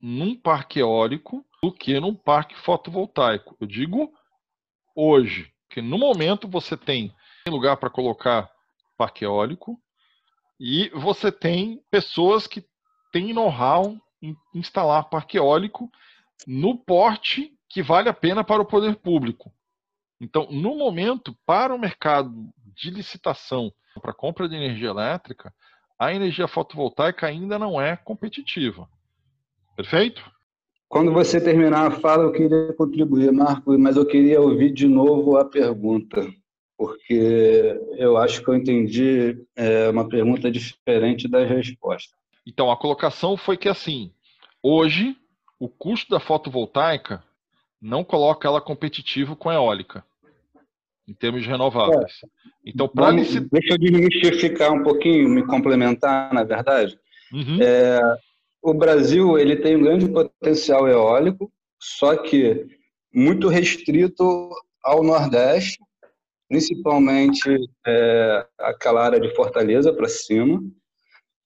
num 0.01 0.35
parque 0.35 0.81
eólico 0.81 1.45
do 1.63 1.73
que 1.73 1.99
num 1.99 2.15
parque 2.15 2.57
fotovoltaico. 2.57 3.57
Eu 3.61 3.67
digo 3.67 4.13
hoje, 4.95 5.53
que 5.69 5.83
no 5.83 5.99
momento 5.99 6.49
você 6.49 6.77
tem 6.77 7.15
lugar 7.49 7.77
para 7.77 7.91
colocar 7.91 8.51
parque 8.97 9.25
eólico 9.25 9.79
e 10.59 10.89
você 10.91 11.31
tem 11.31 11.83
pessoas 11.91 12.47
que 12.47 12.65
têm 13.13 13.33
know-how 13.33 13.97
em 14.23 14.37
instalar 14.55 15.09
parque 15.09 15.39
eólico 15.39 15.91
no 16.47 16.77
porte 16.77 17.53
que 17.69 17.83
vale 17.83 18.09
a 18.09 18.15
pena 18.15 18.45
para 18.45 18.63
o 18.63 18.67
poder 18.67 18.97
público. 18.97 19.53
Então, 20.21 20.49
no 20.51 20.77
momento, 20.77 21.37
para 21.45 21.75
o 21.75 21.79
mercado 21.79 22.33
de 22.75 22.91
licitação 22.91 23.73
para 24.01 24.13
compra 24.13 24.49
de 24.49 24.57
energia 24.57 24.89
elétrica, 24.89 25.53
a 25.99 26.13
energia 26.13 26.47
fotovoltaica 26.47 27.27
ainda 27.27 27.59
não 27.59 27.81
é 27.81 27.97
competitiva. 27.97 28.89
Perfeito? 29.75 30.23
Quando 30.89 31.13
você 31.13 31.41
terminar 31.41 31.87
a 31.87 31.91
fala, 31.91 32.25
eu 32.25 32.33
queria 32.33 32.73
contribuir, 32.75 33.33
Marco, 33.33 33.77
mas 33.79 33.97
eu 33.97 34.07
queria 34.07 34.41
ouvir 34.41 34.73
de 34.73 34.87
novo 34.87 35.37
a 35.37 35.45
pergunta, 35.45 36.27
porque 36.79 37.81
eu 37.97 38.17
acho 38.17 38.43
que 38.43 38.49
eu 38.49 38.55
entendi 38.55 39.45
é, 39.57 39.89
uma 39.89 40.09
pergunta 40.09 40.51
diferente 40.51 41.27
da 41.27 41.45
resposta. 41.45 42.15
Então, 42.47 42.71
a 42.71 42.77
colocação 42.77 43.37
foi 43.37 43.57
que 43.57 43.69
assim, 43.69 44.13
hoje, 44.63 45.17
o 45.59 45.69
custo 45.69 46.11
da 46.11 46.21
fotovoltaica 46.21 47.23
não 47.81 48.05
coloca 48.05 48.47
ela 48.47 48.61
competitivo 48.61 49.35
com 49.35 49.51
a 49.51 49.55
eólica, 49.55 50.05
em 51.09 51.13
termos 51.13 51.43
de 51.43 51.49
renováveis. 51.49 52.21
É. 52.23 52.29
Então, 52.65 52.89
para 52.89 53.11
licitar... 53.11 53.49
Deixa 53.51 53.75
eu 53.75 53.79
desmistificar 53.79 54.73
um 54.73 54.83
pouquinho, 54.83 55.29
me 55.29 55.45
complementar, 55.47 56.33
na 56.33 56.45
verdade. 56.45 56.99
Uhum. 57.33 57.59
É, 57.61 58.01
o 58.63 58.73
Brasil 58.75 59.39
ele 59.39 59.57
tem 59.57 59.77
um 59.77 59.83
grande 59.83 60.09
potencial 60.09 60.89
eólico, 60.89 61.53
só 61.81 62.17
que 62.17 62.67
muito 63.13 63.49
restrito 63.49 64.51
ao 64.83 65.03
Nordeste, 65.03 65.79
principalmente 66.49 67.57
é, 67.87 68.47
aquela 68.59 69.05
área 69.05 69.21
de 69.21 69.35
Fortaleza 69.35 69.93
para 69.93 70.09
cima. 70.09 70.63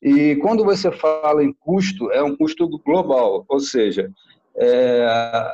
E 0.02 0.36
quando 0.36 0.64
você 0.64 0.90
fala 0.90 1.44
em 1.44 1.52
custo, 1.52 2.10
é 2.10 2.22
um 2.22 2.36
custo 2.36 2.66
global, 2.84 3.44
ou 3.48 3.60
seja, 3.60 4.10
é, 4.56 5.52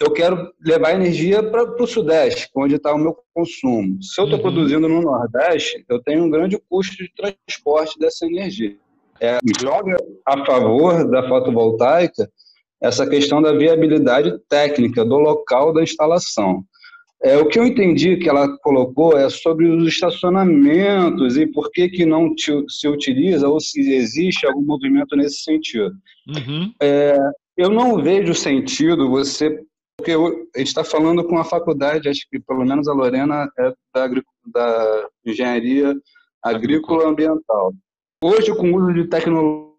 eu 0.00 0.10
quero 0.12 0.52
levar 0.64 0.94
energia 0.94 1.42
para 1.42 1.62
o 1.64 1.86
Sudeste, 1.86 2.50
onde 2.54 2.76
está 2.76 2.92
o 2.92 2.98
meu 2.98 3.16
consumo. 3.34 4.02
Se 4.02 4.20
eu 4.20 4.24
estou 4.24 4.38
uhum. 4.38 4.42
produzindo 4.42 4.88
no 4.88 5.02
Nordeste, 5.02 5.84
eu 5.88 6.02
tenho 6.02 6.24
um 6.24 6.30
grande 6.30 6.58
custo 6.68 6.96
de 6.96 7.12
transporte 7.14 7.98
dessa 7.98 8.26
energia 8.26 8.76
é, 9.22 9.38
joga 9.60 9.96
a 10.26 10.44
favor 10.44 11.08
da 11.08 11.28
fotovoltaica 11.28 12.28
essa 12.82 13.08
questão 13.08 13.40
da 13.40 13.52
viabilidade 13.52 14.36
técnica 14.48 15.04
do 15.04 15.16
local 15.16 15.72
da 15.72 15.84
instalação. 15.84 16.64
É, 17.24 17.36
o 17.36 17.46
que 17.46 17.58
eu 17.58 17.64
entendi 17.64 18.16
que 18.16 18.28
ela 18.28 18.48
colocou 18.58 19.16
é 19.16 19.30
sobre 19.30 19.68
os 19.68 19.86
estacionamentos 19.86 21.36
e 21.36 21.46
por 21.46 21.70
que, 21.70 21.88
que 21.88 22.04
não 22.04 22.34
se 22.68 22.88
utiliza 22.88 23.48
ou 23.48 23.60
se 23.60 23.80
existe 23.92 24.44
algum 24.44 24.62
movimento 24.62 25.14
nesse 25.14 25.42
sentido. 25.42 25.94
Uhum. 26.26 26.72
É, 26.82 27.16
eu 27.56 27.70
não 27.70 28.02
vejo 28.02 28.34
sentido 28.34 29.08
você. 29.08 29.56
Porque 29.96 30.10
eu, 30.10 30.26
a 30.54 30.58
gente 30.58 30.68
está 30.68 30.82
falando 30.82 31.22
com 31.22 31.38
a 31.38 31.44
faculdade, 31.44 32.08
acho 32.08 32.26
que 32.28 32.40
pelo 32.40 32.64
menos 32.64 32.88
a 32.88 32.92
Lorena 32.92 33.48
é 33.56 33.72
da, 33.94 34.08
da 34.52 35.08
engenharia 35.24 35.94
agrícola 36.42 37.08
ambiental. 37.08 37.72
Hoje, 38.24 38.52
com 38.56 38.72
o 38.72 38.76
uso 38.76 38.94
de 38.94 39.08
tecnologia, 39.08 39.70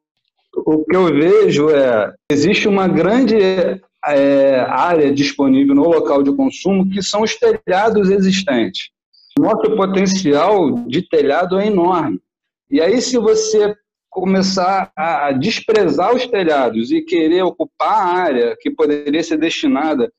o 0.56 0.86
que 0.86 0.95
eu 0.95 1.06
vejo 1.06 1.70
é 1.72 2.14
existe 2.32 2.68
uma 2.70 2.88
grande 2.88 3.36
é, 4.08 4.60
área 4.60 5.14
disponível 5.14 5.76
no 5.76 5.84
local 5.84 6.24
de 6.24 6.36
consumo 6.36 6.90
que 6.90 7.02
são 7.02 7.22
os 7.22 7.36
telhados 7.36 8.10
existentes. 8.10 8.90
Nosso 9.38 9.76
potencial 9.76 10.72
de 10.88 11.08
telhado 11.08 11.58
é 11.58 11.68
enorme. 11.68 12.20
E 12.70 12.82
aí, 12.82 13.02
se 13.02 13.18
você 13.18 13.76
começar 14.10 14.92
a 14.96 15.32
desprezar 15.32 16.16
os 16.16 16.28
telhados 16.28 16.92
e 16.92 17.02
querer 17.02 17.42
ocupar 17.42 17.94
a 17.94 18.14
área 18.14 18.58
que 18.60 18.70
poderia 18.70 19.24
ser 19.24 19.38
destinada 19.38 20.12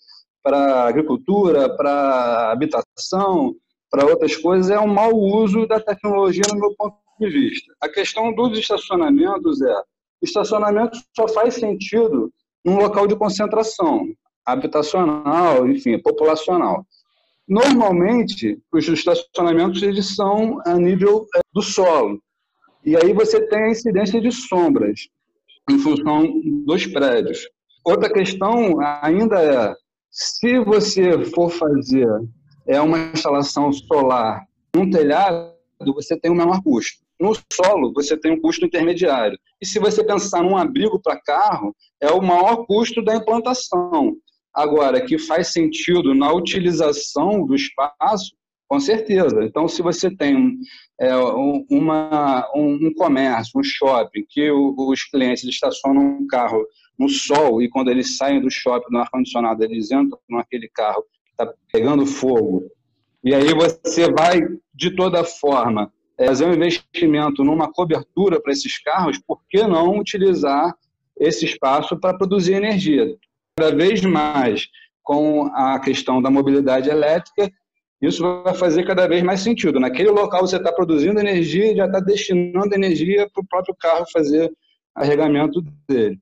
para 0.43 0.89
agricultura, 0.89 1.75
para 1.77 2.51
habitação, 2.51 3.55
para 3.91 4.05
outras 4.05 4.37
coisas, 4.37 4.71
é 4.71 4.81
um 4.81 4.89
mau 4.89 5.15
uso 5.15 5.67
da 5.67 5.79
tecnologia, 5.79 6.43
no 6.53 6.59
meu 6.59 6.75
ponto 6.77 6.97
de 7.21 7.29
vista. 7.29 7.73
A 7.81 7.89
questão 7.89 8.35
dos 8.35 8.59
estacionamentos 8.59 9.63
é: 9.63 9.75
estacionamento 10.21 10.99
só 11.15 11.29
faz 11.29 11.55
sentido 11.55 12.33
num 12.65 12.77
local 12.77 13.07
de 13.07 13.17
concentração 13.17 14.09
habitacional, 14.45 15.69
enfim, 15.69 15.99
populacional. 15.99 16.87
Normalmente, 17.47 18.59
os 18.73 18.89
estacionamentos 18.89 19.83
eles 19.83 20.15
são 20.15 20.61
a 20.65 20.75
nível 20.75 21.27
é, 21.37 21.41
do 21.53 21.61
solo. 21.61 22.23
E 22.85 22.97
aí 22.97 23.13
você 23.13 23.47
tem 23.49 23.65
a 23.65 23.71
incidência 23.71 24.21
de 24.21 24.31
sombras 24.31 25.09
em 25.71 25.79
função 25.79 26.41
dos 26.65 26.87
prédios. 26.87 27.49
Outra 27.85 28.11
questão 28.11 28.81
ainda 28.81 29.43
é, 29.43 29.75
se 30.11 30.59
você 30.61 31.25
for 31.27 31.51
fazer 31.51 32.09
é 32.67 32.81
uma 32.81 32.99
instalação 33.13 33.73
solar 33.73 34.47
num 34.75 34.89
telhado, 34.89 35.53
você 35.95 36.19
tem 36.19 36.31
um 36.31 36.37
menor 36.37 36.63
custo. 36.63 37.04
No 37.21 37.33
solo, 37.53 37.93
você 37.95 38.17
tem 38.17 38.33
um 38.33 38.41
custo 38.41 38.65
intermediário. 38.65 39.39
E 39.61 39.67
se 39.67 39.79
você 39.79 40.05
pensar 40.05 40.43
num 40.43 40.57
abrigo 40.57 41.01
para 41.01 41.21
carro, 41.21 41.75
é 42.01 42.11
o 42.11 42.21
maior 42.21 42.67
custo 42.67 43.03
da 43.03 43.15
implantação. 43.15 44.17
Agora, 44.53 45.05
que 45.05 45.19
faz 45.19 45.49
sentido 45.49 46.15
na 46.15 46.33
utilização 46.33 47.45
do 47.45 47.55
espaço, 47.55 48.35
com 48.69 48.81
certeza. 48.81 49.45
Então, 49.45 49.69
se 49.69 49.83
você 49.83 50.15
tem 50.15 50.57
é, 51.01 51.15
uma, 51.71 52.51
um, 52.55 52.93
comércio, 52.95 53.61
um 53.61 53.65
shopping, 53.65 54.25
que 54.29 54.51
os 54.51 55.05
clientes 55.05 55.45
estacionam 55.45 56.19
um 56.21 56.27
carro 56.27 56.65
no 56.99 57.09
sol 57.09 57.61
e 57.61 57.69
quando 57.69 57.91
eles 57.91 58.17
saem 58.17 58.41
do 58.41 58.51
shopping 58.51 58.93
no 58.93 59.01
ar-condicionado, 59.01 59.65
eles 59.65 59.91
entram 59.91 60.19
naquele 60.29 60.69
carro 60.69 61.03
que 61.03 61.43
está 61.43 61.53
pegando 61.73 62.07
fogo, 62.07 62.71
e 63.25 63.35
aí 63.35 63.55
você 63.55 64.13
vai, 64.13 64.39
de 64.75 64.95
toda 64.95 65.25
forma, 65.25 65.91
fazer 66.19 66.45
um 66.47 66.55
investimento 66.55 67.43
numa 67.43 67.71
cobertura 67.73 68.41
para 68.41 68.53
esses 68.53 68.79
carros, 68.83 69.19
por 69.19 69.41
que 69.49 69.63
não 69.67 69.99
utilizar 69.99 70.75
esse 71.19 71.45
espaço 71.45 71.99
para 71.99 72.17
produzir 72.17 72.55
energia? 72.55 73.17
Cada 73.57 73.75
vez 73.75 74.03
mais, 74.03 74.69
com 75.03 75.47
a 75.55 75.79
questão 75.81 76.21
da 76.21 76.31
mobilidade 76.31 76.89
elétrica, 76.89 77.51
isso 78.01 78.43
vai 78.43 78.55
fazer 78.55 78.85
cada 78.85 79.07
vez 79.07 79.23
mais 79.23 79.41
sentido. 79.41 79.81
Naquele 79.81 80.11
local 80.11 80.43
você 80.43 80.57
está 80.57 80.73
produzindo 80.73 81.21
energia 81.21 81.73
e 81.73 81.77
já 81.77 81.87
está 81.87 82.01
destinando 82.01 82.75
energia 82.75 83.29
para 83.33 83.43
o 83.43 83.47
próprio 83.47 83.75
carro 83.75 84.05
fazer 84.13 84.53
carregamento 84.95 85.63
dele. 85.89 86.19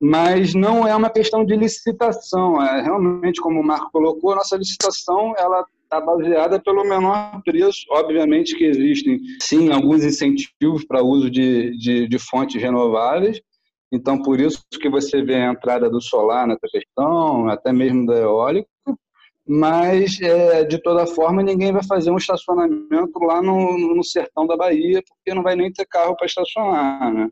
Mas 0.00 0.54
não 0.54 0.86
é 0.86 0.96
uma 0.96 1.10
questão 1.10 1.44
de 1.44 1.54
licitação, 1.54 2.62
é 2.62 2.82
realmente, 2.82 3.40
como 3.40 3.60
o 3.60 3.64
Marco 3.64 3.90
colocou, 3.92 4.32
a 4.32 4.36
nossa 4.36 4.56
licitação 4.56 5.34
ela 5.36 5.64
está 5.90 6.00
baseada 6.00 6.60
pelo 6.62 6.84
menor 6.84 7.42
preço. 7.44 7.84
Obviamente 7.90 8.56
que 8.56 8.64
existem, 8.64 9.18
sim, 9.42 9.72
alguns 9.72 10.04
incentivos 10.04 10.84
para 10.86 11.02
uso 11.02 11.28
de, 11.28 11.76
de, 11.76 12.08
de, 12.08 12.18
fontes 12.18 12.62
renováveis. 12.62 13.40
Então, 13.92 14.22
por 14.22 14.40
isso 14.40 14.62
que 14.80 14.88
você 14.88 15.20
vê 15.20 15.34
a 15.34 15.50
entrada 15.50 15.90
do 15.90 16.00
solar 16.00 16.46
nessa 16.46 16.66
questão, 16.70 17.48
até 17.48 17.72
mesmo 17.72 18.06
da 18.06 18.16
eólica. 18.16 18.68
Mas, 19.44 20.20
é, 20.20 20.62
de 20.62 20.80
toda 20.80 21.08
forma, 21.08 21.42
ninguém 21.42 21.72
vai 21.72 21.82
fazer 21.82 22.12
um 22.12 22.16
estacionamento 22.16 23.18
lá 23.18 23.42
no, 23.42 23.96
no 23.96 24.04
sertão 24.04 24.46
da 24.46 24.56
Bahia, 24.56 25.02
porque 25.08 25.34
não 25.34 25.42
vai 25.42 25.56
nem 25.56 25.72
ter 25.72 25.86
carro 25.86 26.14
para 26.16 26.26
estacionar, 26.26 27.12
né? 27.12 27.28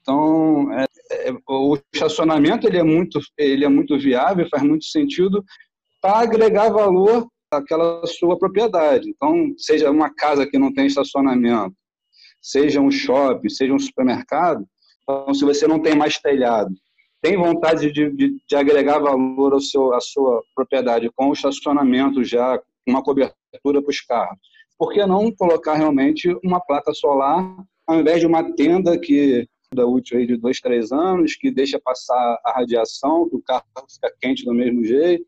Então, 0.00 0.72
é, 0.72 0.86
é, 1.28 1.32
o 1.48 1.78
estacionamento 1.94 2.66
ele 2.66 2.78
é 2.78 2.82
muito, 2.82 3.20
ele 3.38 3.64
é 3.64 3.68
muito 3.68 3.96
viável, 3.96 4.48
faz 4.50 4.64
muito 4.64 4.86
sentido 4.86 5.44
para 6.00 6.18
agregar 6.18 6.68
valor 6.70 7.28
aquela 7.58 8.06
sua 8.06 8.38
propriedade. 8.38 9.08
Então, 9.08 9.52
seja 9.56 9.90
uma 9.90 10.12
casa 10.12 10.46
que 10.46 10.58
não 10.58 10.72
tem 10.72 10.86
estacionamento, 10.86 11.74
seja 12.40 12.80
um 12.80 12.90
shopping, 12.90 13.48
seja 13.48 13.72
um 13.72 13.78
supermercado, 13.78 14.66
então, 15.02 15.34
se 15.34 15.44
você 15.44 15.66
não 15.66 15.80
tem 15.80 15.96
mais 15.96 16.18
telhado, 16.18 16.72
tem 17.20 17.36
vontade 17.36 17.92
de, 17.92 18.10
de, 18.10 18.36
de 18.48 18.56
agregar 18.56 18.98
valor 18.98 19.52
ao 19.52 19.60
seu, 19.60 19.94
à 19.94 20.00
sua 20.00 20.42
propriedade 20.54 21.10
com 21.14 21.28
o 21.28 21.32
estacionamento 21.32 22.24
já, 22.24 22.60
uma 22.86 23.02
cobertura 23.02 23.80
para 23.80 23.90
os 23.90 24.00
carros, 24.00 24.38
por 24.78 24.92
que 24.92 25.04
não 25.06 25.30
colocar 25.30 25.74
realmente 25.74 26.28
uma 26.44 26.60
placa 26.60 26.92
solar 26.92 27.44
ao 27.86 28.00
invés 28.00 28.20
de 28.20 28.26
uma 28.26 28.54
tenda 28.54 28.98
que 28.98 29.46
da 29.74 29.86
útil 29.86 30.18
aí 30.18 30.26
de 30.26 30.36
dois, 30.36 30.60
três 30.60 30.92
anos, 30.92 31.34
que 31.34 31.50
deixa 31.50 31.80
passar 31.80 32.38
a 32.44 32.52
radiação, 32.52 33.28
que 33.28 33.36
o 33.36 33.42
carro 33.42 33.64
fica 33.90 34.12
quente 34.20 34.44
do 34.44 34.52
mesmo 34.52 34.84
jeito, 34.84 35.24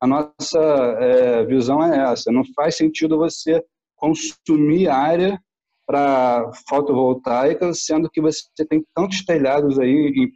a 0.00 0.06
nossa 0.06 0.60
é, 1.00 1.44
visão 1.44 1.82
é 1.82 2.12
essa. 2.12 2.30
Não 2.30 2.42
faz 2.54 2.76
sentido 2.76 3.18
você 3.18 3.62
consumir 3.96 4.88
área 4.88 5.40
para 5.86 6.50
fotovoltaica, 6.68 7.72
sendo 7.72 8.10
que 8.10 8.20
você 8.20 8.44
tem 8.68 8.84
tantos 8.94 9.24
telhados 9.24 9.78
aí 9.78 10.30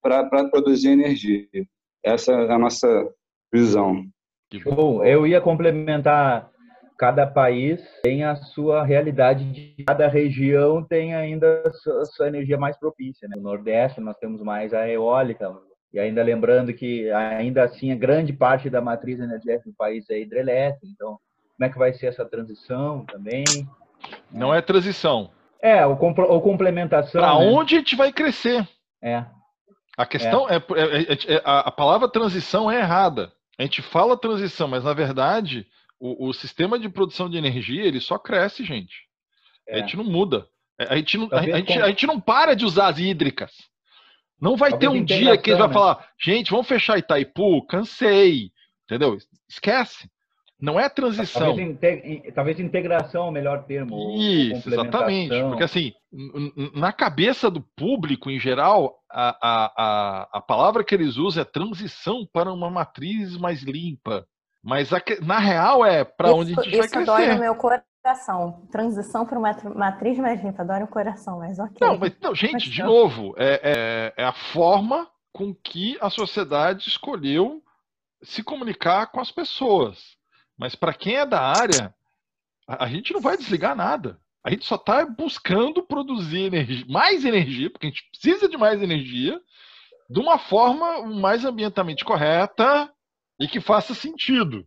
para 0.00 0.48
produzir 0.48 0.90
energia. 0.90 1.46
Essa 2.04 2.32
é 2.32 2.52
a 2.52 2.58
nossa 2.58 2.88
visão. 3.52 4.04
Bom, 4.64 5.04
eu 5.04 5.26
ia 5.26 5.40
complementar. 5.40 6.52
Cada 6.96 7.26
país 7.26 7.80
tem 8.04 8.22
a 8.22 8.36
sua 8.36 8.84
realidade, 8.84 9.74
cada 9.84 10.06
região 10.06 10.80
tem 10.80 11.12
ainda 11.12 11.64
a 11.66 11.72
sua, 11.72 12.02
a 12.02 12.04
sua 12.04 12.28
energia 12.28 12.56
mais 12.56 12.78
propícia. 12.78 13.26
Né? 13.28 13.34
No 13.36 13.42
Nordeste 13.42 14.00
nós 14.00 14.16
temos 14.18 14.40
mais 14.40 14.72
a 14.72 14.88
eólica, 14.88 15.52
e 15.94 16.00
ainda 16.00 16.24
lembrando 16.24 16.74
que, 16.74 17.08
ainda 17.12 17.62
assim, 17.62 17.92
a 17.92 17.94
grande 17.94 18.32
parte 18.32 18.68
da 18.68 18.80
matriz 18.80 19.20
energética 19.20 19.70
do 19.70 19.76
país 19.76 20.10
é 20.10 20.18
hidrelétrica. 20.18 20.84
Então, 20.88 21.20
como 21.56 21.66
é 21.66 21.68
que 21.68 21.78
vai 21.78 21.92
ser 21.94 22.06
essa 22.06 22.24
transição 22.24 23.06
também? 23.06 23.44
Não 24.28 24.52
é 24.52 24.60
transição. 24.60 25.30
É, 25.62 25.86
ou, 25.86 25.96
complementação. 25.96 27.20
Para 27.20 27.38
né? 27.38 27.46
onde 27.46 27.76
a 27.76 27.78
gente 27.78 27.94
vai 27.94 28.12
crescer? 28.12 28.68
É. 29.00 29.24
A 29.96 30.04
questão 30.04 30.48
é, 30.50 30.56
é, 30.56 31.12
é, 31.12 31.36
é 31.36 31.42
a, 31.44 31.60
a 31.60 31.70
palavra 31.70 32.08
transição 32.08 32.68
é 32.68 32.80
errada. 32.80 33.32
A 33.56 33.62
gente 33.62 33.80
fala 33.80 34.16
transição, 34.16 34.66
mas 34.66 34.82
na 34.82 34.92
verdade 34.92 35.64
o, 36.00 36.28
o, 36.28 36.32
sistema 36.34 36.76
de 36.76 36.88
produção 36.88 37.30
de 37.30 37.38
energia 37.38 37.84
ele 37.84 38.00
só 38.00 38.18
cresce, 38.18 38.64
gente. 38.64 38.96
É. 39.68 39.76
A 39.76 39.78
gente 39.78 39.96
não 39.96 40.02
muda. 40.02 40.48
É, 40.76 40.92
a 40.92 40.96
gente 40.96 41.16
não, 41.16 41.28
a, 41.30 41.38
a, 41.38 41.42
gente, 41.42 41.80
a 41.80 41.86
gente 41.86 42.06
não 42.06 42.20
para 42.20 42.54
de 42.54 42.64
usar 42.64 42.88
as 42.88 42.98
hídricas. 42.98 43.52
Não 44.44 44.58
vai 44.58 44.72
Talvez 44.72 44.92
ter 44.92 44.98
um 44.98 45.02
dia 45.02 45.38
que 45.38 45.50
ele 45.50 45.58
vai 45.58 45.68
né? 45.68 45.72
falar, 45.72 46.06
gente, 46.22 46.50
vamos 46.50 46.68
fechar 46.68 46.98
Itaipu, 46.98 47.66
cansei. 47.66 48.50
Entendeu? 48.84 49.16
Esquece. 49.48 50.06
Não 50.60 50.78
é 50.78 50.86
transição. 50.86 51.56
Talvez, 51.56 52.34
talvez 52.34 52.60
integração 52.60 53.24
é 53.24 53.28
o 53.30 53.32
melhor 53.32 53.64
termo. 53.64 54.14
Isso, 54.18 54.68
exatamente. 54.68 55.34
Porque 55.44 55.64
assim, 55.64 55.92
na 56.74 56.92
cabeça 56.92 57.50
do 57.50 57.62
público 57.74 58.30
em 58.30 58.38
geral, 58.38 58.98
a, 59.10 59.30
a, 59.40 59.72
a, 59.76 60.28
a 60.34 60.40
palavra 60.42 60.84
que 60.84 60.94
eles 60.94 61.16
usam 61.16 61.40
é 61.40 61.46
transição 61.46 62.28
para 62.30 62.52
uma 62.52 62.70
matriz 62.70 63.38
mais 63.38 63.62
limpa. 63.62 64.26
Mas 64.62 64.92
a, 64.92 65.02
na 65.22 65.38
real 65.38 65.86
é 65.86 66.04
para 66.04 66.32
onde 66.34 66.52
a 66.52 66.62
gente 66.62 66.76
vai 66.76 66.88
crescer. 66.88 66.98
Isso 66.98 67.06
dói 67.06 67.34
no 67.34 67.40
meu 67.40 67.54
coração. 67.54 67.93
Transição 68.70 69.24
para 69.24 69.38
uma 69.38 69.56
matriz 69.74 70.18
mais 70.18 70.42
limpa, 70.44 70.62
dói 70.62 70.80
no 70.80 70.86
coração, 70.86 71.38
mas 71.38 71.58
ok. 71.58 71.78
Não, 71.80 71.96
mas, 71.96 72.12
não 72.20 72.34
gente, 72.34 72.52
mas, 72.52 72.62
de 72.64 72.82
não. 72.82 72.88
novo, 72.88 73.34
é, 73.38 74.12
é, 74.18 74.22
é 74.22 74.24
a 74.24 74.32
forma 74.32 75.08
com 75.32 75.54
que 75.54 75.96
a 76.02 76.10
sociedade 76.10 76.86
escolheu 76.86 77.62
se 78.22 78.42
comunicar 78.42 79.06
com 79.06 79.20
as 79.20 79.30
pessoas. 79.30 80.18
Mas 80.56 80.74
para 80.74 80.92
quem 80.92 81.16
é 81.16 81.24
da 81.24 81.40
área, 81.40 81.94
a, 82.68 82.84
a, 82.84 82.88
gente 82.88 83.12
não 83.12 83.22
vai 83.22 83.38
desligar 83.38 83.74
nada. 83.74 84.20
A 84.44 84.50
gente 84.50 84.66
só 84.66 84.74
está 84.74 85.06
buscando 85.06 85.82
produzir 85.82 86.40
energia, 86.40 86.84
mais 86.86 87.24
energia, 87.24 87.70
porque 87.70 87.86
a 87.86 87.88
gente 87.90 88.06
precisa 88.10 88.46
de 88.46 88.58
mais 88.58 88.82
energia, 88.82 89.40
de 90.10 90.20
uma 90.20 90.38
forma 90.38 91.06
mais 91.06 91.42
ambientalmente 91.44 92.04
correta 92.04 92.92
e 93.40 93.48
que 93.48 93.60
faça 93.60 93.94
sentido. 93.94 94.66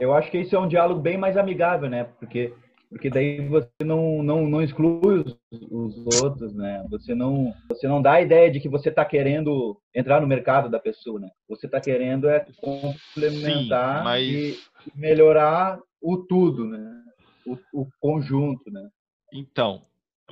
Eu 0.00 0.14
acho 0.14 0.30
que 0.30 0.38
isso 0.38 0.56
é 0.56 0.58
um 0.58 0.68
diálogo 0.68 1.00
bem 1.00 1.18
mais 1.18 1.36
amigável, 1.36 1.88
né? 1.88 2.04
Porque 2.18 2.52
porque 2.90 3.08
daí 3.08 3.46
você 3.46 3.70
não, 3.84 4.20
não, 4.20 4.48
não 4.48 4.60
exclui 4.60 5.20
os, 5.20 5.38
os, 5.70 6.20
outros, 6.20 6.52
né? 6.52 6.84
Você 6.90 7.14
não, 7.14 7.54
você 7.68 7.86
não 7.86 8.02
dá 8.02 8.14
a 8.14 8.20
ideia 8.20 8.50
de 8.50 8.58
que 8.58 8.68
você 8.68 8.88
está 8.88 9.04
querendo 9.04 9.80
entrar 9.94 10.20
no 10.20 10.26
mercado 10.26 10.68
da 10.68 10.80
pessoa, 10.80 11.20
né? 11.20 11.30
Você 11.48 11.66
está 11.66 11.80
querendo 11.80 12.28
é 12.28 12.44
complementar 12.60 13.98
Sim, 13.98 14.04
mas... 14.04 14.28
e 14.28 14.58
melhorar 14.96 15.78
o 16.02 16.16
tudo, 16.16 16.64
né? 16.64 17.02
O, 17.46 17.82
o 17.82 17.86
conjunto, 18.00 18.68
né? 18.72 18.88
Então, 19.32 19.82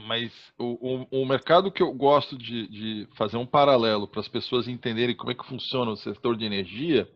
mas 0.01 0.33
o, 0.59 1.07
o, 1.13 1.23
o, 1.23 1.27
mercado 1.27 1.71
que 1.71 1.83
eu 1.83 1.93
gosto 1.93 2.37
de, 2.37 2.67
de 2.69 3.09
fazer 3.17 3.37
um 3.37 3.47
paralelo 3.47 4.09
para 4.09 4.19
as 4.19 4.29
pessoas 4.29 4.67
entenderem 4.67 5.15
como 5.15 5.31
é 5.31 5.35
que 5.35 5.47
funciona 5.47 5.93
o 5.93 5.97
setor 5.97 6.37
de 6.37 6.45
energia 6.45 7.09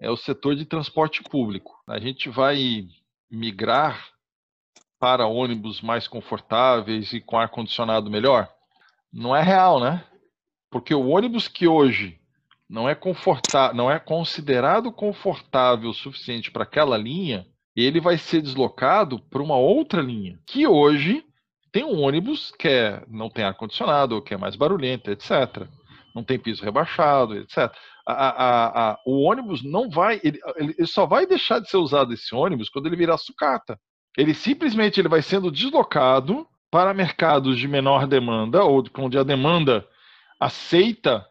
é 0.00 0.10
o 0.10 0.16
setor 0.16 0.54
de 0.56 0.64
transporte 0.64 1.22
público. 1.22 1.72
A 1.86 1.98
gente 1.98 2.28
vai 2.28 2.86
migrar 3.30 4.08
para 4.98 5.26
ônibus 5.26 5.80
mais 5.80 6.08
confortáveis 6.08 7.12
e 7.12 7.20
com 7.20 7.38
ar-condicionado 7.38 8.10
melhor? 8.10 8.48
Não 9.12 9.34
é 9.34 9.42
real, 9.42 9.80
né? 9.80 10.04
Porque 10.70 10.94
o 10.94 11.08
ônibus 11.08 11.46
que 11.46 11.68
hoje 11.68 12.18
não 12.68 12.88
é 12.88 12.98
não 13.74 13.90
é 13.90 13.98
considerado 13.98 14.90
confortável 14.90 15.90
o 15.90 15.94
suficiente 15.94 16.50
para 16.50 16.64
aquela 16.64 16.96
linha, 16.96 17.46
ele 17.76 18.00
vai 18.00 18.16
ser 18.16 18.40
deslocado 18.40 19.18
para 19.18 19.42
uma 19.42 19.56
outra 19.56 20.00
linha, 20.00 20.38
que 20.46 20.66
hoje 20.66 21.24
tem 21.72 21.84
um 21.84 22.00
ônibus 22.00 22.52
que 22.52 22.68
é, 22.68 23.04
não 23.08 23.28
tem 23.28 23.44
ar-condicionado, 23.44 24.22
que 24.22 24.32
é 24.32 24.36
mais 24.36 24.54
barulhento, 24.54 25.10
etc. 25.10 25.68
Não 26.14 26.22
tem 26.22 26.38
piso 26.38 26.64
rebaixado, 26.64 27.36
etc. 27.36 27.74
A, 28.06 28.12
a, 28.12 28.90
a, 28.90 29.00
o 29.06 29.22
ônibus 29.22 29.62
não 29.62 29.88
vai, 29.88 30.20
ele, 30.22 30.38
ele, 30.56 30.86
só 30.86 31.06
vai 31.06 31.26
deixar 31.26 31.58
de 31.58 31.70
ser 31.70 31.78
usado 31.78 32.12
esse 32.12 32.34
ônibus 32.34 32.68
quando 32.68 32.86
ele 32.86 32.96
virar 32.96 33.16
sucata. 33.16 33.78
Ele 34.16 34.34
simplesmente 34.34 35.00
ele 35.00 35.08
vai 35.08 35.22
sendo 35.22 35.50
deslocado 35.50 36.46
para 36.70 36.92
mercados 36.92 37.58
de 37.58 37.66
menor 37.66 38.06
demanda 38.06 38.62
ou 38.62 38.84
onde 38.98 39.18
a 39.18 39.22
demanda 39.22 39.86
aceita 40.38 41.26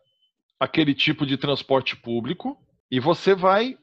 aquele 0.60 0.94
tipo 0.94 1.26
de 1.26 1.38
transporte 1.38 1.96
público 1.96 2.58
e 2.90 3.00
você 3.00 3.36
vai 3.36 3.78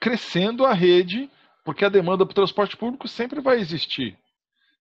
crescendo 0.00 0.64
a 0.64 0.72
rede 0.72 1.30
porque 1.64 1.84
a 1.84 1.88
demanda 1.88 2.24
para 2.24 2.32
o 2.32 2.34
transporte 2.34 2.76
público 2.76 3.06
sempre 3.06 3.40
vai 3.40 3.58
existir. 3.58 4.18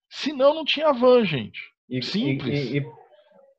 Senão 0.10 0.54
não 0.54 0.66
tinha 0.66 0.92
van, 0.92 1.24
gente. 1.24 1.62
E, 1.90 2.02
Simples. 2.02 2.60
E, 2.60 2.74
e, 2.74 2.78
e 2.80 2.86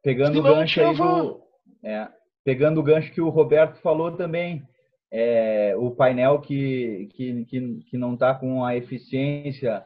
pegando 0.02 0.34
Senão 0.36 0.50
o 0.50 0.54
gancho 0.54 0.80
aí 0.80 0.94
do, 0.94 1.40
é, 1.84 2.08
pegando 2.44 2.80
o 2.80 2.82
gancho 2.82 3.12
que 3.12 3.20
o 3.20 3.28
Roberto 3.28 3.76
falou 3.80 4.12
também, 4.12 4.62
é, 5.10 5.74
o 5.76 5.90
painel 5.90 6.40
que, 6.40 7.08
que, 7.14 7.44
que, 7.44 7.80
que 7.90 7.98
não 7.98 8.14
está 8.14 8.34
com 8.34 8.64
a 8.64 8.76
eficiência 8.76 9.84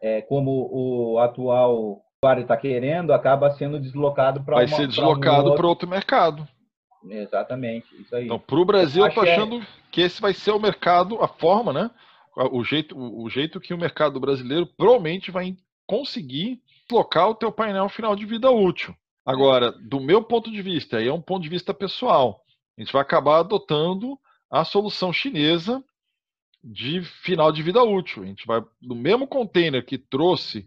é, 0.00 0.20
como 0.22 0.68
o 0.70 1.18
atual 1.18 2.02
usuário 2.22 2.42
está 2.42 2.56
querendo, 2.56 3.12
acaba 3.12 3.50
sendo 3.50 3.78
deslocado 3.78 4.42
para 4.42 4.56
Vai 4.56 4.68
ser 4.68 4.86
deslocado 4.86 5.20
para 5.20 5.32
um 5.32 5.50
outro... 5.50 5.68
outro... 5.68 5.88
mercado. 5.88 6.46
Exatamente, 7.08 7.86
isso 8.00 8.14
aí. 8.16 8.24
Então, 8.24 8.38
para 8.38 8.58
o 8.58 8.64
Brasil, 8.64 9.02
eu 9.02 9.08
estou 9.08 9.22
achando 9.22 9.64
que 9.92 10.00
esse 10.00 10.20
vai 10.20 10.34
ser 10.34 10.50
o 10.50 10.58
mercado, 10.58 11.22
a 11.22 11.28
forma, 11.28 11.72
né? 11.72 11.90
O 12.50 12.64
jeito, 12.64 12.98
o 12.98 13.30
jeito 13.30 13.60
que 13.60 13.72
o 13.72 13.78
mercado 13.78 14.18
brasileiro 14.18 14.66
provavelmente 14.66 15.30
vai 15.30 15.56
conseguir 15.86 16.60
deslocar 16.88 17.30
o 17.30 17.34
teu 17.34 17.50
painel 17.52 17.88
final 17.88 18.14
de 18.16 18.26
vida 18.26 18.50
útil. 18.50 18.94
Agora, 19.26 19.72
do 19.72 19.98
meu 19.98 20.22
ponto 20.22 20.52
de 20.52 20.62
vista, 20.62 20.98
aí 20.98 21.08
é 21.08 21.12
um 21.12 21.20
ponto 21.20 21.42
de 21.42 21.48
vista 21.48 21.74
pessoal, 21.74 22.44
a 22.78 22.80
gente 22.80 22.92
vai 22.92 23.02
acabar 23.02 23.40
adotando 23.40 24.16
a 24.48 24.64
solução 24.64 25.12
chinesa 25.12 25.82
de 26.62 27.02
final 27.02 27.50
de 27.50 27.62
vida 27.62 27.82
útil. 27.82 28.22
A 28.22 28.26
gente 28.26 28.46
vai, 28.46 28.62
no 28.80 28.94
mesmo 28.94 29.26
container 29.26 29.84
que 29.84 29.98
trouxe 29.98 30.64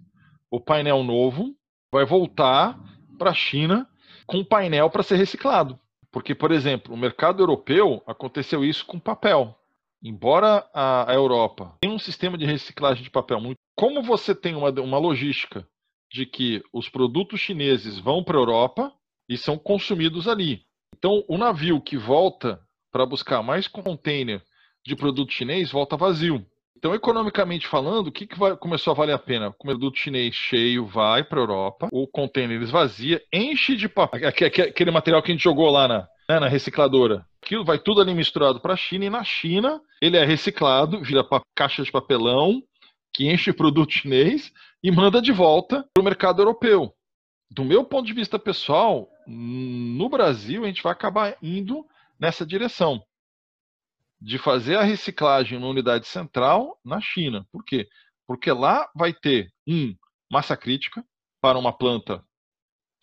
o 0.51 0.59
painel 0.59 1.03
novo, 1.03 1.55
vai 1.91 2.05
voltar 2.05 2.77
para 3.17 3.31
a 3.31 3.33
China 3.33 3.87
com 4.27 4.43
painel 4.43 4.89
para 4.89 5.03
ser 5.03 5.15
reciclado. 5.15 5.79
Porque, 6.11 6.35
por 6.35 6.51
exemplo, 6.51 6.95
no 6.95 7.01
mercado 7.01 7.41
europeu 7.41 8.03
aconteceu 8.05 8.65
isso 8.65 8.85
com 8.85 8.99
papel. 8.99 9.55
Embora 10.01 10.67
a, 10.73 11.13
Europa 11.13 11.77
tenha 11.81 11.93
um 11.93 11.99
sistema 11.99 12.37
de 12.37 12.45
reciclagem 12.45 13.03
de 13.03 13.09
papel 13.09 13.39
muito. 13.39 13.57
Como 13.75 14.01
você 14.01 14.33
tem 14.33 14.55
uma, 14.55 14.69
uma 14.81 14.97
logística 14.97 15.67
de 16.11 16.25
que 16.25 16.61
os 16.73 16.89
produtos 16.89 17.39
chineses 17.39 17.99
vão 17.99 18.23
para 18.23 18.37
a 18.37 18.41
Europa 18.41 18.93
e 19.27 19.37
são 19.37 19.57
consumidos 19.57 20.27
ali. 20.27 20.63
Então, 20.97 21.23
o 21.27 21.37
navio 21.37 21.79
que 21.79 21.97
volta 21.97 22.59
para 22.91 23.05
buscar 23.05 23.43
mais 23.43 23.67
container 23.67 24.41
de 24.85 24.95
produto 24.95 25.31
chinês 25.31 25.71
volta 25.71 25.95
vazio. 25.95 26.45
Então, 26.75 26.95
economicamente 26.95 27.67
falando, 27.67 28.07
o 28.07 28.11
que, 28.11 28.25
que 28.25 28.39
vai, 28.39 28.55
começou 28.55 28.91
a 28.91 28.95
valer 28.95 29.13
a 29.13 29.19
pena? 29.19 29.49
O 29.49 29.53
produto 29.53 29.97
chinês 29.97 30.33
cheio 30.33 30.85
vai 30.85 31.23
para 31.23 31.39
a 31.39 31.43
Europa, 31.43 31.89
o 31.91 32.07
container 32.07 32.61
esvazia, 32.61 33.21
enche 33.33 33.75
de 33.75 33.89
papel, 33.89 34.27
aquele 34.27 34.89
material 34.89 35.21
que 35.21 35.29
a 35.29 35.33
gente 35.33 35.43
jogou 35.43 35.69
lá 35.69 35.87
na, 35.89 36.07
né, 36.29 36.39
na 36.39 36.47
recicladora. 36.47 37.25
Aquilo 37.43 37.65
vai 37.65 37.79
tudo 37.79 37.99
ali 37.99 38.13
misturado 38.13 38.61
para 38.61 38.73
a 38.73 38.77
China, 38.77 39.05
e 39.05 39.09
na 39.09 39.23
China 39.25 39.81
ele 40.01 40.15
é 40.15 40.23
reciclado, 40.23 41.01
vira 41.01 41.25
caixa 41.53 41.83
de 41.83 41.91
papelão, 41.91 42.63
que 43.13 43.31
enche 43.31 43.53
produto 43.53 43.93
chinês 43.93 44.51
e 44.83 44.91
manda 44.91 45.21
de 45.21 45.31
volta 45.31 45.87
para 45.93 46.01
o 46.01 46.03
mercado 46.03 46.41
europeu. 46.41 46.93
Do 47.51 47.65
meu 47.65 47.83
ponto 47.83 48.05
de 48.05 48.13
vista 48.13 48.37
pessoal, 48.37 49.09
no 49.27 50.07
Brasil 50.09 50.63
a 50.63 50.67
gente 50.67 50.83
vai 50.83 50.91
acabar 50.91 51.35
indo 51.41 51.85
nessa 52.19 52.45
direção 52.45 53.03
de 54.21 54.37
fazer 54.37 54.75
a 54.75 54.83
reciclagem 54.83 55.57
numa 55.57 55.71
unidade 55.71 56.07
central 56.07 56.79
na 56.83 56.99
China. 56.99 57.47
Por 57.51 57.63
quê? 57.63 57.87
Porque 58.27 58.51
lá 58.51 58.89
vai 58.93 59.13
ter, 59.13 59.51
um, 59.67 59.95
massa 60.29 60.57
crítica 60.57 61.03
para 61.41 61.57
uma 61.57 61.71
planta 61.71 62.23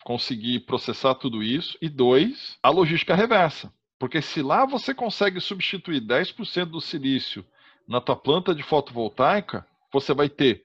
conseguir 0.03 0.61
processar 0.61 1.15
tudo 1.15 1.43
isso, 1.43 1.77
e 1.81 1.89
dois, 1.89 2.57
a 2.63 2.69
logística 2.69 3.13
reversa. 3.13 3.73
Porque 3.99 4.21
se 4.21 4.41
lá 4.41 4.65
você 4.65 4.93
consegue 4.93 5.41
substituir 5.41 5.99
10% 5.99 6.65
do 6.65 6.79
silício 6.79 7.45
na 7.85 7.99
tua 7.99 8.15
planta 8.15 8.55
de 8.55 8.63
fotovoltaica, 8.63 9.67
você 9.91 10.13
vai 10.13 10.29
ter 10.29 10.63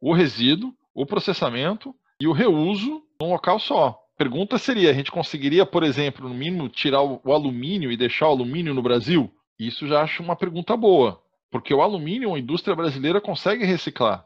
o 0.00 0.12
resíduo, 0.12 0.74
o 0.94 1.06
processamento 1.06 1.94
e 2.20 2.26
o 2.26 2.32
reuso 2.32 3.02
num 3.20 3.30
local 3.30 3.58
só. 3.58 3.98
Pergunta 4.16 4.58
seria: 4.58 4.90
a 4.90 4.94
gente 4.94 5.10
conseguiria, 5.10 5.64
por 5.64 5.82
exemplo, 5.82 6.28
no 6.28 6.34
mínimo, 6.34 6.68
tirar 6.68 7.02
o 7.02 7.32
alumínio 7.32 7.90
e 7.90 7.96
deixar 7.96 8.28
o 8.28 8.32
alumínio 8.32 8.74
no 8.74 8.82
Brasil? 8.82 9.32
Isso 9.58 9.86
já 9.86 10.02
acho 10.02 10.22
uma 10.22 10.36
pergunta 10.36 10.76
boa, 10.76 11.22
porque 11.50 11.72
o 11.72 11.82
alumínio 11.82 12.34
a 12.34 12.38
indústria 12.38 12.76
brasileira 12.76 13.20
consegue 13.20 13.64
reciclar. 13.64 14.24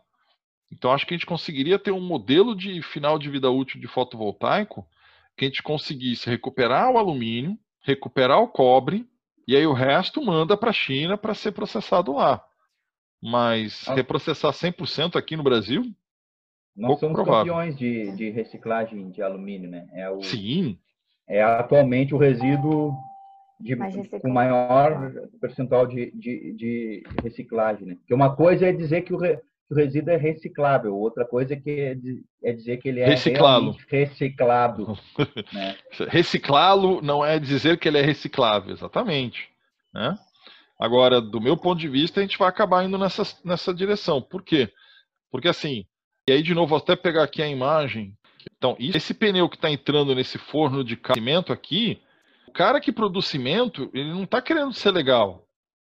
Então 0.73 0.93
acho 0.93 1.07
que 1.07 1.15
a 1.15 1.17
gente 1.17 1.27
conseguiria 1.27 1.79
ter 1.79 1.93
um 1.93 2.01
modelo 2.01 2.55
de 2.57 2.83
final 2.83 3.19
de 3.19 3.31
vida 3.31 3.51
útil 3.51 3.81
de 3.81 3.87
fotovoltaico 3.87 4.87
que 5.37 5.45
a 5.45 5.49
gente 5.49 5.63
conseguisse 5.63 6.29
recuperar 6.29 6.91
o 6.91 6.99
alumínio, 6.99 7.59
recuperar 7.83 8.41
o 8.41 8.49
cobre 8.49 9.07
e 9.47 9.57
aí 9.57 9.67
o 9.67 9.73
resto 9.73 10.25
manda 10.25 10.57
para 10.57 10.71
a 10.71 10.73
China 10.73 11.19
para 11.19 11.35
ser 11.35 11.53
processado 11.53 12.15
lá. 12.15 12.43
Mas 13.27 13.89
ah. 13.89 13.95
reprocessar 13.95 14.53
100% 14.53 15.17
aqui 15.17 15.35
no 15.35 15.43
Brasil? 15.43 15.83
Nós 16.77 17.01
somos 17.01 17.15
provável. 17.15 17.55
campeões 17.55 17.75
de, 17.75 18.13
de 18.13 18.29
reciclagem 18.29 19.11
de 19.11 19.23
alumínio, 19.23 19.71
né? 19.71 19.87
É 19.95 20.11
o... 20.11 20.23
Sim. 20.23 20.79
é 21.27 21.43
atualmente 21.43 22.15
o 22.15 22.19
resíduo 22.19 22.93
de, 23.59 23.75
com 24.21 24.29
maior 24.29 25.11
percentual 25.41 25.87
de, 25.87 26.11
de, 26.11 26.53
de, 26.53 27.03
reciclagem. 27.23 27.87
Né? 27.87 27.95
Porque 27.95 28.13
uma 28.13 28.37
coisa 28.37 28.67
é 28.67 28.73
dizer 28.73 29.03
que 29.03 29.15
o, 29.15 29.17
re, 29.17 29.39
que 29.39 29.73
o 29.73 29.75
resíduo 29.75 30.13
é 30.13 30.17
reciclável, 30.19 30.95
outra 30.95 31.25
coisa 31.25 31.55
é, 31.55 31.57
que 31.57 31.71
é, 31.71 31.97
é 32.43 32.53
dizer 32.53 32.77
que 32.77 32.91
ele 32.91 33.01
é 33.01 33.07
Reciclá-lo. 33.07 33.75
reciclado. 33.89 34.99
né? 35.51 35.77
Reciclá-lo 36.09 37.01
não 37.01 37.25
é 37.25 37.39
dizer 37.39 37.79
que 37.79 37.89
ele 37.89 37.99
é 37.99 38.03
reciclável, 38.03 38.73
exatamente. 38.73 39.49
Né? 39.95 40.15
Agora, 40.85 41.19
do 41.19 41.41
meu 41.41 41.57
ponto 41.57 41.81
de 41.81 41.89
vista, 41.89 42.21
a 42.21 42.23
gente 42.23 42.37
vai 42.37 42.49
acabar 42.49 42.85
indo 42.85 42.99
nessa, 42.99 43.23
nessa 43.43 43.73
direção. 43.73 44.21
Por 44.21 44.43
quê? 44.43 44.71
Porque 45.31 45.49
assim, 45.49 45.87
e 46.29 46.33
aí 46.33 46.43
de 46.43 46.55
novo, 46.55 46.69
vou 46.69 46.79
até 46.79 46.95
pegar 46.95 47.23
aqui 47.23 47.43
a 47.43 47.49
imagem. 47.49 48.15
Então, 48.57 48.77
esse 48.79 49.15
pneu 49.15 49.49
que 49.49 49.57
está 49.57 49.71
entrando 49.71 50.15
nesse 50.15 50.37
forno 50.37 50.85
de 50.85 51.01
cimento 51.15 51.55
aqui, 51.55 52.03
o 52.47 52.53
cara 52.53 52.81
que 52.83 52.93
produz 52.93 53.25
cimento, 53.25 53.91
ele 53.95 54.13
não 54.13 54.25
está 54.25 54.43
querendo 54.43 54.75
ser 54.75 54.91
legal. 54.91 55.47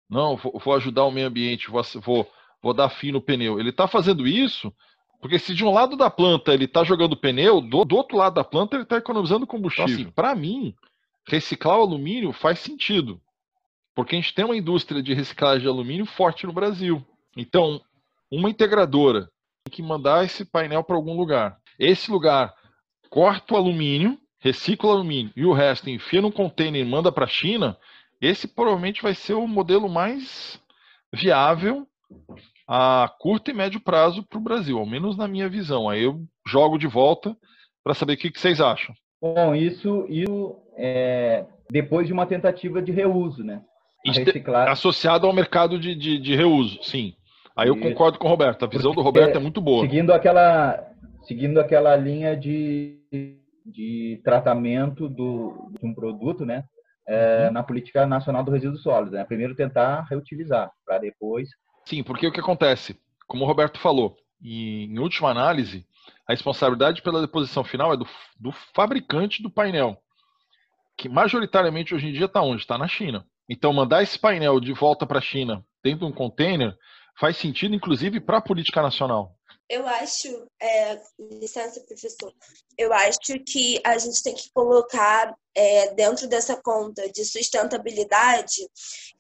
Não, 0.09 0.35
vou, 0.37 0.75
ajudar 0.75 1.05
o 1.05 1.11
meio 1.11 1.27
ambiente, 1.27 1.69
vou, 1.69 1.83
vou, 1.97 2.31
vou 2.63 2.73
dar 2.73 2.89
fim 2.89 3.13
no 3.13 3.21
pneu. 3.21 3.61
Ele 3.61 3.69
está 3.71 3.87
fazendo 3.87 4.27
isso 4.27 4.73
porque 5.21 5.39
se 5.39 5.55
de 5.55 5.63
um 5.63 5.73
lado 5.73 5.95
da 5.95 6.09
planta 6.09 6.55
ele 6.55 6.65
está 6.65 6.85
jogando 6.85 7.17
pneu, 7.17 7.61
do, 7.61 7.85
do, 7.85 7.97
outro 7.97 8.17
lado 8.17 8.35
da 8.35 8.45
planta 8.45 8.77
ele 8.77 8.85
está 8.85 8.97
economizando 8.97 9.47
combustível. 9.47 9.91
Então, 9.93 10.05
assim, 10.05 10.11
Para 10.13 10.35
mim, 10.35 10.75
reciclar 11.29 11.79
o 11.79 11.83
alumínio 11.83 12.33
faz 12.33 12.61
sentido. 12.61 13.21
Porque 13.97 14.15
a 14.15 14.21
gente 14.21 14.35
tem 14.35 14.45
uma 14.45 14.57
indústria 14.57 15.03
de 15.03 15.15
reciclagem 15.15 15.63
de 15.63 15.69
alumínio 15.69 16.05
forte 16.05 16.47
no 16.47 16.53
Brasil. 16.53 17.03
Então, 17.35 17.81
uma 18.31 18.51
integradora 18.51 19.23
tem 19.65 19.73
que 19.73 19.83
mandar 19.83 20.23
esse 20.23 20.45
painel 20.45 20.85
para 20.85 20.97
algum 20.97 21.17
lugar. 21.17 21.57
Esse 21.79 22.11
lugar 22.11 22.55
corta 23.09 23.55
o 23.55 23.57
alumínio, 23.57 24.19
recicla 24.39 24.91
o 24.91 24.93
alumínio 24.93 25.33
e 25.35 25.47
o 25.47 25.53
resto 25.55 25.89
enfia 25.89 26.21
num 26.21 26.31
container 26.31 26.83
e 26.83 26.89
manda 26.89 27.11
para 27.11 27.25
a 27.25 27.29
China. 27.29 27.75
Esse 28.21 28.47
provavelmente 28.47 29.03
vai 29.03 29.15
ser 29.15 29.33
o 29.33 29.49
modelo 29.49 29.89
mais 29.89 30.61
viável 31.11 31.87
a 32.69 33.11
curto 33.19 33.51
e 33.51 33.55
médio 33.55 33.81
prazo 33.81 34.23
para 34.25 34.39
o 34.39 34.43
Brasil, 34.43 34.79
ao 34.79 34.85
menos 34.85 35.17
na 35.17 35.27
minha 35.27 35.49
visão. 35.49 35.89
Aí 35.89 36.03
eu 36.03 36.23
jogo 36.47 36.77
de 36.77 36.87
volta 36.87 37.35
para 37.83 37.95
saber 37.95 38.13
o 38.15 38.17
que, 38.19 38.31
que, 38.31 38.41
vocês 38.41 38.61
acham. 38.61 38.95
Bom, 39.23 39.55
isso, 39.55 40.05
isso 40.11 40.57
é 40.77 41.47
depois 41.71 42.07
de 42.07 42.13
uma 42.13 42.27
tentativa 42.27 42.83
de 42.83 42.93
reuso, 42.93 43.43
né? 43.43 43.63
Reciclar... 44.11 44.69
Associado 44.69 45.27
ao 45.27 45.33
mercado 45.33 45.79
de, 45.79 45.95
de, 45.95 46.19
de 46.19 46.35
reuso, 46.35 46.79
sim. 46.83 47.15
Aí 47.57 47.69
eu 47.69 47.79
concordo 47.79 48.19
com 48.19 48.27
o 48.27 48.31
Roberto. 48.31 48.65
A 48.65 48.69
visão 48.69 48.93
Porque, 48.93 49.01
do 49.01 49.05
Roberto 49.05 49.37
é 49.37 49.41
muito 49.41 49.61
boa. 49.61 49.83
Seguindo 49.83 50.13
aquela, 50.13 50.79
seguindo 51.23 51.59
aquela 51.59 51.97
linha 51.97 52.37
de, 52.37 52.99
de 53.65 54.21
tratamento 54.23 55.09
do, 55.09 55.73
de 55.79 55.87
um 55.87 55.95
produto, 55.95 56.45
né? 56.45 56.65
É, 57.09 57.47
uhum. 57.47 57.53
Na 57.53 57.63
política 57.63 58.05
nacional 58.05 58.45
do 58.45 58.51
resíduo 58.51 58.77
sólido. 58.79 59.13
Né? 59.13 59.25
Primeiro 59.25 59.55
tentar 59.55 60.03
reutilizar, 60.11 60.71
para 60.85 60.99
depois. 60.99 61.49
Sim, 61.85 62.03
porque 62.03 62.27
o 62.27 62.33
que 62.33 62.41
acontece? 62.41 62.99
Como 63.27 63.45
o 63.45 63.47
Roberto 63.47 63.79
falou, 63.79 64.17
em 64.43 64.99
última 64.99 65.31
análise, 65.31 65.87
a 66.29 66.33
responsabilidade 66.33 67.03
pela 67.03 67.21
deposição 67.21 67.65
final 67.65 67.93
é 67.93 67.97
do, 67.97 68.07
do 68.39 68.53
fabricante 68.75 69.43
do 69.43 69.51
painel, 69.51 69.97
que 70.97 71.09
majoritariamente 71.09 71.95
hoje 71.95 72.09
em 72.09 72.13
dia 72.13 72.27
está 72.27 72.43
onde? 72.43 72.63
Está 72.63 72.77
na 72.77 72.89
China. 72.89 73.25
Então, 73.49 73.73
mandar 73.73 74.03
esse 74.03 74.19
painel 74.19 74.61
de 74.61 74.73
volta 74.73 75.07
para 75.07 75.19
a 75.19 75.23
China 75.23 75.65
dentro 75.83 76.01
de 76.01 76.13
um 76.13 76.13
container 76.13 76.77
faz 77.19 77.37
sentido, 77.37 77.75
inclusive, 77.75 78.21
para 78.21 78.39
a 78.39 78.43
política 78.43 78.83
nacional. 78.83 79.37
Eu 79.69 79.85
acho, 79.87 80.29
é, 80.63 81.01
licença, 81.19 81.81
professor, 81.81 82.33
eu 82.79 82.93
acho 82.93 83.19
que 83.45 83.81
a 83.85 83.99
gente 83.99 84.23
tem 84.23 84.35
que 84.35 84.49
colocar 84.53 85.35
é, 85.57 85.93
dentro 85.95 86.29
dessa 86.29 86.55
conta 86.55 87.11
de 87.11 87.25
sustentabilidade, 87.25 88.63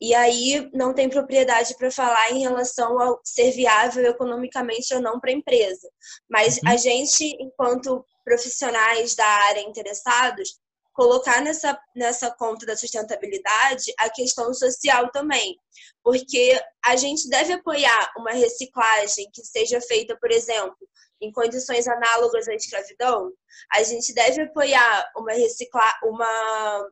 e 0.00 0.14
aí 0.14 0.70
não 0.72 0.94
tem 0.94 1.08
propriedade 1.08 1.74
para 1.76 1.90
falar 1.90 2.30
em 2.30 2.40
relação 2.40 3.00
ao 3.00 3.20
ser 3.24 3.50
viável 3.52 4.04
economicamente 4.04 4.94
ou 4.94 5.00
não 5.00 5.18
para 5.18 5.30
a 5.30 5.34
empresa. 5.34 5.88
Mas 6.30 6.58
uhum. 6.58 6.68
a 6.68 6.76
gente, 6.76 7.24
enquanto 7.40 8.04
profissionais 8.24 9.16
da 9.16 9.26
área 9.26 9.62
interessados, 9.62 10.60
colocar 10.96 11.42
nessa, 11.42 11.78
nessa 11.94 12.30
conta 12.30 12.64
da 12.64 12.74
sustentabilidade 12.74 13.92
a 14.00 14.08
questão 14.08 14.52
social 14.54 15.10
também, 15.12 15.56
porque 16.02 16.58
a 16.82 16.96
gente 16.96 17.28
deve 17.28 17.52
apoiar 17.52 18.12
uma 18.16 18.32
reciclagem 18.32 19.28
que 19.32 19.44
seja 19.44 19.78
feita, 19.80 20.16
por 20.18 20.32
exemplo, 20.32 20.76
em 21.20 21.30
condições 21.30 21.86
análogas 21.86 22.48
à 22.48 22.54
escravidão, 22.54 23.30
a 23.72 23.82
gente 23.82 24.12
deve 24.14 24.42
apoiar 24.42 25.12
uma 25.16 25.32
reciclar 25.32 25.98
uma 26.02 26.88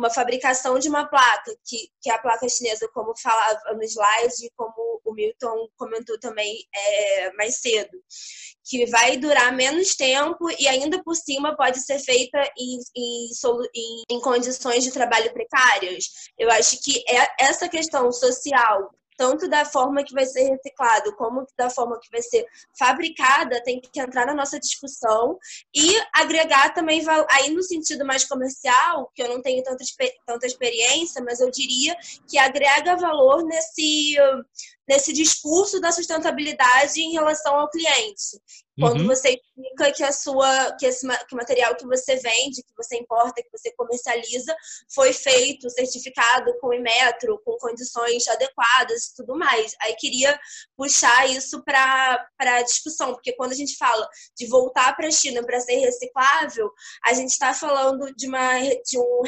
uma 0.00 0.10
fabricação 0.10 0.78
de 0.78 0.88
uma 0.88 1.06
placa, 1.06 1.54
que, 1.64 1.88
que 2.00 2.10
é 2.10 2.14
a 2.14 2.18
placa 2.18 2.48
chinesa, 2.48 2.88
como 2.92 3.12
falava 3.22 3.60
no 3.74 3.82
slide, 3.84 4.50
como 4.56 5.00
o 5.04 5.12
Milton 5.12 5.68
comentou 5.76 6.18
também 6.18 6.64
é, 6.74 7.32
mais 7.34 7.56
cedo, 7.60 7.96
que 8.64 8.86
vai 8.86 9.18
durar 9.18 9.54
menos 9.54 9.94
tempo 9.94 10.50
e 10.58 10.66
ainda 10.66 11.02
por 11.02 11.14
cima 11.14 11.56
pode 11.56 11.80
ser 11.80 11.98
feita 11.98 12.38
em, 12.58 12.78
em, 12.96 13.28
em, 13.74 14.04
em 14.16 14.20
condições 14.20 14.84
de 14.84 14.92
trabalho 14.92 15.32
precárias. 15.32 16.04
Eu 16.38 16.50
acho 16.50 16.82
que 16.82 17.04
é 17.06 17.44
essa 17.44 17.68
questão 17.68 18.10
social 18.10 18.90
tanto 19.20 19.46
da 19.46 19.66
forma 19.66 20.02
que 20.02 20.14
vai 20.14 20.24
ser 20.24 20.48
reciclado 20.48 21.14
como 21.14 21.46
da 21.54 21.68
forma 21.68 22.00
que 22.00 22.10
vai 22.10 22.22
ser 22.22 22.46
fabricada, 22.78 23.62
tem 23.62 23.78
que 23.78 24.00
entrar 24.00 24.24
na 24.24 24.32
nossa 24.32 24.58
discussão 24.58 25.38
e 25.76 25.94
agregar 26.10 26.72
também, 26.72 27.04
aí 27.28 27.50
no 27.50 27.62
sentido 27.62 28.02
mais 28.02 28.24
comercial, 28.24 29.12
que 29.14 29.22
eu 29.22 29.28
não 29.28 29.42
tenho 29.42 29.62
tanta, 29.62 29.84
tanta 30.26 30.46
experiência, 30.46 31.22
mas 31.22 31.38
eu 31.38 31.50
diria 31.50 31.94
que 32.26 32.38
agrega 32.38 32.96
valor 32.96 33.44
nesse, 33.44 34.16
nesse 34.88 35.12
discurso 35.12 35.78
da 35.82 35.92
sustentabilidade 35.92 37.02
em 37.02 37.12
relação 37.12 37.60
ao 37.60 37.68
cliente. 37.68 38.40
Quando 38.78 39.00
uhum. 39.00 39.06
você 39.06 39.30
explica 39.30 39.92
que 39.92 40.02
a 40.02 40.12
sua 40.12 40.72
que 40.76 40.86
esse 40.86 41.06
que 41.06 41.34
o 41.34 41.36
material 41.36 41.74
que 41.76 41.86
você 41.86 42.16
vende, 42.16 42.62
que 42.62 42.74
você 42.76 42.96
importa, 42.96 43.42
que 43.42 43.50
você 43.50 43.72
comercializa, 43.72 44.54
foi 44.92 45.12
feito, 45.12 45.68
certificado 45.70 46.56
com 46.60 46.72
Inmetro, 46.72 47.40
com 47.44 47.56
condições 47.58 48.26
adequadas 48.28 49.06
e 49.06 49.16
tudo 49.16 49.36
mais. 49.36 49.74
Aí 49.82 49.94
queria 49.96 50.38
puxar 50.76 51.28
isso 51.28 51.62
para 51.64 52.26
a 52.38 52.62
discussão, 52.62 53.12
porque 53.12 53.32
quando 53.32 53.52
a 53.52 53.56
gente 53.56 53.76
fala 53.76 54.08
de 54.36 54.46
voltar 54.46 54.96
para 54.96 55.08
a 55.08 55.12
China 55.12 55.42
para 55.44 55.60
ser 55.60 55.76
reciclável, 55.76 56.70
a 57.04 57.12
gente 57.12 57.30
está 57.30 57.52
falando 57.52 58.14
de 58.14 58.28
uma 58.28 58.60
de 58.60 58.98
um 58.98 59.22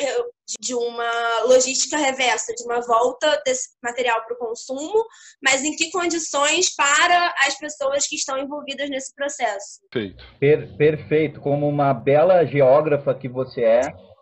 de 0.60 0.74
uma 0.74 1.44
logística 1.47 1.97
reversa, 1.97 2.52
de 2.55 2.64
uma 2.64 2.81
volta 2.81 3.40
desse 3.44 3.70
material 3.82 4.23
para 4.24 4.35
o 4.35 4.39
consumo, 4.39 5.05
mas 5.43 5.62
em 5.64 5.74
que 5.77 5.90
condições 5.90 6.74
para 6.74 7.35
as 7.47 7.59
pessoas 7.59 8.06
que 8.06 8.16
estão 8.16 8.39
envolvidas 8.39 8.90
nesse 8.90 9.14
processo. 9.14 9.81
Perfeito. 9.90 10.24
Per, 10.39 10.77
perfeito. 10.77 11.40
Como 11.40 11.69
uma 11.69 11.94
bela 11.94 12.44
geógrafa 12.44 13.14
que 13.14 13.28
você 13.28 13.62
é, 13.62 13.81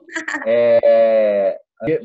é 0.47 1.59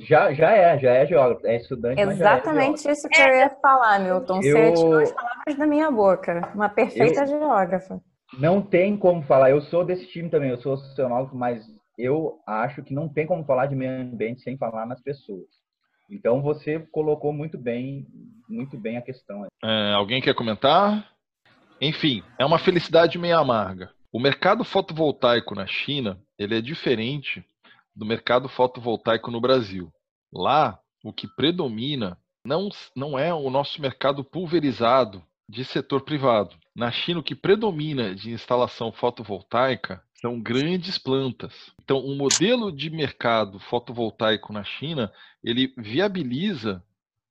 já, 0.08 0.34
já 0.34 0.52
é, 0.52 0.80
já 0.80 0.94
é 0.94 1.06
geógrafo, 1.06 1.46
é 1.46 1.58
estudante. 1.58 2.00
É 2.00 2.04
Exatamente 2.04 2.88
é 2.88 2.92
isso 2.94 3.10
que 3.10 3.22
eu 3.22 3.28
ia 3.28 3.50
falar, 3.62 4.00
Milton. 4.00 4.42
Você 4.42 4.52
eu... 4.52 4.74
tirou 4.74 5.00
as 5.00 5.12
palavras 5.12 5.58
da 5.58 5.68
minha 5.68 5.92
boca. 5.92 6.50
Uma 6.56 6.70
perfeita 6.70 7.22
eu... 7.22 7.28
geógrafa. 7.28 8.02
Não 8.40 8.62
tem 8.62 8.98
como 8.98 9.22
falar. 9.24 9.52
Eu 9.52 9.62
sou 9.64 9.84
desse 9.84 10.08
time 10.08 10.30
também, 10.30 10.50
eu 10.50 10.58
sou 10.58 10.78
sociólogo, 10.78 11.36
mas 11.36 11.62
eu 11.98 12.40
acho 12.46 12.84
que 12.84 12.94
não 12.94 13.08
tem 13.08 13.26
como 13.26 13.46
falar 13.46 13.68
de 13.68 13.76
meio 13.76 13.92
ambiente 14.02 14.42
sem 14.42 14.58
falar 14.58 14.86
nas 14.86 15.02
pessoas. 15.02 15.48
Então 16.10 16.42
você 16.42 16.80
colocou 16.92 17.34
muito 17.34 17.58
bem, 17.58 18.08
muito 18.48 18.78
bem 18.78 18.98
a 18.98 19.02
questão. 19.02 19.48
É, 19.64 19.94
alguém 19.94 20.22
quer 20.22 20.36
comentar? 20.36 21.12
Enfim, 21.82 22.24
é 22.38 22.46
uma 22.46 22.60
felicidade 22.60 23.18
meio 23.18 23.38
amarga. 23.38 23.92
O 24.12 24.20
mercado 24.20 24.64
fotovoltaico 24.64 25.56
na 25.56 25.66
China 25.68 26.20
ele 26.38 26.58
é 26.58 26.62
diferente 26.62 27.44
do 27.96 28.06
mercado 28.06 28.48
fotovoltaico 28.48 29.32
no 29.32 29.42
Brasil. 29.42 29.92
Lá, 30.32 30.80
o 31.04 31.14
que 31.14 31.28
predomina 31.28 32.18
não, 32.46 32.70
não 32.96 33.18
é 33.18 33.34
o 33.34 33.50
nosso 33.50 33.82
mercado 33.82 34.24
pulverizado 34.24 35.24
de 35.50 35.64
setor 35.64 36.02
privado. 36.02 36.56
Na 36.76 36.92
China, 36.92 37.20
o 37.20 37.24
que 37.24 37.36
predomina 37.36 38.14
de 38.14 38.32
instalação 38.32 38.92
fotovoltaica 38.92 40.04
são 40.22 40.40
grandes 40.40 40.98
plantas. 40.98 41.54
Então, 41.84 41.98
o 41.98 42.12
um 42.12 42.16
modelo 42.16 42.72
de 42.72 42.90
mercado 42.90 43.60
fotovoltaico 43.60 44.52
na 44.52 44.64
China, 44.64 45.12
ele 45.44 45.74
viabiliza 45.78 46.84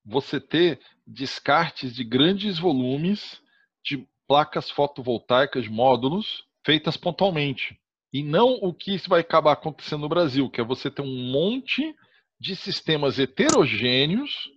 você 0.05 0.41
ter 0.41 0.81
descartes 1.07 1.95
de 1.95 2.05
grandes 2.05 2.59
volumes 2.59 3.41
de 3.83 4.07
placas 4.29 4.71
fotovoltaicas, 4.71 5.67
módulos, 5.67 6.45
feitas 6.65 6.97
pontualmente. 6.97 7.79
E 8.13 8.23
não 8.23 8.59
o 8.63 8.73
que 8.73 8.97
vai 9.09 9.21
acabar 9.21 9.53
acontecendo 9.53 10.03
no 10.03 10.09
Brasil, 10.09 10.49
que 10.49 10.61
é 10.61 10.65
você 10.65 10.91
ter 10.91 11.03
um 11.03 11.33
monte 11.33 11.95
de 12.39 12.55
sistemas 12.55 13.19
heterogêneos 13.19 14.51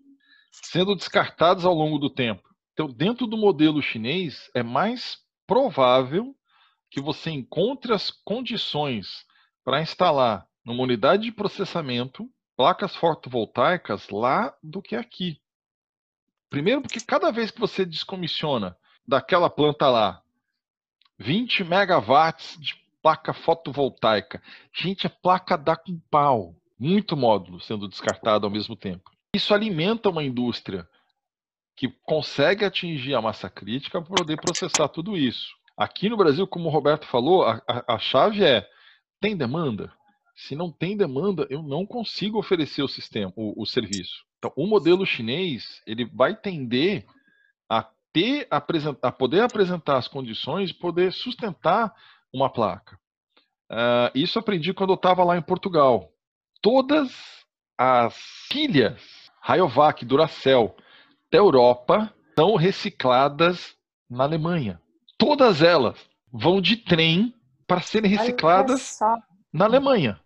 sendo 0.51 0.95
descartados 0.95 1.65
ao 1.65 1.73
longo 1.73 1.97
do 1.97 2.09
tempo. 2.09 2.43
Então, 2.73 2.87
dentro 2.87 3.25
do 3.25 3.37
modelo 3.37 3.81
chinês, 3.81 4.49
é 4.53 4.61
mais 4.61 5.17
provável 5.47 6.35
que 6.97 7.01
você 7.03 7.29
encontre 7.29 7.93
as 7.93 8.09
condições 8.09 9.23
para 9.63 9.83
instalar 9.83 10.47
numa 10.65 10.81
unidade 10.81 11.25
de 11.25 11.31
processamento, 11.31 12.27
placas 12.55 12.95
fotovoltaicas 12.95 14.09
lá 14.09 14.51
do 14.63 14.81
que 14.81 14.95
aqui. 14.95 15.39
Primeiro, 16.49 16.81
porque 16.81 16.99
cada 16.99 17.29
vez 17.29 17.51
que 17.51 17.59
você 17.59 17.85
descomissiona 17.85 18.75
daquela 19.07 19.47
planta 19.47 19.87
lá 19.87 20.23
20 21.19 21.65
megawatts 21.65 22.59
de 22.59 22.73
placa 22.99 23.31
fotovoltaica, 23.31 24.41
gente, 24.73 25.05
a 25.05 25.09
placa 25.11 25.55
dá 25.55 25.75
com 25.75 25.99
pau. 26.09 26.55
Muito 26.79 27.15
módulo 27.15 27.59
sendo 27.59 27.87
descartado 27.87 28.47
ao 28.47 28.51
mesmo 28.51 28.75
tempo. 28.75 29.11
Isso 29.35 29.53
alimenta 29.53 30.09
uma 30.09 30.23
indústria 30.23 30.89
que 31.75 31.89
consegue 32.01 32.65
atingir 32.65 33.13
a 33.13 33.21
massa 33.21 33.51
crítica 33.51 34.01
para 34.01 34.15
poder 34.15 34.41
processar 34.41 34.87
tudo 34.87 35.15
isso. 35.15 35.55
Aqui 35.77 36.09
no 36.09 36.17
Brasil, 36.17 36.47
como 36.47 36.67
o 36.67 36.71
Roberto 36.71 37.05
falou, 37.05 37.43
a, 37.43 37.61
a, 37.67 37.95
a 37.95 37.99
chave 37.99 38.43
é: 38.43 38.67
tem 39.21 39.37
demanda? 39.37 39.93
Se 40.35 40.55
não 40.55 40.71
tem 40.71 40.97
demanda, 40.97 41.45
eu 41.49 41.61
não 41.61 41.85
consigo 41.85 42.39
oferecer 42.39 42.81
o 42.81 42.87
sistema, 42.87 43.31
o, 43.35 43.61
o 43.61 43.65
serviço. 43.65 44.25
Então, 44.37 44.51
o 44.55 44.67
modelo 44.67 45.05
chinês 45.05 45.81
ele 45.85 46.05
vai 46.05 46.35
tender 46.35 47.05
a 47.69 47.83
ter 48.13 48.47
a 48.49 49.11
poder 49.11 49.41
apresentar 49.41 49.97
as 49.97 50.07
condições 50.07 50.69
de 50.69 50.75
poder 50.75 51.11
sustentar 51.11 51.93
uma 52.33 52.51
placa. 52.51 52.99
Uh, 53.69 54.09
isso 54.15 54.39
aprendi 54.39 54.73
quando 54.73 54.91
eu 54.91 54.95
estava 54.95 55.23
lá 55.23 55.37
em 55.37 55.41
Portugal. 55.41 56.11
Todas 56.61 57.11
as 57.77 58.15
pilhas 58.49 59.27
Rayovac, 59.41 60.03
Duracell 60.05 60.75
da 61.31 61.37
Europa 61.37 62.13
são 62.35 62.55
recicladas 62.55 63.75
na 64.09 64.23
Alemanha. 64.23 64.81
Todas 65.17 65.61
elas 65.61 65.97
vão 66.31 66.61
de 66.61 66.77
trem 66.77 67.33
para 67.65 67.81
serem 67.81 68.09
recicladas 68.09 68.99
na 69.51 69.65
Alemanha. 69.65 70.19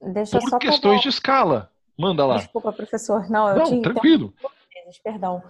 Deixa 0.00 0.38
por 0.38 0.58
questões 0.58 1.00
pegar... 1.00 1.02
de 1.02 1.08
escala. 1.08 1.70
Manda 1.98 2.24
lá. 2.24 2.36
Desculpa, 2.36 2.72
professor. 2.72 3.28
Não, 3.28 3.48
eu 3.48 3.56
Não, 3.56 3.64
te 3.64 3.82
tranquilo. 3.82 4.32
Perdão. 5.04 5.42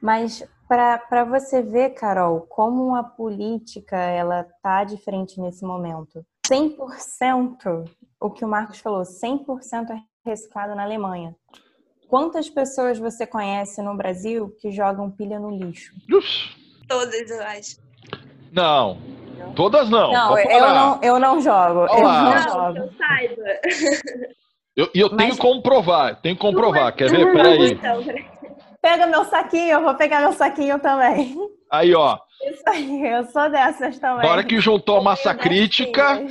Mas 0.00 0.42
para 0.66 1.24
você 1.24 1.62
ver, 1.62 1.90
Carol, 1.90 2.40
como 2.42 2.94
a 2.94 3.02
política 3.02 3.96
ela 3.96 4.44
tá 4.62 4.84
diferente 4.84 5.40
nesse 5.40 5.64
momento. 5.64 6.24
100%, 6.46 7.90
o 8.20 8.30
que 8.30 8.44
o 8.44 8.48
Marcos 8.48 8.78
falou, 8.78 9.02
100% 9.02 9.90
é 9.90 10.02
reciclado 10.24 10.74
na 10.74 10.82
Alemanha. 10.82 11.36
Quantas 12.08 12.48
pessoas 12.48 12.98
você 12.98 13.26
conhece 13.26 13.82
no 13.82 13.94
Brasil 13.94 14.56
que 14.60 14.70
jogam 14.70 15.10
pilha 15.10 15.38
no 15.38 15.50
lixo? 15.50 15.94
Todas, 16.88 17.30
eu 17.30 17.42
acho. 17.42 17.87
Não, 18.52 18.98
todas 19.54 19.88
não. 19.88 20.12
Não, 20.12 20.38
eu 20.38 20.60
não, 20.60 21.00
eu 21.02 21.18
não 21.18 21.40
jogo. 21.40 21.86
Olá. 21.90 21.90
Eu 21.94 22.02
não 22.02 22.38
jogo. 22.42 22.78
Eu 22.78 22.92
saiba. 22.96 23.42
E 24.76 24.80
eu, 24.80 24.90
eu 24.94 25.16
tenho 25.16 25.32
que 25.32 25.38
comprovar, 25.38 26.20
tenho 26.20 26.36
que 26.36 26.40
comprovar. 26.40 26.94
Quer 26.94 27.10
ver? 27.10 27.32
Peraí. 27.32 27.72
Então, 27.72 28.02
Pega 28.80 29.06
meu 29.06 29.24
saquinho, 29.24 29.72
eu 29.72 29.82
vou 29.82 29.94
pegar 29.94 30.20
meu 30.20 30.32
saquinho 30.32 30.78
também. 30.78 31.36
Aí, 31.70 31.94
ó. 31.94 32.16
Isso 32.42 32.62
aí, 32.68 33.06
eu 33.06 33.24
sou 33.24 33.50
dessas 33.50 33.98
também. 33.98 34.24
Na 34.24 34.32
hora 34.32 34.44
que 34.44 34.60
juntou 34.60 34.98
a 34.98 35.02
massa 35.02 35.34
crítica, 35.34 36.24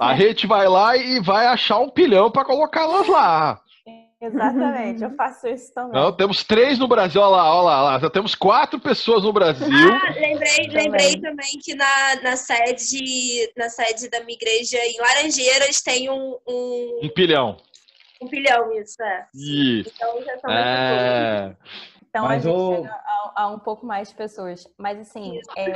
a 0.00 0.14
gente 0.16 0.46
vai 0.46 0.66
lá 0.68 0.96
e 0.96 1.20
vai 1.20 1.46
achar 1.46 1.78
um 1.78 1.88
pilhão 1.88 2.30
para 2.30 2.44
colocá-las 2.44 3.06
lá. 3.06 3.60
Exatamente, 4.22 5.02
eu 5.02 5.10
faço 5.16 5.48
isso 5.48 5.74
também. 5.74 6.00
Não, 6.00 6.12
temos 6.12 6.44
três 6.44 6.78
no 6.78 6.86
Brasil, 6.86 7.20
olha 7.20 7.36
lá, 7.36 7.56
olha 7.56 7.80
lá, 7.82 7.98
já 7.98 8.08
temos 8.08 8.36
quatro 8.36 8.78
pessoas 8.78 9.24
no 9.24 9.32
Brasil. 9.32 9.66
Ah, 9.66 10.12
lembrei, 10.12 10.68
também. 10.68 10.82
lembrei 10.84 11.20
também 11.20 11.58
que 11.60 11.74
na, 11.74 12.22
na, 12.22 12.36
sede, 12.36 13.52
na 13.56 13.68
sede 13.68 14.08
da 14.08 14.20
minha 14.20 14.36
igreja 14.36 14.78
em 14.78 15.00
Laranjeiras 15.00 15.82
tem 15.82 16.08
um. 16.08 16.38
Um, 16.46 17.00
um 17.02 17.08
pilhão. 17.08 17.56
Um 18.22 18.28
pilhão, 18.28 18.72
isso, 18.80 19.02
é. 19.02 19.26
Isso. 19.34 19.90
Então 19.96 20.22
já 20.22 20.38
são 20.38 20.50
é... 20.52 21.56
Então 22.08 22.24
Mas 22.26 22.46
a 22.46 22.48
gente 22.48 22.60
o... 22.60 22.76
chega 22.76 22.92
a, 22.92 23.32
a, 23.42 23.48
um 23.48 23.58
pouco 23.58 23.84
mais 23.84 24.10
de 24.10 24.14
pessoas. 24.14 24.68
Mas 24.78 25.00
assim, 25.00 25.40
é, 25.56 25.72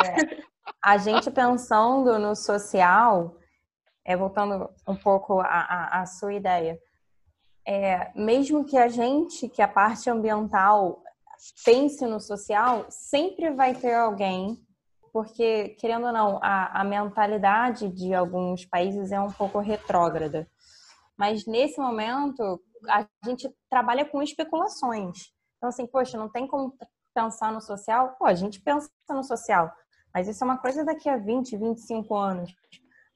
a 0.81 0.97
gente 0.99 1.31
pensando 1.33 2.17
no 2.21 2.37
social, 2.37 3.35
é, 4.05 4.17
voltando 4.17 4.71
um 4.87 4.95
pouco 4.95 5.41
à 5.41 6.05
sua 6.07 6.35
ideia, 6.35 6.79
é, 7.67 8.13
mesmo 8.15 8.65
que 8.65 8.79
a 8.79 8.89
gente, 8.89 9.49
que 9.49 9.61
a 9.61 9.67
parte 9.67 10.09
ambiental, 10.09 11.03
pense 11.65 12.07
no 12.07 12.21
social, 12.21 12.87
sempre 12.89 13.51
vai 13.51 13.75
ter 13.75 13.95
alguém, 13.95 14.57
porque, 15.13 15.71
querendo 15.81 16.07
ou 16.07 16.13
não, 16.13 16.39
a, 16.43 16.81
a 16.81 16.85
mentalidade 16.85 17.89
de 17.89 18.15
alguns 18.15 18.65
países 18.65 19.11
é 19.11 19.21
um 19.21 19.33
pouco 19.33 19.59
retrógrada. 19.59 20.49
Mas 21.17 21.47
nesse 21.47 21.81
momento, 21.81 22.61
a 22.89 23.07
gente 23.25 23.51
trabalha 23.69 24.05
com 24.05 24.23
especulações. 24.23 25.33
Então, 25.57 25.71
assim, 25.71 25.87
poxa, 25.87 26.19
não 26.19 26.29
tem 26.29 26.47
como 26.47 26.77
pensar 27.15 27.51
no 27.51 27.61
social? 27.61 28.15
Pô, 28.19 28.27
a 28.27 28.35
gente 28.35 28.61
pensa 28.61 28.91
no 29.09 29.25
social, 29.25 29.73
mas 30.13 30.29
isso 30.29 30.45
é 30.45 30.47
uma 30.47 30.59
coisa 30.59 30.85
daqui 30.85 31.09
a 31.09 31.17
20, 31.17 31.57
25 31.57 32.15
anos. 32.15 32.55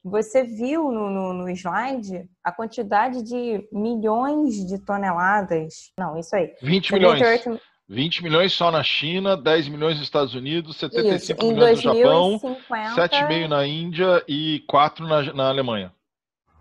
Você 0.03 0.43
viu 0.43 0.91
no, 0.91 1.09
no, 1.09 1.33
no, 1.33 1.49
slide 1.49 2.27
a 2.43 2.51
quantidade 2.51 3.21
de 3.21 3.67
milhões 3.71 4.65
de 4.65 4.79
toneladas. 4.79 5.91
Não, 5.97 6.17
isso 6.17 6.35
aí. 6.35 6.53
20 6.61 6.89
78... 6.89 7.49
milhões. 7.49 7.61
20 7.87 8.23
milhões 8.23 8.53
só 8.53 8.71
na 8.71 8.81
China, 8.83 9.35
10 9.35 9.67
milhões 9.67 9.97
nos 9.97 10.07
Estados 10.07 10.33
Unidos, 10.33 10.77
75 10.77 11.45
milhões 11.45 11.83
2050... 11.83 11.93
no 11.93 12.39
Japão, 12.39 12.95
7,5 12.95 13.47
na 13.49 13.67
Índia 13.67 14.23
e 14.27 14.63
4 14.67 15.05
na, 15.05 15.33
na 15.33 15.49
Alemanha. 15.49 15.93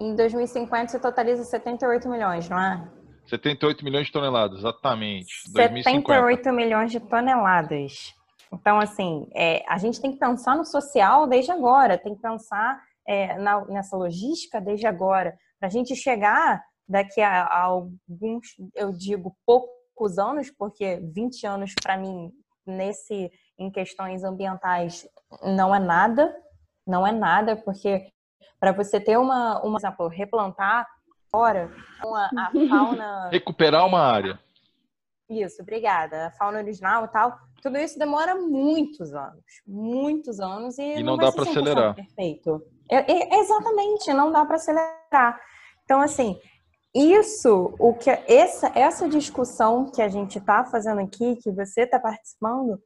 Em 0.01 0.17
2050 0.17 0.89
você 0.89 0.99
totaliza 0.99 1.45
78 1.45 2.09
milhões, 2.09 2.49
não 2.49 2.59
é? 2.59 2.91
78 3.27 3.85
milhões 3.85 4.07
de 4.07 4.13
toneladas, 4.13 4.59
exatamente. 4.59 5.33
78 5.53 5.73
2050. 5.73 6.53
milhões 6.53 6.91
de 6.91 6.99
toneladas. 6.99 8.13
Então, 8.53 8.81
assim, 8.81 9.29
é, 9.33 9.63
a 9.69 9.79
gente 9.79 10.01
tem 10.01 10.11
que 10.11 10.19
pensar 10.19 10.57
no 10.57 10.65
social 10.65 11.29
desde 11.29 11.53
agora, 11.53 11.97
tem 11.97 12.17
que 12.17 12.21
pensar 12.21 12.81
é, 13.11 13.37
na, 13.37 13.65
nessa 13.65 13.97
logística 13.97 14.61
desde 14.61 14.87
agora, 14.87 15.37
para 15.59 15.67
a 15.67 15.71
gente 15.71 15.97
chegar 15.97 16.63
daqui 16.89 17.21
a, 17.21 17.43
a, 17.43 17.63
alguns, 17.63 18.47
eu 18.73 18.93
digo, 18.93 19.37
poucos 19.45 20.17
anos, 20.17 20.49
porque 20.57 21.01
20 21.13 21.45
anos 21.45 21.75
para 21.83 21.99
mim, 21.99 22.31
nesse 22.65 23.33
em 23.59 23.69
questões 23.69 24.23
ambientais, 24.23 25.09
não 25.43 25.75
é 25.75 25.81
nada, 25.81 26.33
não 26.87 27.05
é 27.05 27.11
nada, 27.11 27.57
porque 27.57 28.13
para 28.61 28.71
você 28.71 29.01
ter 29.01 29.19
uma, 29.19 29.61
uma, 29.61 29.79
exemplo, 29.79 30.07
replantar 30.07 30.87
fora 31.33 31.69
a 32.01 32.51
fauna. 32.69 33.29
Recuperar 33.31 33.85
uma 33.87 34.01
área. 34.01 34.39
Isso, 35.29 35.63
obrigada. 35.63 36.29
A 36.29 36.31
fauna 36.31 36.59
original 36.59 37.07
e 37.07 37.09
tal. 37.09 37.37
Tudo 37.61 37.77
isso 37.77 37.99
demora 37.99 38.37
muitos 38.37 39.13
anos. 39.13 39.45
Muitos 39.67 40.39
anos 40.39 40.79
e, 40.79 40.83
e 40.83 41.03
não, 41.03 41.17
não 41.17 41.25
dá 41.25 41.33
para 41.33 41.43
acelerar. 41.43 41.95
Perfeito. 41.95 42.65
É, 42.91 43.37
é, 43.37 43.41
exatamente, 43.41 44.13
não 44.13 44.33
dá 44.33 44.45
para 44.45 44.57
acelerar. 44.57 45.41
Então, 45.85 46.01
assim, 46.01 46.41
isso, 46.95 47.75
o 47.79 47.95
que 47.95 48.11
essa, 48.11 48.73
essa 48.75 49.09
discussão 49.09 49.91
que 49.91 50.03
a 50.03 50.09
gente 50.09 50.39
está 50.39 50.65
fazendo 50.65 51.01
aqui, 51.01 51.37
que 51.37 51.53
você 51.53 51.83
está 51.83 52.01
participando, 52.01 52.83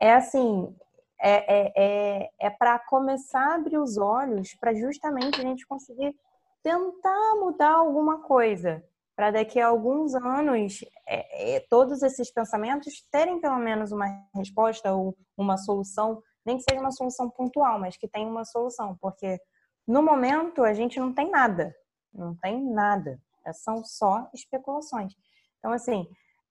é 0.00 0.14
assim, 0.14 0.72
é, 1.20 1.32
é, 1.32 1.72
é, 1.76 2.30
é 2.40 2.50
para 2.50 2.78
começar 2.78 3.52
a 3.52 3.54
abrir 3.56 3.78
os 3.78 3.98
olhos 3.98 4.54
para 4.54 4.72
justamente 4.74 5.40
a 5.40 5.42
gente 5.42 5.66
conseguir 5.66 6.14
tentar 6.62 7.34
mudar 7.36 7.72
alguma 7.72 8.22
coisa, 8.22 8.82
para 9.18 9.32
daqui 9.32 9.58
a 9.58 9.66
alguns 9.66 10.14
anos 10.14 10.84
é, 11.04 11.56
é, 11.56 11.60
todos 11.68 12.04
esses 12.04 12.30
pensamentos 12.30 13.04
terem 13.10 13.40
pelo 13.40 13.58
menos 13.58 13.90
uma 13.90 14.06
resposta 14.32 14.94
ou 14.94 15.16
uma 15.36 15.56
solução, 15.56 16.22
nem 16.48 16.56
que 16.56 16.64
seja 16.68 16.80
uma 16.80 16.90
solução 16.90 17.28
pontual, 17.28 17.78
mas 17.78 17.98
que 17.98 18.08
tenha 18.08 18.26
uma 18.26 18.44
solução, 18.44 18.96
porque 19.02 19.38
no 19.86 20.02
momento 20.02 20.64
a 20.64 20.72
gente 20.72 20.98
não 20.98 21.12
tem 21.12 21.30
nada, 21.30 21.74
não 22.12 22.34
tem 22.34 22.58
nada, 22.72 23.20
é, 23.46 23.52
são 23.52 23.84
só 23.84 24.26
especulações. 24.32 25.12
Então, 25.58 25.72
assim, 25.72 26.08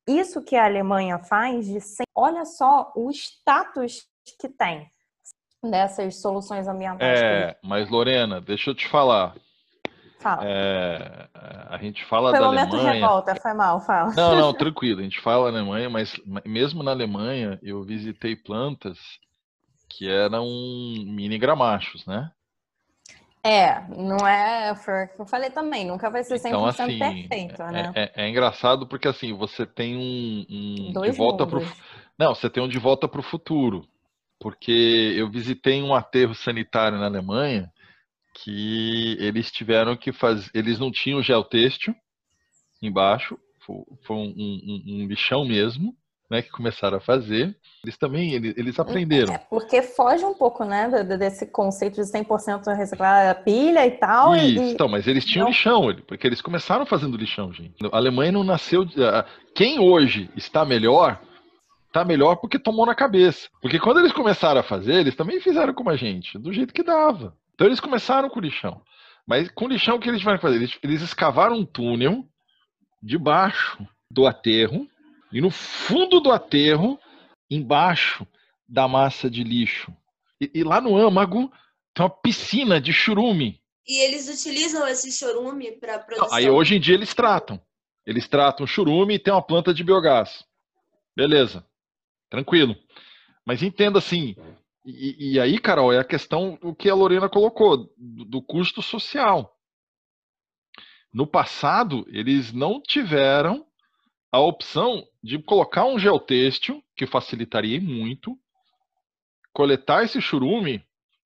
isso 0.07 0.43
que 0.43 0.55
a 0.55 0.65
Alemanha 0.65 1.17
faz, 1.17 1.65
de 1.65 1.79
olha 2.13 2.45
só 2.45 2.91
o 2.95 3.09
status 3.09 4.05
que 4.39 4.47
tem 4.47 4.87
dessas 5.63 6.21
soluções 6.21 6.67
ambientais. 6.67 7.19
É, 7.19 7.57
mas 7.63 7.89
Lorena, 7.89 8.39
deixa 8.39 8.69
eu 8.69 8.75
te 8.75 8.87
falar. 8.87 9.35
Fala. 10.19 10.43
É, 10.45 11.27
a 11.69 11.77
gente 11.77 12.05
fala 12.05 12.31
foi 12.31 12.39
da 12.39 12.45
momento 12.45 12.75
Alemanha. 12.75 12.93
revolta, 12.93 13.35
foi 13.35 13.53
mal, 13.53 13.79
fala. 13.81 14.13
Não, 14.13 14.35
não, 14.35 14.53
tranquilo. 14.53 14.99
A 14.99 15.03
gente 15.03 15.19
fala 15.21 15.49
Alemanha, 15.49 15.89
mas 15.89 16.13
mesmo 16.45 16.83
na 16.83 16.91
Alemanha 16.91 17.59
eu 17.63 17.83
visitei 17.83 18.35
plantas 18.35 18.99
que 19.89 20.09
eram 20.09 20.45
mini 21.05 21.38
gramachos, 21.38 22.05
né? 22.05 22.31
É, 23.43 23.81
não 23.89 24.27
é, 24.27 24.76
foi 24.76 25.05
o 25.05 25.07
que 25.07 25.22
eu 25.22 25.26
falei 25.26 25.49
também, 25.49 25.85
nunca 25.85 26.09
vai 26.09 26.23
ser 26.23 26.35
100% 26.35 26.47
então, 26.47 26.65
assim, 26.65 26.99
perfeito, 26.99 27.61
é, 27.61 27.72
né? 27.72 27.91
É, 27.95 28.23
é, 28.23 28.30
engraçado 28.30 28.85
porque 28.88 29.07
assim, 29.07 29.34
você 29.34 29.65
tem 29.65 29.95
um, 29.95 30.45
um 30.49 30.91
Dois 30.91 31.11
de 31.11 31.18
volta 31.18 31.47
para 31.47 31.61
Não, 32.19 32.35
você 32.35 32.49
tem 32.49 32.61
um 32.61 32.68
de 32.68 32.80
volta 32.80 33.07
para 33.07 33.22
o 33.22 33.23
futuro. 33.23 33.88
Porque 34.39 35.14
eu 35.15 35.30
visitei 35.30 35.81
um 35.81 35.95
aterro 35.95 36.35
sanitário 36.35 36.99
na 36.99 37.05
Alemanha 37.05 37.72
que 38.43 39.18
eles 39.19 39.51
tiveram 39.51 39.97
que 39.97 40.11
fazer. 40.11 40.49
Eles 40.53 40.77
não 40.77 40.91
tinham 40.91 41.23
geotêxtil 41.23 41.95
embaixo, 42.81 43.38
foi, 43.65 43.84
foi 44.05 44.15
um, 44.15 44.34
um, 44.38 44.84
um, 44.88 45.07
lixão 45.07 45.43
mesmo, 45.43 45.95
né? 46.29 46.41
Que 46.41 46.49
começaram 46.49 46.97
a 46.97 47.01
fazer. 47.01 47.55
Eles 47.83 47.97
também 47.97 48.33
eles, 48.33 48.53
eles 48.57 48.79
aprenderam. 48.79 49.33
É, 49.33 49.37
porque 49.37 49.81
foge 49.81 50.23
um 50.25 50.33
pouco, 50.33 50.63
né? 50.63 50.89
Desse 51.17 51.45
conceito 51.47 51.95
de 51.95 52.01
100% 52.01 52.75
reciclar 52.75 53.29
a 53.29 53.35
pilha 53.35 53.85
e 53.85 53.91
tal. 53.91 54.35
Isso, 54.35 54.61
e... 54.61 54.71
então, 54.71 54.87
mas 54.87 55.07
eles 55.07 55.25
tinham 55.25 55.45
não. 55.45 55.51
lixão, 55.51 55.95
porque 56.07 56.27
eles 56.27 56.41
começaram 56.41 56.85
fazendo 56.85 57.17
lixão, 57.17 57.51
gente. 57.53 57.75
A 57.91 57.97
Alemanha 57.97 58.31
não 58.31 58.43
nasceu. 58.43 58.85
Quem 59.55 59.79
hoje 59.79 60.29
está 60.35 60.65
melhor 60.65 61.19
tá 61.91 62.05
melhor 62.05 62.35
porque 62.35 62.59
tomou 62.59 62.85
na 62.85 62.93
cabeça. 62.93 63.49
Porque 63.61 63.79
quando 63.79 63.99
eles 63.99 64.11
começaram 64.11 64.59
a 64.59 64.63
fazer, 64.63 64.95
eles 64.95 65.15
também 65.15 65.39
fizeram 65.39 65.73
como 65.73 65.89
a 65.89 65.95
gente, 65.95 66.37
do 66.37 66.53
jeito 66.53 66.73
que 66.73 66.83
dava. 66.83 67.35
Então 67.55 67.65
eles 67.65 67.79
começaram 67.79 68.29
com 68.29 68.39
lixão. 68.39 68.81
Mas 69.25 69.49
com 69.49 69.67
lixão 69.67 69.95
o 69.95 69.99
que 69.99 70.07
eles 70.07 70.19
tiveram 70.19 70.37
que 70.37 70.43
fazer? 70.43 70.57
Eles, 70.57 70.77
eles 70.83 71.01
escavaram 71.01 71.55
um 71.55 71.65
túnel 71.65 72.23
debaixo 73.01 73.85
do 74.09 74.25
aterro 74.27 74.87
e 75.31 75.41
no 75.41 75.49
fundo 75.49 76.19
do 76.19 76.31
aterro, 76.31 76.99
embaixo 77.49 78.25
da 78.67 78.87
massa 78.87 79.29
de 79.29 79.43
lixo. 79.43 79.91
E, 80.41 80.51
e 80.53 80.63
lá 80.63 80.79
no 80.81 80.95
âmago 80.95 81.51
tem 81.93 82.05
uma 82.05 82.09
piscina 82.09 82.79
de 82.79 82.93
churume. 82.93 83.61
E 83.87 83.99
eles 84.01 84.27
utilizam 84.27 84.87
esse 84.87 85.11
churume 85.11 85.71
para 85.73 85.99
produção? 85.99 86.33
Aí 86.33 86.49
hoje 86.49 86.75
em 86.75 86.79
dia 86.79 86.95
eles 86.95 87.13
tratam. 87.13 87.61
Eles 88.05 88.27
tratam 88.27 88.67
churume 88.67 89.15
e 89.15 89.19
tem 89.19 89.33
uma 89.33 89.41
planta 89.41 89.73
de 89.73 89.83
biogás. 89.83 90.45
Beleza. 91.15 91.65
Tranquilo. 92.29 92.75
Mas 93.45 93.63
entenda 93.63 93.99
assim, 93.99 94.35
e, 94.89 95.33
e, 95.33 95.39
aí, 95.39 95.59
Carol, 95.59 95.91
é 95.91 95.99
a 95.99 96.03
questão 96.05 96.57
o 96.61 96.73
que 96.73 96.89
a 96.89 96.95
Lorena 96.95 97.27
colocou, 97.27 97.93
do, 97.97 98.23
do 98.23 98.41
custo 98.41 98.81
social. 98.81 99.53
No 101.13 101.27
passado, 101.27 102.05
eles 102.09 102.53
não 102.53 102.81
tiveram 102.81 103.66
a 104.31 104.39
opção 104.39 105.03
de 105.23 105.39
colocar 105.39 105.85
um 105.85 105.97
geotêxtil, 105.97 106.83
que 106.95 107.05
facilitaria 107.05 107.79
muito, 107.79 108.37
coletar 109.53 110.03
esse 110.03 110.21
churume 110.21 110.83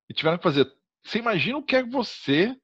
e 0.08 0.14
tiveram 0.14 0.38
que 0.38 0.42
fazer. 0.42 0.70
Você 1.04 1.18
imagina 1.18 1.58
o 1.58 1.62
que 1.62 1.76
é 1.76 1.82
você 1.82 2.54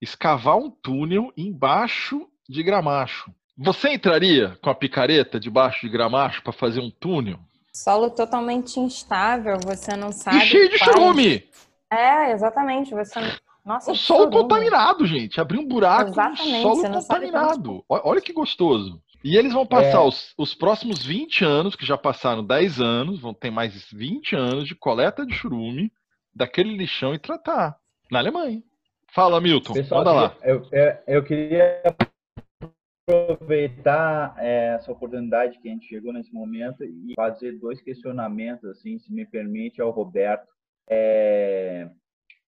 escavar 0.00 0.56
um 0.56 0.70
túnel 0.70 1.32
embaixo 1.36 2.28
de 2.48 2.62
gramacho? 2.62 3.32
Você 3.56 3.92
entraria 3.92 4.58
com 4.62 4.68
a 4.68 4.74
picareta 4.74 5.38
debaixo 5.38 5.80
de 5.80 5.88
gramacho 5.88 6.42
para 6.42 6.52
fazer 6.52 6.80
um 6.80 6.90
túnel? 6.90 7.38
Solo 7.72 8.10
totalmente 8.10 8.78
instável, 8.78 9.58
você 9.64 9.96
não 9.96 10.12
sabe. 10.12 10.38
E 10.38 10.40
cheio 10.42 10.68
de 10.68 10.78
churume! 10.78 11.48
É, 11.90 12.32
exatamente. 12.32 12.92
Você 12.94 13.20
Nossa, 13.64 13.92
o 13.92 13.96
solo 13.96 14.24
churume. 14.24 14.42
contaminado, 14.42 15.06
gente. 15.06 15.40
Abrir 15.40 15.58
um 15.58 15.66
buraco 15.66 16.10
exatamente, 16.10 16.62
solo 16.62 16.82
contaminado. 16.82 17.84
Olha 17.88 18.20
que 18.20 18.32
gostoso. 18.32 19.00
E 19.24 19.38
eles 19.38 19.54
vão 19.54 19.66
passar 19.66 20.02
é. 20.02 20.06
os, 20.06 20.34
os 20.36 20.54
próximos 20.54 21.02
20 21.02 21.46
anos, 21.46 21.74
que 21.74 21.86
já 21.86 21.96
passaram 21.96 22.44
10 22.44 22.78
anos, 22.78 23.20
vão 23.20 23.32
ter 23.32 23.50
mais 23.50 23.90
20 23.90 24.36
anos 24.36 24.68
de 24.68 24.74
coleta 24.74 25.24
de 25.24 25.32
churume 25.32 25.90
daquele 26.34 26.76
lixão 26.76 27.14
e 27.14 27.18
tratar. 27.18 27.74
Na 28.10 28.18
Alemanha. 28.18 28.62
Fala, 29.14 29.40
Milton. 29.40 29.72
Pessoal, 29.72 30.04
manda 30.04 30.12
lá. 30.12 30.36
Eu, 30.42 30.68
eu, 30.70 30.96
eu 31.06 31.24
queria 31.24 31.80
aproveitar 33.08 34.34
é, 34.38 34.74
essa 34.74 34.92
oportunidade 34.92 35.58
que 35.58 35.68
a 35.68 35.72
gente 35.72 35.86
chegou 35.86 36.12
nesse 36.12 36.32
momento 36.32 36.84
e 36.84 37.14
fazer 37.16 37.52
dois 37.52 37.80
questionamentos, 37.80 38.68
assim, 38.68 38.98
se 38.98 39.10
me 39.10 39.24
permite, 39.24 39.80
ao 39.80 39.90
Roberto. 39.90 40.46
É, 40.90 41.88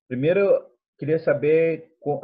primeiro, 0.06 0.62
queria 0.98 1.18
saber 1.18 1.92
qual, 2.00 2.20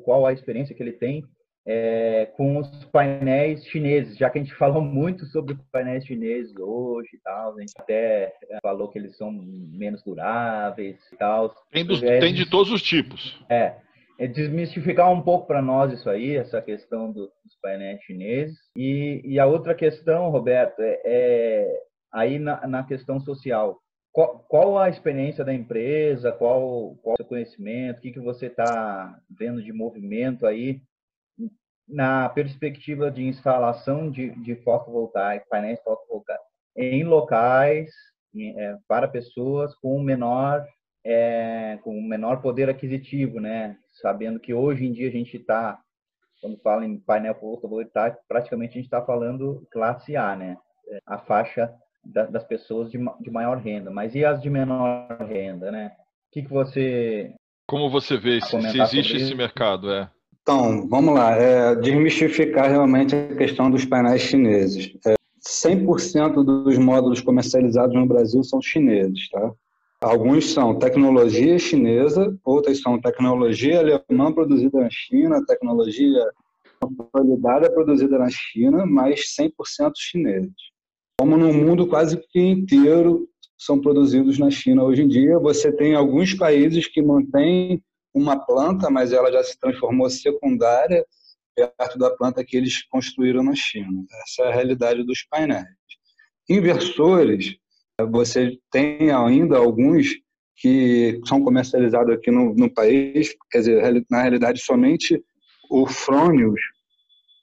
qual 0.00 0.26
a 0.26 0.32
experiência 0.32 0.74
que 0.74 0.82
ele 0.82 0.92
tem 0.92 1.24
é, 1.66 2.26
com 2.36 2.58
os 2.58 2.84
painéis 2.86 3.64
chineses, 3.66 4.16
já 4.16 4.28
que 4.28 4.38
a 4.38 4.42
gente 4.42 4.54
falou 4.56 4.82
muito 4.82 5.24
sobre 5.26 5.56
painéis 5.70 6.04
chineses 6.04 6.54
hoje 6.58 7.10
e 7.14 7.20
tal, 7.20 7.56
a 7.56 7.60
gente 7.60 7.72
até 7.78 8.32
falou 8.62 8.88
que 8.88 8.98
eles 8.98 9.16
são 9.16 9.30
menos 9.32 10.02
duráveis 10.02 10.98
e 11.12 11.16
tal. 11.16 11.54
Tem, 11.70 11.84
dos, 11.84 12.00
tem 12.00 12.34
de 12.34 12.48
todos 12.48 12.72
os 12.72 12.82
tipos. 12.82 13.40
É, 13.48 13.76
é 14.18 14.26
desmistificar 14.26 15.10
um 15.10 15.22
pouco 15.22 15.46
para 15.46 15.62
nós 15.62 15.92
isso 15.92 16.08
aí, 16.10 16.36
essa 16.36 16.60
questão 16.60 17.12
do, 17.12 17.30
dos 17.44 17.56
painéis 17.60 18.02
chineses. 18.02 18.58
E, 18.76 19.22
e, 19.24 19.38
a 19.38 19.46
outra 19.46 19.74
questão, 19.74 20.30
Roberto, 20.30 20.80
é, 20.80 21.00
é 21.04 21.80
aí 22.12 22.38
na, 22.38 22.66
na, 22.66 22.84
questão 22.84 23.20
social. 23.20 23.78
Qual, 24.12 24.44
qual, 24.48 24.78
a 24.78 24.90
experiência 24.90 25.42
da 25.42 25.54
empresa? 25.54 26.32
Qual, 26.32 26.96
qual 27.02 27.14
o 27.14 27.16
seu 27.16 27.24
conhecimento? 27.24 27.98
O 27.98 28.00
que, 28.02 28.12
que 28.12 28.20
você 28.20 28.46
está 28.46 29.18
vendo 29.30 29.62
de 29.62 29.72
movimento 29.72 30.46
aí 30.46 30.82
na 31.88 32.28
perspectiva 32.28 33.10
de 33.10 33.22
instalação 33.24 34.10
de, 34.10 34.30
de 34.42 34.56
fotovoltaico, 34.56 35.46
painéis 35.48 35.80
fotovoltaicos 35.82 36.46
em 36.76 37.04
locais 37.04 37.90
é, 38.34 38.76
para 38.88 39.08
pessoas 39.08 39.74
com 39.76 40.02
menor 40.02 40.66
é, 41.04 41.78
com 41.82 42.00
menor 42.00 42.40
poder 42.40 42.70
aquisitivo, 42.70 43.40
né? 43.40 43.76
Sabendo 44.00 44.38
que 44.38 44.54
hoje 44.54 44.86
em 44.86 44.92
dia 44.92 45.08
a 45.08 45.12
gente 45.12 45.36
está, 45.36 45.78
quando 46.40 46.56
fala 46.58 46.86
em 46.86 46.98
painel 46.98 47.34
fotovoltaico, 47.34 48.18
praticamente 48.28 48.72
a 48.72 48.74
gente 48.74 48.84
está 48.84 49.02
falando 49.04 49.66
classe 49.70 50.16
A, 50.16 50.36
né? 50.36 50.56
A 51.06 51.18
faixa 51.18 51.72
da, 52.04 52.26
das 52.26 52.44
pessoas 52.44 52.90
de, 52.90 52.98
de, 53.20 53.30
maior 53.30 53.58
renda. 53.58 53.90
Mas 53.90 54.14
e 54.14 54.24
as 54.24 54.40
de 54.40 54.48
menor 54.48 55.08
renda, 55.26 55.70
né? 55.70 55.92
O 56.28 56.32
que, 56.32 56.42
que 56.42 56.50
você... 56.50 57.34
Como 57.66 57.90
você 57.90 58.16
vê 58.16 58.40
se, 58.40 58.60
se 58.60 58.80
existe 58.80 59.16
esse 59.16 59.34
mercado, 59.34 59.92
é? 59.92 60.10
Então, 60.42 60.88
vamos 60.88 61.14
lá. 61.14 61.36
É, 61.36 61.74
desmistificar 61.76 62.68
realmente 62.68 63.14
a 63.14 63.36
questão 63.36 63.70
dos 63.70 63.84
painéis 63.84 64.22
chineses. 64.22 64.92
É, 65.06 65.14
100% 65.46 66.44
dos 66.44 66.78
módulos 66.78 67.20
comercializados 67.20 67.94
no 67.94 68.06
Brasil 68.06 68.42
são 68.42 68.60
chineses, 68.60 69.28
tá? 69.30 69.52
Alguns 70.00 70.52
são 70.52 70.78
tecnologia 70.78 71.58
chinesa, 71.60 72.36
outras 72.44 72.80
são 72.80 73.00
tecnologia 73.00 73.78
alemã 73.78 74.32
produzida 74.32 74.80
na 74.80 74.88
China, 74.90 75.44
tecnologia 75.46 76.28
consolidada 76.80 77.70
produzida 77.70 78.18
na 78.18 78.28
China, 78.28 78.84
mas 78.84 79.20
100% 79.38 79.92
chineses. 79.96 80.52
Como 81.20 81.36
no 81.36 81.52
mundo 81.52 81.86
quase 81.86 82.16
que 82.16 82.40
inteiro 82.40 83.28
são 83.56 83.80
produzidos 83.80 84.40
na 84.40 84.50
China 84.50 84.82
hoje 84.82 85.02
em 85.02 85.08
dia, 85.08 85.38
você 85.38 85.70
tem 85.70 85.94
alguns 85.94 86.34
países 86.34 86.88
que 86.88 87.00
mantêm 87.00 87.80
uma 88.14 88.38
planta, 88.44 88.90
mas 88.90 89.12
ela 89.12 89.30
já 89.32 89.42
se 89.42 89.58
transformou 89.58 90.08
secundária 90.10 91.04
perto 91.54 91.98
da 91.98 92.10
planta 92.10 92.44
que 92.44 92.56
eles 92.56 92.82
construíram 92.88 93.42
na 93.42 93.54
China. 93.54 94.04
Essa 94.22 94.42
é 94.42 94.48
a 94.48 94.54
realidade 94.54 95.04
dos 95.04 95.22
painéis. 95.24 95.66
Inversores 96.48 97.56
você 98.10 98.58
tem 98.70 99.10
ainda 99.10 99.58
alguns 99.58 100.08
que 100.56 101.20
são 101.26 101.42
comercializados 101.42 102.14
aqui 102.14 102.30
no, 102.30 102.54
no 102.54 102.72
país, 102.72 103.34
quer 103.50 103.58
dizer, 103.58 104.06
na 104.10 104.22
realidade 104.22 104.62
somente 104.62 105.22
o 105.70 105.86
Fronius, 105.86 106.60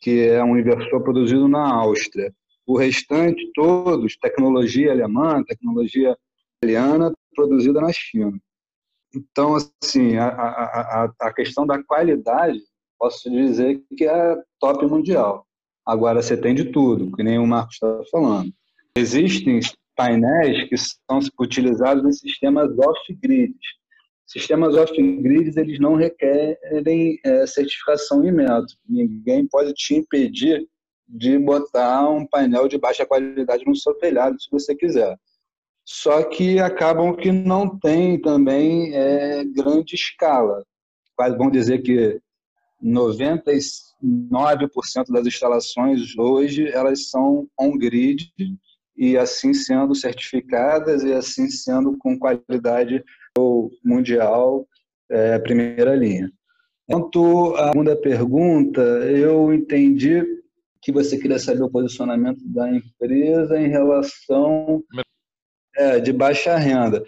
que 0.01 0.27
é 0.27 0.43
um 0.43 0.57
inversor 0.57 1.01
produzido 1.03 1.47
na 1.47 1.67
Áustria. 1.73 2.33
O 2.65 2.77
restante, 2.77 3.49
todos, 3.53 4.15
tecnologia 4.17 4.91
alemã, 4.91 5.43
tecnologia 5.43 6.15
italiana, 6.57 7.11
produzida 7.35 7.81
na 7.81 7.91
China. 7.91 8.39
Então, 9.15 9.56
assim, 9.56 10.18
a, 10.18 10.27
a, 10.27 11.11
a, 11.19 11.34
questão 11.34 11.65
da 11.65 11.81
qualidade, 11.84 12.60
posso 12.98 13.30
dizer 13.30 13.81
que 13.98 14.06
é 14.06 14.36
top 14.60 14.86
mundial. 14.86 15.45
Agora, 15.86 16.22
você 16.22 16.38
tem 16.38 16.53
de 16.53 16.65
tudo, 16.65 17.11
que 17.15 17.23
nem 17.23 17.40
o 17.40 17.48
Marcos 17.48 17.76
estava 17.76 18.03
falando. 18.11 18.52
Existem 18.95 19.60
painéis 19.95 20.69
que 20.69 20.77
são 20.77 21.19
utilizados 21.40 22.06
em 22.06 22.11
sistemas 22.11 22.69
off-grid. 22.77 23.56
Sistemas 24.27 24.76
off-grid 24.76 25.57
eles 25.60 25.80
não 25.80 25.95
requerem 25.95 27.19
é, 27.26 27.48
certificação 27.48 28.23
em 28.23 28.31
método. 28.31 28.68
Ninguém 28.88 29.48
pode 29.48 29.73
te 29.73 29.95
impedir 29.95 30.68
de 31.07 31.40
botar 31.40 32.07
um 32.07 32.26
painel 32.27 32.68
de 32.68 32.77
baixa 32.77 33.06
qualidade 33.06 33.65
no 33.65 33.76
seu 33.76 33.95
telhado, 33.95 34.40
se 34.40 34.48
você 34.52 34.76
quiser. 34.76 35.18
Só 35.91 36.22
que 36.22 36.60
acabam 36.60 37.16
que 37.16 37.32
não 37.32 37.68
tem 37.80 38.22
também 38.22 38.94
é, 38.94 39.44
grande 39.44 39.95
escala. 39.95 40.64
Quase 41.16 41.36
vão 41.36 41.49
dizer 41.49 41.80
que 41.80 42.22
99% 42.82 43.82
das 45.10 45.26
instalações 45.26 46.16
hoje 46.16 46.68
elas 46.68 47.10
são 47.10 47.48
on-grid 47.60 48.32
e 48.95 49.18
assim 49.18 49.52
sendo 49.52 49.95
certificadas 49.95 51.02
e 51.02 51.11
assim 51.11 51.49
sendo 51.49 51.98
com 51.98 52.20
qualidade 52.20 53.03
mundial 53.84 54.68
é, 55.10 55.40
primeira 55.40 55.95
linha. 55.95 56.32
Quanto 56.88 57.56
à 57.56 57.70
segunda 57.70 57.95
pergunta, 57.95 58.82
eu 58.82 59.52
entendi 59.52 60.24
que 60.84 60.91
você 60.91 61.18
queria 61.18 61.40
saber 61.40 61.64
o 61.64 61.72
posicionamento 61.72 62.48
da 62.48 62.70
empresa 62.70 63.60
em 63.60 63.70
relação 63.70 64.84
é, 65.80 65.99
de 65.99 66.11
baixa 66.11 66.57
renda. 66.57 67.03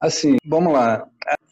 Assim, 0.00 0.36
vamos 0.46 0.72
lá. 0.72 1.06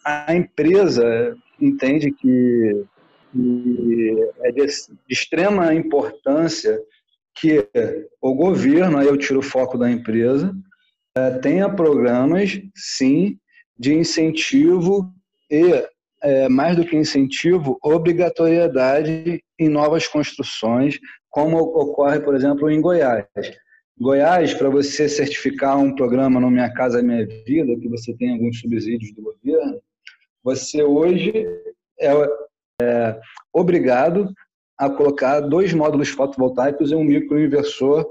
A, 0.05 0.33
a 0.33 0.35
empresa 0.35 1.37
entende 1.61 2.11
que, 2.11 2.85
que 3.33 4.31
é 4.41 4.53
de, 4.53 4.65
de 4.65 4.97
extrema 5.09 5.75
importância 5.75 6.81
que 7.39 7.69
o 8.21 8.35
governo, 8.35 8.99
aí 8.99 9.07
eu 9.07 9.17
tiro 9.17 9.41
o 9.41 9.43
foco 9.43 9.77
da 9.77 9.91
empresa, 9.91 10.55
é, 11.15 11.31
tenha 11.39 11.69
programas, 11.69 12.59
sim, 12.75 13.39
de 13.79 13.95
incentivo 13.95 15.13
e, 15.51 15.85
é, 16.23 16.49
mais 16.49 16.77
do 16.77 16.85
que 16.85 16.97
incentivo, 16.97 17.79
obrigatoriedade 17.83 19.43
em 19.59 19.69
novas 19.69 20.07
construções, 20.07 20.99
como 21.29 21.59
ocorre, 21.59 22.21
por 22.21 22.35
exemplo, 22.35 22.71
em 22.71 22.81
Goiás. 22.81 23.27
Goiás, 23.99 24.53
para 24.53 24.69
você 24.69 25.09
certificar 25.09 25.79
um 25.79 25.95
programa 25.95 26.39
no 26.39 26.51
Minha 26.51 26.71
Casa 26.73 27.03
Minha 27.03 27.27
Vida, 27.27 27.75
que 27.81 27.89
você 27.89 28.13
tem 28.15 28.33
alguns 28.33 28.61
subsídios 28.61 29.11
do 29.15 29.23
governo, 29.23 29.81
você 30.45 30.83
hoje 30.83 31.33
é, 31.99 32.13
é 32.83 33.21
obrigado 33.53 34.33
a 34.79 34.91
colocar 34.91 35.41
dois 35.41 35.73
módulos 35.73 36.11
fotovoltaicos 36.11 36.93
e 36.93 36.95
um 36.95 37.05
microinversor 37.05 38.07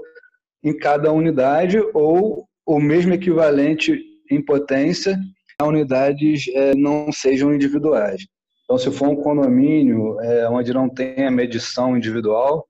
em 0.64 0.76
cada 0.76 1.12
unidade 1.12 1.78
ou 1.94 2.48
o 2.66 2.80
mesmo 2.80 3.14
equivalente 3.14 4.02
em 4.28 4.44
potência 4.44 5.16
a 5.58 5.66
unidades 5.66 6.48
é, 6.48 6.74
não 6.74 7.12
sejam 7.12 7.54
individuais. 7.54 8.26
Então, 8.64 8.76
se 8.76 8.90
for 8.90 9.08
um 9.08 9.22
condomínio 9.22 10.20
é, 10.20 10.48
onde 10.50 10.74
não 10.74 10.88
tem 10.88 11.26
a 11.26 11.30
medição 11.30 11.96
individual, 11.96 12.66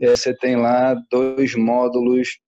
é, 0.00 0.10
você 0.14 0.34
tem 0.34 0.54
lá 0.54 0.94
dois 1.10 1.54
módulos, 1.56 2.38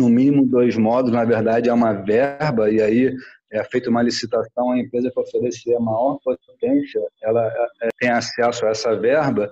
no 0.00 0.08
mínimo 0.08 0.46
dois 0.46 0.76
módulos, 0.76 1.12
na 1.12 1.24
verdade 1.24 1.68
é 1.68 1.72
uma 1.72 1.92
verba, 1.92 2.70
e 2.70 2.80
aí 2.80 3.14
é 3.52 3.62
feita 3.64 3.90
uma 3.90 4.02
licitação, 4.02 4.70
a 4.70 4.78
empresa 4.78 5.10
que 5.10 5.20
oferecer 5.20 5.74
a 5.74 5.80
maior 5.80 6.18
potência, 6.24 7.00
ela 7.22 7.46
é, 7.82 7.88
tem 7.98 8.08
acesso 8.10 8.64
a 8.64 8.70
essa 8.70 8.96
verba, 8.96 9.50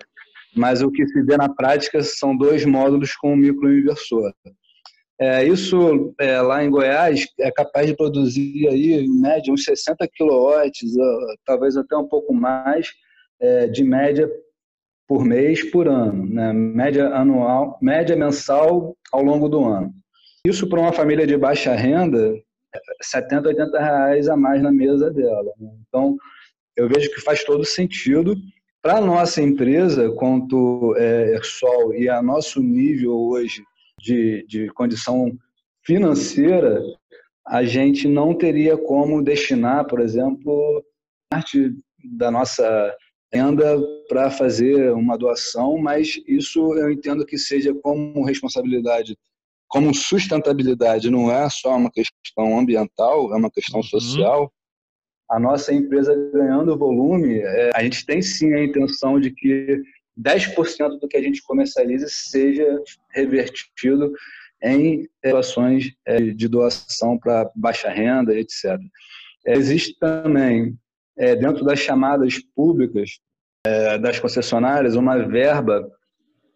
mas 0.56 0.82
o 0.82 0.90
que 0.90 1.06
se 1.06 1.22
vê 1.22 1.36
na 1.36 1.48
prática 1.48 2.02
são 2.02 2.36
dois 2.36 2.64
módulos 2.64 3.14
com 3.14 3.34
um 3.34 3.36
microinversor. 3.36 4.32
É, 5.20 5.44
isso 5.44 6.14
é, 6.18 6.40
lá 6.40 6.64
em 6.64 6.70
Goiás 6.70 7.26
é 7.40 7.50
capaz 7.50 7.88
de 7.88 7.96
produzir 7.96 8.68
aí, 8.68 8.92
em 8.94 9.20
média 9.20 9.52
uns 9.52 9.64
60 9.64 10.08
quilowatts, 10.14 10.92
talvez 11.44 11.76
até 11.76 11.96
um 11.96 12.06
pouco 12.06 12.32
mais, 12.32 12.88
é, 13.40 13.66
de 13.66 13.82
média 13.82 14.30
por 15.08 15.24
mês 15.24 15.68
por 15.70 15.88
ano, 15.88 16.24
né? 16.26 16.52
média 16.52 17.08
anual, 17.08 17.78
média 17.82 18.14
mensal 18.14 18.96
ao 19.12 19.22
longo 19.22 19.48
do 19.48 19.64
ano. 19.64 19.92
Isso 20.44 20.68
para 20.68 20.80
uma 20.80 20.92
família 20.92 21.26
de 21.26 21.36
baixa 21.36 21.74
renda, 21.74 22.34
70, 23.02 23.48
80 23.48 23.78
reais 23.78 24.28
a 24.28 24.36
mais 24.36 24.62
na 24.62 24.72
mesa 24.72 25.10
dela. 25.10 25.52
Né? 25.58 25.70
Então, 25.88 26.16
eu 26.76 26.88
vejo 26.88 27.10
que 27.12 27.20
faz 27.20 27.44
todo 27.44 27.64
sentido 27.64 28.36
para 28.80 28.98
a 28.98 29.00
nossa 29.00 29.42
empresa, 29.42 30.10
quanto 30.12 30.94
é, 30.96 31.38
Sol 31.42 31.94
e 31.94 32.08
a 32.08 32.22
nosso 32.22 32.62
nível 32.62 33.12
hoje 33.12 33.62
de, 34.00 34.44
de 34.46 34.68
condição 34.68 35.36
financeira, 35.84 36.80
a 37.46 37.64
gente 37.64 38.06
não 38.06 38.34
teria 38.34 38.76
como 38.76 39.22
destinar, 39.22 39.86
por 39.86 40.00
exemplo, 40.00 40.84
parte 41.30 41.74
da 42.16 42.30
nossa 42.30 42.94
renda 43.32 43.78
para 44.08 44.30
fazer 44.30 44.92
uma 44.92 45.16
doação, 45.18 45.78
mas 45.78 46.20
isso 46.26 46.74
eu 46.74 46.90
entendo 46.90 47.26
que 47.26 47.36
seja 47.36 47.74
como 47.74 48.24
responsabilidade, 48.24 49.16
como 49.68 49.94
sustentabilidade, 49.94 51.10
não 51.10 51.30
é 51.30 51.48
só 51.50 51.76
uma 51.76 51.90
questão 51.90 52.58
ambiental, 52.58 53.32
é 53.34 53.36
uma 53.36 53.50
questão 53.50 53.80
uhum. 53.80 53.86
social 53.86 54.52
a 55.28 55.38
nossa 55.38 55.74
empresa 55.74 56.14
ganhando 56.32 56.76
volume, 56.76 57.40
é, 57.40 57.70
a 57.74 57.82
gente 57.82 58.06
tem 58.06 58.22
sim 58.22 58.54
a 58.54 58.64
intenção 58.64 59.20
de 59.20 59.30
que 59.30 59.82
10% 60.18 60.98
do 60.98 61.06
que 61.06 61.16
a 61.16 61.22
gente 61.22 61.42
comercialize 61.42 62.06
seja 62.08 62.66
revertido 63.12 64.12
em 64.62 65.06
ações 65.36 65.92
é, 66.06 66.18
de 66.18 66.48
doação 66.48 67.18
para 67.18 67.50
baixa 67.54 67.90
renda, 67.90 68.36
etc. 68.36 68.80
É, 69.46 69.52
existe 69.52 69.96
também, 69.98 70.76
é, 71.16 71.36
dentro 71.36 71.64
das 71.64 71.78
chamadas 71.78 72.38
públicas 72.56 73.20
é, 73.64 73.98
das 73.98 74.18
concessionárias, 74.18 74.96
uma 74.96 75.18
verba 75.18 75.88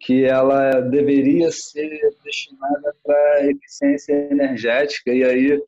que 0.02 0.24
ela 0.24 0.80
deveria 0.80 1.50
ser 1.52 2.00
destinada 2.24 2.94
para 3.04 3.46
eficiência 3.50 4.12
energética, 4.30 5.12
e 5.12 5.22
aí 5.22 5.62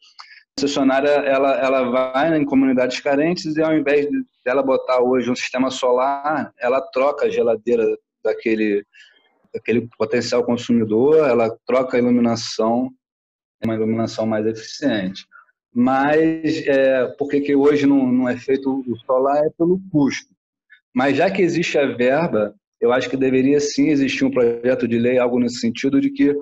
concessionária 0.59 1.09
ela, 1.09 1.57
ela 1.59 1.91
vai 1.91 2.37
em 2.37 2.45
comunidades 2.45 3.01
carentes 3.01 3.57
e 3.57 3.63
ao 3.63 3.77
invés 3.77 4.07
de 4.09 4.25
ela 4.45 4.63
botar 4.63 5.01
hoje 5.01 5.31
um 5.31 5.37
sistema 5.37 5.71
solar, 5.71 6.53
ela 6.59 6.81
troca 6.81 7.27
a 7.27 7.31
geladeira 7.31 7.85
daquele, 8.23 8.85
daquele 9.53 9.89
potencial 9.97 10.45
consumidor, 10.45 11.29
ela 11.29 11.57
troca 11.67 11.97
a 11.97 12.01
iluminação, 12.01 12.91
uma 13.65 13.75
iluminação 13.75 14.27
mais 14.27 14.47
eficiente. 14.47 15.25
Mas 15.73 16.65
é, 16.67 17.07
por 17.19 17.29
que 17.29 17.55
hoje 17.55 17.87
não, 17.87 18.07
não 18.07 18.29
é 18.29 18.37
feito 18.37 18.85
o 18.87 18.97
solar? 18.99 19.45
É 19.45 19.51
pelo 19.59 19.81
custo. 19.91 20.33
Mas 20.95 21.17
já 21.17 21.29
que 21.29 21.43
existe 21.43 21.77
a 21.77 21.87
verba, 21.87 22.55
eu 22.81 22.93
acho 22.93 23.09
que 23.09 23.17
deveria 23.17 23.61
sim 23.61 23.89
existir 23.89 24.25
um 24.25 24.31
projeto 24.31 24.87
de 24.87 24.99
lei, 24.99 25.19
algo 25.19 25.39
nesse 25.39 25.61
sentido, 25.61 26.01
de 26.01 26.11
que 26.11 26.35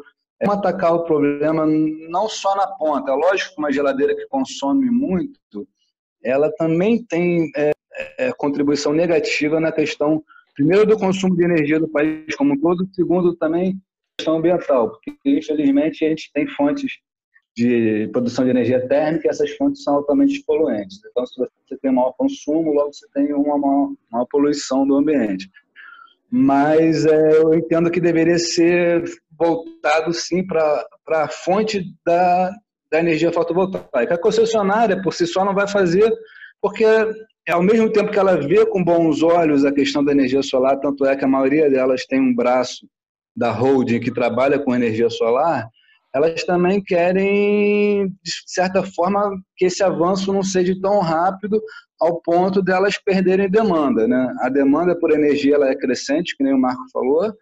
Vamos 0.44 0.58
atacar 0.58 0.92
o 0.92 1.04
problema 1.04 1.64
não 1.64 2.28
só 2.28 2.56
na 2.56 2.66
ponta. 2.66 3.12
É 3.12 3.14
lógico 3.14 3.54
que 3.54 3.58
uma 3.60 3.72
geladeira 3.72 4.14
que 4.14 4.26
consome 4.26 4.90
muito, 4.90 5.68
ela 6.22 6.50
também 6.56 7.04
tem 7.04 7.50
é, 7.56 7.70
é, 8.18 8.32
contribuição 8.32 8.92
negativa 8.92 9.60
na 9.60 9.70
questão, 9.70 10.22
primeiro, 10.54 10.84
do 10.84 10.98
consumo 10.98 11.36
de 11.36 11.44
energia 11.44 11.78
do 11.78 11.88
país 11.88 12.34
como 12.36 12.54
um 12.54 12.60
todo, 12.60 12.88
segundo, 12.92 13.36
também 13.36 13.80
questão 14.18 14.36
ambiental, 14.36 14.90
porque 14.90 15.16
infelizmente 15.24 16.04
a 16.04 16.08
gente 16.08 16.30
tem 16.32 16.46
fontes 16.46 16.92
de 17.56 18.08
produção 18.12 18.44
de 18.44 18.50
energia 18.50 18.86
térmica 18.88 19.26
e 19.26 19.30
essas 19.30 19.50
fontes 19.52 19.82
são 19.82 19.96
altamente 19.96 20.42
poluentes. 20.44 21.00
Então, 21.08 21.24
se 21.26 21.38
você 21.38 21.76
tem 21.80 21.92
maior 21.92 22.12
consumo, 22.12 22.72
logo 22.72 22.92
você 22.92 23.06
tem 23.14 23.32
uma 23.32 23.58
maior, 23.58 23.92
maior 24.10 24.26
poluição 24.26 24.86
do 24.86 24.96
ambiente. 24.96 25.48
Mas 26.34 27.04
é, 27.04 27.36
eu 27.36 27.52
entendo 27.52 27.90
que 27.90 28.00
deveria 28.00 28.38
ser 28.38 29.04
voltado 29.38 30.14
sim 30.14 30.42
para 30.46 30.86
a 31.10 31.28
fonte 31.28 31.84
da, 32.06 32.50
da 32.90 33.00
energia 33.00 33.30
fotovoltaica. 33.30 34.14
A 34.14 34.18
concessionária, 34.18 35.02
por 35.02 35.12
si 35.12 35.26
só, 35.26 35.44
não 35.44 35.54
vai 35.54 35.68
fazer, 35.68 36.10
porque 36.58 36.86
ao 37.50 37.62
mesmo 37.62 37.92
tempo 37.92 38.10
que 38.10 38.18
ela 38.18 38.36
vê 38.36 38.64
com 38.64 38.82
bons 38.82 39.22
olhos 39.22 39.62
a 39.66 39.72
questão 39.72 40.02
da 40.02 40.12
energia 40.12 40.42
solar, 40.42 40.80
tanto 40.80 41.04
é 41.04 41.14
que 41.14 41.24
a 41.24 41.28
maioria 41.28 41.68
delas 41.68 42.06
tem 42.06 42.18
um 42.18 42.34
braço 42.34 42.86
da 43.36 43.50
holding 43.50 44.00
que 44.00 44.10
trabalha 44.10 44.58
com 44.58 44.74
energia 44.74 45.10
solar, 45.10 45.68
elas 46.14 46.44
também 46.44 46.82
querem, 46.82 48.08
de 48.08 48.32
certa 48.46 48.82
forma, 48.82 49.30
que 49.56 49.66
esse 49.66 49.82
avanço 49.82 50.32
não 50.32 50.42
seja 50.42 50.74
tão 50.80 51.00
rápido 51.00 51.60
ao 52.02 52.20
ponto 52.20 52.60
delas 52.60 52.98
perderem 52.98 53.48
demanda. 53.48 54.08
Né? 54.08 54.34
A 54.40 54.48
demanda 54.48 54.98
por 54.98 55.12
energia 55.12 55.54
ela 55.54 55.68
é 55.68 55.76
crescente, 55.76 56.36
que 56.36 56.42
nem 56.42 56.52
o 56.52 56.58
Marco 56.58 56.82
falou, 56.92 57.32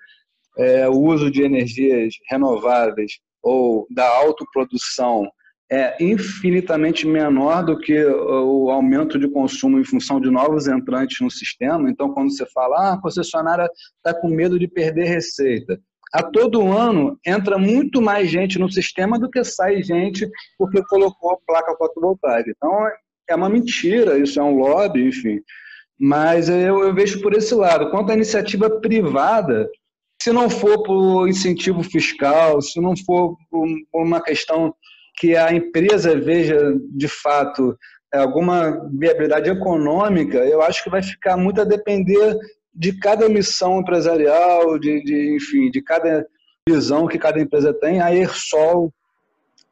é, 0.58 0.86
o 0.86 1.00
uso 1.00 1.30
de 1.30 1.42
energias 1.42 2.12
renováveis 2.30 3.12
ou 3.42 3.86
da 3.90 4.06
autoprodução 4.06 5.26
é 5.72 5.96
infinitamente 6.02 7.06
menor 7.06 7.64
do 7.64 7.78
que 7.78 8.04
o 8.04 8.70
aumento 8.70 9.18
de 9.18 9.28
consumo 9.28 9.78
em 9.78 9.84
função 9.84 10.20
de 10.20 10.28
novos 10.28 10.66
entrantes 10.66 11.20
no 11.20 11.30
sistema. 11.30 11.88
Então, 11.88 12.12
quando 12.12 12.30
você 12.30 12.44
fala, 12.46 12.76
ah, 12.76 12.92
a 12.94 13.00
concessionária 13.00 13.70
está 13.96 14.12
com 14.20 14.28
medo 14.28 14.58
de 14.58 14.66
perder 14.66 15.04
receita. 15.04 15.80
A 16.12 16.24
todo 16.24 16.72
ano 16.72 17.16
entra 17.24 17.56
muito 17.56 18.02
mais 18.02 18.28
gente 18.28 18.58
no 18.58 18.70
sistema 18.70 19.16
do 19.16 19.30
que 19.30 19.44
sai 19.44 19.80
gente 19.80 20.28
porque 20.58 20.84
colocou 20.86 21.40
placa 21.46 21.72
fotovoltaica. 21.76 22.50
Então, 22.50 22.72
é 23.32 23.36
uma 23.36 23.48
mentira, 23.48 24.18
isso 24.18 24.40
é 24.40 24.42
um 24.42 24.56
lobby, 24.56 25.06
enfim. 25.06 25.40
Mas 25.98 26.48
eu, 26.48 26.82
eu 26.82 26.94
vejo 26.94 27.20
por 27.20 27.34
esse 27.34 27.54
lado. 27.54 27.90
Quanto 27.90 28.10
à 28.10 28.14
iniciativa 28.14 28.70
privada, 28.80 29.68
se 30.22 30.32
não 30.32 30.48
for 30.48 30.82
por 30.82 31.28
incentivo 31.28 31.82
fiscal, 31.82 32.60
se 32.60 32.80
não 32.80 32.94
for 32.96 33.36
por 33.50 33.66
uma 33.94 34.22
questão 34.22 34.74
que 35.18 35.36
a 35.36 35.52
empresa 35.52 36.18
veja 36.18 36.74
de 36.90 37.08
fato 37.08 37.76
alguma 38.12 38.88
viabilidade 38.92 39.50
econômica, 39.50 40.38
eu 40.38 40.62
acho 40.62 40.82
que 40.82 40.90
vai 40.90 41.02
ficar 41.02 41.36
muito 41.36 41.60
a 41.60 41.64
depender 41.64 42.36
de 42.74 42.92
cada 42.98 43.28
missão 43.28 43.80
empresarial, 43.80 44.78
de, 44.78 45.02
de 45.02 45.36
enfim, 45.36 45.70
de 45.70 45.82
cada 45.82 46.26
visão 46.68 47.06
que 47.06 47.18
cada 47.18 47.40
empresa 47.40 47.72
tem. 47.72 48.00
A 48.00 48.14
Ersol, 48.14 48.92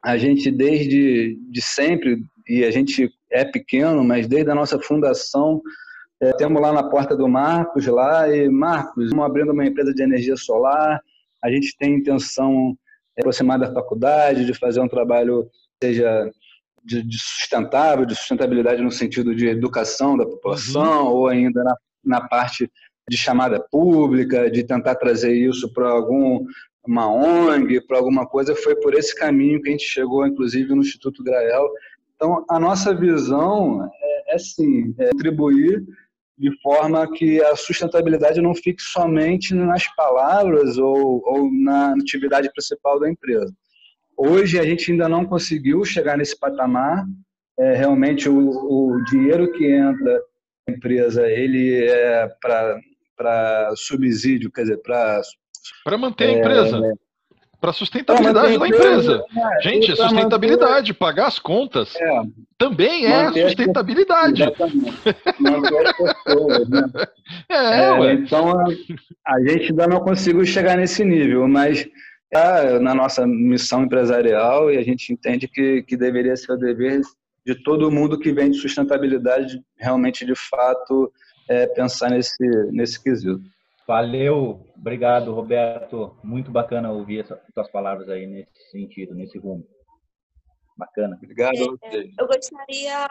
a 0.04 0.16
gente 0.16 0.50
desde 0.50 1.38
de 1.50 1.62
sempre, 1.62 2.18
e 2.48 2.64
a 2.64 2.70
gente 2.70 3.10
é 3.30 3.44
pequeno, 3.44 4.02
mas 4.04 4.26
desde 4.26 4.50
a 4.50 4.54
nossa 4.54 4.78
fundação, 4.78 5.60
é, 6.20 6.32
temos 6.32 6.60
lá 6.60 6.72
na 6.72 6.82
porta 6.82 7.16
do 7.16 7.28
Marcos, 7.28 7.86
lá, 7.86 8.28
e 8.28 8.48
Marcos, 8.48 9.04
estamos 9.04 9.24
abrindo 9.24 9.52
uma 9.52 9.66
empresa 9.66 9.94
de 9.94 10.02
energia 10.02 10.36
solar, 10.36 11.00
a 11.42 11.50
gente 11.50 11.76
tem 11.78 11.94
intenção 11.94 12.76
de 13.16 13.20
aproximar 13.20 13.58
da 13.58 13.72
faculdade, 13.72 14.44
de 14.44 14.54
fazer 14.54 14.80
um 14.80 14.88
trabalho, 14.88 15.48
seja 15.82 16.30
de, 16.84 17.02
de, 17.02 17.18
sustentável, 17.18 18.04
de 18.04 18.14
sustentabilidade 18.16 18.82
no 18.82 18.90
sentido 18.90 19.34
de 19.34 19.46
educação 19.46 20.16
da 20.16 20.26
população, 20.26 21.06
uhum. 21.06 21.12
ou 21.12 21.28
ainda 21.28 21.62
na, 21.62 21.76
na 22.04 22.28
parte 22.28 22.70
de 23.08 23.16
chamada 23.16 23.60
pública, 23.70 24.50
de 24.50 24.64
tentar 24.64 24.96
trazer 24.96 25.32
isso 25.32 25.72
para 25.72 25.88
algum 25.88 26.44
uma 26.86 27.06
ONG, 27.06 27.82
para 27.82 27.98
alguma 27.98 28.26
coisa, 28.26 28.56
foi 28.56 28.74
por 28.76 28.94
esse 28.94 29.14
caminho 29.14 29.60
que 29.60 29.68
a 29.68 29.72
gente 29.72 29.84
chegou, 29.84 30.26
inclusive, 30.26 30.74
no 30.74 30.80
Instituto 30.80 31.22
Grael. 31.22 31.68
Então, 32.18 32.44
a 32.50 32.58
nossa 32.58 32.92
visão 32.92 33.88
é, 34.02 34.34
é 34.34 34.38
sim, 34.38 34.92
é 34.98 35.10
contribuir 35.12 35.84
de 36.36 36.50
forma 36.60 37.08
que 37.12 37.40
a 37.42 37.54
sustentabilidade 37.54 38.40
não 38.40 38.54
fique 38.56 38.82
somente 38.82 39.54
nas 39.54 39.86
palavras 39.94 40.78
ou, 40.78 41.22
ou 41.24 41.48
na 41.52 41.92
atividade 41.92 42.50
principal 42.52 42.98
da 42.98 43.08
empresa. 43.08 43.52
Hoje 44.16 44.58
a 44.58 44.64
gente 44.64 44.90
ainda 44.90 45.08
não 45.08 45.24
conseguiu 45.24 45.84
chegar 45.84 46.18
nesse 46.18 46.36
patamar. 46.36 47.04
É, 47.56 47.74
realmente 47.76 48.28
o, 48.28 48.48
o 48.48 49.04
dinheiro 49.04 49.52
que 49.52 49.64
entra 49.64 50.20
na 50.66 50.74
empresa 50.74 51.24
ele 51.28 51.84
é 51.84 52.28
para 53.16 53.72
subsídio, 53.76 54.50
quer 54.50 54.62
dizer, 54.62 54.78
para 54.78 55.20
para 55.84 55.98
manter 55.98 56.28
a 56.28 56.32
empresa. 56.32 56.80
É, 57.58 57.60
para 57.60 57.72
sustentabilidade 57.72 58.58
da 58.58 58.68
empresa. 58.68 59.24
É, 59.36 59.62
Gente, 59.62 59.96
sustentabilidade, 59.96 60.92
manter... 60.92 60.94
pagar 60.94 61.26
as 61.26 61.38
contas 61.38 61.94
é, 61.96 62.22
também 62.56 63.06
é 63.06 63.32
sustentabilidade. 63.32 64.44
Pessoas, 66.24 66.68
né? 66.68 66.82
é, 67.50 67.56
é 67.56 68.12
então, 68.14 68.50
a, 68.50 68.64
a, 69.26 69.40
gente 69.40 69.70
ainda 69.70 69.86
não 69.86 70.00
conseguiu 70.00 70.44
chegar 70.46 70.76
nesse 70.76 71.04
nível, 71.04 71.48
mas 71.48 71.86
tá 72.30 72.78
na 72.78 72.94
nossa 72.94 73.26
missão 73.26 73.84
empresarial 73.84 74.70
e 74.70 74.76
a 74.76 74.82
gente 74.82 75.12
entende 75.12 75.48
que, 75.48 75.82
que 75.82 75.96
deveria 75.96 76.36
ser 76.36 76.52
o 76.52 76.56
dever 76.56 77.00
de 77.44 77.54
todo 77.62 77.90
mundo 77.90 78.18
que 78.18 78.32
vem 78.32 78.50
de 78.50 78.58
sustentabilidade 78.58 79.60
realmente, 79.78 80.26
de 80.26 80.34
fato, 80.34 81.10
é, 81.48 81.66
pensar 81.66 82.10
nesse, 82.10 82.46
nesse 82.70 83.02
quesito. 83.02 83.40
Valeu, 83.88 84.70
obrigado, 84.76 85.32
Roberto. 85.32 86.14
Muito 86.22 86.50
bacana 86.50 86.92
ouvir 86.92 87.20
essas 87.20 87.40
tuas 87.54 87.70
palavras 87.70 88.06
aí 88.10 88.26
nesse 88.26 88.70
sentido, 88.70 89.14
nesse 89.14 89.38
rumo. 89.38 89.66
Bacana. 90.76 91.16
Obrigado. 91.16 91.78
É, 91.82 92.04
eu 92.18 92.26
gostaria 92.26 93.06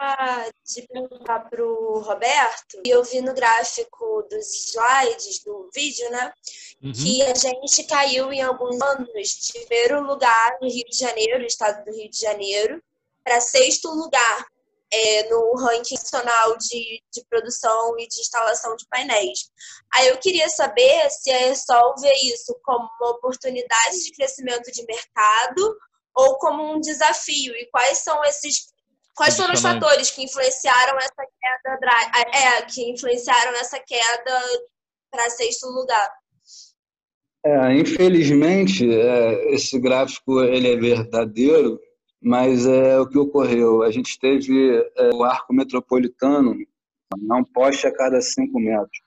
de 0.64 0.82
perguntar 0.86 1.50
para 1.50 1.64
o 1.64 1.98
Roberto, 1.98 2.80
e 2.86 2.90
eu 2.90 3.02
vi 3.02 3.20
no 3.20 3.34
gráfico 3.34 4.22
dos 4.30 4.70
slides 4.70 5.42
do 5.44 5.68
vídeo, 5.74 6.08
né, 6.12 6.32
uhum. 6.80 6.92
que 6.92 7.22
a 7.22 7.34
gente 7.34 7.84
caiu 7.88 8.32
em 8.32 8.40
alguns 8.40 8.80
anos 8.80 9.08
de 9.12 9.58
primeiro 9.58 10.00
lugar 10.06 10.58
no 10.62 10.68
Rio 10.68 10.84
de 10.88 10.96
Janeiro, 10.96 11.44
estado 11.44 11.84
do 11.84 11.90
Rio 11.90 12.08
de 12.08 12.20
Janeiro, 12.20 12.80
para 13.24 13.40
sexto 13.40 13.88
lugar 13.88 14.46
é, 14.92 15.28
no 15.28 15.54
ranking 15.56 15.94
nacional 15.94 16.56
de, 16.56 17.02
de 17.12 17.24
produção 17.28 17.98
e 17.98 18.08
de 18.08 18.20
instalação 18.20 18.74
de 18.76 18.86
painéis. 18.88 19.50
Aí 19.94 20.08
eu 20.08 20.18
queria 20.18 20.48
saber 20.48 21.10
se 21.10 21.30
a 21.30 21.48
ESOL 21.48 21.94
vê 22.00 22.12
isso 22.24 22.58
como 22.62 22.88
uma 23.00 23.10
oportunidade 23.10 24.04
de 24.04 24.12
crescimento 24.12 24.70
de 24.72 24.84
mercado 24.86 25.76
ou 26.14 26.38
como 26.38 26.74
um 26.74 26.80
desafio. 26.80 27.54
E 27.54 27.68
quais 27.70 27.98
são 27.98 28.24
esses 28.24 28.72
quais 29.14 29.36
foram 29.36 29.52
os 29.52 29.60
fatores 29.60 30.10
que 30.10 30.22
influenciaram 30.22 30.96
essa 30.96 31.26
queda 31.40 31.78
é, 32.34 32.62
que 32.62 32.88
influenciaram 32.90 33.52
essa 33.58 33.78
queda 33.80 34.42
para 35.10 35.28
sexto 35.30 35.66
lugar? 35.66 36.10
É, 37.44 37.72
infelizmente 37.74 38.84
é, 38.90 39.54
esse 39.54 39.78
gráfico 39.78 40.42
ele 40.42 40.72
é 40.72 40.76
verdadeiro 40.76 41.80
mas 42.20 42.66
é 42.66 42.98
o 42.98 43.06
que 43.06 43.18
ocorreu. 43.18 43.82
A 43.82 43.90
gente 43.90 44.18
teve 44.18 44.84
é, 44.96 45.10
o 45.14 45.22
arco 45.24 45.52
metropolitano, 45.54 46.56
um 47.14 47.44
poste 47.44 47.86
a 47.86 47.92
cada 47.92 48.20
cinco 48.20 48.58
metros. 48.58 48.98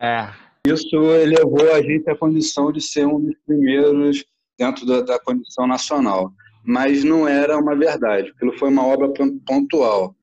É. 0.00 0.28
Isso 0.66 0.96
elevou 0.96 1.72
a 1.72 1.82
gente 1.82 2.08
à 2.10 2.16
condição 2.16 2.70
de 2.70 2.80
ser 2.80 3.06
um 3.06 3.20
dos 3.20 3.34
primeiros 3.46 4.24
dentro 4.58 4.84
da, 4.84 5.00
da 5.00 5.18
condição 5.18 5.66
nacional. 5.66 6.32
Mas 6.64 7.02
não 7.04 7.26
era 7.26 7.56
uma 7.56 7.74
verdade, 7.74 8.30
aquilo 8.30 8.56
foi 8.58 8.68
uma 8.68 8.86
obra 8.86 9.10
pontual. 9.46 10.14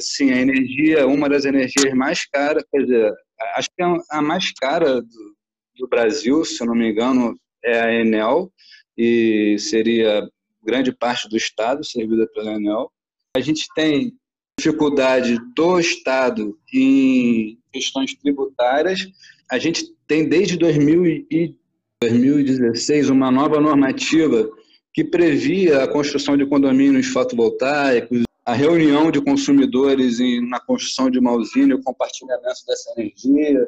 Sim, 0.00 0.32
a 0.32 0.40
energia, 0.40 1.06
uma 1.06 1.28
das 1.28 1.44
energias 1.44 1.92
mais 1.94 2.24
caras, 2.24 2.64
quer 2.72 2.82
dizer, 2.82 3.12
acho 3.54 3.68
que 3.76 3.82
a 4.10 4.22
mais 4.22 4.50
cara 4.52 5.00
do, 5.00 5.36
do 5.76 5.88
Brasil, 5.88 6.44
se 6.44 6.60
eu 6.62 6.66
não 6.66 6.74
me 6.74 6.90
engano, 6.90 7.38
é 7.62 7.80
a 7.80 7.92
Enel, 7.92 8.50
e 8.96 9.56
seria 9.58 10.28
grande 10.68 10.92
parte 10.92 11.26
do 11.30 11.36
Estado 11.36 11.82
servida 11.82 12.26
pela 12.26 12.52
Enel. 12.52 12.92
A 13.34 13.40
gente 13.40 13.66
tem 13.74 14.12
dificuldade 14.58 15.38
do 15.56 15.80
Estado 15.80 16.58
em 16.74 17.58
questões 17.72 18.14
tributárias. 18.14 19.08
A 19.50 19.58
gente 19.58 19.90
tem 20.06 20.28
desde 20.28 20.58
2016 20.58 23.08
uma 23.08 23.30
nova 23.30 23.58
normativa 23.58 24.46
que 24.92 25.02
previa 25.02 25.84
a 25.84 25.88
construção 25.88 26.36
de 26.36 26.44
condomínios 26.44 27.06
fotovoltaicos, 27.06 28.24
a 28.44 28.52
reunião 28.52 29.10
de 29.10 29.22
consumidores 29.22 30.18
na 30.50 30.60
construção 30.60 31.10
de 31.10 31.18
uma 31.18 31.32
usina 31.32 31.72
e 31.72 31.76
o 31.76 31.82
compartilhamento 31.82 32.66
dessa 32.66 32.92
energia. 32.94 33.66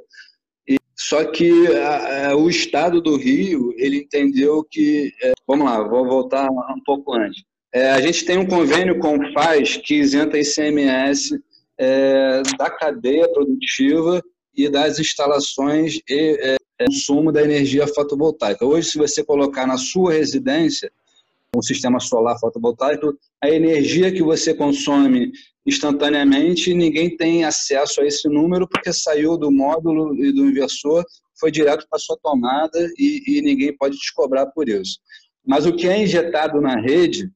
Só 1.02 1.24
que 1.24 1.66
a, 1.68 2.30
a, 2.30 2.36
o 2.36 2.50
Estado 2.50 3.00
do 3.00 3.16
Rio, 3.16 3.72
ele 3.78 3.96
entendeu 3.96 4.62
que... 4.70 5.10
É, 5.22 5.32
vamos 5.46 5.64
lá, 5.64 5.82
vou 5.82 6.06
voltar 6.06 6.46
um 6.50 6.82
pouco 6.84 7.14
antes. 7.14 7.42
É, 7.72 7.90
a 7.92 8.00
gente 8.02 8.26
tem 8.26 8.36
um 8.36 8.46
convênio 8.46 8.98
com 8.98 9.16
o 9.16 9.32
FAS 9.32 9.78
que 9.78 9.94
isenta 9.94 10.38
ICMS 10.38 11.40
é, 11.78 12.42
da 12.58 12.68
cadeia 12.68 13.26
produtiva 13.32 14.22
e 14.54 14.68
das 14.68 14.98
instalações 14.98 15.98
e 16.06 16.38
é, 16.38 16.56
consumo 16.78 17.32
da 17.32 17.42
energia 17.42 17.86
fotovoltaica. 17.86 18.66
Hoje, 18.66 18.90
se 18.90 18.98
você 18.98 19.24
colocar 19.24 19.66
na 19.66 19.78
sua 19.78 20.12
residência 20.12 20.92
um 21.54 21.62
sistema 21.62 21.98
solar 21.98 22.38
fotovoltaico, 22.38 23.16
a 23.42 23.50
energia 23.50 24.12
que 24.12 24.22
você 24.22 24.54
consome 24.54 25.32
instantaneamente, 25.66 26.72
ninguém 26.72 27.16
tem 27.16 27.44
acesso 27.44 28.00
a 28.00 28.06
esse 28.06 28.28
número 28.28 28.68
porque 28.68 28.92
saiu 28.92 29.36
do 29.36 29.50
módulo 29.50 30.14
e 30.16 30.32
do 30.32 30.46
inversor, 30.46 31.04
foi 31.38 31.50
direto 31.50 31.86
para 31.88 31.98
sua 31.98 32.16
tomada 32.22 32.78
e, 32.98 33.22
e 33.26 33.42
ninguém 33.42 33.76
pode 33.76 33.96
te 33.96 34.14
cobrar 34.14 34.46
por 34.46 34.68
isso. 34.68 34.98
Mas 35.44 35.66
o 35.66 35.74
que 35.74 35.88
é 35.88 36.02
injetado 36.02 36.60
na 36.60 36.80
rede, 36.80 37.30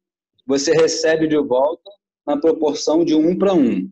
você 0.46 0.72
recebe 0.72 1.26
de 1.26 1.38
volta 1.38 1.90
na 2.26 2.38
proporção 2.38 3.04
de 3.04 3.14
um 3.14 3.36
para 3.36 3.54
um, 3.54 3.90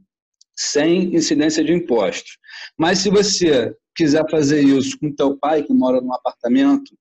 sem 0.55 1.15
incidência 1.15 1.65
de 1.65 1.73
impostos. 1.73 2.39
Mas 2.79 2.99
se 2.99 3.11
você 3.11 3.75
quiser 3.95 4.25
fazer 4.31 4.63
isso 4.63 4.99
com 4.99 5.15
teu 5.15 5.37
pai 5.37 5.63
que 5.63 5.73
mora 5.73 6.01
num 6.01 6.15
apartamento 6.15 6.97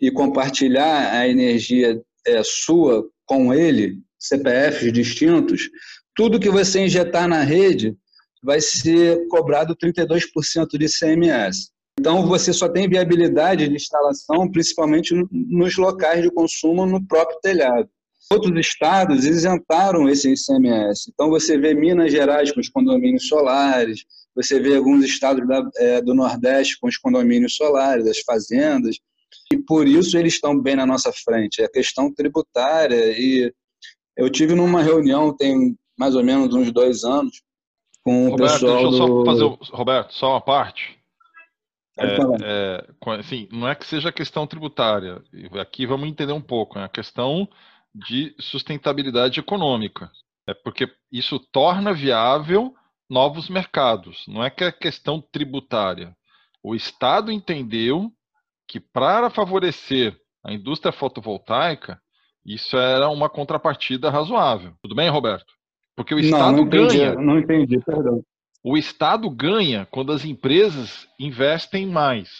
e 0.00 0.10
compartilhar 0.10 1.12
a 1.12 1.28
energia 1.28 2.00
é, 2.26 2.42
sua 2.42 3.04
com 3.26 3.52
ele, 3.52 3.98
CPFs 4.18 4.92
distintos, 4.92 5.70
tudo 6.14 6.40
que 6.40 6.50
você 6.50 6.84
injetar 6.84 7.28
na 7.28 7.42
rede 7.42 7.96
vai 8.42 8.60
ser 8.60 9.26
cobrado 9.28 9.74
32% 9.74 10.78
de 10.78 10.86
ICMS. 10.86 11.70
Então, 11.98 12.26
você 12.26 12.52
só 12.52 12.68
tem 12.68 12.88
viabilidade 12.88 13.68
de 13.68 13.74
instalação, 13.74 14.50
principalmente 14.50 15.14
nos 15.30 15.76
locais 15.76 16.22
de 16.22 16.30
consumo 16.30 16.84
no 16.84 17.04
próprio 17.06 17.38
telhado. 17.40 17.88
Outros 18.30 18.58
estados 18.58 19.24
isentaram 19.24 20.08
esse 20.08 20.32
ICMS. 20.32 21.10
Então, 21.12 21.30
você 21.30 21.56
vê 21.56 21.72
Minas 21.72 22.10
Gerais 22.10 22.52
com 22.52 22.60
os 22.60 22.68
condomínios 22.68 23.28
solares, 23.28 24.04
você 24.34 24.58
vê 24.58 24.76
alguns 24.76 25.04
estados 25.04 25.46
da, 25.46 25.62
é, 25.76 26.02
do 26.02 26.14
Nordeste 26.14 26.78
com 26.80 26.88
os 26.88 26.96
condomínios 26.96 27.54
solares, 27.54 28.06
as 28.06 28.18
fazendas, 28.20 28.98
e 29.54 29.62
por 29.62 29.86
isso 29.86 30.18
eles 30.18 30.34
estão 30.34 30.60
bem 30.60 30.74
na 30.74 30.84
nossa 30.84 31.12
frente. 31.12 31.62
É 31.62 31.66
a 31.66 31.70
questão 31.70 32.12
tributária. 32.12 33.16
E 33.16 33.52
eu 34.16 34.28
tive 34.28 34.54
numa 34.54 34.82
reunião, 34.82 35.34
tem 35.34 35.76
mais 35.96 36.16
ou 36.16 36.24
menos 36.24 36.52
uns 36.52 36.72
dois 36.72 37.04
anos, 37.04 37.40
com 38.02 38.30
Roberto, 38.30 38.34
o 38.34 38.52
pessoal. 38.52 38.90
Deixa 38.90 39.02
eu 39.02 39.08
só 39.08 39.24
fazer, 39.24 39.76
Roberto, 39.76 40.14
só 40.14 40.30
uma 40.30 40.40
parte. 40.40 40.98
É, 41.96 42.16
é, 42.42 43.20
assim, 43.20 43.48
não 43.52 43.68
é 43.68 43.76
que 43.76 43.86
seja 43.86 44.10
questão 44.10 44.44
tributária. 44.44 45.22
Aqui 45.60 45.86
vamos 45.86 46.08
entender 46.08 46.32
um 46.32 46.42
pouco. 46.42 46.78
É 46.78 46.84
a 46.84 46.88
questão 46.88 47.48
de 47.94 48.34
sustentabilidade 48.40 49.38
econômica. 49.38 50.10
É 50.48 50.52
porque 50.52 50.90
isso 51.12 51.38
torna 51.38 51.94
viável 51.94 52.74
novos 53.08 53.48
mercados. 53.48 54.24
Não 54.26 54.42
é 54.42 54.50
que 54.50 54.64
é 54.64 54.72
questão 54.72 55.20
tributária. 55.20 56.16
O 56.60 56.74
Estado 56.74 57.30
entendeu 57.30 58.10
que 58.66 58.80
para 58.80 59.30
favorecer 59.30 60.16
a 60.44 60.52
indústria 60.52 60.92
fotovoltaica, 60.92 62.00
isso 62.44 62.76
era 62.76 63.08
uma 63.08 63.28
contrapartida 63.30 64.10
razoável. 64.10 64.74
Tudo 64.82 64.94
bem, 64.94 65.08
Roberto? 65.08 65.52
Porque 65.96 66.14
o 66.14 66.18
Estado 66.18 66.56
não, 66.56 66.64
não 66.64 66.66
entendi, 66.66 66.98
ganha. 66.98 67.14
Não 67.14 67.38
entendi, 67.38 67.80
perdão. 67.80 68.22
O 68.62 68.76
Estado 68.76 69.28
ganha 69.30 69.86
quando 69.90 70.12
as 70.12 70.24
empresas 70.24 71.08
investem 71.18 71.86
mais. 71.86 72.30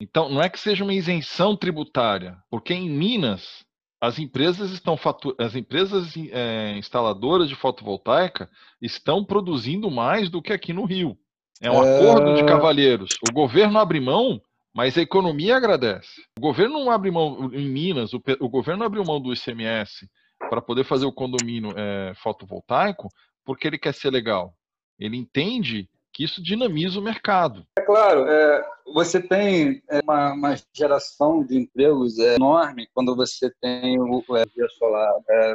Então, 0.00 0.28
não 0.30 0.42
é 0.42 0.48
que 0.48 0.58
seja 0.58 0.84
uma 0.84 0.94
isenção 0.94 1.56
tributária, 1.56 2.38
porque 2.50 2.72
em 2.72 2.88
Minas 2.88 3.64
as 4.00 4.18
empresas 4.18 4.70
estão 4.70 4.98
as 5.38 5.54
empresas 5.54 6.14
é, 6.32 6.74
instaladoras 6.78 7.50
de 7.50 7.54
fotovoltaica 7.54 8.48
estão 8.80 9.22
produzindo 9.22 9.90
mais 9.90 10.30
do 10.30 10.40
que 10.40 10.54
aqui 10.54 10.72
no 10.72 10.86
Rio. 10.86 11.18
É 11.60 11.70
um 11.70 11.84
é... 11.84 11.98
acordo 11.98 12.34
de 12.34 12.44
cavalheiros. 12.44 13.10
O 13.28 13.32
governo 13.32 13.78
abre 13.78 14.00
mão, 14.00 14.40
mas 14.74 14.96
a 14.96 15.02
economia 15.02 15.56
agradece. 15.56 16.22
O 16.38 16.40
governo 16.40 16.80
não 16.80 16.90
abre 16.90 17.10
mão 17.10 17.50
em 17.52 17.68
Minas, 17.68 18.12
o, 18.12 18.22
o 18.40 18.48
governo 18.48 18.84
abriu 18.84 19.04
mão 19.04 19.20
do 19.20 19.32
ICMS 19.32 20.08
para 20.38 20.62
poder 20.62 20.84
fazer 20.84 21.06
o 21.06 21.12
condomínio 21.12 21.72
é, 21.76 22.12
fotovoltaico 22.14 23.08
porque 23.44 23.66
ele 23.66 23.78
quer 23.78 23.94
ser 23.94 24.10
legal. 24.10 24.54
Ele 24.98 25.16
entende 25.16 25.88
que 26.12 26.24
isso 26.24 26.42
dinamiza 26.42 26.98
o 26.98 27.02
mercado. 27.02 27.64
É 27.78 27.82
claro, 27.82 28.26
é, 28.28 28.64
você 28.94 29.20
tem 29.20 29.82
é, 29.88 30.00
uma, 30.02 30.32
uma, 30.32 30.56
geração 30.74 31.44
de 31.44 31.56
empregos 31.56 32.18
é, 32.18 32.34
enorme 32.34 32.88
quando 32.92 33.14
você 33.14 33.50
tem 33.60 33.98
o, 33.98 34.22
o 34.26 34.36
energia 34.36 34.68
solar. 34.78 35.14
É, 35.28 35.54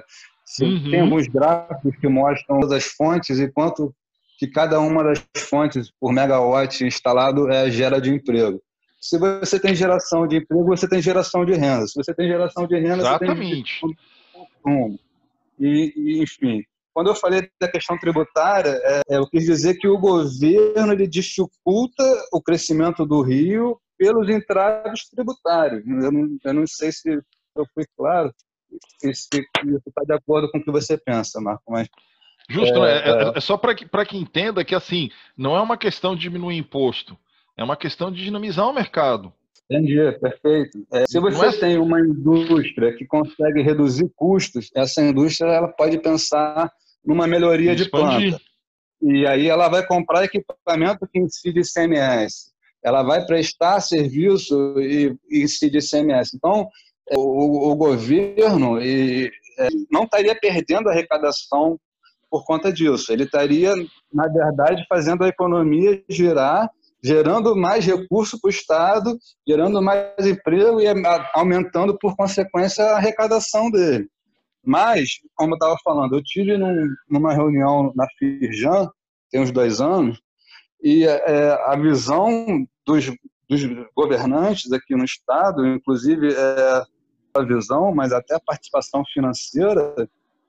uhum. 0.62 0.92
Tem 0.92 1.02
alguns 1.02 1.28
gráficos 1.28 1.96
que 1.98 2.08
mostram 2.08 2.60
todas 2.60 2.72
as 2.72 2.86
fontes 2.86 3.40
e 3.40 3.52
quanto 3.52 3.94
que 4.38 4.48
cada 4.48 4.80
uma 4.80 5.04
das 5.04 5.26
fontes 5.38 5.92
por 6.00 6.12
megawatt 6.12 6.84
instalado 6.84 7.50
é, 7.50 7.70
gera 7.70 8.02
de 8.02 8.10
emprego. 8.10 8.62
Se 9.06 9.19
você 9.19 9.60
tem 9.60 9.76
geração 9.76 10.27
de 10.27 10.38
emprego, 10.38 10.65
você 10.65 10.90
tem 10.90 10.99
geração 10.99 11.45
de 11.45 11.53
renda. 11.53 11.86
Se 11.86 11.94
você 11.95 12.11
tem 12.11 12.27
geração 12.27 12.65
de 12.65 12.76
renda, 12.80 13.03
Exatamente. 13.03 13.80
você 13.80 13.88
tem 13.88 13.98
consumo. 14.64 14.99
E, 15.60 15.94
e, 15.95 16.23
enfim, 16.23 16.64
quando 16.91 17.07
eu 17.07 17.15
falei 17.15 17.48
da 17.61 17.68
questão 17.68 17.99
tributária, 17.99 18.69
é, 18.84 19.02
é, 19.10 19.18
eu 19.18 19.27
quis 19.27 19.45
dizer 19.45 19.76
que 19.76 19.88
o 19.88 19.99
governo 19.99 20.91
ele 20.91 21.07
dificulta 21.07 22.03
o 22.34 22.41
crescimento 22.41 23.06
do 23.06 23.22
Rio 23.22 23.80
pelos 23.95 24.27
entraves 24.27 25.07
tributários. 25.10 25.86
Eu 25.86 26.11
não, 26.11 26.38
eu 26.44 26.53
não 26.53 26.65
sei 26.65 26.91
se 26.91 27.14
eu 27.56 27.65
fui 27.76 27.86
claro, 27.95 28.34
se 28.98 29.10
isso 29.11 29.30
está 29.88 30.02
de 30.03 30.14
acordo 30.14 30.49
com 30.49 30.57
o 30.57 30.64
que 30.64 30.72
você 30.72 30.98
pensa, 30.98 31.40
Marco, 31.40 31.64
mas 31.72 31.88
Justo, 32.49 32.84
é, 32.84 32.98
é, 32.98 33.10
é, 33.10 33.34
é 33.36 33.40
só 33.40 33.57
para 33.57 33.73
que, 33.73 33.86
que 33.88 34.18
entenda 34.18 34.64
que 34.64 34.76
assim 34.76 35.10
não 35.38 35.56
é 35.56 35.61
uma 35.61 35.77
questão 35.77 36.15
de 36.15 36.22
diminuir 36.22 36.57
imposto, 36.57 37.18
é 37.57 37.64
uma 37.64 37.77
questão 37.77 38.11
de 38.11 38.23
dinamizar 38.23 38.68
o 38.68 38.73
mercado. 38.73 39.34
Entendi, 39.69 39.95
perfeito. 40.19 40.86
É, 40.91 41.06
se 41.07 41.19
você 41.19 41.48
é... 41.48 41.52
tem 41.52 41.77
uma 41.77 41.99
indústria 41.99 42.95
que 42.95 43.06
consegue 43.06 43.61
reduzir 43.61 44.11
custos, 44.15 44.69
essa 44.76 45.02
indústria 45.02 45.49
ela 45.49 45.68
pode 45.68 45.98
pensar 45.98 46.72
numa 47.03 47.27
melhoria 47.27 47.76
de 47.76 47.90
planta. 47.90 48.40
E 49.02 49.26
aí 49.26 49.48
ela 49.48 49.68
vai 49.68 49.86
comprar 49.86 50.23
equipamento 50.23 51.07
que 51.07 51.19
incide 51.19 51.61
ICMS. 51.61 52.52
Ela 52.84 53.02
vai 53.02 53.26
prestar 53.26 53.80
serviço 53.82 54.76
e 54.80 55.15
incide 55.32 55.80
ICMS. 55.80 56.36
Então, 56.36 56.68
o, 57.11 57.72
o 57.72 57.76
governo 57.76 58.82
e, 58.82 59.32
é, 59.60 59.68
não 59.91 60.03
estaria 60.03 60.36
perdendo 60.36 60.90
arrecadação 60.90 61.80
por 62.30 62.45
conta 62.45 62.72
disso. 62.72 63.11
Ele 63.11 63.23
estaria, 63.23 63.73
na 64.14 64.27
verdade, 64.27 64.86
fazendo 64.88 65.23
a 65.23 65.27
economia 65.27 66.03
girar, 66.10 66.69
gerando 67.04 67.56
mais 67.56 67.86
recurso 67.86 68.40
para 68.40 68.48
o 68.48 68.52
Estado, 68.52 69.18
gerando 69.48 69.82
mais 69.82 70.26
emprego 70.26 70.82
e 70.82 70.86
aumentando, 71.34 71.98
por 72.00 72.16
consequência, 72.16 72.84
a 72.84 72.98
arrecadação 72.98 73.70
dele. 73.70 74.08
Mas, 74.64 75.20
como 75.36 75.54
eu 75.54 75.58
estava 75.58 75.78
falando, 75.84 76.16
eu 76.16 76.24
tive 76.24 76.58
num, 76.58 76.88
numa 77.08 77.34
reunião 77.34 77.94
na 77.96 78.08
Firjan, 78.18 78.90
tem 79.30 79.40
uns 79.40 79.52
dois 79.52 79.80
anos, 79.80 80.20
e 80.84 81.06
é, 81.06 81.52
a 81.66 81.76
visão 81.76 82.66
dos, 82.86 83.06
dos, 83.48 83.62
governantes 83.96 84.72
aqui 84.72 84.96
no 84.96 85.06
Estado, 85.06 85.66
inclusive 85.68 86.34
é, 86.34 86.84
a 87.36 87.44
visão, 87.44 87.94
mas 87.94 88.12
até 88.12 88.36
a 88.36 88.40
participação 88.40 89.04
financeira 89.14 89.94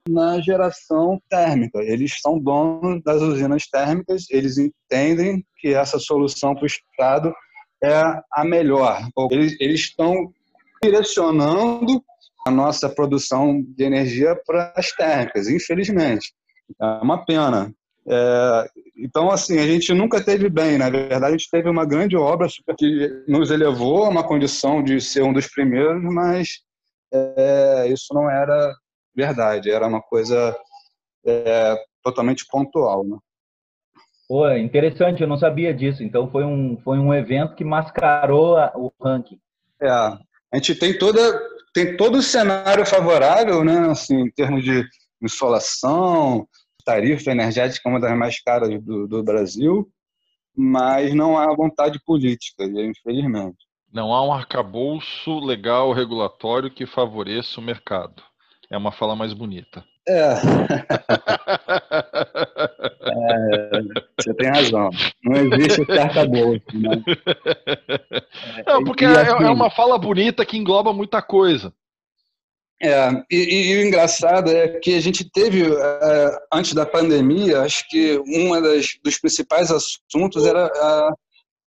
na 0.09 0.41
geração 0.41 1.21
térmica. 1.29 1.79
Eles 1.81 2.21
são 2.21 2.39
donos 2.39 3.03
das 3.03 3.21
usinas 3.23 3.67
térmicas, 3.67 4.27
eles 4.31 4.59
entendem 4.59 5.45
que 5.59 5.75
essa 5.75 5.99
solução 5.99 6.55
para 6.55 6.65
o 6.65 6.67
Estado 6.67 7.35
é 7.83 8.03
a 8.33 8.45
melhor. 8.45 9.01
Eles, 9.31 9.57
eles 9.61 9.81
estão 9.81 10.33
direcionando 10.83 12.03
a 12.47 12.51
nossa 12.51 12.89
produção 12.89 13.61
de 13.61 13.85
energia 13.85 14.41
para 14.47 14.73
as 14.77 14.93
térmicas, 14.93 15.49
infelizmente. 15.49 16.33
É 16.81 16.87
uma 17.03 17.25
pena. 17.25 17.73
É, 18.09 18.71
então, 18.97 19.31
assim, 19.31 19.59
a 19.59 19.67
gente 19.67 19.93
nunca 19.93 20.23
teve 20.23 20.49
bem, 20.49 20.79
na 20.79 20.89
verdade, 20.89 21.25
a 21.25 21.31
gente 21.31 21.51
teve 21.51 21.69
uma 21.69 21.85
grande 21.85 22.17
obra 22.17 22.47
que 22.79 23.25
nos 23.27 23.51
elevou 23.51 24.05
a 24.05 24.09
uma 24.09 24.23
condição 24.23 24.83
de 24.83 25.01
ser 25.01 25.23
um 25.23 25.33
dos 25.33 25.49
primeiros, 25.49 26.03
mas 26.03 26.61
é, 27.13 27.89
isso 27.89 28.15
não 28.15 28.31
era 28.31 28.75
verdade, 29.17 29.71
era 29.71 29.87
uma 29.87 30.03
coisa 30.03 30.57
é, 31.25 31.75
totalmente 32.03 32.47
pontual. 32.47 33.05
Né? 33.05 33.17
Pô, 34.29 34.51
interessante, 34.53 35.23
eu 35.23 35.29
não 35.29 35.39
sabia 35.39 35.73
disso. 35.73 36.03
Então, 36.03 36.31
foi 36.31 36.45
um, 36.45 36.77
foi 36.85 36.99
um 36.99 37.15
evento 37.15 37.55
que 37.55 37.65
mascarou 37.65 38.57
a, 38.57 38.73
o 38.77 38.93
ranking. 39.01 39.41
É, 39.81 39.89
a 39.89 40.21
gente 40.55 40.75
tem 40.75 40.97
toda 40.97 41.57
tem 41.73 41.95
todo 41.95 42.17
o 42.17 42.23
cenário 42.23 42.87
favorável, 42.87 43.63
né, 43.63 43.91
assim, 43.91 44.23
em 44.23 44.31
termos 44.31 44.65
de 44.65 44.83
insolação, 45.21 46.49
tarifa 46.87 47.31
energética, 47.31 47.87
uma 47.87 48.01
das 48.01 48.17
mais 48.17 48.41
caras 48.41 48.83
do, 48.83 49.07
do 49.07 49.23
Brasil, 49.23 49.87
mas 50.57 51.13
não 51.13 51.37
há 51.37 51.55
vontade 51.55 52.01
política, 52.03 52.65
infelizmente. 52.65 53.59
Não 53.93 54.15
há 54.15 54.27
um 54.27 54.33
arcabouço 54.33 55.39
legal 55.39 55.93
regulatório 55.93 56.71
que 56.71 56.87
favoreça 56.87 57.61
o 57.61 57.63
mercado. 57.63 58.23
É 58.71 58.77
uma 58.77 58.91
fala 58.93 59.15
mais 59.15 59.33
bonita. 59.33 59.85
É. 60.09 60.35
é 63.07 63.81
você 64.19 64.35
tem 64.35 64.49
razão. 64.49 64.91
Não 65.25 65.37
existe 65.37 65.83
esse 65.83 65.99
arcabouço. 65.99 66.63
Né? 66.75 67.03
Não, 68.67 68.85
porque 68.85 69.05
e, 69.05 69.09
é, 69.09 69.21
assim, 69.21 69.45
é, 69.45 69.51
uma 69.51 69.71
fala 69.71 69.99
bonita 69.99 70.45
que 70.45 70.57
engloba 70.57 70.93
muita 70.93 71.23
coisa. 71.23 71.73
É, 72.83 73.09
e, 73.31 73.73
e, 73.73 73.79
o 73.79 73.87
engraçado 73.87 74.51
é 74.51 74.79
que 74.81 74.95
a 74.95 75.01
gente 75.01 75.29
teve, 75.31 75.63
é, 75.63 76.39
antes 76.53 76.75
da 76.75 76.85
pandemia, 76.85 77.63
acho 77.63 77.89
que 77.89 78.19
um 78.19 78.51
dos 79.03 79.19
principais 79.19 79.71
assuntos 79.71 80.45
era 80.45 80.67
a, 80.67 81.15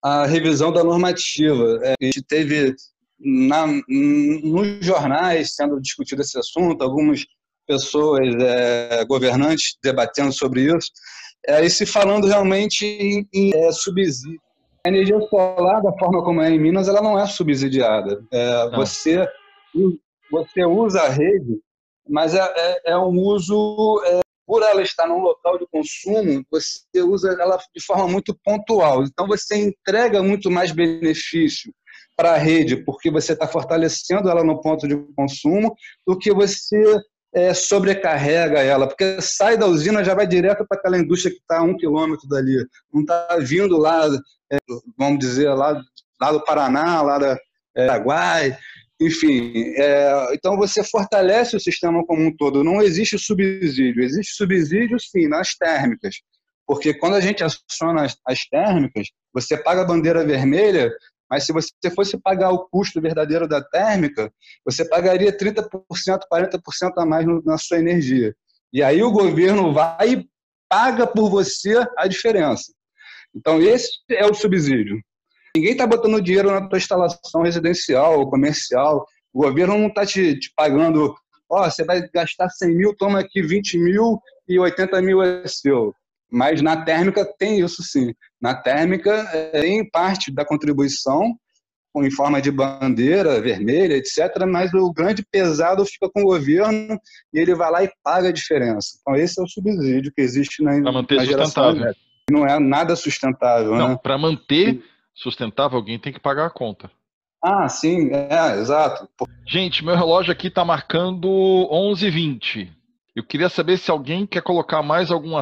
a 0.02 0.26
revisão 0.26 0.72
da 0.72 0.84
normativa. 0.84 1.80
A 1.82 2.04
gente 2.04 2.22
teve 2.22 2.74
na, 3.18 3.66
nos 3.66 4.78
jornais 4.80 5.54
sendo 5.54 5.80
discutido 5.80 6.22
esse 6.22 6.38
assunto, 6.38 6.82
algumas 6.82 7.24
pessoas, 7.66 8.34
é, 8.40 9.04
governantes, 9.04 9.76
debatendo 9.82 10.32
sobre 10.32 10.74
isso, 10.74 10.90
é, 11.46 11.64
e 11.64 11.70
se 11.70 11.84
falando 11.84 12.26
realmente 12.26 12.86
em, 12.86 13.28
em 13.32 13.54
é, 13.54 13.70
subsídio. 13.72 14.40
A 14.86 14.88
energia 14.88 15.20
solar, 15.28 15.82
da 15.82 15.92
forma 15.98 16.24
como 16.24 16.40
é 16.40 16.50
em 16.50 16.58
Minas, 16.58 16.88
ela 16.88 17.02
não 17.02 17.18
é 17.18 17.26
subsidiada. 17.26 18.24
É, 18.32 18.70
você, 18.70 19.26
você 20.30 20.64
usa 20.64 21.02
a 21.02 21.08
rede, 21.08 21.60
mas 22.08 22.34
é, 22.34 22.40
é, 22.40 22.92
é 22.92 22.98
um 22.98 23.18
uso, 23.18 24.02
é, 24.06 24.20
por 24.46 24.62
ela 24.62 24.80
estar 24.80 25.06
num 25.06 25.20
local 25.20 25.58
de 25.58 25.66
consumo, 25.70 26.42
você 26.50 27.02
usa 27.02 27.36
ela 27.38 27.58
de 27.74 27.84
forma 27.84 28.08
muito 28.08 28.34
pontual. 28.42 29.02
Então, 29.04 29.26
você 29.26 29.56
entrega 29.56 30.22
muito 30.22 30.50
mais 30.50 30.72
benefício 30.72 31.70
para 32.18 32.32
a 32.32 32.36
rede, 32.36 32.76
porque 32.78 33.12
você 33.12 33.32
está 33.32 33.46
fortalecendo 33.46 34.28
ela 34.28 34.42
no 34.42 34.60
ponto 34.60 34.88
de 34.88 34.96
consumo, 35.14 35.76
do 36.04 36.18
que 36.18 36.32
você 36.32 37.00
é, 37.32 37.54
sobrecarrega 37.54 38.58
ela, 38.58 38.88
porque 38.88 39.22
sai 39.22 39.56
da 39.56 39.66
usina 39.66 40.02
já 40.02 40.14
vai 40.14 40.26
direto 40.26 40.66
para 40.66 40.76
aquela 40.76 40.98
indústria 40.98 41.32
que 41.32 41.40
está 41.40 41.58
a 41.58 41.62
um 41.62 41.76
quilômetro 41.76 42.28
dali, 42.28 42.56
não 42.92 43.02
está 43.02 43.36
vindo 43.40 43.76
lá, 43.76 44.08
é, 44.52 44.58
vamos 44.98 45.20
dizer, 45.20 45.48
lá, 45.50 45.80
lá 46.20 46.32
do 46.32 46.42
Paraná, 46.42 47.02
lá 47.02 47.18
da 47.18 47.38
é, 47.76 47.86
Paraguai, 47.86 48.58
enfim. 49.00 49.72
É, 49.76 50.34
então 50.34 50.56
você 50.56 50.82
fortalece 50.82 51.54
o 51.54 51.60
sistema 51.60 52.04
como 52.04 52.20
um 52.20 52.36
todo, 52.36 52.64
não 52.64 52.82
existe 52.82 53.16
subsídio, 53.16 54.02
existe 54.02 54.34
subsídio 54.34 54.98
sim 54.98 55.28
nas 55.28 55.54
térmicas, 55.54 56.16
porque 56.66 56.92
quando 56.92 57.14
a 57.14 57.20
gente 57.20 57.44
aciona 57.44 58.06
as, 58.06 58.16
as 58.26 58.40
térmicas, 58.48 59.06
você 59.32 59.56
paga 59.56 59.82
a 59.82 59.86
bandeira 59.86 60.26
vermelha 60.26 60.90
mas 61.30 61.44
se 61.44 61.52
você 61.52 61.70
fosse 61.94 62.18
pagar 62.18 62.50
o 62.50 62.68
custo 62.68 63.00
verdadeiro 63.00 63.46
da 63.46 63.62
térmica, 63.62 64.32
você 64.64 64.84
pagaria 64.84 65.36
30%, 65.36 65.68
40% 66.32 66.92
a 66.96 67.06
mais 67.06 67.26
na 67.44 67.58
sua 67.58 67.78
energia. 67.78 68.34
E 68.72 68.82
aí 68.82 69.02
o 69.02 69.12
governo 69.12 69.72
vai 69.72 70.12
e 70.12 70.28
paga 70.68 71.06
por 71.06 71.30
você 71.30 71.74
a 71.96 72.06
diferença. 72.06 72.72
Então, 73.34 73.60
esse 73.60 73.90
é 74.10 74.26
o 74.26 74.34
subsídio. 74.34 75.00
Ninguém 75.54 75.72
está 75.72 75.86
botando 75.86 76.20
dinheiro 76.20 76.50
na 76.50 76.68
tua 76.68 76.78
instalação 76.78 77.42
residencial 77.42 78.18
ou 78.18 78.30
comercial. 78.30 79.06
O 79.32 79.42
governo 79.42 79.78
não 79.78 79.88
está 79.88 80.04
te, 80.04 80.38
te, 80.38 80.52
pagando, 80.54 81.14
ó, 81.50 81.66
oh, 81.66 81.70
você 81.70 81.84
vai 81.84 82.06
gastar 82.08 82.48
100 82.48 82.76
mil, 82.76 82.96
toma 82.96 83.20
aqui 83.20 83.42
20 83.42 83.78
mil 83.78 84.20
e 84.46 84.58
80 84.58 85.00
mil 85.02 85.22
é 85.22 85.46
seu. 85.46 85.94
Mas 86.30 86.60
na 86.60 86.84
térmica 86.84 87.24
tem 87.38 87.60
isso 87.60 87.82
sim. 87.82 88.12
Na 88.40 88.54
térmica, 88.54 89.28
é, 89.32 89.66
em 89.66 89.88
parte 89.88 90.30
da 90.30 90.44
contribuição 90.44 91.36
em 92.02 92.10
forma 92.10 92.40
de 92.40 92.50
bandeira 92.50 93.40
vermelha, 93.40 93.94
etc., 93.94 94.44
mas 94.46 94.72
o 94.74 94.92
grande 94.92 95.24
pesado 95.30 95.84
fica 95.84 96.08
com 96.08 96.22
o 96.22 96.26
governo 96.26 96.98
e 97.32 97.38
ele 97.38 97.54
vai 97.54 97.70
lá 97.70 97.84
e 97.84 97.90
paga 98.02 98.28
a 98.28 98.32
diferença. 98.32 98.98
Então, 99.00 99.16
esse 99.16 99.40
é 99.40 99.42
o 99.42 99.48
subsídio 99.48 100.12
que 100.14 100.20
existe 100.20 100.62
na, 100.62 100.80
Para 100.80 100.92
manter 100.92 101.16
na 101.16 101.24
sustentável. 101.24 101.94
Não 102.30 102.46
é 102.46 102.58
nada 102.58 102.94
sustentável, 102.94 103.74
Não, 103.74 103.88
né? 103.90 103.98
para 104.02 104.18
manter 104.18 104.82
sustentável, 105.14 105.78
alguém 105.78 105.98
tem 105.98 106.12
que 106.12 106.20
pagar 106.20 106.46
a 106.46 106.50
conta. 106.50 106.90
Ah, 107.42 107.68
sim, 107.68 108.10
é, 108.12 108.60
exato. 108.60 109.08
Gente, 109.46 109.84
meu 109.84 109.94
relógio 109.94 110.32
aqui 110.32 110.48
está 110.48 110.64
marcando 110.64 111.28
11h20. 111.70 112.68
Eu 113.14 113.24
queria 113.24 113.48
saber 113.48 113.78
se 113.78 113.90
alguém 113.90 114.26
quer 114.26 114.42
colocar 114.42 114.82
mais 114.82 115.10
algum 115.10 115.36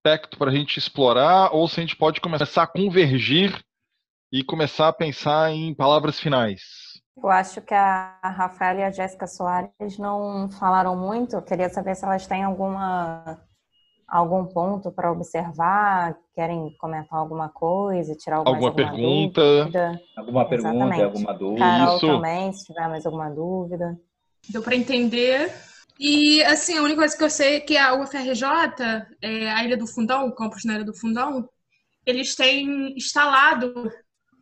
aspecto 0.00 0.38
para 0.38 0.50
a 0.50 0.54
gente 0.54 0.78
explorar 0.78 1.54
ou 1.54 1.68
se 1.68 1.78
a 1.78 1.82
gente 1.82 1.96
pode 1.96 2.20
começar 2.20 2.62
a 2.62 2.66
convergir 2.66 3.62
e 4.32 4.42
começar 4.42 4.88
a 4.88 4.92
pensar 4.92 5.52
em 5.52 5.74
palavras 5.74 6.18
finais. 6.18 6.60
Eu 7.22 7.28
acho 7.28 7.60
que 7.60 7.74
a 7.74 8.18
Rafaela 8.22 8.80
e 8.80 8.84
a 8.84 8.90
Jéssica 8.90 9.26
Soares 9.26 9.98
não 9.98 10.48
falaram 10.58 10.96
muito. 10.96 11.36
Eu 11.36 11.42
queria 11.42 11.68
saber 11.68 11.94
se 11.94 12.04
elas 12.04 12.26
têm 12.26 12.42
alguma 12.42 13.38
algum 14.08 14.44
ponto 14.44 14.90
para 14.90 15.12
observar, 15.12 16.16
querem 16.34 16.74
comentar 16.78 17.18
alguma 17.18 17.48
coisa, 17.48 18.14
tirar 18.16 18.38
alguma, 18.38 18.56
alguma 18.56 18.70
alguma 18.70 18.90
pergunta. 18.90 19.40
Dúvida. 19.40 20.00
Alguma 20.16 20.48
pergunta, 20.48 20.74
Exatamente. 20.74 21.02
alguma 21.02 21.34
dúvida? 21.34 21.64
Carol 21.64 21.96
Isso. 21.96 22.06
também, 22.06 22.52
se 22.52 22.64
tiver 22.64 22.88
mais 22.88 23.06
alguma 23.06 23.30
dúvida. 23.30 24.00
Deu 24.48 24.62
para 24.62 24.74
entender. 24.74 25.52
E, 26.02 26.42
assim, 26.44 26.78
a 26.78 26.82
única 26.82 27.00
coisa 27.00 27.14
que 27.14 27.22
eu 27.22 27.28
sei 27.28 27.56
é 27.56 27.60
que 27.60 27.76
a 27.76 27.92
UFRJ, 27.92 28.42
é, 29.20 29.50
a 29.50 29.62
Ilha 29.62 29.76
do 29.76 29.86
Fundão, 29.86 30.26
o 30.26 30.34
campus 30.34 30.64
na 30.64 30.76
Ilha 30.76 30.84
do 30.84 30.96
Fundão, 30.96 31.46
eles 32.06 32.34
têm 32.34 32.96
instalado 32.96 33.92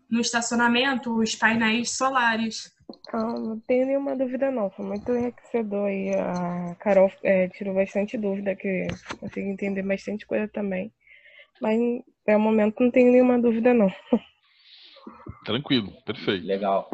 no 0.08 0.20
estacionamento 0.20 1.12
os 1.18 1.34
painéis 1.34 1.96
solares. 1.96 2.70
Ah, 3.12 3.34
não 3.34 3.58
tenho 3.58 3.86
nenhuma 3.86 4.14
dúvida 4.14 4.52
não, 4.52 4.70
foi 4.70 4.84
muito 4.84 5.12
enriquecedor 5.12 5.86
aí. 5.86 6.14
A 6.14 6.76
Carol 6.76 7.10
é, 7.24 7.48
tirou 7.48 7.74
bastante 7.74 8.16
dúvida, 8.16 8.54
que 8.54 8.86
consegui 9.18 9.48
entender 9.48 9.82
bastante 9.82 10.24
coisa 10.24 10.46
também. 10.46 10.92
Mas 11.60 11.76
até 12.22 12.36
o 12.36 12.40
momento 12.40 12.80
não 12.80 12.90
tenho 12.92 13.10
nenhuma 13.10 13.36
dúvida 13.36 13.74
não. 13.74 13.92
Tranquilo, 15.44 15.90
perfeito. 16.06 16.46
Legal. 16.46 16.88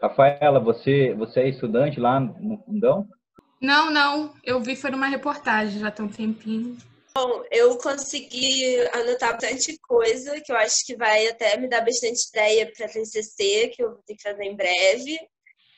Rafaela, 0.00 0.58
você, 0.58 1.12
você 1.12 1.40
é 1.40 1.48
estudante 1.50 2.00
lá 2.00 2.18
no 2.18 2.56
Fundão? 2.64 3.06
Não, 3.62 3.92
não, 3.92 4.34
eu 4.42 4.60
vi 4.60 4.74
foi 4.74 4.90
numa 4.90 5.06
reportagem, 5.06 5.78
já 5.78 5.88
tem 5.88 6.04
um 6.04 6.08
tempinho. 6.08 6.76
Bom, 7.14 7.44
eu 7.48 7.78
consegui 7.78 8.76
anotar 8.88 9.32
bastante 9.34 9.78
coisa 9.78 10.40
que 10.40 10.50
eu 10.50 10.56
acho 10.56 10.84
que 10.84 10.96
vai 10.96 11.28
até 11.28 11.56
me 11.56 11.68
dar 11.68 11.82
bastante 11.82 12.28
ideia 12.28 12.72
para 12.72 12.88
TCC, 12.88 13.68
que 13.68 13.84
eu 13.84 13.90
vou 13.90 14.02
ter 14.04 14.16
que 14.16 14.22
fazer 14.22 14.42
em 14.42 14.56
breve. 14.56 15.16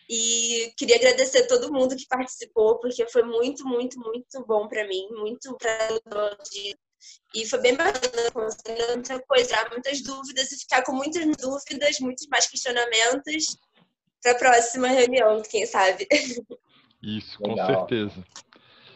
E 0.08 0.72
queria 0.78 0.96
agradecer 0.96 1.40
a 1.40 1.46
todo 1.46 1.72
mundo 1.72 1.96
que 1.96 2.06
participou, 2.06 2.78
porque 2.78 3.06
foi 3.08 3.22
muito, 3.22 3.66
muito, 3.66 3.98
muito 3.98 4.44
bom 4.46 4.66
para 4.66 4.86
mim, 4.88 5.06
muito 5.10 5.54
para 5.58 5.88
e 7.34 7.46
foi 7.46 7.60
bem 7.60 7.74
bacana 7.74 8.30
conseguir 8.32 8.94
muita 8.94 9.20
coisa, 9.20 9.68
muitas 9.70 10.00
dúvidas 10.02 10.52
e 10.52 10.58
ficar 10.58 10.82
com 10.84 10.92
muitas 10.92 11.24
dúvidas, 11.36 11.98
muitos 12.00 12.26
mais 12.28 12.46
questionamentos 12.46 13.58
para 14.22 14.32
a 14.32 14.36
próxima 14.36 14.88
reunião, 14.88 15.42
quem 15.42 15.66
sabe. 15.66 16.06
Isso, 17.04 17.38
com 17.38 17.50
Legal. 17.50 17.66
certeza. 17.66 18.24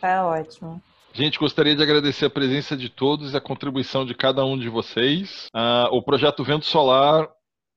Tá 0.01 0.27
ótimo. 0.27 0.83
Gente, 1.13 1.39
gostaria 1.39 1.75
de 1.75 1.83
agradecer 1.83 2.27
a 2.27 2.31
presença 2.31 2.77
de 2.77 2.89
todos 2.89 3.33
e 3.33 3.37
a 3.37 3.41
contribuição 3.41 4.07
de 4.07 4.15
cada 4.15 4.45
um 4.45 4.57
de 4.57 4.69
vocês. 4.69 5.49
Ah, 5.53 5.89
o 5.91 6.03
projeto 6.03 6.45
Vento 6.45 6.65
Solar, 6.65 7.29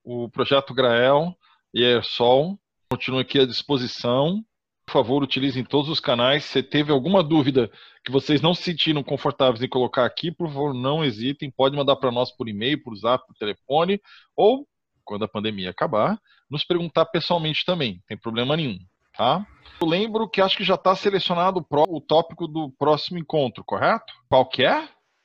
o 0.04 0.30
projeto 0.30 0.74
Grael 0.74 1.36
e 1.74 1.84
a 1.84 1.88
Aersol 1.88 2.58
continuam 2.90 3.22
aqui 3.22 3.40
à 3.40 3.46
disposição. 3.46 4.44
Por 4.86 4.94
favor, 4.94 5.24
utilizem 5.24 5.64
todos 5.64 5.90
os 5.90 6.00
canais. 6.00 6.44
Se 6.44 6.62
teve 6.62 6.92
alguma 6.92 7.24
dúvida 7.24 7.72
que 8.04 8.12
vocês 8.12 8.42
não 8.42 8.54
se 8.54 8.64
sentiram 8.64 9.02
confortáveis 9.02 9.64
em 9.64 9.70
colocar 9.70 10.06
aqui, 10.06 10.32
por 10.32 10.48
favor, 10.48 10.74
não 10.74 11.04
hesitem. 11.04 11.50
Pode 11.50 11.76
mandar 11.76 11.96
para 11.96 12.12
nós 12.12 12.36
por 12.36 12.50
e-mail, 12.50 12.84
por 12.84 12.96
zap, 12.96 13.26
por 13.26 13.36
telefone, 13.36 14.00
ou, 14.36 14.68
quando 15.06 15.24
a 15.24 15.30
pandemia 15.30 15.70
acabar, 15.70 16.20
nos 16.50 16.66
perguntar 16.66 17.06
pessoalmente 17.06 17.64
também. 17.66 17.94
Não 17.94 18.02
tem 18.08 18.18
problema 18.18 18.58
nenhum, 18.58 18.78
tá? 19.18 19.46
Eu 19.82 19.88
lembro 19.88 20.30
que 20.30 20.42
acho 20.42 20.58
que 20.58 20.64
já 20.64 20.76
está 20.76 20.96
selecionado 20.96 21.66
o 21.70 22.02
tópico 22.02 22.48
do 22.48 22.70
próximo 22.78 23.18
encontro, 23.18 23.64
correto? 23.64 24.14
Qual 24.30 24.46
que 24.48 24.64
é? 24.64 24.84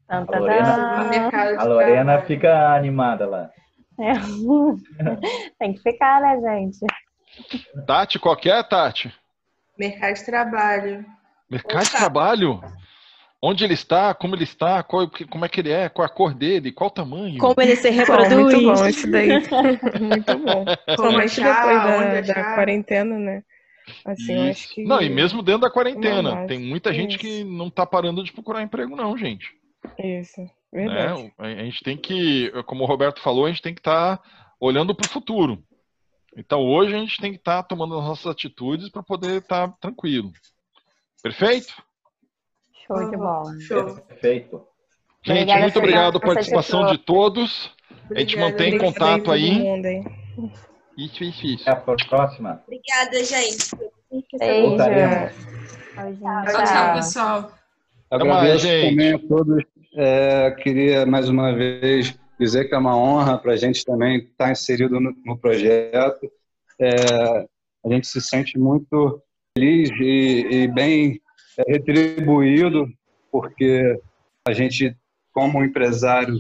Tan, 0.09 0.23
A 0.23 0.27
tan, 0.27 0.39
Lorena- 0.39 1.61
A 1.61 1.65
Lorena 1.65 2.19
fica 2.23 2.75
animada 2.75 3.27
lá. 3.27 3.51
É. 3.99 4.13
Tem 5.59 5.73
que 5.75 5.81
ficar, 5.83 6.21
né, 6.21 6.39
gente? 6.59 6.79
Tati, 7.87 8.19
qual 8.19 8.37
que 8.37 8.51
é, 8.51 8.63
Tati? 8.63 9.13
Mercado 9.79 10.15
de 10.15 10.25
trabalho. 10.25 11.05
Mercado 11.51 11.85
de 11.85 11.91
trabalho? 11.91 12.61
Onde 13.43 13.63
ele 13.65 13.75
está? 13.75 14.15
Como 14.15 14.35
ele 14.35 14.45
está? 14.45 14.83
Qual, 14.83 15.09
como 15.31 15.45
é 15.45 15.49
que 15.49 15.61
ele 15.61 15.71
é? 15.71 15.89
Qual 15.91 16.07
a 16.07 16.09
cor 16.09 16.33
dele? 16.35 16.73
Qual 16.73 16.89
o 16.89 16.93
tamanho? 16.93 17.39
Como 17.39 17.55
ele 17.59 17.77
se 17.77 17.91
Bom, 17.91 17.97
reproduz. 17.97 18.33
muito 18.35 18.63
bom 18.63 18.87
isso 18.87 19.11
daí. 19.11 19.29
muito 20.01 20.39
bom. 20.39 20.65
Como 20.97 21.11
Somente 21.11 21.43
achar, 21.43 21.87
depois 21.87 22.27
da, 22.27 22.35
da 22.35 22.55
quarentena, 22.55 23.19
né? 23.19 23.43
Assim, 24.05 24.35
eu 24.35 24.51
acho 24.51 24.69
que. 24.75 24.85
Não, 24.85 25.01
e 25.01 25.09
mesmo 25.09 25.43
dentro 25.43 25.63
da 25.63 25.71
quarentena. 25.71 26.35
Não, 26.35 26.47
Tem 26.47 26.59
muita 26.59 26.93
gente 26.93 27.13
isso. 27.13 27.19
que 27.19 27.45
não 27.45 27.69
está 27.69 27.87
parando 27.87 28.23
de 28.23 28.33
procurar 28.33 28.63
emprego, 28.63 28.97
não, 28.97 29.17
gente. 29.17 29.47
Isso, 29.99 30.41
né? 30.41 30.51
verdade. 30.73 31.33
A 31.39 31.47
a 31.47 31.65
gente 31.65 31.83
tem 31.83 31.97
que, 31.97 32.51
como 32.65 32.85
o 32.85 32.87
Roberto 32.87 33.21
falou, 33.21 33.47
a 33.47 33.49
gente 33.49 33.63
tem 33.63 33.75
que 33.75 33.81
estar 33.81 34.21
olhando 34.61 34.95
para 34.95 35.07
o 35.07 35.11
futuro. 35.11 35.63
Então 36.37 36.61
hoje 36.61 36.95
a 36.95 36.99
gente 36.99 37.19
tem 37.19 37.33
que 37.33 37.39
estar 37.39 37.63
tomando 37.63 37.99
as 37.99 38.05
nossas 38.05 38.27
atitudes 38.27 38.91
para 38.91 39.03
poder 39.03 39.39
estar 39.39 39.69
tranquilo. 39.81 40.33
Perfeito? 41.23 41.75
Show 42.87 43.11
de 43.11 43.17
bola. 43.17 43.59
Show. 43.61 43.97
Perfeito. 44.03 44.63
Gente, 45.25 45.39
Obrigada, 45.39 45.61
muito 45.63 45.79
obrigado 45.79 46.21
pela 46.21 46.35
participação 46.35 46.87
de 46.87 46.99
todos. 46.99 47.73
A 48.11 48.21
gente 48.21 48.37
Obrigada, 48.37 48.51
mantém 48.51 48.75
obrigada. 48.75 48.93
contato 48.93 49.33
aí. 49.33 49.51
mundo 49.59 49.87
aí. 49.87 50.05
Isso, 50.97 51.25
isso, 51.25 51.47
isso. 51.47 51.69
Até 51.69 51.93
a 51.93 51.97
próxima. 52.09 52.63
Obrigada, 52.67 53.23
gente. 53.25 53.71
Beijo. 54.39 54.77
Tchau, 54.77 56.65
Tchau, 56.65 56.95
pessoal. 56.95 57.41
Mais, 58.11 58.23
Agradeço 58.23 58.67
gente. 58.67 58.91
também 58.91 59.13
a 59.13 59.19
todos. 59.19 59.65
É, 59.95 60.51
queria 60.63 61.07
mais 61.07 61.29
uma 61.29 61.55
vez 61.55 62.19
dizer 62.39 62.67
que 62.67 62.75
é 62.75 62.79
uma 62.79 62.97
honra 62.97 63.39
para 63.39 63.53
a 63.53 63.57
gente 63.57 63.85
também 63.85 64.19
estar 64.19 64.51
inserido 64.51 65.01
no, 65.01 65.15
no 65.25 65.39
projeto. 65.39 66.31
É, 66.81 67.47
a 67.85 67.89
gente 67.89 68.07
se 68.07 68.21
sente 68.21 68.59
muito 68.59 69.23
feliz 69.57 69.91
e, 70.01 70.47
e 70.51 70.69
bem 70.69 71.21
é, 71.59 71.73
retribuído, 71.73 72.89
porque 73.31 73.99
a 74.47 74.53
gente, 74.53 74.97
como 75.33 75.65
empresário 75.65 76.37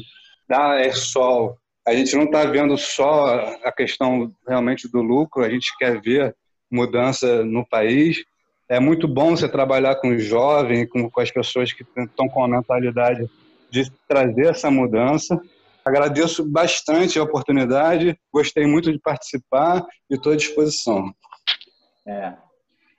da 0.48 0.72
Aersol, 0.72 1.58
a 1.86 1.94
gente 1.94 2.16
não 2.16 2.24
está 2.24 2.44
vendo 2.44 2.76
só 2.76 3.56
a 3.62 3.70
questão 3.70 4.32
realmente 4.46 4.90
do 4.90 5.00
lucro, 5.00 5.44
a 5.44 5.48
gente 5.48 5.76
quer 5.78 6.00
ver 6.00 6.34
mudança 6.70 7.44
no 7.44 7.64
país. 7.64 8.24
É 8.68 8.80
muito 8.80 9.06
bom 9.06 9.36
você 9.36 9.48
trabalhar 9.48 9.94
com 9.96 10.08
os 10.08 10.24
jovens, 10.24 10.88
com, 10.90 11.08
com 11.08 11.20
as 11.20 11.30
pessoas 11.30 11.72
que 11.72 11.84
estão 11.96 12.28
com 12.28 12.42
a 12.42 12.48
mentalidade 12.48 13.30
de 13.70 13.88
trazer 14.08 14.46
essa 14.48 14.68
mudança. 14.68 15.40
Agradeço 15.84 16.44
bastante 16.44 17.20
a 17.20 17.22
oportunidade, 17.22 18.18
gostei 18.32 18.66
muito 18.66 18.90
de 18.92 18.98
participar 18.98 19.86
e 20.10 20.16
estou 20.16 20.32
à 20.32 20.36
disposição. 20.36 21.14
É. 22.04 22.34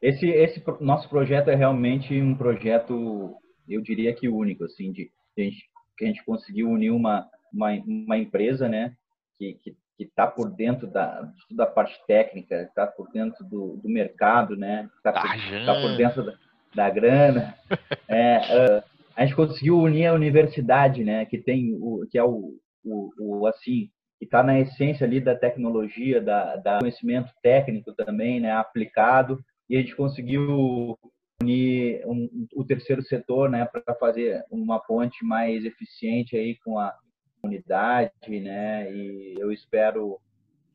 Esse, 0.01 0.29
esse 0.29 0.63
nosso 0.79 1.09
projeto 1.09 1.49
é 1.49 1.55
realmente 1.55 2.13
um 2.21 2.35
projeto, 2.35 3.35
eu 3.67 3.81
diria 3.81 4.13
que 4.13 4.29
único, 4.29 4.63
assim, 4.63 4.93
de, 4.93 5.11
de 5.35 5.41
a 5.41 5.45
gente, 5.45 5.69
que 5.97 6.05
a 6.05 6.07
gente 6.07 6.23
conseguiu 6.23 6.69
unir 6.69 6.91
uma, 6.91 7.27
uma, 7.57 7.71
uma 7.85 8.17
empresa, 8.17 8.69
né, 8.69 8.93
que 9.37 9.53
que 9.63 9.75
que 9.97 10.03
está 10.03 10.27
por 10.27 10.51
dentro 10.51 10.85
da, 10.85 11.21
de 11.21 11.47
toda 11.49 11.63
a 11.63 11.67
parte 11.67 11.99
técnica, 12.05 12.61
está 12.61 12.85
por 12.85 13.09
dentro 13.11 13.43
do, 13.43 13.77
do 13.77 13.89
mercado, 13.89 14.55
né, 14.55 14.87
está 14.95 15.11
por, 15.11 15.21
Ah, 15.27 15.65
tá 15.65 15.81
por 15.81 15.97
dentro 15.97 16.23
da, 16.23 16.33
da 16.75 16.89
grana. 16.89 17.55
É, 18.09 18.37
ah, 18.37 18.83
a 19.17 19.25
gente 19.25 19.35
conseguiu 19.35 19.79
unir 19.79 20.05
a 20.05 20.13
universidade, 20.13 21.03
né, 21.03 21.25
que 21.25 21.37
tem 21.37 21.75
o 21.75 22.07
que 22.09 22.17
é 22.17 22.23
o, 22.23 22.53
o, 22.85 23.11
o 23.19 23.47
assim 23.47 23.89
que 24.17 24.25
está 24.25 24.41
na 24.41 24.59
essência 24.59 25.05
ali 25.05 25.19
da 25.19 25.35
tecnologia, 25.35 26.21
da, 26.21 26.55
da 26.55 26.79
conhecimento 26.79 27.31
técnico 27.41 27.93
também, 27.93 28.39
né, 28.39 28.51
aplicado, 28.51 29.43
e 29.69 29.75
a 29.75 29.81
gente 29.81 29.95
conseguiu 29.95 30.97
unir 31.41 32.01
um, 32.05 32.47
o 32.55 32.63
terceiro 32.63 33.01
setor, 33.03 33.49
né, 33.49 33.65
para 33.65 33.93
fazer 33.95 34.43
uma 34.49 34.79
ponte 34.79 35.25
mais 35.25 35.65
eficiente 35.65 36.37
aí 36.37 36.55
com 36.63 36.79
a 36.79 36.95
comunidade, 37.41 38.11
né, 38.27 38.91
e 38.91 39.35
eu 39.37 39.51
espero, 39.51 40.19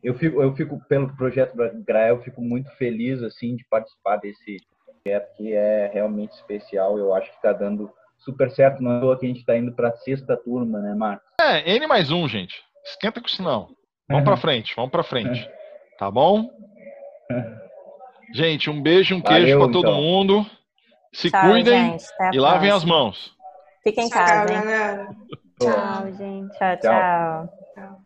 eu 0.02 0.14
fico, 0.14 0.43
eu 0.43 0.55
fico 0.55 0.80
pelo 0.89 1.14
projeto 1.16 1.55
Grael, 1.84 2.16
eu 2.16 2.22
fico 2.22 2.40
muito 2.40 2.70
feliz 2.76 3.22
assim 3.22 3.56
de 3.56 3.64
participar 3.64 4.16
desse 4.16 4.59
projeto 4.84 5.36
que 5.36 5.52
é 5.52 5.90
realmente 5.93 6.32
especial, 6.32 6.98
eu 6.98 7.14
acho 7.14 7.30
que 7.30 7.36
está 7.36 7.52
dando 7.52 7.93
super 8.18 8.51
certo, 8.51 8.82
não 8.82 8.97
é 8.97 9.01
toa 9.01 9.18
que 9.18 9.26
a 9.26 9.28
gente 9.28 9.40
está 9.40 9.56
indo 9.56 9.72
para 9.72 9.89
a 9.89 9.97
sexta 9.97 10.36
turma, 10.36 10.80
né, 10.80 10.94
Marcos? 10.94 11.26
É, 11.40 11.74
N 11.74 11.86
mais 11.86 12.10
um, 12.10 12.28
gente. 12.28 12.62
Esquenta 12.84 13.20
com 13.20 13.26
isso 13.26 13.43
não. 13.43 13.68
Vamos 14.09 14.24
para 14.24 14.36
frente, 14.39 14.74
vamos 14.76 14.90
para 14.90 15.02
frente. 15.02 15.48
Tá 15.98 16.10
bom? 16.10 16.51
Gente, 18.32 18.70
um 18.70 18.80
beijo, 18.80 19.14
um 19.14 19.20
queijo 19.20 19.59
para 19.59 19.72
todo 19.72 19.89
então. 19.89 20.01
mundo. 20.01 20.47
Se 21.12 21.30
Tchau, 21.30 21.51
cuidem 21.51 21.97
e 22.32 22.39
lavem 22.39 22.70
as 22.70 22.84
mãos. 22.84 23.36
Fiquem 23.82 24.06
em 24.06 24.10
casa. 24.10 24.47
Tchau. 24.47 25.39
Tchau, 25.62 26.10
gente. 26.12 26.59
tchau. 26.59 26.76
tchau. 26.76 27.48
tchau. 27.74 28.01